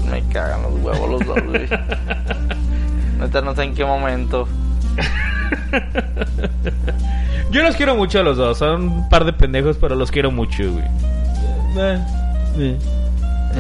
Me 0.09 0.21
cagan 0.33 0.63
los 0.63 0.73
huevos 0.81 1.09
los 1.09 1.25
dos, 1.25 1.38
no 3.43 3.55
sé 3.55 3.63
en 3.63 3.75
qué 3.75 3.85
momento. 3.85 4.47
Yo 7.51 7.63
los 7.63 7.75
quiero 7.75 7.95
mucho 7.95 8.19
a 8.19 8.23
los 8.23 8.37
dos, 8.37 8.57
son 8.57 8.83
un 8.83 9.09
par 9.09 9.25
de 9.25 9.33
pendejos, 9.33 9.77
pero 9.79 9.95
los 9.95 10.09
quiero 10.11 10.31
mucho, 10.31 10.63
güey. 10.71 10.85
Eh, 11.77 11.99
eh. 12.57 12.77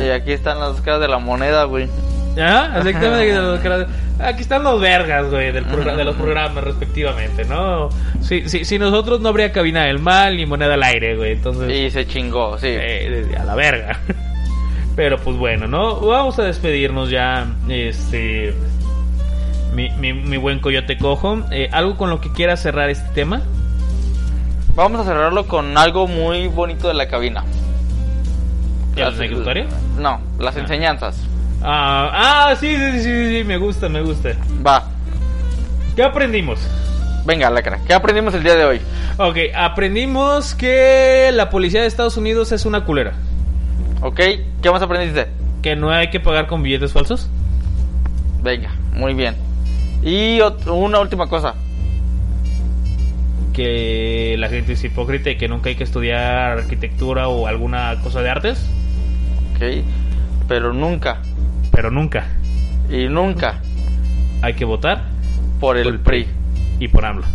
Y 0.05 0.09
aquí 0.09 0.31
están 0.31 0.59
las 0.59 0.79
caras 0.81 1.01
de 1.01 1.07
la 1.09 1.19
moneda, 1.19 1.65
güey. 1.65 1.87
Exactamente. 2.31 3.59
creadores. 3.61 3.87
Aquí 4.19 4.41
están 4.41 4.63
los 4.63 4.79
vergas, 4.79 5.29
güey, 5.29 5.51
del 5.51 5.65
programa, 5.65 5.97
de 5.97 6.03
los 6.05 6.15
programas 6.15 6.63
respectivamente, 6.63 7.43
¿no? 7.45 7.89
Si, 8.21 8.47
si, 8.47 8.63
si 8.65 8.79
nosotros 8.79 9.19
no 9.19 9.29
habría 9.29 9.51
cabina 9.51 9.85
del 9.85 9.99
mal 9.99 10.37
ni 10.37 10.45
moneda 10.45 10.75
al 10.75 10.83
aire, 10.83 11.17
güey. 11.17 11.33
Entonces, 11.33 11.71
Y 11.71 11.89
se 11.89 12.07
chingó, 12.07 12.57
sí. 12.57 12.67
eh, 12.69 13.35
a 13.37 13.43
la 13.43 13.55
verga. 13.55 13.99
Pero 14.95 15.17
pues 15.17 15.35
bueno, 15.37 15.67
¿no? 15.67 15.99
Vamos 16.01 16.37
a 16.39 16.43
despedirnos 16.43 17.09
ya. 17.09 17.47
Este. 17.67 18.53
Mi, 19.73 19.89
mi, 19.91 20.13
mi 20.13 20.37
buen 20.37 20.59
coyote 20.59 20.97
cojo. 20.97 21.43
Eh, 21.51 21.69
¿Algo 21.71 21.97
con 21.97 22.09
lo 22.09 22.19
que 22.21 22.31
quiera 22.31 22.57
cerrar 22.57 22.89
este 22.89 23.07
tema? 23.13 23.41
Vamos 24.75 25.01
a 25.01 25.03
cerrarlo 25.03 25.47
con 25.47 25.77
algo 25.77 26.07
muy 26.07 26.47
bonito 26.47 26.87
de 26.87 26.93
la 26.93 27.07
cabina. 27.07 27.43
¿El 28.95 29.03
Las- 29.03 29.15
anecdotario? 29.15 29.65
No, 29.97 30.19
las 30.39 30.55
enseñanzas. 30.57 31.17
Ah, 31.63 32.47
ah 32.49 32.55
sí, 32.55 32.75
sí, 32.75 32.91
sí, 32.93 33.01
sí, 33.03 33.37
sí, 33.39 33.43
me 33.45 33.57
gusta, 33.57 33.87
me 33.87 34.01
gusta. 34.01 34.29
Va, 34.65 34.85
¿Qué 35.95 36.03
aprendimos? 36.03 36.59
venga, 37.25 37.49
lacra. 37.51 37.79
¿Qué 37.85 37.93
aprendimos 37.93 38.33
el 38.33 38.43
día 38.43 38.55
de 38.55 38.65
hoy? 38.65 38.81
Ok, 39.17 39.37
aprendimos 39.55 40.55
que 40.55 41.29
la 41.33 41.49
policía 41.49 41.81
de 41.81 41.87
Estados 41.87 42.17
Unidos 42.17 42.51
es 42.51 42.65
una 42.65 42.83
culera. 42.83 43.13
¿Ok? 44.01 44.19
¿Qué 44.61 44.71
más 44.71 44.81
aprendiste? 44.81 45.27
Que 45.61 45.75
no 45.75 45.91
hay 45.91 46.09
que 46.09 46.19
pagar 46.19 46.47
con 46.47 46.63
billetes 46.63 46.91
falsos. 46.93 47.29
Venga, 48.41 48.71
muy 48.93 49.13
bien. 49.13 49.35
Y 50.03 50.39
una 50.67 50.99
última 50.99 51.27
cosa. 51.27 51.55
Que 53.53 54.35
la 54.39 54.49
gente 54.49 54.73
es 54.73 54.83
hipócrita 54.83 55.29
y 55.29 55.37
que 55.37 55.47
nunca 55.47 55.69
hay 55.69 55.75
que 55.75 55.83
estudiar 55.83 56.59
arquitectura 56.59 57.27
o 57.27 57.47
alguna 57.47 57.95
cosa 58.01 58.21
de 58.21 58.29
artes. 58.29 58.65
¿Ok? 59.55 59.83
Pero 60.47 60.73
nunca, 60.73 61.21
Pero 61.71 61.91
nunca 61.91 62.27
y 62.89 63.07
nunca, 63.07 63.61
hay 64.41 64.53
que 64.53 64.65
votar 64.65 65.03
por 65.59 65.77
el 65.77 65.99
PRI. 65.99 66.27
y 66.79 66.87
por 66.89 67.05
AMLO. 67.05 67.25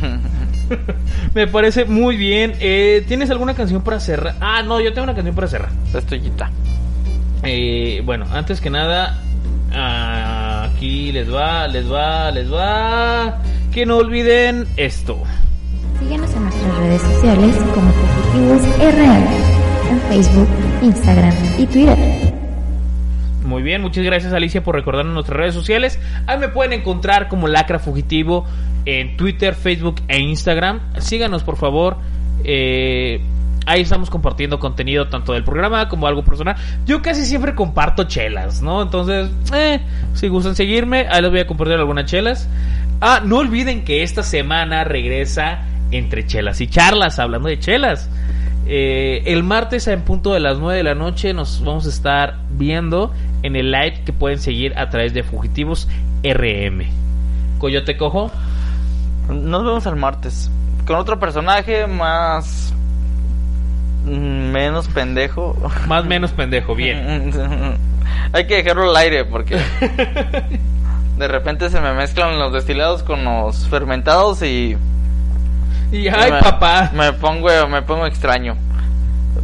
Me 1.34 1.46
parece 1.48 1.84
muy 1.86 2.16
bien. 2.16 2.54
Eh, 2.60 3.04
¿Tienes 3.08 3.30
alguna 3.30 3.54
canción 3.54 3.82
para 3.82 3.98
cerrar? 3.98 4.36
Ah, 4.40 4.62
no, 4.62 4.80
yo 4.80 4.92
tengo 4.92 5.04
una 5.04 5.14
canción 5.14 5.34
para 5.34 5.48
cerrar. 5.48 5.70
Es 5.92 6.06
tuyita. 6.06 6.50
Eh, 7.42 8.00
bueno, 8.04 8.26
antes 8.32 8.60
que 8.60 8.70
nada, 8.70 9.20
ah, 9.72 10.41
aquí 10.82 11.12
les 11.12 11.32
va, 11.32 11.68
les 11.68 11.86
va, 11.88 12.32
les 12.32 12.52
va. 12.52 13.38
Que 13.72 13.86
no 13.86 13.98
olviden 13.98 14.66
esto. 14.76 15.16
Síguenos 16.00 16.34
en 16.34 16.42
nuestras 16.42 16.76
redes 16.78 17.02
sociales 17.02 17.56
como 17.72 17.92
Fugitivos 17.92 18.62
RL, 18.78 19.92
en 19.92 20.00
Facebook, 20.08 20.48
Instagram 20.82 21.34
y 21.56 21.66
Twitter. 21.66 21.98
Muy 23.44 23.62
bien, 23.62 23.80
muchas 23.80 24.04
gracias 24.04 24.32
Alicia 24.32 24.64
por 24.64 24.74
recordarnos 24.74 25.14
nuestras 25.14 25.38
redes 25.38 25.54
sociales. 25.54 26.00
Ahí 26.26 26.38
me 26.38 26.48
pueden 26.48 26.72
encontrar 26.72 27.28
como 27.28 27.46
Lacra 27.46 27.78
Fugitivo 27.78 28.44
en 28.84 29.16
Twitter, 29.16 29.54
Facebook 29.54 30.02
e 30.08 30.18
Instagram. 30.18 30.80
Síganos 30.98 31.44
por 31.44 31.58
favor. 31.58 31.98
Eh, 32.42 33.20
ahí 33.66 33.82
estamos 33.82 34.10
compartiendo 34.10 34.58
contenido 34.58 35.08
tanto 35.08 35.32
del 35.32 35.44
programa 35.44 35.88
como 35.88 36.06
algo 36.06 36.24
personal. 36.24 36.56
Yo 36.86 37.02
casi 37.02 37.24
siempre 37.24 37.54
comparto 37.54 38.04
chelas, 38.04 38.62
¿no? 38.62 38.82
Entonces, 38.82 39.30
eh, 39.54 39.80
si 40.14 40.28
gustan 40.28 40.56
seguirme, 40.56 41.06
ahí 41.10 41.22
les 41.22 41.30
voy 41.30 41.40
a 41.40 41.46
compartir 41.46 41.76
algunas 41.76 42.06
chelas. 42.06 42.48
Ah, 43.00 43.20
no 43.24 43.38
olviden 43.38 43.84
que 43.84 44.02
esta 44.02 44.22
semana 44.22 44.84
regresa 44.84 45.66
entre 45.90 46.26
chelas 46.26 46.60
y 46.60 46.68
charlas, 46.68 47.18
hablando 47.18 47.48
de 47.48 47.58
chelas. 47.58 48.08
Eh, 48.66 49.24
el 49.26 49.42
martes 49.42 49.88
en 49.88 50.02
punto 50.02 50.32
de 50.32 50.40
las 50.40 50.58
9 50.58 50.76
de 50.76 50.84
la 50.84 50.94
noche 50.94 51.34
nos 51.34 51.64
vamos 51.64 51.84
a 51.86 51.88
estar 51.88 52.38
viendo 52.50 53.12
en 53.42 53.56
el 53.56 53.72
live 53.72 54.02
que 54.04 54.12
pueden 54.12 54.38
seguir 54.38 54.78
a 54.78 54.88
través 54.88 55.12
de 55.14 55.22
Fugitivos 55.24 55.88
RM. 56.22 56.84
Coyote 57.58 57.96
Cojo, 57.96 58.30
Nos 59.28 59.64
vemos 59.64 59.86
el 59.86 59.96
martes. 59.96 60.50
Con 60.86 60.96
otro 60.96 61.18
personaje 61.18 61.86
más. 61.86 62.74
Menos 64.04 64.88
pendejo. 64.88 65.56
más 65.86 66.04
menos 66.04 66.32
pendejo, 66.32 66.74
bien. 66.74 67.32
Hay 68.32 68.46
que 68.46 68.56
dejarlo 68.56 68.90
al 68.90 68.96
aire 68.96 69.24
porque. 69.24 69.56
De 71.18 71.28
repente 71.28 71.68
se 71.70 71.80
me 71.80 71.92
mezclan 71.92 72.38
los 72.38 72.52
destilados 72.52 73.02
con 73.02 73.24
los 73.24 73.68
fermentados 73.68 74.42
y. 74.42 74.76
Y 75.92 76.08
ay, 76.08 76.32
me, 76.32 76.40
papá. 76.40 76.90
Me 76.94 77.12
pongo, 77.12 77.48
me 77.68 77.82
pongo 77.82 78.06
extraño. 78.06 78.56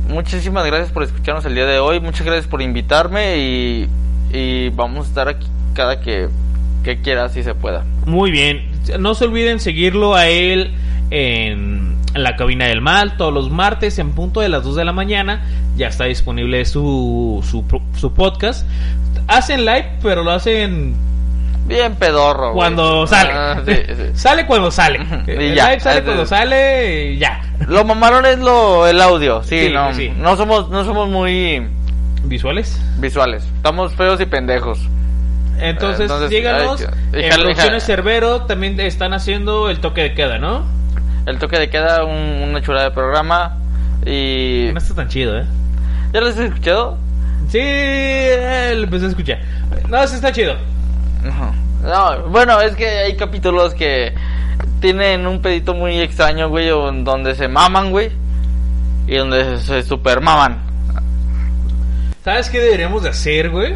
Muchísimas 0.09 0.65
gracias 0.65 0.91
por 0.91 1.03
escucharnos 1.03 1.45
el 1.45 1.55
día 1.55 1.67
de 1.67 1.79
hoy. 1.79 2.01
Muchas 2.01 2.25
gracias 2.25 2.47
por 2.47 2.63
invitarme 2.63 3.37
y, 3.37 3.89
y 4.33 4.71
vamos 4.71 5.07
a 5.07 5.09
estar 5.09 5.29
aquí 5.29 5.47
cada 5.75 6.01
que, 6.01 6.29
que 6.83 7.01
quiera, 7.03 7.29
si 7.29 7.43
se 7.43 7.55
pueda. 7.55 7.85
Muy 8.07 8.31
bien. 8.31 8.71
No 8.99 9.15
se 9.15 9.27
olviden 9.27 9.61
seguirlo 9.61 10.15
a 10.15 10.27
él 10.29 10.73
en 11.11 11.98
la 12.15 12.37
cabina 12.37 12.67
del 12.67 12.81
mal 12.81 13.17
todos 13.17 13.33
los 13.33 13.51
martes 13.51 13.99
en 13.99 14.13
punto 14.13 14.41
de 14.41 14.49
las 14.49 14.65
2 14.65 14.77
de 14.77 14.85
la 14.85 14.93
mañana. 14.93 15.43
Ya 15.77 15.89
está 15.89 16.05
disponible 16.05 16.65
su, 16.65 17.45
su, 17.49 17.65
su 17.99 18.13
podcast. 18.15 18.67
Hacen 19.29 19.65
live, 19.65 19.93
pero 20.03 20.23
lo 20.25 20.31
hacen 20.33 20.95
Bien 21.67 21.95
pedorro. 21.97 22.53
güey. 22.53 22.55
cuando 22.57 23.07
sale. 23.07 23.31
Ah, 23.33 23.61
sí, 23.67 23.75
sí. 23.75 24.03
Sale 24.15 24.47
cuando 24.47 24.71
sale. 24.71 24.99
Y 25.27 25.31
El 25.31 25.55
ya. 25.55 25.69
live 25.69 25.81
sale 25.81 25.99
Es- 25.99 26.05
cuando 26.05 26.27
sale 26.27 27.13
y 27.13 27.19
ya. 27.19 27.41
Lo 27.67 27.85
mamalón 27.85 28.25
es 28.25 28.39
lo, 28.39 28.87
el 28.87 29.01
audio, 29.03 29.43
sí, 29.43 29.67
Sí, 29.67 29.71
no, 29.73 29.91
no 30.23 30.37
somos, 30.37 30.71
no 30.71 30.85
somos 30.85 31.09
muy 31.11 31.67
¿Visuales? 32.25 32.81
visuales, 32.99 33.45
estamos 33.57 33.95
feos 33.95 34.21
y 34.21 34.27
pendejos. 34.27 34.79
Entonces, 35.61 36.03
Entonces, 36.03 36.31
síganos. 36.31 36.81
ay, 37.13 37.25
en 37.25 37.31
Producciones. 37.35 37.85
Cerbero 37.85 38.43
también 38.43 38.79
están 38.81 39.13
haciendo 39.13 39.69
el 39.71 39.81
toque 39.81 40.03
de 40.03 40.15
queda, 40.15 40.39
¿no? 40.39 40.65
El 41.29 41.39
toque 41.39 41.59
de 41.59 41.69
queda, 41.69 42.05
un- 42.05 42.49
una 42.49 42.63
chulada 42.63 42.87
de 42.87 42.91
programa 42.93 43.57
y... 44.07 44.71
No 44.73 44.79
está 44.79 44.95
tan 44.95 45.09
chido, 45.09 45.39
¿eh? 45.39 45.45
¿Ya 46.13 46.21
lo 46.21 46.29
has 46.29 46.39
escuchado? 46.39 46.97
Sí, 47.51 47.59
lo 47.59 48.85
empecé 48.85 49.07
a 49.07 49.09
escuchar. 49.09 49.39
No, 49.89 50.07
sí 50.07 50.15
está 50.17 50.33
chido. 50.33 50.55
No, 51.83 52.29
bueno, 52.29 52.61
es 52.61 52.75
que 52.77 52.87
hay 52.89 53.17
capítulos 53.17 53.75
que 53.75 54.15
tienen 54.81 55.27
un 55.27 55.41
pedito 55.43 55.75
muy 55.75 56.01
extraño, 56.01 56.49
güey, 56.49 56.69
donde 56.69 57.35
se 57.35 57.47
maman, 57.49 57.91
güey, 57.91 58.11
y 59.07 59.17
donde 59.17 59.59
se, 59.59 59.65
se 59.65 59.83
super 59.83 60.21
maman. 60.21 60.59
¿Sabes 62.25 62.49
qué 62.51 62.59
deberíamos 62.61 63.03
de 63.03 63.11
hacer, 63.11 63.51
güey? 63.51 63.75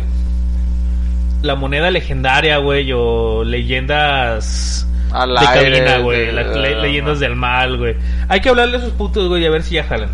La 1.42 1.54
moneda 1.54 1.90
legendaria, 1.90 2.58
güey, 2.58 2.92
o 2.94 3.44
leyendas 3.44 4.86
Al 5.12 5.34
de 5.34 5.46
aire, 5.46 5.78
cabina, 5.78 5.98
güey. 5.98 6.26
de- 6.26 6.32
la- 6.32 6.42
le- 6.44 6.68
de- 6.74 6.82
leyendas 6.82 7.20
del 7.20 7.36
mal, 7.36 7.76
güey. 7.78 7.96
Hay 8.28 8.40
que 8.40 8.48
hablarle 8.48 8.76
a 8.76 8.80
esos 8.80 8.92
putos, 8.92 9.28
güey, 9.28 9.44
a 9.46 9.50
ver 9.50 9.62
si 9.62 9.74
ya 9.76 9.84
jalan. 9.84 10.10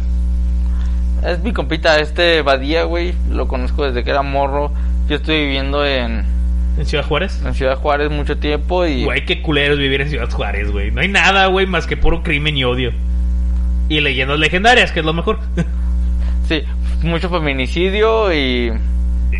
Es 1.25 1.41
mi 1.41 1.53
compita, 1.53 1.99
este 2.01 2.43
Badía, 2.43 2.85
güey, 2.85 3.13
lo 3.31 3.49
conozco 3.49 3.85
desde 3.85 4.05
que 4.05 4.11
era 4.11 4.23
morro. 4.23 4.73
Yo 5.09 5.17
estoy 5.17 5.41
viviendo 5.47 5.85
en, 5.85 6.25
¿En 6.79 6.87
Ciudad 6.87 7.05
Juárez? 7.05 7.41
en 7.45 7.55
Ciudad 7.55 7.77
Juárez 7.77 8.11
mucho 8.11 8.37
tiempo 8.39 8.87
y... 8.87 9.05
Güey, 9.05 9.25
qué 9.25 9.43
culero 9.43 9.75
es 9.75 9.81
vivir 9.81 10.01
en 10.01 10.11
Ciudad 10.11 10.31
Juárez, 10.31 10.71
güey. 10.71 10.91
No 10.93 11.01
hay 11.01 11.09
nada, 11.09 11.47
güey, 11.47 11.67
más 11.67 11.87
que 11.87 11.97
puro 11.97 12.23
crimen 12.23 12.57
y 12.57 12.65
odio. 12.65 12.93
Y 13.89 14.01
leyendas 14.01 14.39
legendarias, 14.39 14.93
que 14.93 15.01
es 15.01 15.07
lo 15.07 15.13
mejor. 15.13 15.39
Sí, 16.49 16.63
mucho 17.03 17.29
feminicidio 17.29 18.33
y... 18.33 18.73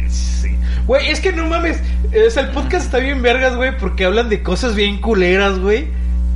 Sí. 0.09 0.48
Güey, 0.89 1.11
es 1.11 1.21
que 1.21 1.33
no 1.33 1.47
mames. 1.47 1.83
O 2.27 2.31
sea, 2.31 2.45
el 2.45 2.49
podcast 2.49 2.87
está 2.87 2.99
bien 2.99 3.21
vergas, 3.21 3.55
güey, 3.55 3.77
porque 3.77 4.07
hablan 4.07 4.31
de 4.31 4.43
cosas 4.43 4.75
bien 4.75 5.01
culeras, 5.03 5.59
güey. 5.59 5.89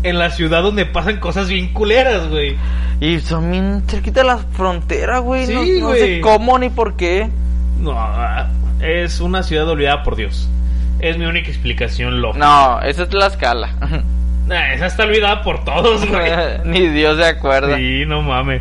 En 0.03 0.19
la 0.19 0.31
ciudad 0.31 0.63
donde 0.63 0.85
pasan 0.85 1.19
cosas 1.21 1.49
bien 1.49 1.73
culeras, 1.73 2.29
güey. 2.29 2.59
Y 3.01 3.19
son 3.21 3.51
bien 3.51 3.83
cerquita 3.89 4.21
de 4.21 4.27
la 4.27 4.37
frontera, 4.37 5.21
güey. 5.21 5.47
Sí, 5.47 5.55
no, 5.55 5.65
no 5.81 5.87
güey. 5.89 6.01
sé 6.01 6.21
cómo 6.21 6.59
ni 6.59 6.69
por 6.69 6.97
qué. 6.97 7.31
No, 7.81 7.97
es 8.81 9.21
una 9.21 9.43
ciudad 9.43 9.67
olvidada 9.69 10.03
por 10.03 10.17
Dios. 10.17 10.49
Es 11.01 11.17
mi 11.17 11.25
única 11.25 11.49
explicación 11.49 12.21
lógica. 12.21 12.45
No, 12.45 12.83
esa 12.83 13.05
es 13.05 13.13
la 13.15 13.27
escala. 13.29 13.75
Nah, 14.45 14.73
esa 14.73 14.87
está 14.87 15.05
olvidada 15.05 15.41
por 15.45 15.65
todos, 15.65 16.05
güey. 16.05 16.31
ni 16.65 16.89
Dios 16.89 17.17
se 17.17 17.25
acuerda. 17.25 17.77
Sí, 17.77 18.03
no 18.07 18.23
mames. 18.23 18.61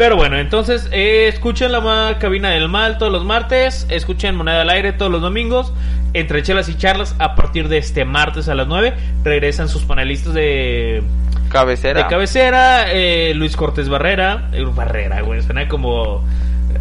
Pero 0.00 0.16
bueno, 0.16 0.38
entonces 0.38 0.88
eh, 0.92 1.28
escuchen 1.28 1.72
la 1.72 2.16
cabina 2.18 2.48
del 2.48 2.70
mal 2.70 2.96
todos 2.96 3.12
los 3.12 3.22
martes, 3.22 3.86
escuchen 3.90 4.34
Moneda 4.34 4.62
al 4.62 4.70
Aire 4.70 4.94
todos 4.94 5.12
los 5.12 5.20
domingos, 5.20 5.74
entre 6.14 6.42
chelas 6.42 6.70
y 6.70 6.74
charlas 6.78 7.14
a 7.18 7.34
partir 7.34 7.68
de 7.68 7.76
este 7.76 8.06
martes 8.06 8.48
a 8.48 8.54
las 8.54 8.66
9 8.66 8.94
regresan 9.24 9.68
sus 9.68 9.82
panelistas 9.82 10.32
de, 10.32 11.02
Cabecera. 11.50 12.02
de 12.04 12.06
cabecera, 12.08 12.90
eh, 12.90 13.34
Luis 13.34 13.54
Cortés 13.56 13.90
Barrera, 13.90 14.48
eh, 14.54 14.64
Barrera, 14.74 15.20
güey, 15.20 15.42
suena 15.42 15.68
como 15.68 16.24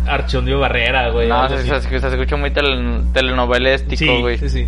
Archondio 0.07 0.57
Barrera, 0.61 1.09
güey. 1.09 1.27
no, 1.27 1.49
se, 1.49 1.57
se- 1.81 1.99
se 1.99 2.07
escucha 2.07 2.37
muy 2.37 2.51
tele- 2.51 3.01
telenovelístico, 3.11 3.97
Sí, 3.97 4.21
güey. 4.21 4.37
sí, 4.37 4.47
sí. 4.47 4.65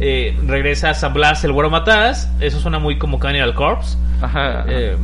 Eh, 0.00 0.36
regresa 0.46 0.92
San 0.92 1.14
Blas, 1.14 1.42
el 1.44 1.52
Güero 1.52 1.70
Mataz, 1.70 2.28
eso 2.40 2.60
suena 2.60 2.78
muy 2.78 2.98
como 2.98 3.18
Cannibal 3.18 3.54
Corpse. 3.54 3.96
Ajá. 4.20 4.66
Eh, 4.68 4.96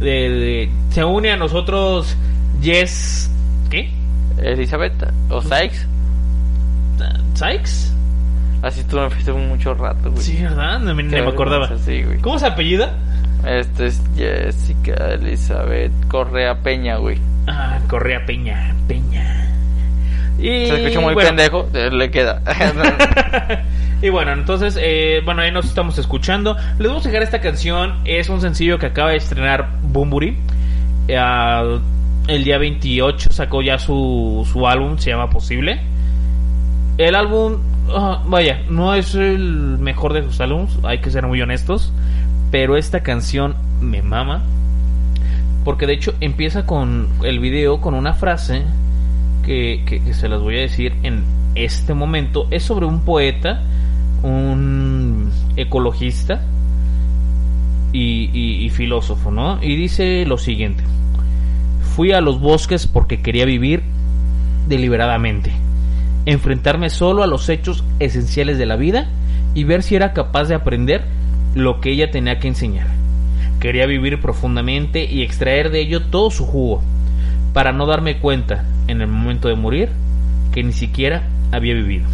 de- 0.00 0.28
de- 0.28 0.70
se 0.90 1.02
une 1.04 1.30
a 1.32 1.36
nosotros 1.38 2.14
Jess. 2.64 3.30
¿Qué? 3.70 3.90
Elizabeth 4.42 4.94
o 5.28 5.42
Sykes. 5.42 5.86
¿Sykes? 7.34 7.92
Así 8.62 8.80
estuvo 8.80 9.04
en 9.04 9.10
Facebook 9.10 9.40
mucho 9.40 9.74
rato, 9.74 10.10
güey. 10.10 10.22
Sí, 10.22 10.42
¿verdad? 10.42 10.80
No 10.80 10.94
me, 10.94 11.02
ni 11.02 11.10
Qué 11.10 11.20
me 11.20 11.28
acordaba. 11.28 11.66
vergüenza, 11.66 11.84
Sí, 11.84 12.02
güey. 12.02 12.18
¿Cómo 12.20 12.38
se 12.38 12.46
apellida? 12.46 12.94
Este 13.46 13.86
es 13.86 14.00
Jessica 14.16 15.12
Elizabeth 15.12 15.92
Correa 16.08 16.62
Peña, 16.62 16.96
güey. 16.96 17.18
Ah, 17.46 17.78
Correa 17.88 18.24
Peña, 18.24 18.74
Peña. 18.88 19.50
Y, 20.38 20.66
Se 20.66 20.76
escucha 20.76 21.00
muy 21.00 21.12
bueno, 21.12 21.28
pendejo, 21.28 21.68
eh, 21.74 21.90
le 21.90 22.10
queda. 22.10 22.40
y 24.02 24.08
bueno, 24.08 24.32
entonces, 24.32 24.78
eh, 24.80 25.20
bueno, 25.24 25.42
ahí 25.42 25.52
nos 25.52 25.66
estamos 25.66 25.98
escuchando. 25.98 26.56
Les 26.78 26.88
vamos 26.88 27.04
a 27.04 27.08
dejar 27.10 27.22
esta 27.22 27.42
canción. 27.42 28.00
Es 28.06 28.30
un 28.30 28.40
sencillo 28.40 28.78
que 28.78 28.86
acaba 28.86 29.10
de 29.10 29.18
estrenar 29.18 29.68
Bumburi. 29.82 30.38
Ah, 31.14 31.78
el 32.28 32.44
día 32.44 32.58
28 32.58 33.28
sacó 33.32 33.62
ya 33.62 33.78
su, 33.78 34.46
su 34.50 34.66
álbum, 34.66 34.98
se 34.98 35.10
llama 35.10 35.30
Posible. 35.30 35.80
El 36.98 37.14
álbum, 37.14 37.56
ah, 37.90 38.22
vaya, 38.26 38.62
no 38.70 38.94
es 38.94 39.14
el 39.14 39.78
mejor 39.78 40.12
de 40.12 40.22
sus 40.22 40.40
álbumes, 40.40 40.78
hay 40.84 40.98
que 40.98 41.10
ser 41.10 41.26
muy 41.26 41.40
honestos. 41.42 41.92
Pero 42.50 42.76
esta 42.76 43.02
canción 43.02 43.56
me 43.80 44.00
mama. 44.02 44.42
Porque 45.64 45.86
de 45.86 45.94
hecho 45.94 46.14
empieza 46.20 46.66
con 46.66 47.08
el 47.24 47.40
video 47.40 47.80
con 47.80 47.94
una 47.94 48.12
frase 48.12 48.62
que, 49.44 49.82
que- 49.86 50.14
se 50.14 50.28
las 50.28 50.40
voy 50.40 50.56
a 50.58 50.60
decir 50.60 50.94
en 51.02 51.24
este 51.54 51.94
momento. 51.94 52.46
Es 52.50 52.62
sobre 52.64 52.86
un 52.86 53.00
poeta, 53.00 53.62
un 54.22 55.30
ecologista 55.56 56.42
y, 57.92 58.30
y- 58.32 58.64
y 58.66 58.70
filósofo, 58.70 59.30
¿no? 59.30 59.62
Y 59.62 59.74
dice 59.76 60.24
lo 60.26 60.38
siguiente. 60.38 60.84
Fui 61.94 62.10
a 62.10 62.20
los 62.20 62.40
bosques 62.40 62.88
porque 62.88 63.22
quería 63.22 63.44
vivir 63.44 63.84
deliberadamente. 64.68 65.52
Enfrentarme 66.26 66.90
solo 66.90 67.22
a 67.22 67.28
los 67.28 67.48
hechos 67.48 67.84
esenciales 68.00 68.58
de 68.58 68.66
la 68.66 68.74
vida 68.74 69.06
y 69.54 69.62
ver 69.62 69.84
si 69.84 69.94
era 69.94 70.12
capaz 70.12 70.48
de 70.48 70.56
aprender 70.56 71.04
lo 71.54 71.80
que 71.80 71.92
ella 71.92 72.10
tenía 72.10 72.40
que 72.40 72.48
enseñar. 72.48 72.88
Quería 73.60 73.86
vivir 73.86 74.20
profundamente 74.20 75.04
y 75.04 75.22
extraer 75.22 75.70
de 75.70 75.82
ello 75.82 76.02
todo 76.02 76.32
su 76.32 76.44
jugo, 76.44 76.82
para 77.52 77.72
no 77.72 77.86
darme 77.86 78.18
cuenta 78.18 78.64
en 78.88 79.00
el 79.00 79.06
momento 79.06 79.46
de 79.46 79.54
morir 79.54 79.90
que 80.50 80.64
ni 80.64 80.72
siquiera 80.72 81.22
había 81.52 81.74
vivido. 81.74 82.06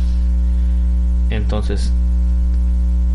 Entonces, 1.31 1.91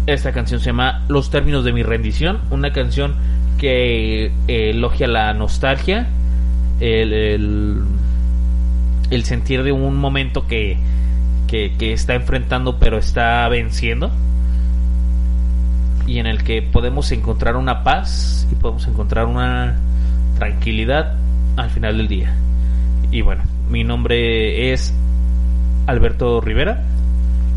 esta 0.07 0.31
canción 0.31 0.59
se 0.59 0.67
llama 0.67 1.05
Los 1.09 1.29
términos 1.29 1.63
de 1.63 1.73
mi 1.73 1.83
rendición, 1.83 2.39
una 2.49 2.73
canción 2.73 3.13
que 3.59 4.31
eh, 4.47 4.69
elogia 4.71 5.07
la 5.07 5.31
nostalgia, 5.35 6.07
el, 6.79 7.13
el, 7.13 7.83
el 9.09 9.23
sentir 9.23 9.63
de 9.63 9.71
un 9.71 9.97
momento 9.97 10.47
que, 10.47 10.77
que, 11.47 11.73
que 11.77 11.93
está 11.93 12.15
enfrentando 12.15 12.79
pero 12.79 12.97
está 12.97 13.47
venciendo 13.49 14.11
y 16.07 16.19
en 16.19 16.27
el 16.27 16.43
que 16.43 16.61
podemos 16.61 17.11
encontrar 17.11 17.55
una 17.55 17.83
paz 17.83 18.47
y 18.51 18.55
podemos 18.55 18.87
encontrar 18.87 19.25
una 19.25 19.77
tranquilidad 20.37 21.15
al 21.57 21.69
final 21.69 21.97
del 21.97 22.07
día. 22.07 22.35
Y 23.11 23.21
bueno, 23.21 23.43
mi 23.69 23.83
nombre 23.83 24.71
es 24.71 24.93
Alberto 25.87 26.41
Rivera. 26.41 26.83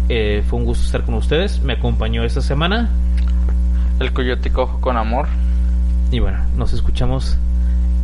Eh, 0.08 0.42
fue 0.48 0.58
un 0.58 0.64
gusto 0.64 0.84
estar 0.84 1.04
con 1.04 1.14
ustedes. 1.14 1.60
Me 1.62 1.74
acompañó 1.74 2.24
esta 2.24 2.40
semana. 2.40 2.88
El 4.00 4.12
coyote 4.12 4.50
cojo 4.50 4.80
con 4.80 4.96
amor. 4.96 5.26
Y 6.10 6.20
bueno, 6.20 6.38
nos 6.56 6.72
escuchamos 6.72 7.36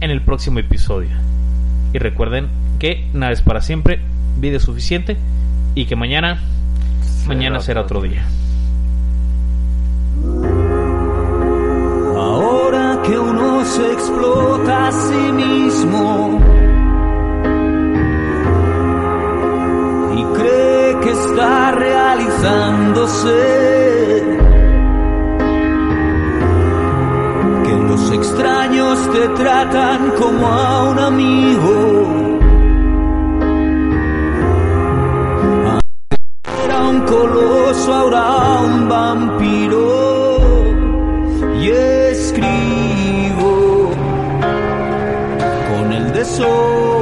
en 0.05 0.11
el 0.11 0.21
próximo 0.21 0.59
episodio. 0.59 1.17
Y 1.93 1.99
recuerden 1.99 2.49
que 2.79 3.09
nada 3.15 3.33
es 3.33 3.41
para 3.41 3.63
siempre, 3.63 4.01
vida 4.39 4.59
es 4.59 4.63
suficiente 4.63 5.17
y 5.75 5.87
que 5.87 5.97
mañana, 5.97 6.43
mañana 7.27 7.59
será 7.61 7.81
otro 7.81 8.03
día. 8.03 8.23
Ahora 12.17 13.01
que 13.05 13.19
uno 13.19 13.65
se 13.65 13.93
explota 13.93 14.89
a 14.89 14.93
sí 14.93 15.33
mismo 15.33 16.39
y 20.13 20.23
cree 20.37 21.01
que 21.01 21.11
está 21.11 21.73
realizándose, 21.73 24.39
los 27.89 28.11
extraños 28.11 28.99
te 29.13 29.29
tratan 29.29 30.11
como 30.13 30.47
a 30.47 30.91
un 30.91 30.99
amigo. 30.99 32.39
Era 36.65 36.83
un 36.83 37.01
coloso, 37.01 37.95
ahora 37.95 38.61
un 38.65 38.89
vampiro 38.89 40.39
y 41.61 41.69
escribo 41.69 43.53
con 45.69 45.93
el 45.93 46.13
desorden 46.13 46.94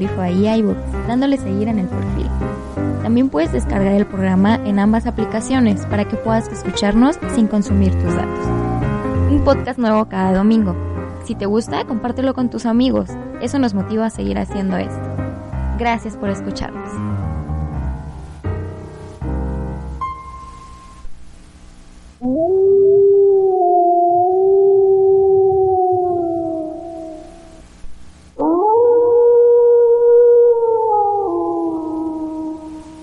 Spotify 0.00 0.32
y 0.32 0.48
iBooks, 0.60 1.06
dándole 1.06 1.36
seguir 1.36 1.68
en 1.68 1.78
el 1.78 1.86
perfil. 1.86 2.28
También 3.02 3.28
puedes 3.28 3.52
descargar 3.52 3.92
el 3.94 4.06
programa 4.06 4.56
en 4.64 4.78
ambas 4.78 5.06
aplicaciones 5.06 5.86
para 5.86 6.06
que 6.06 6.16
puedas 6.16 6.48
escucharnos 6.48 7.18
sin 7.34 7.46
consumir 7.46 7.92
tus 7.92 8.14
datos. 8.14 8.46
Un 9.30 9.42
podcast 9.44 9.78
nuevo 9.78 10.06
cada 10.06 10.32
domingo. 10.32 10.74
Si 11.24 11.34
te 11.34 11.46
gusta, 11.46 11.84
compártelo 11.84 12.34
con 12.34 12.50
tus 12.50 12.66
amigos. 12.66 13.10
Eso 13.40 13.58
nos 13.58 13.74
motiva 13.74 14.06
a 14.06 14.10
seguir 14.10 14.38
haciendo 14.38 14.76
esto. 14.76 15.00
Gracias 15.78 16.16
por 16.16 16.30
escucharnos. 16.30 17.09